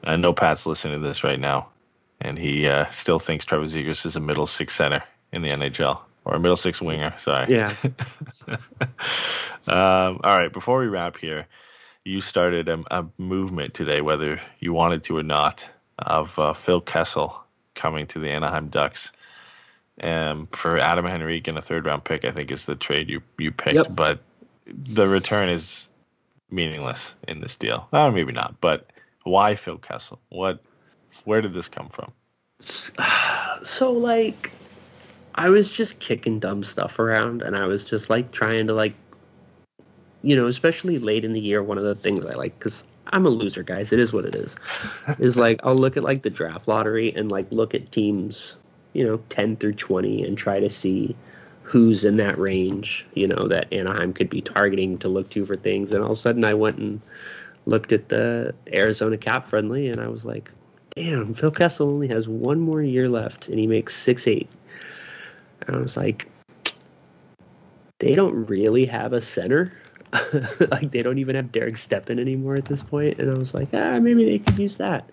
I 0.04 0.16
know 0.16 0.32
Pat's 0.32 0.66
listening 0.66 1.00
to 1.00 1.06
this 1.06 1.24
right 1.24 1.38
now, 1.38 1.68
and 2.20 2.38
he 2.38 2.66
uh, 2.68 2.88
still 2.90 3.18
thinks 3.18 3.44
Trevor 3.44 3.64
Zegras 3.64 4.06
is 4.06 4.16
a 4.16 4.20
middle 4.20 4.46
six 4.46 4.74
center 4.74 5.02
in 5.32 5.42
the 5.42 5.48
NHL 5.48 6.00
or 6.24 6.34
a 6.34 6.40
middle 6.40 6.56
six 6.56 6.80
winger. 6.80 7.14
Sorry. 7.18 7.54
Yeah. 7.54 7.74
um, 9.66 10.20
all 10.24 10.38
right. 10.38 10.52
Before 10.52 10.80
we 10.80 10.86
wrap 10.86 11.16
here, 11.16 11.46
you 12.04 12.20
started 12.20 12.68
a, 12.68 12.82
a, 12.90 13.06
movement 13.18 13.74
today, 13.74 14.00
whether 14.00 14.40
you 14.58 14.72
wanted 14.72 15.04
to 15.04 15.18
or 15.18 15.22
not, 15.22 15.64
of 15.98 16.38
uh, 16.38 16.52
Phil 16.52 16.80
Kessel 16.80 17.42
coming 17.74 18.06
to 18.08 18.18
the 18.18 18.30
Anaheim 18.30 18.68
Ducks. 18.68 19.12
Um, 20.02 20.48
for 20.52 20.78
Adam 20.78 21.04
Henrique 21.04 21.48
and 21.48 21.58
a 21.58 21.62
third 21.62 21.84
round 21.84 22.04
pick, 22.04 22.24
I 22.24 22.30
think 22.30 22.50
is 22.50 22.64
the 22.64 22.74
trade 22.74 23.10
you 23.10 23.20
you 23.38 23.52
picked. 23.52 23.74
Yep. 23.74 23.86
But 23.90 24.20
the 24.66 25.06
return 25.06 25.50
is 25.50 25.90
meaningless 26.50 27.14
in 27.28 27.40
this 27.40 27.56
deal. 27.56 27.86
Uh, 27.92 28.10
maybe 28.10 28.32
not, 28.32 28.60
but 28.62 28.90
why 29.24 29.54
Phil 29.54 29.78
Kessel? 29.78 30.20
What? 30.28 30.62
Where 31.24 31.40
did 31.40 31.52
this 31.52 31.68
come 31.68 31.88
from? 31.88 32.12
So 33.62 33.92
like, 33.92 34.52
I 35.34 35.50
was 35.50 35.70
just 35.70 35.98
kicking 35.98 36.38
dumb 36.40 36.64
stuff 36.64 36.98
around, 36.98 37.42
and 37.42 37.54
I 37.54 37.66
was 37.66 37.84
just 37.84 38.08
like 38.08 38.32
trying 38.32 38.68
to 38.68 38.72
like, 38.72 38.94
you 40.22 40.34
know, 40.34 40.46
especially 40.46 40.98
late 40.98 41.26
in 41.26 41.34
the 41.34 41.40
year. 41.40 41.62
One 41.62 41.76
of 41.76 41.84
the 41.84 41.94
things 41.94 42.24
I 42.24 42.32
like 42.36 42.58
because 42.58 42.84
I'm 43.12 43.26
a 43.26 43.28
loser, 43.28 43.62
guys. 43.62 43.92
It 43.92 43.98
is 43.98 44.14
what 44.14 44.24
it 44.24 44.34
is. 44.34 44.56
is 45.18 45.36
like 45.36 45.60
I'll 45.62 45.76
look 45.76 45.98
at 45.98 46.02
like 46.02 46.22
the 46.22 46.30
draft 46.30 46.68
lottery 46.68 47.14
and 47.14 47.30
like 47.30 47.52
look 47.52 47.74
at 47.74 47.92
teams, 47.92 48.54
you 48.92 49.06
know, 49.06 49.20
10 49.28 49.56
through 49.56 49.74
20 49.74 50.24
and 50.24 50.38
try 50.38 50.60
to 50.60 50.70
see 50.70 51.14
who's 51.62 52.04
in 52.04 52.16
that 52.16 52.38
range, 52.38 53.06
you 53.14 53.28
know, 53.28 53.46
that 53.48 53.72
Anaheim 53.72 54.12
could 54.12 54.30
be 54.30 54.40
targeting 54.40 54.98
to 54.98 55.08
look 55.08 55.30
to 55.30 55.44
for 55.44 55.56
things. 55.56 55.92
And 55.92 56.02
all 56.02 56.12
of 56.12 56.18
a 56.18 56.20
sudden 56.20 56.44
I 56.44 56.54
went 56.54 56.78
and 56.78 57.00
looked 57.70 57.92
at 57.92 58.08
the 58.08 58.54
Arizona 58.72 59.16
cap 59.16 59.46
friendly 59.46 59.88
and 59.88 60.00
I 60.00 60.08
was 60.08 60.24
like, 60.24 60.50
damn, 60.94 61.34
Phil 61.34 61.50
Kessel 61.50 61.88
only 61.88 62.08
has 62.08 62.28
one 62.28 62.60
more 62.60 62.82
year 62.82 63.08
left 63.08 63.48
and 63.48 63.58
he 63.58 63.66
makes 63.66 63.96
six 63.96 64.26
eight. 64.26 64.50
And 65.66 65.76
I 65.76 65.78
was 65.78 65.96
like, 65.96 66.28
they 68.00 68.14
don't 68.14 68.46
really 68.46 68.84
have 68.86 69.12
a 69.12 69.20
center 69.20 69.72
like 70.72 70.90
they 70.90 71.02
don't 71.02 71.18
even 71.18 71.36
have 71.36 71.52
Derek 71.52 71.76
Stepan 71.76 72.18
anymore 72.18 72.56
at 72.56 72.64
this 72.64 72.80
point. 72.80 72.90
point, 72.90 73.18
and 73.20 73.30
I 73.30 73.38
was 73.38 73.54
like, 73.54 73.68
ah, 73.72 73.98
maybe 74.00 74.24
they 74.24 74.38
could 74.38 74.58
use 74.58 74.76
that. 74.76 75.08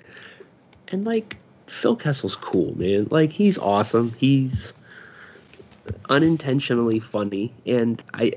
And 0.88 1.06
like 1.06 1.38
Phil 1.68 1.96
Kessel's 1.96 2.36
cool, 2.36 2.76
man. 2.78 3.08
Like 3.12 3.32
he's 3.32 3.58
awesome. 3.58 4.14
He's 4.18 4.74
unintentionally 6.10 7.00
funny, 7.00 7.54
and 7.66 8.02
I, 8.16 8.34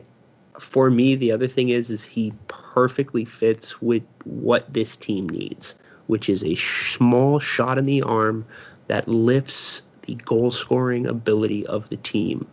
for 0.58 0.90
me, 0.90 1.14
the 1.14 1.32
other 1.32 1.48
thing 1.48 1.70
is, 1.70 1.90
is 1.90 2.04
he 2.04 2.32
perfectly 2.80 3.26
fits 3.26 3.82
with 3.82 4.02
what 4.24 4.72
this 4.72 4.96
team 4.96 5.28
needs, 5.28 5.74
which 6.06 6.30
is 6.30 6.42
a 6.42 6.54
small 6.54 7.38
shot 7.38 7.76
in 7.76 7.84
the 7.84 8.00
arm 8.00 8.42
that 8.86 9.06
lifts 9.06 9.82
the 10.06 10.14
goal 10.14 10.50
scoring 10.50 11.06
ability 11.06 11.66
of 11.66 11.86
the 11.90 11.98
team 11.98 12.48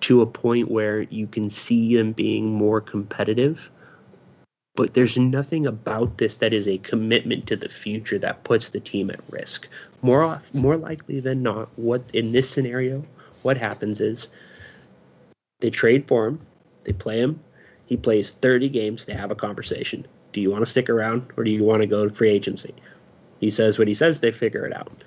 to 0.00 0.22
a 0.22 0.26
point 0.26 0.70
where 0.70 1.02
you 1.02 1.26
can 1.26 1.50
see 1.50 1.94
them 1.94 2.12
being 2.12 2.50
more 2.50 2.80
competitive. 2.80 3.68
But 4.76 4.94
there's 4.94 5.18
nothing 5.18 5.66
about 5.66 6.16
this 6.16 6.36
that 6.36 6.54
is 6.54 6.66
a 6.66 6.78
commitment 6.78 7.46
to 7.48 7.56
the 7.56 7.68
future 7.68 8.18
that 8.20 8.44
puts 8.44 8.70
the 8.70 8.80
team 8.80 9.10
at 9.10 9.20
risk. 9.28 9.68
More 10.00 10.40
more 10.54 10.78
likely 10.78 11.20
than 11.20 11.42
not, 11.42 11.68
what 11.76 12.02
in 12.14 12.32
this 12.32 12.48
scenario, 12.48 13.04
what 13.42 13.58
happens 13.58 14.00
is 14.00 14.26
they 15.60 15.68
trade 15.68 16.08
for 16.08 16.28
him, 16.28 16.40
they 16.84 16.94
play 16.94 17.18
him, 17.18 17.40
he 17.86 17.96
plays 17.96 18.30
30 18.30 18.68
games, 18.68 19.04
they 19.04 19.12
have 19.12 19.30
a 19.30 19.36
conversation. 19.36 20.06
Do 20.32 20.40
you 20.40 20.50
want 20.50 20.64
to 20.64 20.70
stick 20.70 20.88
around 20.88 21.26
or 21.36 21.44
do 21.44 21.50
you 21.50 21.62
want 21.62 21.82
to 21.82 21.86
go 21.86 22.08
to 22.08 22.14
free 22.14 22.30
agency? 22.30 22.74
He 23.40 23.50
says 23.50 23.78
what 23.78 23.88
he 23.88 23.94
says, 23.94 24.20
they 24.20 24.32
figure 24.32 24.66
it 24.66 24.74
out. 24.74 25.04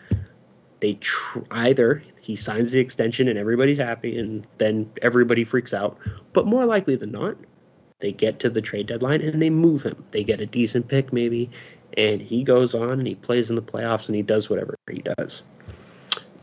They 0.80 0.93
tr- 0.95 1.39
either 1.51 2.03
he 2.21 2.36
signs 2.36 2.71
the 2.71 2.80
extension 2.80 3.28
and 3.28 3.39
everybody's 3.39 3.78
happy 3.78 4.17
and 4.17 4.45
then 4.57 4.89
everybody 5.01 5.43
freaks 5.43 5.73
out. 5.73 5.97
But 6.34 6.45
more 6.45 6.65
likely 6.65 6.95
than 6.95 7.11
not, 7.11 7.36
they 7.99 8.11
get 8.11 8.39
to 8.41 8.49
the 8.49 8.61
trade 8.61 8.88
deadline 8.88 9.21
and 9.21 9.41
they 9.41 9.49
move 9.49 9.82
him. 9.84 10.03
They 10.11 10.23
get 10.23 10.39
a 10.39 10.45
decent 10.45 10.88
pick 10.88 11.11
maybe 11.11 11.49
and 11.97 12.21
he 12.21 12.43
goes 12.43 12.75
on 12.75 12.99
and 12.99 13.07
he 13.07 13.15
plays 13.15 13.49
in 13.49 13.55
the 13.55 13.61
playoffs 13.61 14.07
and 14.07 14.15
he 14.15 14.21
does 14.21 14.49
whatever 14.49 14.75
he 14.89 15.01
does. 15.17 15.41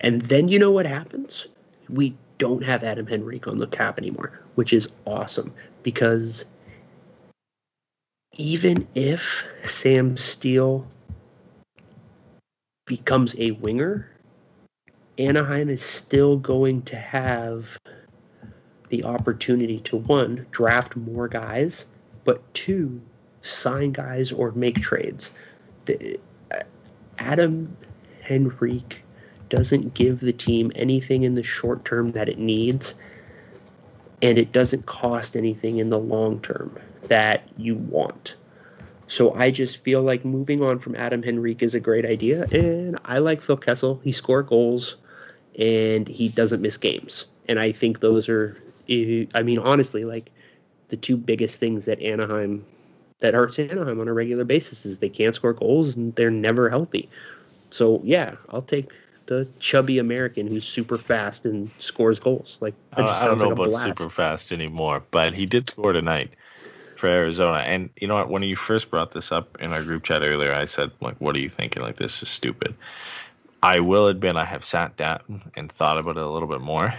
And 0.00 0.22
then 0.22 0.48
you 0.48 0.58
know 0.58 0.72
what 0.72 0.86
happens? 0.86 1.46
We 1.88 2.16
don't 2.44 2.62
have 2.62 2.84
Adam 2.84 3.08
Henrique 3.10 3.48
on 3.48 3.56
the 3.56 3.66
cap 3.66 3.96
anymore, 3.96 4.38
which 4.54 4.74
is 4.74 4.86
awesome 5.06 5.50
because 5.82 6.44
even 8.34 8.86
if 8.94 9.46
Sam 9.64 10.18
Steel 10.18 10.86
becomes 12.84 13.34
a 13.38 13.52
winger, 13.52 14.10
Anaheim 15.16 15.70
is 15.70 15.82
still 15.82 16.36
going 16.36 16.82
to 16.82 16.96
have 16.96 17.78
the 18.90 19.04
opportunity 19.04 19.80
to 19.80 19.96
one, 19.96 20.44
draft 20.50 20.96
more 20.96 21.28
guys, 21.28 21.86
but 22.24 22.42
two, 22.52 23.00
sign 23.40 23.92
guys 23.92 24.32
or 24.32 24.52
make 24.52 24.82
trades. 24.82 25.30
The, 25.86 26.20
uh, 26.52 26.58
Adam 27.16 27.74
Henrique 28.30 29.03
doesn't 29.54 29.94
give 29.94 30.18
the 30.18 30.32
team 30.32 30.72
anything 30.74 31.22
in 31.22 31.36
the 31.36 31.42
short 31.42 31.84
term 31.84 32.10
that 32.12 32.28
it 32.28 32.38
needs, 32.38 32.94
and 34.20 34.36
it 34.36 34.50
doesn't 34.50 34.84
cost 34.86 35.36
anything 35.36 35.78
in 35.78 35.90
the 35.90 35.98
long 35.98 36.40
term 36.40 36.76
that 37.08 37.48
you 37.56 37.76
want. 37.76 38.34
So 39.06 39.32
I 39.34 39.52
just 39.52 39.76
feel 39.78 40.02
like 40.02 40.24
moving 40.24 40.60
on 40.62 40.80
from 40.80 40.96
Adam 40.96 41.22
Henrique 41.22 41.62
is 41.62 41.74
a 41.76 41.80
great 41.80 42.04
idea, 42.04 42.46
and 42.50 42.98
I 43.04 43.18
like 43.18 43.42
Phil 43.42 43.56
Kessel. 43.56 44.00
He 44.02 44.10
scored 44.10 44.48
goals 44.48 44.96
and 45.56 46.08
he 46.08 46.28
doesn't 46.28 46.60
miss 46.60 46.76
games. 46.76 47.26
And 47.48 47.60
I 47.60 47.70
think 47.70 48.00
those 48.00 48.28
are, 48.28 48.60
I 48.88 49.42
mean, 49.44 49.58
honestly, 49.58 50.04
like 50.04 50.30
the 50.88 50.96
two 50.96 51.16
biggest 51.16 51.60
things 51.60 51.84
that 51.84 52.02
Anaheim, 52.02 52.64
that 53.20 53.34
hurts 53.34 53.60
Anaheim 53.60 54.00
on 54.00 54.08
a 54.08 54.12
regular 54.12 54.44
basis 54.44 54.84
is 54.84 54.98
they 54.98 55.08
can't 55.08 55.34
score 55.36 55.52
goals 55.52 55.94
and 55.94 56.12
they're 56.16 56.30
never 56.30 56.68
healthy. 56.70 57.08
So 57.70 58.00
yeah, 58.02 58.34
I'll 58.48 58.62
take 58.62 58.90
the 59.26 59.48
chubby 59.58 59.98
American 59.98 60.46
who's 60.46 60.66
super 60.66 60.98
fast 60.98 61.44
and 61.44 61.70
scores 61.78 62.20
goals. 62.20 62.58
Like 62.60 62.74
I 62.92 63.24
don't 63.24 63.38
know 63.38 63.48
like 63.48 63.52
about 63.54 63.68
blast. 63.68 63.98
super 63.98 64.10
fast 64.10 64.52
anymore, 64.52 65.02
but 65.10 65.34
he 65.34 65.46
did 65.46 65.68
score 65.68 65.92
tonight 65.92 66.30
for 66.96 67.08
Arizona. 67.08 67.58
And 67.58 67.90
you 67.96 68.08
know 68.08 68.14
what? 68.14 68.30
When 68.30 68.42
you 68.42 68.56
first 68.56 68.90
brought 68.90 69.12
this 69.12 69.32
up 69.32 69.58
in 69.60 69.72
our 69.72 69.82
group 69.82 70.04
chat 70.04 70.22
earlier, 70.22 70.54
I 70.54 70.66
said 70.66 70.90
like, 71.00 71.20
"What 71.20 71.36
are 71.36 71.40
you 71.40 71.50
thinking? 71.50 71.82
Like 71.82 71.96
this 71.96 72.22
is 72.22 72.28
stupid." 72.28 72.74
I 73.62 73.80
will 73.80 74.08
admit 74.08 74.36
I 74.36 74.44
have 74.44 74.62
sat 74.62 74.96
down 74.98 75.50
and 75.56 75.72
thought 75.72 75.96
about 75.96 76.18
it 76.18 76.22
a 76.22 76.28
little 76.28 76.48
bit 76.48 76.60
more. 76.60 76.94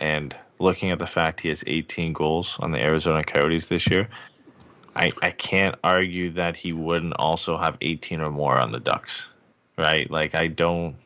And 0.00 0.34
looking 0.58 0.90
at 0.90 0.98
the 0.98 1.06
fact 1.06 1.40
he 1.40 1.50
has 1.50 1.62
18 1.66 2.14
goals 2.14 2.56
on 2.58 2.72
the 2.72 2.80
Arizona 2.80 3.22
Coyotes 3.22 3.68
this 3.68 3.86
year, 3.86 4.08
I, 4.94 5.12
I 5.20 5.30
can't 5.30 5.74
argue 5.84 6.30
that 6.32 6.56
he 6.56 6.72
wouldn't 6.72 7.12
also 7.14 7.58
have 7.58 7.76
18 7.82 8.22
or 8.22 8.30
more 8.30 8.58
on 8.58 8.72
the 8.72 8.80
Ducks, 8.80 9.28
right? 9.76 10.10
Like, 10.10 10.34
I 10.34 10.46
don't. 10.46 10.96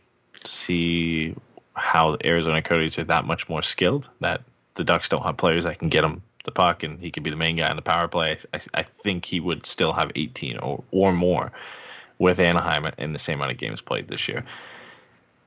See 0.45 1.35
how 1.75 2.17
Arizona 2.25 2.63
Coyotes 2.63 2.99
are 2.99 3.05
that 3.05 3.25
much 3.25 3.49
more 3.49 3.63
skilled. 3.63 4.09
That 4.21 4.43
the 4.75 4.85
Ducks 4.85 5.09
don't 5.09 5.23
have 5.23 5.37
players 5.37 5.65
that 5.65 5.79
can 5.79 5.89
get 5.89 6.05
him 6.05 6.23
the 6.45 6.53
puck 6.53 6.83
and 6.83 6.99
he 6.99 7.11
could 7.11 7.23
be 7.23 7.31
the 7.31 7.37
main 7.37 7.57
guy 7.57 7.71
in 7.71 7.77
the 7.77 7.83
power 7.83 8.09
play. 8.09 8.39
I, 8.55 8.61
I 8.75 8.83
think 8.83 9.25
he 9.25 9.41
would 9.41 9.67
still 9.67 9.93
have 9.93 10.13
18 10.15 10.59
or 10.59 10.83
or 10.91 11.13
more 11.13 11.53
with 12.19 12.39
Anaheim 12.39 12.91
in 12.99 13.13
the 13.13 13.19
same 13.19 13.39
amount 13.39 13.53
of 13.53 13.59
games 13.59 13.81
played 13.81 14.09
this 14.09 14.29
year. 14.29 14.45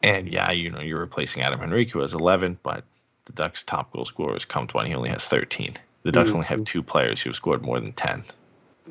And 0.02 0.28
yeah, 0.28 0.52
you 0.52 0.70
know, 0.70 0.82
you're 0.82 1.00
replacing 1.00 1.44
Adam 1.44 1.62
Henrique, 1.62 1.92
who 1.92 2.00
has 2.00 2.14
11, 2.14 2.60
but 2.62 2.84
the 3.26 3.32
Ducks' 3.32 3.64
top 3.64 3.94
goal 3.94 4.06
scorer 4.06 4.36
is 4.36 4.44
come 4.44 4.68
20. 4.68 4.90
He 4.90 4.96
only 4.96 5.10
has 5.10 5.24
13. 5.26 5.78
The 6.02 6.12
Ducks 6.12 6.30
mm-hmm. 6.30 6.36
only 6.36 6.48
have 6.48 6.66
two 6.66 6.84
players 6.84 7.22
who 7.22 7.30
have 7.30 7.38
scored 7.38 7.62
more 7.62 7.80
than 7.80 7.94
10. 7.94 8.26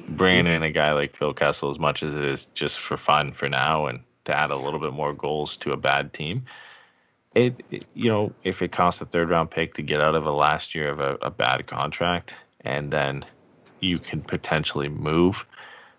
Bringing 0.09 0.47
in 0.47 0.62
a 0.62 0.70
guy 0.70 0.93
like 0.93 1.16
Phil 1.16 1.35
Kessel, 1.35 1.70
as 1.70 1.79
much 1.79 2.03
as 2.03 2.15
it 2.15 2.24
is 2.24 2.47
just 2.55 2.79
for 2.79 2.97
fun 2.97 3.33
for 3.33 3.49
now 3.49 3.87
and 3.87 4.01
to 4.24 4.36
add 4.36 4.51
a 4.51 4.57
little 4.57 4.81
bit 4.81 4.93
more 4.93 5.12
goals 5.12 5.57
to 5.59 5.73
a 5.73 5.77
bad 5.77 6.12
team, 6.12 6.47
it, 7.35 7.62
it 7.70 7.85
you 7.94 8.11
know, 8.11 8.32
if 8.44 8.62
it 8.62 8.73
costs 8.73 9.01
a 9.01 9.07
third 9.07 9.31
round 9.31 9.51
pick 9.51 9.74
to 9.74 9.82
get 9.82 10.01
out 10.01 10.15
of 10.15 10.27
a 10.27 10.32
last 10.32 10.74
year 10.74 10.90
of 10.90 11.01
a, 11.01 11.19
a 11.23 11.31
bad 11.31 11.66
contract, 11.66 12.35
and 12.61 12.93
then 12.93 13.24
you 13.81 13.99
can 13.99 14.23
potentially 14.23 14.89
move 14.89 15.44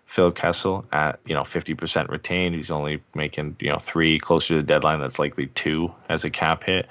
Phil 0.06 0.30
Kessel 0.32 0.84
at 0.92 1.20
you 1.26 1.34
know 1.34 1.42
50% 1.42 2.08
retained. 2.08 2.54
He's 2.54 2.70
only 2.70 3.02
making 3.14 3.56
you 3.60 3.70
know 3.70 3.78
three 3.78 4.18
closer 4.18 4.54
to 4.54 4.54
the 4.56 4.62
deadline. 4.62 5.00
That's 5.00 5.18
likely 5.18 5.48
two 5.48 5.92
as 6.08 6.24
a 6.24 6.30
cap 6.30 6.64
hit. 6.64 6.86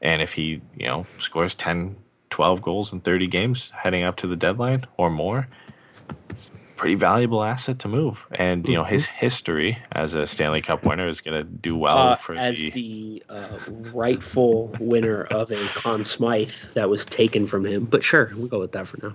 And 0.00 0.22
if 0.22 0.32
he 0.32 0.60
you 0.76 0.86
know 0.86 1.06
scores 1.18 1.54
10, 1.54 1.96
12 2.30 2.62
goals 2.62 2.92
in 2.92 3.00
30 3.00 3.26
games 3.28 3.70
heading 3.74 4.04
up 4.04 4.16
to 4.16 4.26
the 4.26 4.36
deadline 4.36 4.84
or 4.96 5.10
more, 5.10 5.48
pretty 6.78 6.94
valuable 6.94 7.42
asset 7.44 7.80
to 7.80 7.88
move. 7.88 8.24
And 8.30 8.66
you 8.66 8.74
know 8.74 8.84
his 8.84 9.04
history 9.04 9.78
as 9.92 10.14
a 10.14 10.26
Stanley 10.26 10.62
Cup 10.62 10.84
winner 10.84 11.08
is 11.08 11.20
going 11.20 11.36
to 11.36 11.44
do 11.44 11.76
well 11.76 11.98
Uh, 11.98 12.16
for 12.16 12.34
as 12.34 12.56
the. 12.58 12.70
the 12.70 13.22
uh, 13.28 13.58
rightful 13.92 14.74
winner 14.80 15.24
of 15.24 15.50
a 15.50 15.66
Conn 15.74 16.04
Smythe 16.06 16.54
that 16.74 16.88
was 16.88 17.04
taken 17.04 17.46
from 17.46 17.66
him. 17.66 17.84
But 17.84 18.02
sure, 18.04 18.32
we'll 18.34 18.46
go 18.48 18.60
with 18.60 18.72
that 18.72 18.88
for 18.88 18.98
now. 19.02 19.14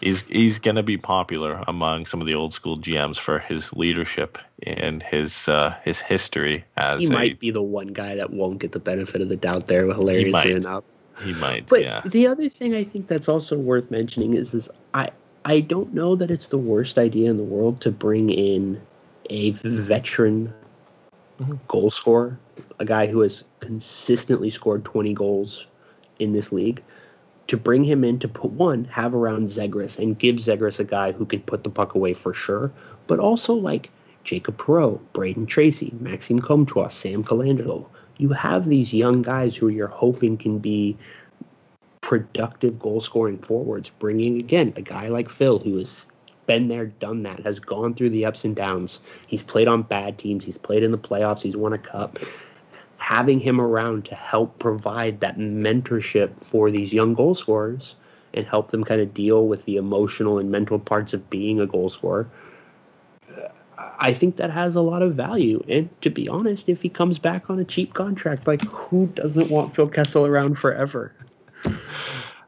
he's 0.00 0.22
he's 0.22 0.58
going 0.60 0.76
to 0.76 0.82
be 0.84 0.96
popular 0.96 1.64
among 1.66 2.06
some 2.06 2.20
of 2.20 2.26
the 2.28 2.34
old 2.34 2.52
school 2.54 2.78
GMs 2.78 3.18
for 3.18 3.38
his 3.40 3.72
leadership 3.72 4.38
and 4.64 5.02
his 5.02 5.48
uh, 5.48 5.74
his 5.84 5.98
history 6.00 6.64
as 6.76 7.00
He 7.00 7.06
a, 7.06 7.10
might 7.10 7.40
be 7.40 7.50
the 7.50 7.62
one 7.62 7.88
guy 7.88 8.14
that 8.16 8.30
won't 8.32 8.58
get 8.60 8.72
the 8.72 8.78
benefit 8.78 9.20
of 9.20 9.28
the 9.28 9.36
doubt 9.36 9.66
there 9.66 9.86
with 9.86 9.96
hilarious 9.96 10.40
doing 10.42 10.60
that. 10.62 10.84
he 11.24 11.32
might 11.32 11.66
But 11.68 11.82
yeah 11.82 12.02
the 12.04 12.26
other 12.28 12.48
thing 12.48 12.74
I 12.74 12.84
think 12.84 13.08
that's 13.08 13.28
also 13.28 13.56
worth 13.56 13.90
mentioning 13.90 14.34
is 14.34 14.54
is 14.54 14.68
I 14.94 15.08
I 15.44 15.60
don't 15.60 15.94
know 15.94 16.16
that 16.16 16.30
it's 16.30 16.48
the 16.48 16.58
worst 16.58 16.98
idea 16.98 17.30
in 17.30 17.36
the 17.36 17.42
world 17.42 17.80
to 17.82 17.90
bring 17.90 18.30
in 18.30 18.80
a 19.30 19.52
veteran 19.62 20.52
Mhm. 21.40 21.58
goal 21.68 21.90
scorer, 21.90 22.38
a 22.78 22.84
guy 22.84 23.06
who 23.06 23.20
has 23.20 23.44
consistently 23.60 24.50
scored 24.50 24.84
20 24.84 25.14
goals 25.14 25.66
in 26.18 26.32
this 26.32 26.52
league, 26.52 26.82
to 27.46 27.56
bring 27.56 27.84
him 27.84 28.04
in 28.04 28.18
to 28.18 28.28
put 28.28 28.50
one, 28.50 28.84
have 28.84 29.14
around 29.14 29.48
Zegras 29.48 29.98
and 29.98 30.18
give 30.18 30.36
Zegras 30.36 30.80
a 30.80 30.84
guy 30.84 31.12
who 31.12 31.24
can 31.24 31.40
put 31.40 31.64
the 31.64 31.70
puck 31.70 31.94
away 31.94 32.12
for 32.12 32.34
sure, 32.34 32.70
but 33.06 33.18
also 33.18 33.54
like 33.54 33.90
Jacob 34.24 34.58
Perreault, 34.58 35.00
Brayden 35.14 35.46
Tracey, 35.46 35.92
Maxime 36.00 36.40
Comtois, 36.40 36.88
Sam 36.88 37.24
Colangelo. 37.24 37.86
You 38.18 38.30
have 38.30 38.68
these 38.68 38.92
young 38.92 39.22
guys 39.22 39.56
who 39.56 39.68
you're 39.68 39.86
hoping 39.86 40.36
can 40.36 40.58
be 40.58 40.96
productive 42.08 42.78
goal 42.78 43.02
scoring 43.02 43.36
forwards, 43.36 43.90
bringing 43.98 44.38
again 44.38 44.72
a 44.76 44.80
guy 44.80 45.08
like 45.08 45.28
Phil 45.28 45.58
who 45.58 45.76
has 45.76 46.06
been 46.46 46.68
there, 46.68 46.86
done 46.86 47.22
that, 47.22 47.40
has 47.40 47.58
gone 47.58 47.92
through 47.92 48.08
the 48.08 48.24
ups 48.24 48.46
and 48.46 48.56
downs. 48.56 49.00
He's 49.26 49.42
played 49.42 49.68
on 49.68 49.82
bad 49.82 50.16
teams, 50.16 50.42
he's 50.42 50.56
played 50.56 50.82
in 50.82 50.90
the 50.90 50.96
playoffs, 50.96 51.42
he's 51.42 51.54
won 51.54 51.74
a 51.74 51.78
cup. 51.78 52.18
Having 52.96 53.40
him 53.40 53.60
around 53.60 54.06
to 54.06 54.14
help 54.14 54.58
provide 54.58 55.20
that 55.20 55.36
mentorship 55.36 56.42
for 56.42 56.70
these 56.70 56.94
young 56.94 57.12
goal 57.12 57.34
scorers 57.34 57.94
and 58.32 58.46
help 58.46 58.70
them 58.70 58.84
kind 58.84 59.02
of 59.02 59.12
deal 59.12 59.46
with 59.46 59.62
the 59.66 59.76
emotional 59.76 60.38
and 60.38 60.50
mental 60.50 60.78
parts 60.78 61.12
of 61.12 61.28
being 61.28 61.60
a 61.60 61.66
goal 61.66 61.90
scorer. 61.90 62.26
I 63.98 64.14
think 64.14 64.36
that 64.36 64.50
has 64.50 64.76
a 64.76 64.80
lot 64.80 65.02
of 65.02 65.14
value. 65.14 65.62
And 65.68 65.90
to 66.00 66.08
be 66.08 66.26
honest, 66.26 66.70
if 66.70 66.80
he 66.80 66.88
comes 66.88 67.18
back 67.18 67.50
on 67.50 67.58
a 67.58 67.66
cheap 67.66 67.92
contract, 67.92 68.46
like 68.46 68.64
who 68.64 69.08
doesn't 69.08 69.50
want 69.50 69.76
Phil 69.76 69.88
Kessel 69.88 70.24
around 70.24 70.54
forever? 70.54 71.12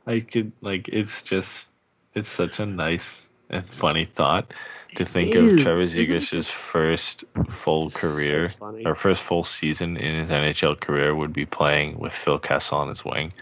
I 0.06 0.20
could 0.20 0.52
like 0.60 0.88
it's 0.88 1.22
just 1.22 1.70
it's 2.14 2.28
such 2.28 2.58
a 2.60 2.66
nice 2.66 3.26
and 3.50 3.64
funny 3.72 4.04
thought 4.04 4.52
to 4.96 5.04
think 5.04 5.34
of 5.34 5.58
Trevor 5.58 5.84
Zegras' 5.84 6.50
first 6.50 7.24
full 7.48 7.90
career 7.90 8.50
funny. 8.58 8.84
or 8.84 8.94
first 8.94 9.22
full 9.22 9.44
season 9.44 9.96
in 9.96 10.18
his 10.18 10.30
NHL 10.30 10.78
career 10.80 11.14
would 11.14 11.32
be 11.32 11.46
playing 11.46 11.98
with 11.98 12.12
Phil 12.12 12.38
Kessel 12.38 12.78
on 12.78 12.88
his 12.88 13.04
wing. 13.04 13.32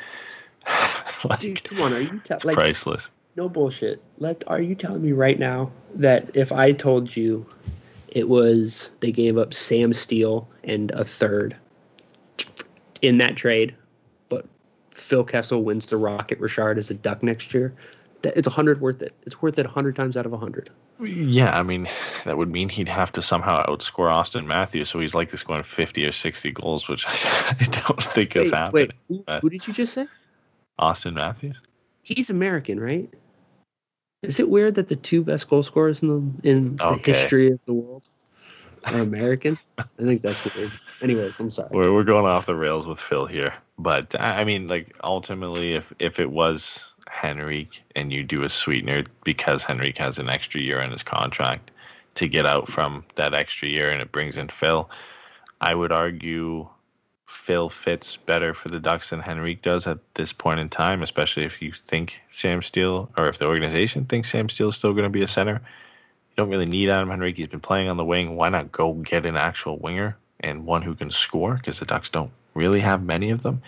like, 1.25 1.41
Dude, 1.41 1.65
come 1.65 1.81
on, 1.81 1.93
are 1.95 2.01
you 2.01 2.21
it's 2.25 2.45
like 2.45 2.57
priceless. 2.57 3.11
no 3.37 3.49
bullshit? 3.49 4.03
Let 4.19 4.45
are 4.47 4.61
you 4.61 4.75
telling 4.75 5.03
me 5.03 5.13
right 5.13 5.39
now 5.39 5.71
that 5.95 6.37
if 6.37 6.53
I 6.53 6.73
told 6.73 7.17
you 7.17 7.47
it 8.09 8.29
was 8.29 8.91
they 9.01 9.13
gave 9.13 9.39
up 9.39 9.55
Sam 9.55 9.93
Steel 9.93 10.49
and 10.65 10.91
a 10.93 11.05
third 11.05 11.57
in 13.01 13.19
that 13.19 13.37
trade, 13.37 13.75
Phil 15.01 15.25
Kessel 15.25 15.63
wins 15.63 15.87
the 15.87 15.97
Rocket 15.97 16.39
Richard 16.41 16.79
as 16.79 16.91
a 16.91 16.95
Duck 16.95 17.23
next 17.23 17.55
year, 17.55 17.75
it's 18.25 18.47
a 18.47 18.51
hundred 18.51 18.81
worth 18.81 19.03
it. 19.03 19.15
It's 19.25 19.41
worth 19.41 19.59
it 19.59 19.67
a 19.67 19.69
hundred 19.69 19.97
times 19.97 20.17
out 20.17 20.27
of 20.27 20.33
a 20.33 20.39
hundred. 20.39 20.71
Yeah, 21.01 21.57
I 21.57 21.63
mean 21.63 21.89
that 22.25 22.37
would 22.37 22.51
mean 22.51 22.69
he'd 22.69 22.89
have 22.89 23.13
to 23.13 23.23
somehow 23.23 23.65
outscore 23.67 24.11
Auston 24.11 24.47
Matthews, 24.47 24.89
so 24.89 24.99
he's 24.99 25.15
like 25.15 25.29
likely 25.29 25.39
scoring 25.39 25.63
fifty 25.63 26.05
or 26.05 26.13
sixty 26.13 26.51
goals, 26.51 26.89
which 26.89 27.07
I 27.09 27.55
don't 27.87 28.03
think 28.03 28.35
has 28.35 28.51
Wait, 28.51 28.55
happened. 28.55 28.93
wait, 29.09 29.25
who, 29.27 29.39
who 29.41 29.51
did 29.51 29.67
you 29.67 29.73
just 29.73 29.93
say? 29.93 30.07
Auston 30.79 31.15
Matthews. 31.15 31.63
He's 32.03 32.31
American, 32.31 32.81
right? 32.81 33.09
Is 34.23 34.41
it 34.41 34.49
weird 34.49 34.75
that 34.77 34.89
the 34.89 34.97
two 34.97 35.23
best 35.23 35.49
goal 35.49 35.63
scorers 35.63 36.03
in 36.03 36.09
the 36.43 36.49
in 36.49 36.77
the 36.77 37.01
history 37.05 37.53
of 37.53 37.61
the 37.67 37.73
world 37.73 38.03
are 38.85 38.99
American? 39.01 39.57
I 39.79 39.85
think 39.97 40.23
that's 40.23 40.43
weird. 40.45 40.73
Anyways, 41.01 41.39
I'm 41.39 41.51
sorry. 41.51 41.69
We're 41.73 41.93
we're 41.93 42.05
going 42.05 42.27
off 42.27 42.47
the 42.47 42.57
rails 42.57 42.87
with 42.87 42.99
Phil 42.99 43.27
here, 43.27 43.55
but 43.79 44.19
I 44.21 44.45
mean, 44.45 44.67
like 44.67 44.97
ultimately, 45.03 45.75
if 45.75 45.93
if 45.99 46.19
it 46.19 46.31
was 46.31 46.93
Henrique 47.23 47.83
and 47.95 48.13
you 48.13 48.25
do 48.25 48.43
a 48.43 48.49
sweetener 48.49 49.05
because 49.25 49.65
Henrique 49.69 49.99
has 49.99 50.19
an 50.19 50.29
extra 50.29 50.61
year 50.61 50.81
in 50.81 50.91
his 50.91 51.05
contract 51.05 51.71
to 52.17 52.27
get 52.27 52.47
out 52.47 52.69
from 52.69 53.05
that 53.15 53.33
extra 53.33 53.69
year, 53.69 53.91
and 53.91 54.03
it 54.03 54.11
brings 54.11 54.39
in 54.39 54.49
Phil, 54.49 54.91
I 55.61 55.73
would 55.73 55.93
argue 55.93 56.69
Phil 57.27 57.69
fits 57.69 58.17
better 58.17 58.53
for 58.53 58.69
the 58.69 58.81
Ducks 58.81 59.11
than 59.11 59.23
Henrique 59.23 59.63
does 59.63 59.87
at 59.87 59.99
this 60.15 60.33
point 60.33 60.59
in 60.59 60.69
time, 60.69 61.03
especially 61.03 61.45
if 61.45 61.63
you 61.63 61.73
think 61.73 62.21
Sam 62.29 62.61
Steel 62.61 63.09
or 63.17 63.29
if 63.29 63.39
the 63.39 63.47
organization 63.47 64.07
thinks 64.07 64.33
Sam 64.33 64.49
Steel 64.49 64.71
is 64.71 64.75
still 64.75 64.95
going 64.95 65.05
to 65.05 65.11
be 65.11 65.23
a 65.23 65.29
center. 65.29 65.53
You 65.53 66.35
don't 66.37 66.51
really 66.51 66.67
need 66.67 66.89
Adam 66.89 67.11
Henrique. 67.11 67.37
He's 67.37 67.47
been 67.47 67.61
playing 67.61 67.89
on 67.89 67.97
the 67.97 68.05
wing. 68.05 68.35
Why 68.35 68.49
not 68.49 68.73
go 68.73 68.95
get 68.95 69.27
an 69.27 69.37
actual 69.37 69.79
winger 69.79 70.17
and 70.41 70.65
one 70.65 70.83
who 70.83 70.95
can 70.95 71.11
score? 71.11 71.55
Because 71.55 71.79
the 71.79 71.87
Ducks 71.87 72.11
don't 72.11 72.31
really 72.55 72.81
have 72.81 73.03
many 73.03 73.31
of 73.31 73.43
them. 73.43 73.63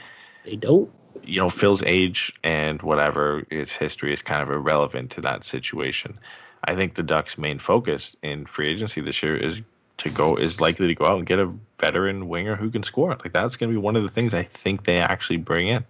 They 0.45 0.57
don't. 0.57 0.91
You 1.23 1.39
know, 1.39 1.51
Phil's 1.51 1.83
age 1.83 2.33
and 2.43 2.81
whatever 2.83 3.45
his 3.51 3.73
history 3.73 4.13
is 4.13 4.23
kind 4.23 4.43
of 4.43 4.51
irrelevant 4.51 5.11
to 5.13 5.21
that 5.23 5.45
situation. 5.45 6.19
I 6.65 6.75
think 6.75 6.95
the 6.95 7.03
Ducks' 7.03 7.39
main 7.39 7.59
focus 7.59 8.15
in 8.23 8.47
free 8.47 8.69
agency 8.69 9.01
this 9.01 9.23
year 9.23 9.37
is 9.37 9.61
to 9.99 10.11
go 10.11 10.37
is 10.37 10.61
likely 10.61 10.87
to 10.89 10.95
go 10.95 11.05
out 11.05 11.19
and 11.19 11.27
get 11.27 11.39
a 11.39 11.53
veteran 11.79 12.29
winger 12.29 12.57
who 12.57 12.71
can 12.71 12.83
score. 12.83 13.11
Like 13.11 13.33
that's 13.33 13.57
going 13.57 13.71
to 13.71 13.75
be 13.75 13.81
one 13.81 13.97
of 13.97 14.03
the 14.03 14.09
things 14.09 14.35
I 14.35 14.43
think 14.43 14.85
they 14.85 14.99
actually 14.99 15.37
bring 15.37 15.69
in. 15.69 15.85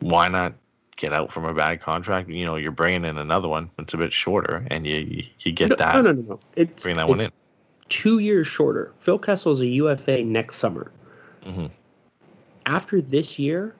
Why 0.00 0.28
not 0.28 0.54
get 0.96 1.12
out 1.12 1.32
from 1.32 1.44
a 1.44 1.54
bad 1.54 1.80
contract? 1.80 2.28
You 2.28 2.44
know, 2.44 2.56
you're 2.56 2.70
bringing 2.70 3.04
in 3.04 3.18
another 3.18 3.48
one. 3.48 3.70
It's 3.78 3.94
a 3.94 3.96
bit 3.96 4.12
shorter, 4.12 4.64
and 4.70 4.86
you 4.86 5.24
you, 5.40 5.52
get 5.52 5.70
no, 5.70 5.76
that. 5.76 5.94
No, 5.96 6.02
no, 6.02 6.12
no, 6.12 6.22
no. 6.22 6.40
It's, 6.54 6.82
Bring 6.82 6.96
that 6.96 7.08
one 7.08 7.20
it's 7.20 7.34
Two 7.88 8.18
years 8.18 8.46
shorter. 8.46 8.92
Phil 9.00 9.18
Kessel 9.18 9.52
is 9.52 9.60
a 9.60 9.66
UFA 9.66 10.22
next 10.22 10.56
summer. 10.56 10.90
Mhm. 11.44 11.70
After 12.66 13.00
this 13.00 13.38
year, 13.38 13.74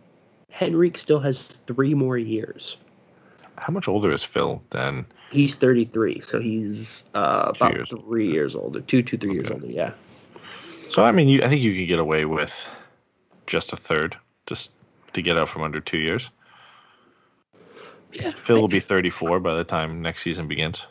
Henrique 0.61 0.99
still 0.99 1.21
has 1.21 1.43
three 1.43 1.95
more 1.95 2.17
years. 2.17 2.79
How 3.59 3.73
much 3.73 3.89
older 3.89 4.11
is 4.11 4.25
Phil 4.25 4.63
than? 4.71 5.05
He's 5.31 5.55
33, 5.57 6.21
so 6.21 6.41
he's 6.41 7.05
uh, 7.15 7.53
about 7.55 7.75
years 7.75 7.91
three 7.91 8.31
years 8.31 8.55
older. 8.55 8.81
Two, 8.81 9.03
two, 9.03 9.19
three 9.19 9.35
years 9.35 9.45
Okay. 9.45 9.55
older. 9.55 9.67
Yeah. 9.67 9.93
So 10.89 11.05
I 11.05 11.13
mean, 11.13 11.29
you, 11.29 11.43
I 11.43 11.49
think 11.49 11.61
you 11.61 11.75
could 11.75 11.89
get 11.89 11.99
away 11.99 12.25
with 12.25 12.67
just 13.47 13.73
a 13.75 13.77
third, 13.77 14.17
just 14.47 14.73
to 15.13 15.21
get 15.21 15.37
out 15.37 15.51
from 15.51 15.63
under 15.63 15.81
two 15.81 15.99
years. 15.99 16.31
Yeah. 18.13 18.31
Phil 18.31 18.59
will 18.61 18.69
be 18.69 18.81
34 18.81 19.41
by 19.41 19.55
the 19.55 19.65
time 19.65 20.01
next 20.01 20.23
season 20.23 20.49
begins. 20.49 20.87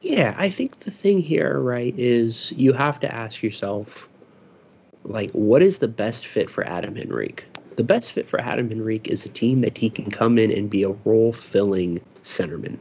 Yeah, 0.00 0.34
I 0.38 0.50
think 0.50 0.80
the 0.80 0.90
thing 0.90 1.18
here, 1.18 1.58
right, 1.58 1.94
is 1.98 2.52
you 2.52 2.72
have 2.72 3.00
to 3.00 3.12
ask 3.14 3.42
yourself, 3.42 4.08
like, 5.04 5.30
what 5.32 5.62
is 5.62 5.78
the 5.78 5.88
best 5.88 6.26
fit 6.26 6.50
for 6.50 6.64
Adam 6.66 6.96
Henrique? 6.96 7.44
The 7.76 7.84
best 7.84 8.12
fit 8.12 8.28
for 8.28 8.40
Adam 8.40 8.70
Henrique 8.70 9.08
is 9.08 9.26
a 9.26 9.28
team 9.30 9.60
that 9.62 9.76
he 9.76 9.90
can 9.90 10.10
come 10.10 10.38
in 10.38 10.50
and 10.50 10.70
be 10.70 10.82
a 10.82 10.90
role 11.04 11.32
filling 11.32 12.00
centerman. 12.22 12.78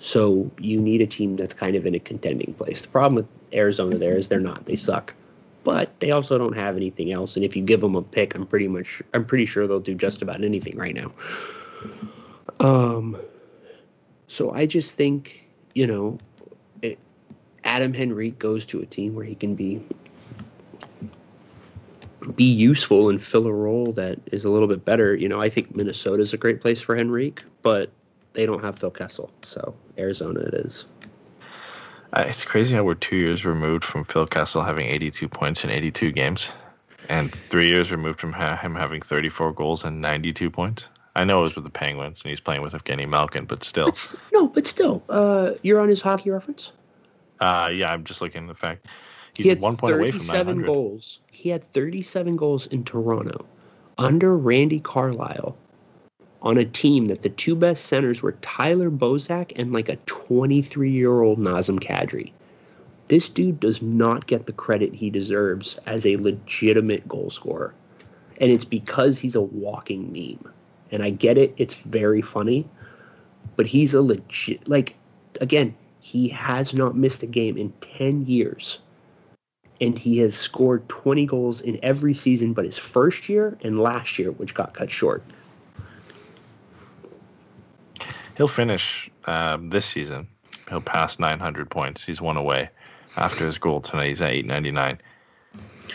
So 0.00 0.50
you 0.58 0.80
need 0.80 1.00
a 1.00 1.06
team 1.06 1.36
that's 1.36 1.54
kind 1.54 1.76
of 1.76 1.86
in 1.86 1.94
a 1.94 1.98
contending 2.00 2.54
place. 2.54 2.82
The 2.82 2.88
problem 2.88 3.14
with 3.14 3.26
Arizona 3.52 3.98
there 3.98 4.16
is 4.16 4.28
they're 4.28 4.40
not. 4.40 4.66
They 4.66 4.76
suck. 4.76 5.14
but 5.64 5.98
they 6.00 6.10
also 6.10 6.38
don't 6.38 6.56
have 6.56 6.76
anything 6.76 7.12
else. 7.12 7.36
And 7.36 7.44
if 7.44 7.54
you 7.56 7.62
give 7.62 7.80
them 7.80 7.94
a 7.94 8.02
pick, 8.02 8.34
I'm 8.34 8.46
pretty 8.46 8.68
much 8.68 9.02
I'm 9.14 9.24
pretty 9.24 9.46
sure 9.46 9.66
they'll 9.66 9.80
do 9.80 9.94
just 9.94 10.22
about 10.22 10.44
anything 10.44 10.76
right 10.76 10.94
now. 10.94 11.12
Um, 12.60 13.16
so 14.28 14.52
I 14.52 14.66
just 14.66 14.94
think 14.94 15.41
you 15.74 15.86
know, 15.86 16.18
it, 16.82 16.98
Adam 17.64 17.94
Henrique 17.94 18.38
goes 18.38 18.66
to 18.66 18.80
a 18.80 18.86
team 18.86 19.14
where 19.14 19.24
he 19.24 19.34
can 19.34 19.54
be 19.54 19.82
be 22.36 22.44
useful 22.44 23.08
and 23.08 23.20
fill 23.20 23.46
a 23.46 23.52
role 23.52 23.92
that 23.92 24.18
is 24.30 24.44
a 24.44 24.48
little 24.48 24.68
bit 24.68 24.84
better. 24.84 25.14
You 25.14 25.28
know, 25.28 25.40
I 25.40 25.50
think 25.50 25.74
Minnesota 25.74 26.22
is 26.22 26.32
a 26.32 26.36
great 26.36 26.60
place 26.60 26.80
for 26.80 26.96
Henrique, 26.96 27.42
but 27.62 27.90
they 28.32 28.46
don't 28.46 28.62
have 28.62 28.78
Phil 28.78 28.90
Kessel, 28.90 29.30
so 29.44 29.74
Arizona 29.98 30.40
it 30.40 30.54
is. 30.54 30.86
Uh, 32.12 32.24
it's 32.26 32.44
crazy 32.44 32.74
how 32.74 32.84
we're 32.84 32.94
two 32.94 33.16
years 33.16 33.44
removed 33.44 33.84
from 33.84 34.04
Phil 34.04 34.26
Kessel 34.26 34.62
having 34.62 34.86
82 34.86 35.28
points 35.28 35.64
in 35.64 35.70
82 35.70 36.12
games, 36.12 36.50
and 37.08 37.34
three 37.34 37.68
years 37.68 37.90
removed 37.90 38.20
from 38.20 38.32
ha- 38.32 38.56
him 38.56 38.74
having 38.74 39.00
34 39.00 39.52
goals 39.52 39.84
and 39.84 40.00
92 40.00 40.50
points. 40.50 40.88
I 41.14 41.24
know 41.24 41.40
it 41.40 41.44
was 41.44 41.54
with 41.54 41.64
the 41.64 41.70
Penguins 41.70 42.22
and 42.22 42.30
he's 42.30 42.40
playing 42.40 42.62
with 42.62 42.72
Evgeny 42.72 43.08
Malkin, 43.08 43.44
but 43.44 43.64
still. 43.64 43.86
But, 43.86 44.14
no, 44.32 44.48
but 44.48 44.66
still, 44.66 45.02
uh, 45.08 45.52
you're 45.62 45.80
on 45.80 45.88
his 45.88 46.00
hockey 46.00 46.30
reference. 46.30 46.72
Uh, 47.38 47.70
yeah, 47.74 47.92
I'm 47.92 48.04
just 48.04 48.22
looking 48.22 48.42
at 48.44 48.48
the 48.48 48.54
fact 48.54 48.86
he's 49.34 49.44
he 49.44 49.50
had 49.50 49.60
one 49.60 49.76
point 49.76 49.94
away 49.94 50.10
from 50.10 50.20
37 50.20 50.46
900. 50.58 50.66
goals. 50.66 51.18
He 51.30 51.50
had 51.50 51.70
37 51.72 52.36
goals 52.36 52.66
in 52.66 52.84
Toronto 52.84 53.44
under 53.98 54.36
Randy 54.36 54.80
Carlyle 54.80 55.56
on 56.40 56.58
a 56.58 56.64
team 56.64 57.06
that 57.06 57.22
the 57.22 57.28
two 57.28 57.54
best 57.54 57.86
centers 57.86 58.22
were 58.22 58.32
Tyler 58.40 58.90
Bozak 58.90 59.52
and 59.56 59.72
like 59.72 59.88
a 59.88 59.96
23 60.06 60.90
year 60.90 61.20
old 61.20 61.38
Nazem 61.38 61.78
Kadri. 61.78 62.32
This 63.08 63.28
dude 63.28 63.60
does 63.60 63.82
not 63.82 64.26
get 64.26 64.46
the 64.46 64.52
credit 64.52 64.94
he 64.94 65.10
deserves 65.10 65.78
as 65.86 66.06
a 66.06 66.16
legitimate 66.16 67.06
goal 67.06 67.30
scorer. 67.30 67.74
And 68.40 68.50
it's 68.50 68.64
because 68.64 69.18
he's 69.18 69.34
a 69.34 69.40
walking 69.40 70.12
meme. 70.12 70.52
And 70.92 71.02
I 71.02 71.10
get 71.10 71.38
it, 71.38 71.54
it's 71.56 71.74
very 71.74 72.22
funny, 72.22 72.68
but 73.56 73.66
he's 73.66 73.94
a 73.94 74.02
legit, 74.02 74.68
like, 74.68 74.94
again, 75.40 75.74
he 76.00 76.28
has 76.28 76.74
not 76.74 76.96
missed 76.96 77.22
a 77.22 77.26
game 77.26 77.56
in 77.56 77.72
10 77.96 78.26
years 78.26 78.78
and 79.82 79.98
he 79.98 80.18
has 80.18 80.36
scored 80.36 80.88
20 80.88 81.26
goals 81.26 81.60
in 81.60 81.78
every 81.82 82.14
season 82.14 82.52
but 82.52 82.64
his 82.64 82.78
first 82.78 83.28
year 83.28 83.58
and 83.62 83.80
last 83.80 84.18
year, 84.18 84.30
which 84.30 84.54
got 84.54 84.74
cut 84.74 84.90
short. 84.90 85.24
He'll 88.36 88.48
finish 88.48 89.10
um, 89.24 89.70
this 89.70 89.84
season. 89.84 90.28
He'll 90.68 90.80
pass 90.80 91.18
900 91.18 91.68
points. 91.68 92.04
He's 92.04 92.20
one 92.20 92.36
away 92.36 92.70
after 93.16 93.44
his 93.44 93.58
goal 93.58 93.80
tonight. 93.80 94.08
He's 94.08 94.22
at 94.22 94.30
899. 94.30 95.00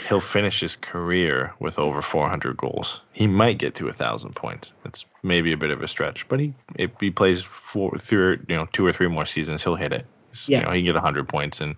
He'll 0.08 0.20
finish 0.20 0.60
his 0.60 0.76
career 0.76 1.54
with 1.60 1.80
over 1.80 2.02
400 2.02 2.56
goals. 2.58 3.02
He 3.14 3.28
might 3.28 3.58
get 3.58 3.76
to 3.76 3.88
a 3.88 3.94
thousand 3.94 4.36
points. 4.36 4.74
It's 4.86 5.06
maybe 5.24 5.52
a 5.52 5.58
bit 5.58 5.72
of 5.72 5.82
a 5.82 5.88
stretch, 5.88 6.28
but 6.28 6.40
he 6.40 6.54
if 6.76 6.92
he 7.00 7.12
plays 7.12 7.42
four, 7.42 7.98
through 7.98 8.40
you 8.48 8.56
know 8.56 8.68
two 8.74 8.86
or 8.86 8.92
three 8.94 9.08
more 9.08 9.26
seasons, 9.26 9.64
he'll 9.64 9.76
hit 9.76 9.94
it. 9.94 10.06
Yeah. 10.46 10.60
You 10.60 10.66
know, 10.66 10.72
he 10.72 10.80
can 10.80 10.86
get 10.86 10.96
100 10.96 11.28
points 11.28 11.62
in 11.62 11.76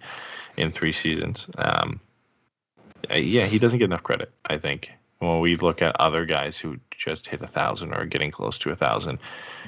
in 0.57 0.71
three 0.71 0.91
seasons. 0.91 1.47
Um, 1.57 1.99
uh, 3.09 3.15
yeah, 3.15 3.45
he 3.45 3.59
doesn't 3.59 3.79
get 3.79 3.85
enough 3.85 4.03
credit. 4.03 4.31
I 4.45 4.57
think 4.57 4.91
when 5.19 5.39
we 5.39 5.55
look 5.55 5.81
at 5.81 5.99
other 5.99 6.25
guys 6.25 6.57
who 6.57 6.77
just 6.91 7.27
hit 7.27 7.41
a 7.41 7.47
thousand 7.47 7.93
or 7.93 8.01
are 8.01 8.05
getting 8.05 8.31
close 8.31 8.57
to 8.59 8.71
a 8.71 8.75
thousand, 8.75 9.19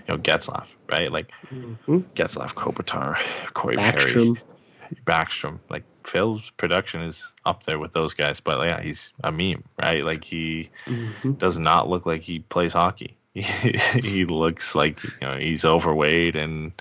you 0.07 0.13
know, 0.13 0.17
Getzlaf, 0.17 0.65
right? 0.89 1.11
Like 1.11 1.31
Mhm. 1.53 2.03
Getzlaf, 2.15 2.53
Kopitar, 2.53 3.17
Corey 3.53 3.77
Perry, 3.77 4.35
Backstrom. 5.05 5.05
Backstrom. 5.05 5.59
Like 5.69 5.83
Phil's 6.03 6.49
production 6.51 7.01
is 7.01 7.25
up 7.45 7.63
there 7.63 7.79
with 7.79 7.91
those 7.93 8.13
guys, 8.13 8.39
but 8.39 8.63
yeah, 8.65 8.81
he's 8.81 9.11
a 9.23 9.31
meme, 9.31 9.63
right? 9.81 10.03
Like 10.03 10.23
he 10.23 10.69
Mhm. 10.87 11.37
does 11.37 11.57
not 11.59 11.89
look 11.89 12.05
like 12.05 12.21
he 12.21 12.39
plays 12.39 12.73
hockey. 12.73 13.15
he 13.33 14.25
looks 14.25 14.75
like 14.75 15.03
you 15.03 15.11
know 15.21 15.37
he's 15.37 15.63
overweight 15.63 16.35
and 16.35 16.71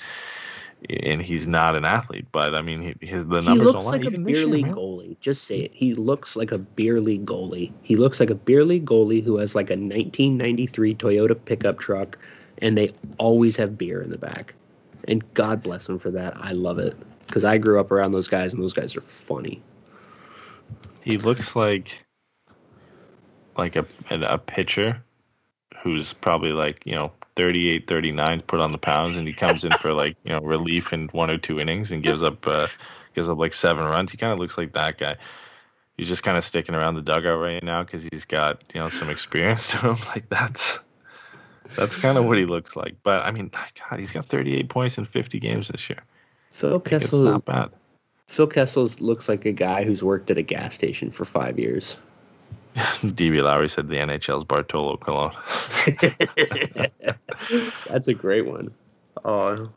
and 0.89 1.21
he's 1.23 1.47
not 1.47 1.77
an 1.77 1.85
athlete. 1.85 2.27
But 2.33 2.55
I 2.55 2.63
mean, 2.63 2.81
he, 3.01 3.07
his 3.07 3.27
the 3.27 3.41
He 3.41 3.47
numbers 3.49 3.67
looks 3.69 3.85
don't 3.85 3.93
lie. 3.93 3.99
like 3.99 4.07
a 4.07 4.11
beer 4.19 4.47
league 4.47 4.67
man. 4.67 4.75
goalie. 4.75 5.17
Just 5.21 5.45
say 5.45 5.61
it. 5.61 5.73
He 5.75 5.95
looks 5.95 6.37
like 6.37 6.53
a 6.53 6.59
beer 6.59 7.01
league 7.01 7.27
goalie. 7.27 7.71
He 7.83 7.97
looks 7.97 8.19
like 8.21 8.31
a 8.31 8.35
beer 8.35 8.65
league 8.65 8.87
goalie 8.87 9.23
who 9.23 9.37
has 9.39 9.55
like 9.55 9.71
a 9.71 9.77
1993 9.77 10.95
Toyota 10.95 11.39
pickup 11.45 11.79
truck, 11.79 12.19
and 12.59 12.77
they 12.77 12.91
always 13.19 13.57
have 13.57 13.77
beer 13.79 14.03
in 14.03 14.11
the 14.11 14.19
back. 14.19 14.55
And 15.07 15.23
God 15.35 15.63
bless 15.63 15.89
him 15.89 15.99
for 15.99 16.11
that. 16.11 16.35
I 16.37 16.53
love 16.53 16.79
it 16.79 16.97
because 17.31 17.45
I 17.45 17.59
grew 17.59 17.79
up 17.79 17.93
around 17.93 18.13
those 18.13 18.29
guys, 18.29 18.53
and 18.53 18.63
those 18.63 18.73
guys 18.73 18.97
are 18.97 19.03
funny. 19.03 19.63
He 21.03 21.17
looks 21.17 21.55
like 21.57 22.05
like 23.57 23.77
a 23.77 23.87
a 24.11 24.39
pitcher 24.39 25.03
who's 25.83 26.13
probably 26.13 26.53
like 26.53 26.85
you 26.85 26.95
know 26.95 27.13
38 27.37 27.87
39 27.87 28.43
put 28.43 28.61
on 28.61 28.73
the 28.73 28.79
pounds 28.79 29.17
and 29.17 29.27
he 29.27 29.33
comes 29.33 29.65
in 29.65 29.73
for 29.73 29.93
like 29.93 30.17
you 30.25 30.33
know 30.33 30.41
relief 30.41 30.93
in 30.93 31.09
one 31.09 31.31
or 31.31 31.39
two 31.39 31.59
innings 31.61 31.93
and 31.93 32.03
gives 32.03 32.23
up 32.23 32.47
uh 32.47 32.67
gives 33.15 33.29
up 33.29 33.39
like 33.39 33.55
seven 33.55 33.85
runs. 33.85 34.11
He 34.11 34.19
kind 34.19 34.33
of 34.33 34.39
looks 34.39 34.59
like 34.59 34.73
that 34.73 34.99
guy. 34.99 35.17
He's 35.97 36.09
just 36.09 36.23
kind 36.23 36.37
of 36.37 36.45
sticking 36.45 36.75
around 36.75 36.97
the 36.97 37.03
dugout 37.03 37.41
right 37.41 37.63
now 37.63 37.85
because 37.85 38.03
he's 38.03 38.25
got 38.25 38.63
you 38.75 38.81
know 38.81 38.89
some 38.89 39.09
experience 39.09 39.69
to 39.69 39.79
him. 39.79 39.97
Like 40.09 40.29
that's 40.29 40.81
that's 41.77 41.97
kind 41.97 42.19
of 42.19 42.25
what 42.25 42.39
he 42.39 42.47
looks 42.47 42.75
like. 42.75 42.97
But 43.05 43.25
i 43.25 43.31
mean 43.31 43.51
god 43.89 44.01
he's 44.01 44.13
got 44.13 44.27
38 44.27 44.69
points 44.69 44.99
in 44.99 45.05
50 45.05 45.39
games 45.39 45.69
this 45.69 45.89
year 45.89 46.03
Phil 46.51 46.73
Like, 46.73 46.93
it's 46.93 47.05
Kessel. 47.05 47.25
not 47.25 47.45
bad 47.45 47.71
Phil 48.29 48.47
Kessel 48.47 48.89
looks 49.01 49.29
like 49.29 49.45
a 49.45 49.53
guy 49.53 49.85
who's 49.85 50.03
worked 50.05 50.31
at 50.31 50.39
a 50.39 50.43
gas 50.43 50.75
station 50.75 51.11
for 51.11 51.25
five 51.25 51.59
years. 51.59 51.97
db 52.75 53.43
lowry 53.43 53.69
said 53.69 53.89
the 53.89 53.97
nhl's 53.97 54.45
bartolo 54.45 54.97
colon 54.97 55.33
That's 57.89 58.09
a 58.09 58.15
great 58.15 58.47
one. 58.47 58.71
Oh, 59.25 59.71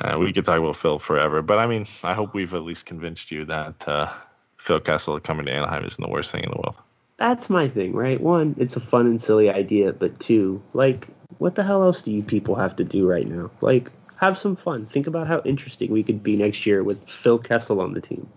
Uh, 0.00 0.18
we 0.18 0.32
could 0.32 0.44
talk 0.44 0.58
about 0.58 0.76
Phil 0.76 0.98
forever, 0.98 1.42
but 1.42 1.58
I 1.58 1.66
mean, 1.66 1.86
I 2.02 2.14
hope 2.14 2.32
we've 2.32 2.54
at 2.54 2.62
least 2.62 2.86
convinced 2.86 3.30
you 3.30 3.44
that 3.46 3.86
uh, 3.88 4.10
Phil 4.56 4.80
Kessel 4.80 5.18
coming 5.20 5.46
to 5.46 5.52
Anaheim 5.52 5.84
isn't 5.84 6.02
the 6.02 6.08
worst 6.10 6.30
thing 6.32 6.44
in 6.44 6.50
the 6.50 6.56
world. 6.56 6.76
that's 7.18 7.50
my 7.50 7.68
thing, 7.68 7.92
right? 7.92 8.20
One, 8.20 8.54
it's 8.58 8.76
a 8.76 8.80
fun 8.80 9.06
and 9.06 9.20
silly 9.20 9.50
idea, 9.50 9.92
but 9.92 10.18
two, 10.20 10.62
like, 10.72 11.08
what 11.38 11.56
the 11.56 11.62
hell 11.62 11.82
else 11.82 12.02
do 12.02 12.10
you 12.12 12.22
people 12.22 12.54
have 12.54 12.76
to 12.76 12.84
do 12.84 13.06
right 13.08 13.26
now? 13.26 13.50
Like, 13.60 13.90
have 14.22 14.38
some 14.38 14.54
fun. 14.54 14.86
Think 14.86 15.08
about 15.08 15.26
how 15.26 15.42
interesting 15.44 15.90
we 15.90 16.04
could 16.04 16.22
be 16.22 16.36
next 16.36 16.64
year 16.64 16.84
with 16.84 17.08
Phil 17.08 17.38
Kessel 17.38 17.80
on 17.80 17.92
the 17.92 18.00
team. 18.00 18.28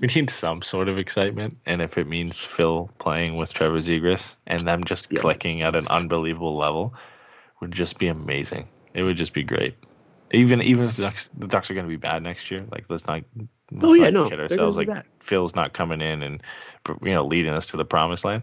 We 0.00 0.06
need 0.08 0.30
some 0.30 0.62
sort 0.62 0.88
of 0.88 0.98
excitement, 0.98 1.56
and 1.66 1.82
if 1.82 1.98
it 1.98 2.06
means 2.08 2.44
Phil 2.44 2.88
playing 2.98 3.36
with 3.36 3.52
Trevor 3.52 3.78
Zegras 3.78 4.36
and 4.46 4.60
them 4.60 4.84
just 4.84 5.08
Yeah. 5.10 5.20
clicking 5.20 5.62
at 5.62 5.74
an 5.74 5.86
unbelievable 5.88 6.56
level, 6.56 6.94
would 7.60 7.72
just 7.72 7.98
be 7.98 8.06
amazing. 8.08 8.68
It 8.94 9.02
would 9.02 9.16
just 9.16 9.32
be 9.32 9.42
great. 9.42 9.74
Even 10.32 10.62
even 10.62 10.84
if 10.84 10.96
the 10.96 11.02
Ducks, 11.02 11.28
the 11.36 11.46
Ducks 11.48 11.70
are 11.70 11.74
going 11.74 11.86
to 11.86 11.90
be 11.90 11.96
bad 11.96 12.22
next 12.22 12.50
year, 12.50 12.64
like 12.70 12.86
let's 12.88 13.06
not. 13.06 13.22
Let's 13.70 13.84
Oh, 13.84 13.94
yeah, 13.94 14.10
not 14.10 14.12
no, 14.12 14.28
kid 14.28 14.40
ourselves. 14.40 14.76
Like. 14.76 14.88
Phil's 15.20 15.54
not 15.54 15.72
coming 15.72 16.00
in 16.00 16.22
and 16.22 16.42
you 17.02 17.12
know 17.14 17.24
leading 17.24 17.52
us 17.52 17.66
to 17.66 17.76
the 17.76 17.84
promised 17.84 18.24
land, 18.24 18.42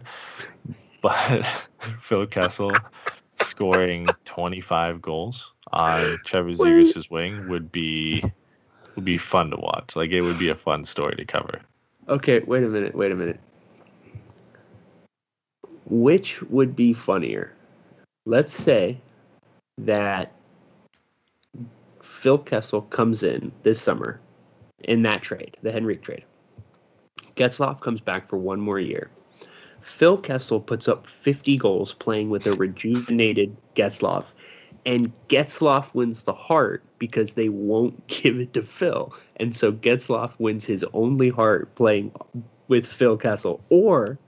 but 1.02 1.46
Phil 2.00 2.26
Kessel 2.26 2.72
scoring 3.60 4.08
25 4.24 5.02
goals 5.02 5.52
on 5.70 6.18
Trevor 6.24 6.52
Zegras' 6.52 7.10
wing 7.10 7.46
would 7.46 7.70
be 7.70 8.24
would 8.94 9.04
be 9.04 9.18
fun 9.18 9.50
to 9.50 9.56
watch. 9.58 9.94
Like 9.96 10.12
it 10.12 10.22
would 10.22 10.38
be 10.38 10.48
a 10.48 10.54
fun 10.54 10.86
story 10.86 11.14
to 11.16 11.26
cover. 11.26 11.60
Okay, 12.08 12.40
wait 12.40 12.64
a 12.64 12.68
minute, 12.68 12.94
wait 12.94 13.12
a 13.12 13.14
minute. 13.14 13.38
Which 15.84 16.40
would 16.44 16.74
be 16.74 16.94
funnier? 16.94 17.52
Let's 18.24 18.54
say 18.54 18.98
that 19.76 20.32
Phil 22.00 22.38
Kessel 22.38 22.80
comes 22.80 23.22
in 23.22 23.52
this 23.62 23.78
summer 23.78 24.20
in 24.84 25.02
that 25.02 25.20
trade, 25.20 25.58
the 25.60 25.70
Henrik 25.70 26.02
trade. 26.02 26.24
Getzlaf 27.36 27.82
comes 27.82 28.00
back 28.00 28.26
for 28.26 28.38
one 28.38 28.58
more 28.58 28.80
year. 28.80 29.10
Phil 29.82 30.16
Kessel 30.18 30.60
puts 30.60 30.88
up 30.88 31.06
50 31.06 31.56
goals 31.56 31.94
playing 31.94 32.30
with 32.30 32.46
a 32.46 32.54
rejuvenated 32.54 33.56
Getzlaf, 33.74 34.24
and 34.86 35.12
Getzlaf 35.28 35.92
wins 35.94 36.22
the 36.22 36.32
Hart 36.32 36.82
because 36.98 37.34
they 37.34 37.48
won't 37.48 38.06
give 38.06 38.38
it 38.40 38.52
to 38.54 38.62
Phil. 38.62 39.14
And 39.36 39.54
so 39.54 39.72
Getzlaf 39.72 40.32
wins 40.38 40.64
his 40.64 40.84
only 40.92 41.28
Hart 41.28 41.74
playing 41.74 42.12
with 42.68 42.86
Phil 42.86 43.16
Kessel. 43.16 43.60
Or 43.68 44.18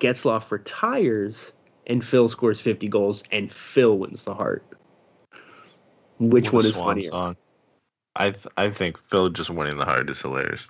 Getzlaf 0.00 0.50
retires 0.50 1.52
and 1.86 2.04
Phil 2.06 2.28
scores 2.28 2.60
50 2.60 2.88
goals 2.88 3.22
and 3.30 3.52
Phil 3.52 3.98
wins 3.98 4.22
the 4.22 4.34
Hart. 4.34 4.64
Which 6.18 6.46
What 6.46 6.54
one 6.54 6.66
is 6.66 6.74
funnier? 6.74 7.10
song. 7.10 7.36
I 8.14 8.30
th- 8.30 8.46
I 8.56 8.70
think 8.70 8.98
Phil 9.08 9.30
just 9.30 9.50
winning 9.50 9.78
the 9.78 9.84
Hart 9.84 10.08
is 10.10 10.20
hilarious. 10.20 10.68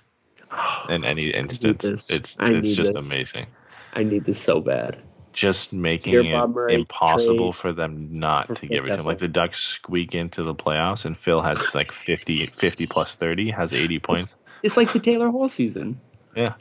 In 0.89 1.03
any 1.03 1.29
instance, 1.29 1.83
this. 1.83 2.09
it's 2.09 2.37
it's 2.39 2.75
just 2.75 2.93
this. 2.93 3.05
amazing. 3.05 3.47
I 3.93 4.03
need 4.03 4.25
this 4.25 4.41
so 4.41 4.59
bad. 4.61 4.97
Just 5.31 5.73
making 5.73 6.13
it 6.13 6.71
impossible 6.71 7.53
trade 7.53 7.59
for 7.59 7.73
them 7.73 8.19
not 8.19 8.47
for 8.47 8.55
to 8.55 8.67
give 8.67 8.85
it 8.85 8.89
to 8.89 8.97
him. 8.97 9.05
Like 9.05 9.19
the 9.19 9.27
Ducks 9.27 9.59
squeak 9.59 10.13
into 10.13 10.43
the 10.43 10.53
playoffs, 10.53 11.05
and 11.05 11.17
Phil 11.17 11.41
has 11.41 11.73
like 11.73 11.91
50, 11.91 12.47
50 12.47 12.87
plus 12.87 13.15
thirty, 13.15 13.49
has 13.49 13.73
eighty 13.73 13.99
points. 13.99 14.37
It's 14.61 14.77
like 14.77 14.93
the 14.93 14.99
Taylor 14.99 15.29
Hall 15.29 15.49
season. 15.49 15.99
Yeah. 16.35 16.53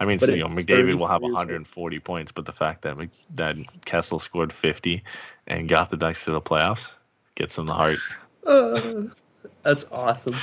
I 0.00 0.04
mean, 0.04 0.20
so, 0.20 0.32
you 0.32 0.42
know, 0.42 0.46
McDavid 0.48 0.96
will 0.96 1.08
have 1.08 1.22
33 1.22 1.28
years 1.28 1.34
140 1.34 1.98
points, 1.98 2.32
but 2.32 2.46
the 2.46 2.52
fact 2.52 2.82
that 2.82 2.96
Mc, 2.96 3.10
that 3.34 3.56
Kessel 3.84 4.20
scored 4.20 4.52
50 4.52 5.02
and 5.46 5.68
got 5.68 5.90
the 5.90 5.96
Ducks 5.96 6.24
to 6.26 6.30
the 6.30 6.40
playoffs 6.40 6.92
gets 7.34 7.56
them 7.56 7.66
the 7.66 7.74
Hart. 7.74 7.98
Uh, 8.46 9.02
that's 9.62 9.84
awesome. 9.92 10.34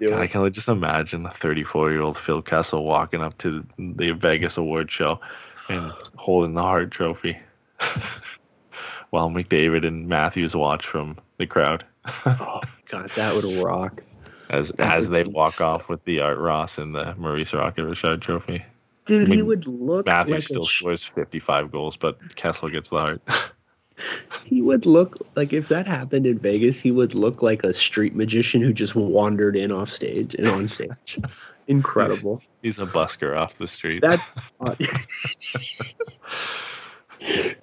God, 0.00 0.12
I 0.14 0.26
can 0.26 0.52
just 0.52 0.68
imagine 0.68 1.24
a 1.24 1.30
34 1.30 1.92
year 1.92 2.00
old 2.00 2.18
Phil 2.18 2.42
Kessel 2.42 2.82
walking 2.82 3.20
up 3.20 3.38
to 3.38 3.64
the 3.78 4.10
Vegas 4.10 4.56
award 4.56 4.90
show 4.90 5.20
and 5.68 5.92
holding 6.16 6.54
the 6.54 6.62
Hart 6.62 6.90
Trophy 6.90 7.38
while 9.10 9.30
McDavid 9.30 9.86
and 9.86 10.08
Matthews 10.08 10.54
watch 10.54 10.86
from 10.86 11.16
the 11.38 11.46
crowd 11.46 11.84
Oh 12.26 12.60
God, 12.88 13.10
that 13.16 13.34
would 13.34 13.44
rock. 13.62 14.02
as 14.50 14.70
That 14.70 14.96
as 14.98 15.08
they 15.08 15.24
walk 15.24 15.54
so- 15.54 15.66
off 15.66 15.88
with 15.88 16.04
the 16.04 16.20
Art 16.20 16.38
Ross 16.38 16.78
and 16.78 16.94
the 16.94 17.14
Maurice 17.16 17.54
Rocket 17.54 17.84
Richard 17.84 18.20
Trophy. 18.22 18.64
Dude, 19.06 19.30
I 19.30 19.34
he 19.34 19.42
would 19.42 19.66
look 19.66 20.06
Matthews 20.06 20.32
like 20.34 20.42
still 20.44 20.62
a, 20.62 20.66
sh- 20.66 20.78
scores 20.80 21.04
55 21.04 21.70
goals, 21.70 21.96
but 21.96 22.36
Kessel 22.36 22.70
gets 22.70 22.88
the 22.88 22.98
Hart. 22.98 23.22
he 24.44 24.62
would 24.62 24.86
look 24.86 25.16
like 25.36 25.52
if 25.52 25.68
that 25.68 25.86
happened 25.86 26.26
in 26.26 26.38
Vegas, 26.38 26.78
he 26.80 26.90
would 26.90 27.14
look 27.14 27.42
like 27.42 27.64
a 27.64 27.72
street 27.74 28.14
magician 28.14 28.62
who 28.62 28.72
just 28.72 28.94
wandered 28.94 29.56
in 29.56 29.70
off 29.72 29.90
stage 29.90 30.34
and 30.34 30.46
on 30.48 30.68
stage. 30.68 31.18
Incredible. 31.66 32.42
He's 32.62 32.78
a 32.78 32.86
busker 32.86 33.36
off 33.36 33.54
the 33.54 33.66
street. 33.66 34.02
That's 34.02 34.22
uh, 34.60 34.74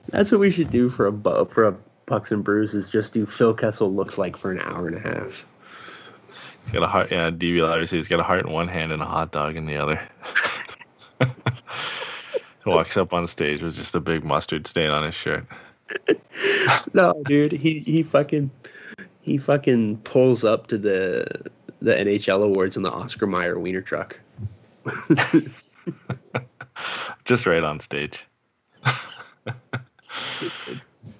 that's 0.10 0.32
what 0.32 0.40
we 0.40 0.52
should 0.52 0.72
do 0.72 0.90
for 0.90 1.08
a 1.08 1.12
bu- 1.12 1.46
for 1.46 1.68
a 1.68 1.76
Pucks 2.06 2.32
and 2.32 2.44
Brews 2.44 2.74
is 2.74 2.90
just 2.90 3.14
do 3.14 3.26
Phil 3.26 3.54
Kessel 3.54 3.94
looks 3.94 4.18
like 4.18 4.36
for 4.36 4.52
an 4.52 4.60
hour 4.60 4.88
and 4.88 4.98
a 4.98 5.00
half. 5.00 5.46
He's 6.62 6.72
got 6.72 6.84
a 6.84 6.88
heart. 6.88 7.12
Yeah, 7.12 7.32
DB 7.32 7.60
says 7.80 7.90
he's 7.90 8.08
got 8.08 8.20
a 8.20 8.24
heart 8.24 8.46
in 8.46 8.52
one 8.52 8.68
hand 8.68 8.92
and 8.92 9.02
a 9.02 9.06
hot 9.06 9.32
dog 9.32 9.56
in 9.56 9.66
the 9.66 9.78
other. 9.78 10.02
Walks 12.66 12.98
up 12.98 13.14
on 13.14 13.28
stage 13.28 13.62
with 13.62 13.76
just 13.76 13.96
a 13.96 14.00
big 14.00 14.24
mustard 14.24 14.68
stain 14.68 14.90
on 14.90 15.06
his 15.06 15.16
shirt. 15.16 15.46
No, 16.94 17.22
dude, 17.26 17.54
he 17.54 17.80
he 17.80 18.04
fucking 18.04 18.52
he 19.22 19.38
fucking 19.38 19.98
pulls 20.00 20.44
up 20.44 20.68
to 20.68 20.78
the 20.78 21.26
the 21.82 21.94
NHL 21.94 22.44
awards 22.44 22.78
in 22.78 22.84
the 22.84 22.92
Oscar 22.92 23.28
Mayer 23.28 23.60
wiener 23.60 23.82
truck. 23.82 24.20
Just 27.26 27.46
right 27.46 27.64
on 27.64 27.80
stage. 27.80 28.24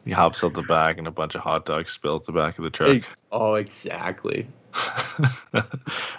he 0.06 0.12
hops 0.12 0.44
out 0.44 0.54
the 0.54 0.62
back 0.64 0.98
and 0.98 1.08
a 1.08 1.12
bunch 1.12 1.36
of 1.36 1.42
hot 1.42 1.66
dogs 1.66 1.92
spill 1.92 2.18
at 2.18 2.24
the 2.26 2.32
back 2.32 2.58
of 2.58 2.64
the 2.64 2.70
truck. 2.70 3.04
Oh, 3.32 3.56
exactly. 3.56 4.48
All 5.54 5.64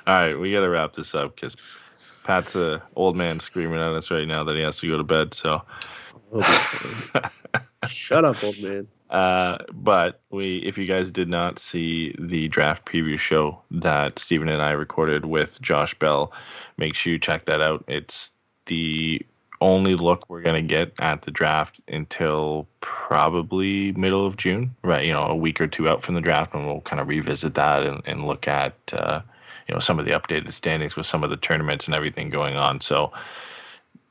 right, 0.06 0.34
we 0.34 0.52
got 0.52 0.60
to 0.60 0.68
wrap 0.68 0.92
this 0.92 1.14
up 1.14 1.34
because 1.34 1.56
Pat's 2.24 2.56
a 2.56 2.82
old 2.96 3.16
man 3.16 3.40
screaming 3.40 3.80
at 3.80 3.92
us 3.92 4.10
right 4.10 4.26
now 4.26 4.44
that 4.44 4.56
he 4.56 4.62
has 4.62 4.78
to 4.78 4.88
go 4.88 4.96
to 4.96 5.04
bed. 5.04 5.34
So, 5.34 5.62
oh, 6.32 6.42
fine. 6.42 7.30
Shut 7.88 8.24
up, 8.24 8.42
old 8.42 8.60
man. 8.60 8.88
Uh, 9.12 9.58
but 9.74 10.20
we, 10.30 10.56
if 10.58 10.78
you 10.78 10.86
guys 10.86 11.10
did 11.10 11.28
not 11.28 11.58
see 11.58 12.16
the 12.18 12.48
draft 12.48 12.86
preview 12.86 13.18
show 13.18 13.60
that 13.70 14.18
Stephen 14.18 14.48
and 14.48 14.62
I 14.62 14.70
recorded 14.70 15.26
with 15.26 15.60
Josh 15.60 15.94
Bell, 15.98 16.32
make 16.78 16.94
sure 16.94 17.12
you 17.12 17.18
check 17.18 17.44
that 17.44 17.60
out. 17.60 17.84
It's 17.86 18.32
the 18.66 19.20
only 19.60 19.94
look 19.94 20.28
we're 20.28 20.40
gonna 20.40 20.62
get 20.62 20.92
at 20.98 21.22
the 21.22 21.30
draft 21.30 21.80
until 21.88 22.66
probably 22.80 23.92
middle 23.92 24.26
of 24.26 24.38
June, 24.38 24.74
right? 24.82 25.04
You 25.04 25.12
know, 25.12 25.26
a 25.26 25.36
week 25.36 25.60
or 25.60 25.66
two 25.66 25.90
out 25.90 26.02
from 26.02 26.14
the 26.14 26.20
draft, 26.22 26.54
and 26.54 26.66
we'll 26.66 26.80
kind 26.80 26.98
of 26.98 27.06
revisit 27.06 27.54
that 27.54 27.84
and, 27.84 28.02
and 28.06 28.26
look 28.26 28.48
at 28.48 28.74
uh, 28.94 29.20
you 29.68 29.74
know 29.74 29.78
some 29.78 29.98
of 29.98 30.06
the 30.06 30.12
updated 30.12 30.50
standings 30.54 30.96
with 30.96 31.06
some 31.06 31.22
of 31.22 31.28
the 31.28 31.36
tournaments 31.36 31.84
and 31.84 31.94
everything 31.94 32.30
going 32.30 32.56
on. 32.56 32.80
So 32.80 33.12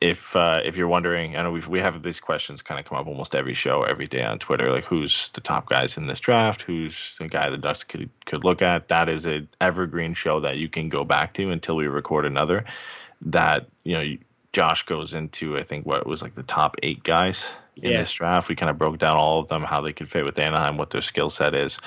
if 0.01 0.35
uh, 0.35 0.61
if 0.65 0.75
you're 0.75 0.87
wondering, 0.87 1.37
I 1.37 1.43
know 1.43 1.51
we 1.51 1.61
we 1.61 1.79
have 1.79 2.01
these 2.01 2.19
questions 2.19 2.61
kind 2.63 2.79
of 2.79 2.85
come 2.85 2.97
up 2.97 3.05
almost 3.07 3.35
every 3.35 3.53
show, 3.53 3.83
every 3.83 4.07
day 4.07 4.23
on 4.23 4.39
Twitter, 4.39 4.71
like 4.71 4.83
who's 4.83 5.29
the 5.29 5.41
top 5.41 5.69
guys 5.69 5.95
in 5.95 6.07
this 6.07 6.19
draft, 6.19 6.63
who's 6.63 7.15
the 7.19 7.27
guy 7.27 7.49
the 7.51 7.57
Ducks 7.57 7.83
could 7.83 8.09
could 8.25 8.43
look 8.43 8.63
at. 8.63 8.87
That 8.87 9.09
is 9.09 9.25
an 9.27 9.47
evergreen 9.61 10.15
show 10.15 10.39
that 10.39 10.57
you 10.57 10.67
can 10.69 10.89
go 10.89 11.03
back 11.03 11.33
to 11.35 11.51
until 11.51 11.75
we 11.75 11.87
record 11.87 12.25
another. 12.25 12.65
That 13.21 13.67
you 13.83 13.93
know, 13.93 14.17
Josh 14.53 14.83
goes 14.87 15.13
into 15.13 15.55
I 15.57 15.63
think 15.63 15.85
what 15.85 16.07
was 16.07 16.23
like 16.23 16.33
the 16.33 16.43
top 16.43 16.77
eight 16.81 17.03
guys 17.03 17.45
in 17.77 17.91
Yeah. 17.91 17.99
this 17.99 18.11
draft. 18.11 18.49
We 18.49 18.55
kind 18.55 18.71
of 18.71 18.79
broke 18.79 18.97
down 18.97 19.17
all 19.17 19.39
of 19.39 19.49
them, 19.49 19.61
how 19.63 19.81
they 19.81 19.93
could 19.93 20.09
fit 20.09 20.25
with 20.25 20.39
Anaheim, 20.39 20.77
what 20.77 20.89
their 20.89 21.01
skill 21.01 21.29
set 21.29 21.53
is. 21.53 21.79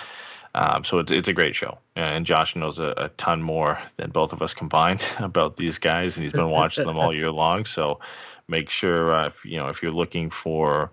Um, 0.55 0.85
so 0.85 1.01
it's 1.01 1.10
it's 1.10 1.28
a 1.28 1.32
great 1.32 1.56
show, 1.56 1.78
and 1.97 2.24
Josh 2.24 2.55
knows 2.55 2.78
a, 2.78 2.94
a 2.97 3.09
ton 3.10 3.43
more 3.43 3.78
than 3.97 4.10
both 4.10 4.32
of 4.32 4.40
us 4.40 4.55
combined 4.55 5.05
about 5.18 5.56
these 5.56 5.78
guys, 5.78 6.16
and 6.16 6.22
he's 6.22 6.32
been 6.32 6.51
watching 6.51 6.86
them 6.86 6.97
all 6.97 7.14
year 7.14 7.31
long. 7.32 7.64
So 7.64 8.01
make 8.47 8.70
sure 8.70 9.12
uh, 9.12 9.26
if 9.26 9.44
you 9.44 9.59
know 9.59 9.68
if 9.68 9.82
you're 9.82 9.93
looking 9.93 10.31
for 10.31 10.90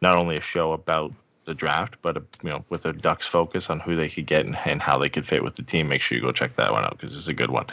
not 0.00 0.16
only 0.16 0.36
a 0.36 0.40
show 0.40 0.72
about 0.72 1.12
the 1.44 1.54
draft, 1.54 1.96
but 2.00 2.16
a, 2.16 2.22
you 2.42 2.50
know 2.50 2.64
with 2.70 2.86
a 2.86 2.92
Ducks 2.94 3.26
focus 3.26 3.68
on 3.68 3.80
who 3.80 3.96
they 3.96 4.08
could 4.08 4.26
get 4.26 4.46
and, 4.46 4.56
and 4.64 4.80
how 4.80 4.98
they 4.98 5.10
could 5.10 5.26
fit 5.26 5.44
with 5.44 5.56
the 5.56 5.62
team, 5.62 5.88
make 5.88 6.00
sure 6.00 6.16
you 6.16 6.24
go 6.24 6.32
check 6.32 6.56
that 6.56 6.72
one 6.72 6.84
out 6.84 6.98
because 6.98 7.16
it's 7.16 7.28
a 7.28 7.34
good 7.34 7.50
one. 7.50 7.66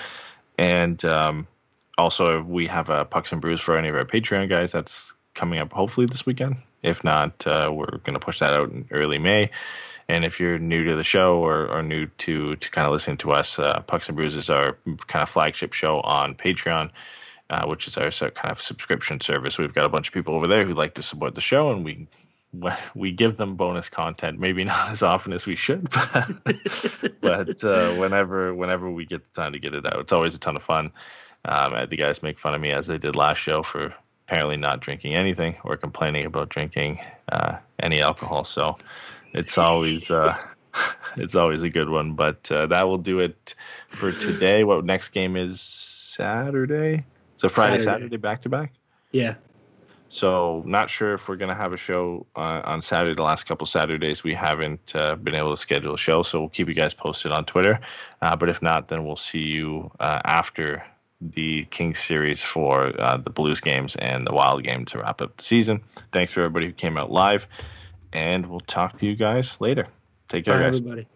And 0.57 1.03
um, 1.05 1.47
also, 1.97 2.41
we 2.41 2.67
have 2.67 2.89
a 2.89 3.05
Pucks 3.05 3.31
and 3.31 3.41
Brews 3.41 3.61
for 3.61 3.77
any 3.77 3.87
of 3.87 3.95
our 3.95 4.03
Patreon 4.03 4.49
guys. 4.49 4.73
That's 4.73 5.13
coming 5.33 5.61
up 5.61 5.71
hopefully 5.71 6.05
this 6.05 6.25
weekend. 6.25 6.57
If 6.83 7.03
not, 7.03 7.47
uh, 7.47 7.71
we're 7.73 7.97
going 7.99 8.13
to 8.13 8.19
push 8.19 8.39
that 8.39 8.53
out 8.53 8.71
in 8.71 8.87
early 8.91 9.19
May. 9.19 9.51
And 10.09 10.25
if 10.25 10.39
you're 10.39 10.57
new 10.57 10.85
to 10.85 10.95
the 10.95 11.03
show 11.03 11.37
or, 11.37 11.67
or 11.67 11.83
new 11.83 12.07
to 12.07 12.55
to 12.55 12.71
kind 12.71 12.87
of 12.87 12.91
listening 12.91 13.17
to 13.17 13.31
us, 13.31 13.59
uh, 13.59 13.79
Pucks 13.81 14.07
and 14.09 14.17
Brews 14.17 14.35
is 14.35 14.49
our 14.49 14.75
kind 15.07 15.21
of 15.21 15.29
flagship 15.29 15.73
show 15.73 16.01
on 16.01 16.33
Patreon, 16.33 16.89
uh, 17.51 17.67
which 17.67 17.87
is 17.87 17.95
our 17.95 18.09
kind 18.09 18.51
of 18.51 18.59
subscription 18.59 19.21
service. 19.21 19.59
We've 19.59 19.73
got 19.73 19.85
a 19.85 19.89
bunch 19.89 20.07
of 20.07 20.13
people 20.15 20.33
over 20.33 20.47
there 20.47 20.65
who 20.65 20.73
like 20.73 20.95
to 20.95 21.03
support 21.03 21.35
the 21.35 21.41
show, 21.41 21.71
and 21.71 21.85
we 21.85 22.07
we 22.95 23.11
give 23.11 23.37
them 23.37 23.55
bonus 23.55 23.87
content. 23.89 24.39
Maybe 24.39 24.63
not 24.65 24.89
as 24.89 25.03
often 25.03 25.31
as 25.31 25.45
we 25.45 25.55
should, 25.55 25.89
but, 26.43 26.57
but 27.21 27.63
uh, 27.63 27.93
whenever 27.93 28.53
whenever 28.55 28.89
we 28.89 29.05
get 29.05 29.31
the 29.31 29.41
time 29.41 29.53
to 29.53 29.59
get 29.59 29.75
it 29.75 29.85
out, 29.85 29.99
it's 29.99 30.11
always 30.11 30.33
a 30.33 30.39
ton 30.39 30.55
of 30.55 30.63
fun. 30.63 30.91
Um, 31.45 31.87
the 31.87 31.95
guys 31.95 32.23
make 32.23 32.39
fun 32.39 32.55
of 32.55 32.59
me 32.59 32.71
as 32.71 32.87
they 32.87 32.97
did 32.97 33.15
last 33.15 33.37
show 33.37 33.61
for 33.63 33.93
apparently 34.27 34.57
not 34.57 34.79
drinking 34.79 35.15
anything 35.15 35.55
or 35.63 35.77
complaining 35.77 36.25
about 36.25 36.49
drinking 36.49 36.99
uh, 37.31 37.57
any 37.79 38.01
alcohol. 38.01 38.43
So 38.43 38.77
it's 39.33 39.57
always 39.57 40.11
uh, 40.11 40.37
it's 41.17 41.35
always 41.35 41.63
a 41.63 41.69
good 41.69 41.89
one. 41.89 42.13
But 42.13 42.51
uh, 42.51 42.67
that 42.67 42.83
will 42.83 42.97
do 42.97 43.19
it 43.19 43.55
for 43.89 44.11
today. 44.11 44.63
What 44.63 44.85
next 44.85 45.09
game 45.09 45.35
is 45.35 45.61
Saturday? 45.61 47.05
So 47.35 47.49
Friday, 47.49 47.83
Saturday. 47.83 48.17
Back 48.17 48.43
to 48.43 48.49
back. 48.49 48.73
Yeah. 49.11 49.35
So 50.09 50.63
not 50.65 50.89
sure 50.89 51.13
if 51.13 51.29
we're 51.29 51.35
gonna 51.35 51.55
have 51.55 51.71
a 51.71 51.77
show 51.77 52.25
uh, 52.35 52.61
on 52.65 52.81
Saturday. 52.81 53.15
The 53.15 53.23
last 53.23 53.45
couple 53.45 53.67
Saturdays 53.67 54.23
we 54.23 54.33
haven't 54.33 54.95
uh, 54.95 55.15
been 55.15 55.35
able 55.35 55.51
to 55.51 55.61
schedule 55.61 55.93
a 55.93 55.97
show, 55.97 56.23
so 56.23 56.39
we'll 56.39 56.49
keep 56.49 56.67
you 56.67 56.73
guys 56.73 56.95
posted 56.95 57.31
on 57.31 57.45
Twitter. 57.45 57.79
Uh, 58.21 58.35
but 58.35 58.49
if 58.49 58.61
not, 58.61 58.87
then 58.87 59.05
we'll 59.05 59.15
see 59.15 59.43
you 59.43 59.91
uh, 59.99 60.19
after 60.25 60.83
the 61.21 61.65
Kings 61.65 61.99
series 61.99 62.41
for 62.41 62.99
uh, 62.99 63.17
the 63.17 63.29
Blues 63.29 63.59
games 63.59 63.95
and 63.95 64.25
the 64.25 64.33
Wild 64.33 64.63
game 64.63 64.85
to 64.85 64.99
wrap 64.99 65.21
up 65.21 65.37
the 65.37 65.43
season. 65.43 65.81
Thanks 66.11 66.31
for 66.31 66.41
everybody 66.41 66.67
who 66.67 66.73
came 66.73 66.97
out 66.97 67.11
live, 67.11 67.47
and 68.13 68.45
we'll 68.47 68.59
talk 68.61 68.97
to 68.99 69.05
you 69.05 69.15
guys 69.15 69.59
later. 69.61 69.87
Take 70.27 70.45
care, 70.45 70.55
Bye, 70.55 70.59
guys. 70.59 70.77
everybody. 70.77 71.07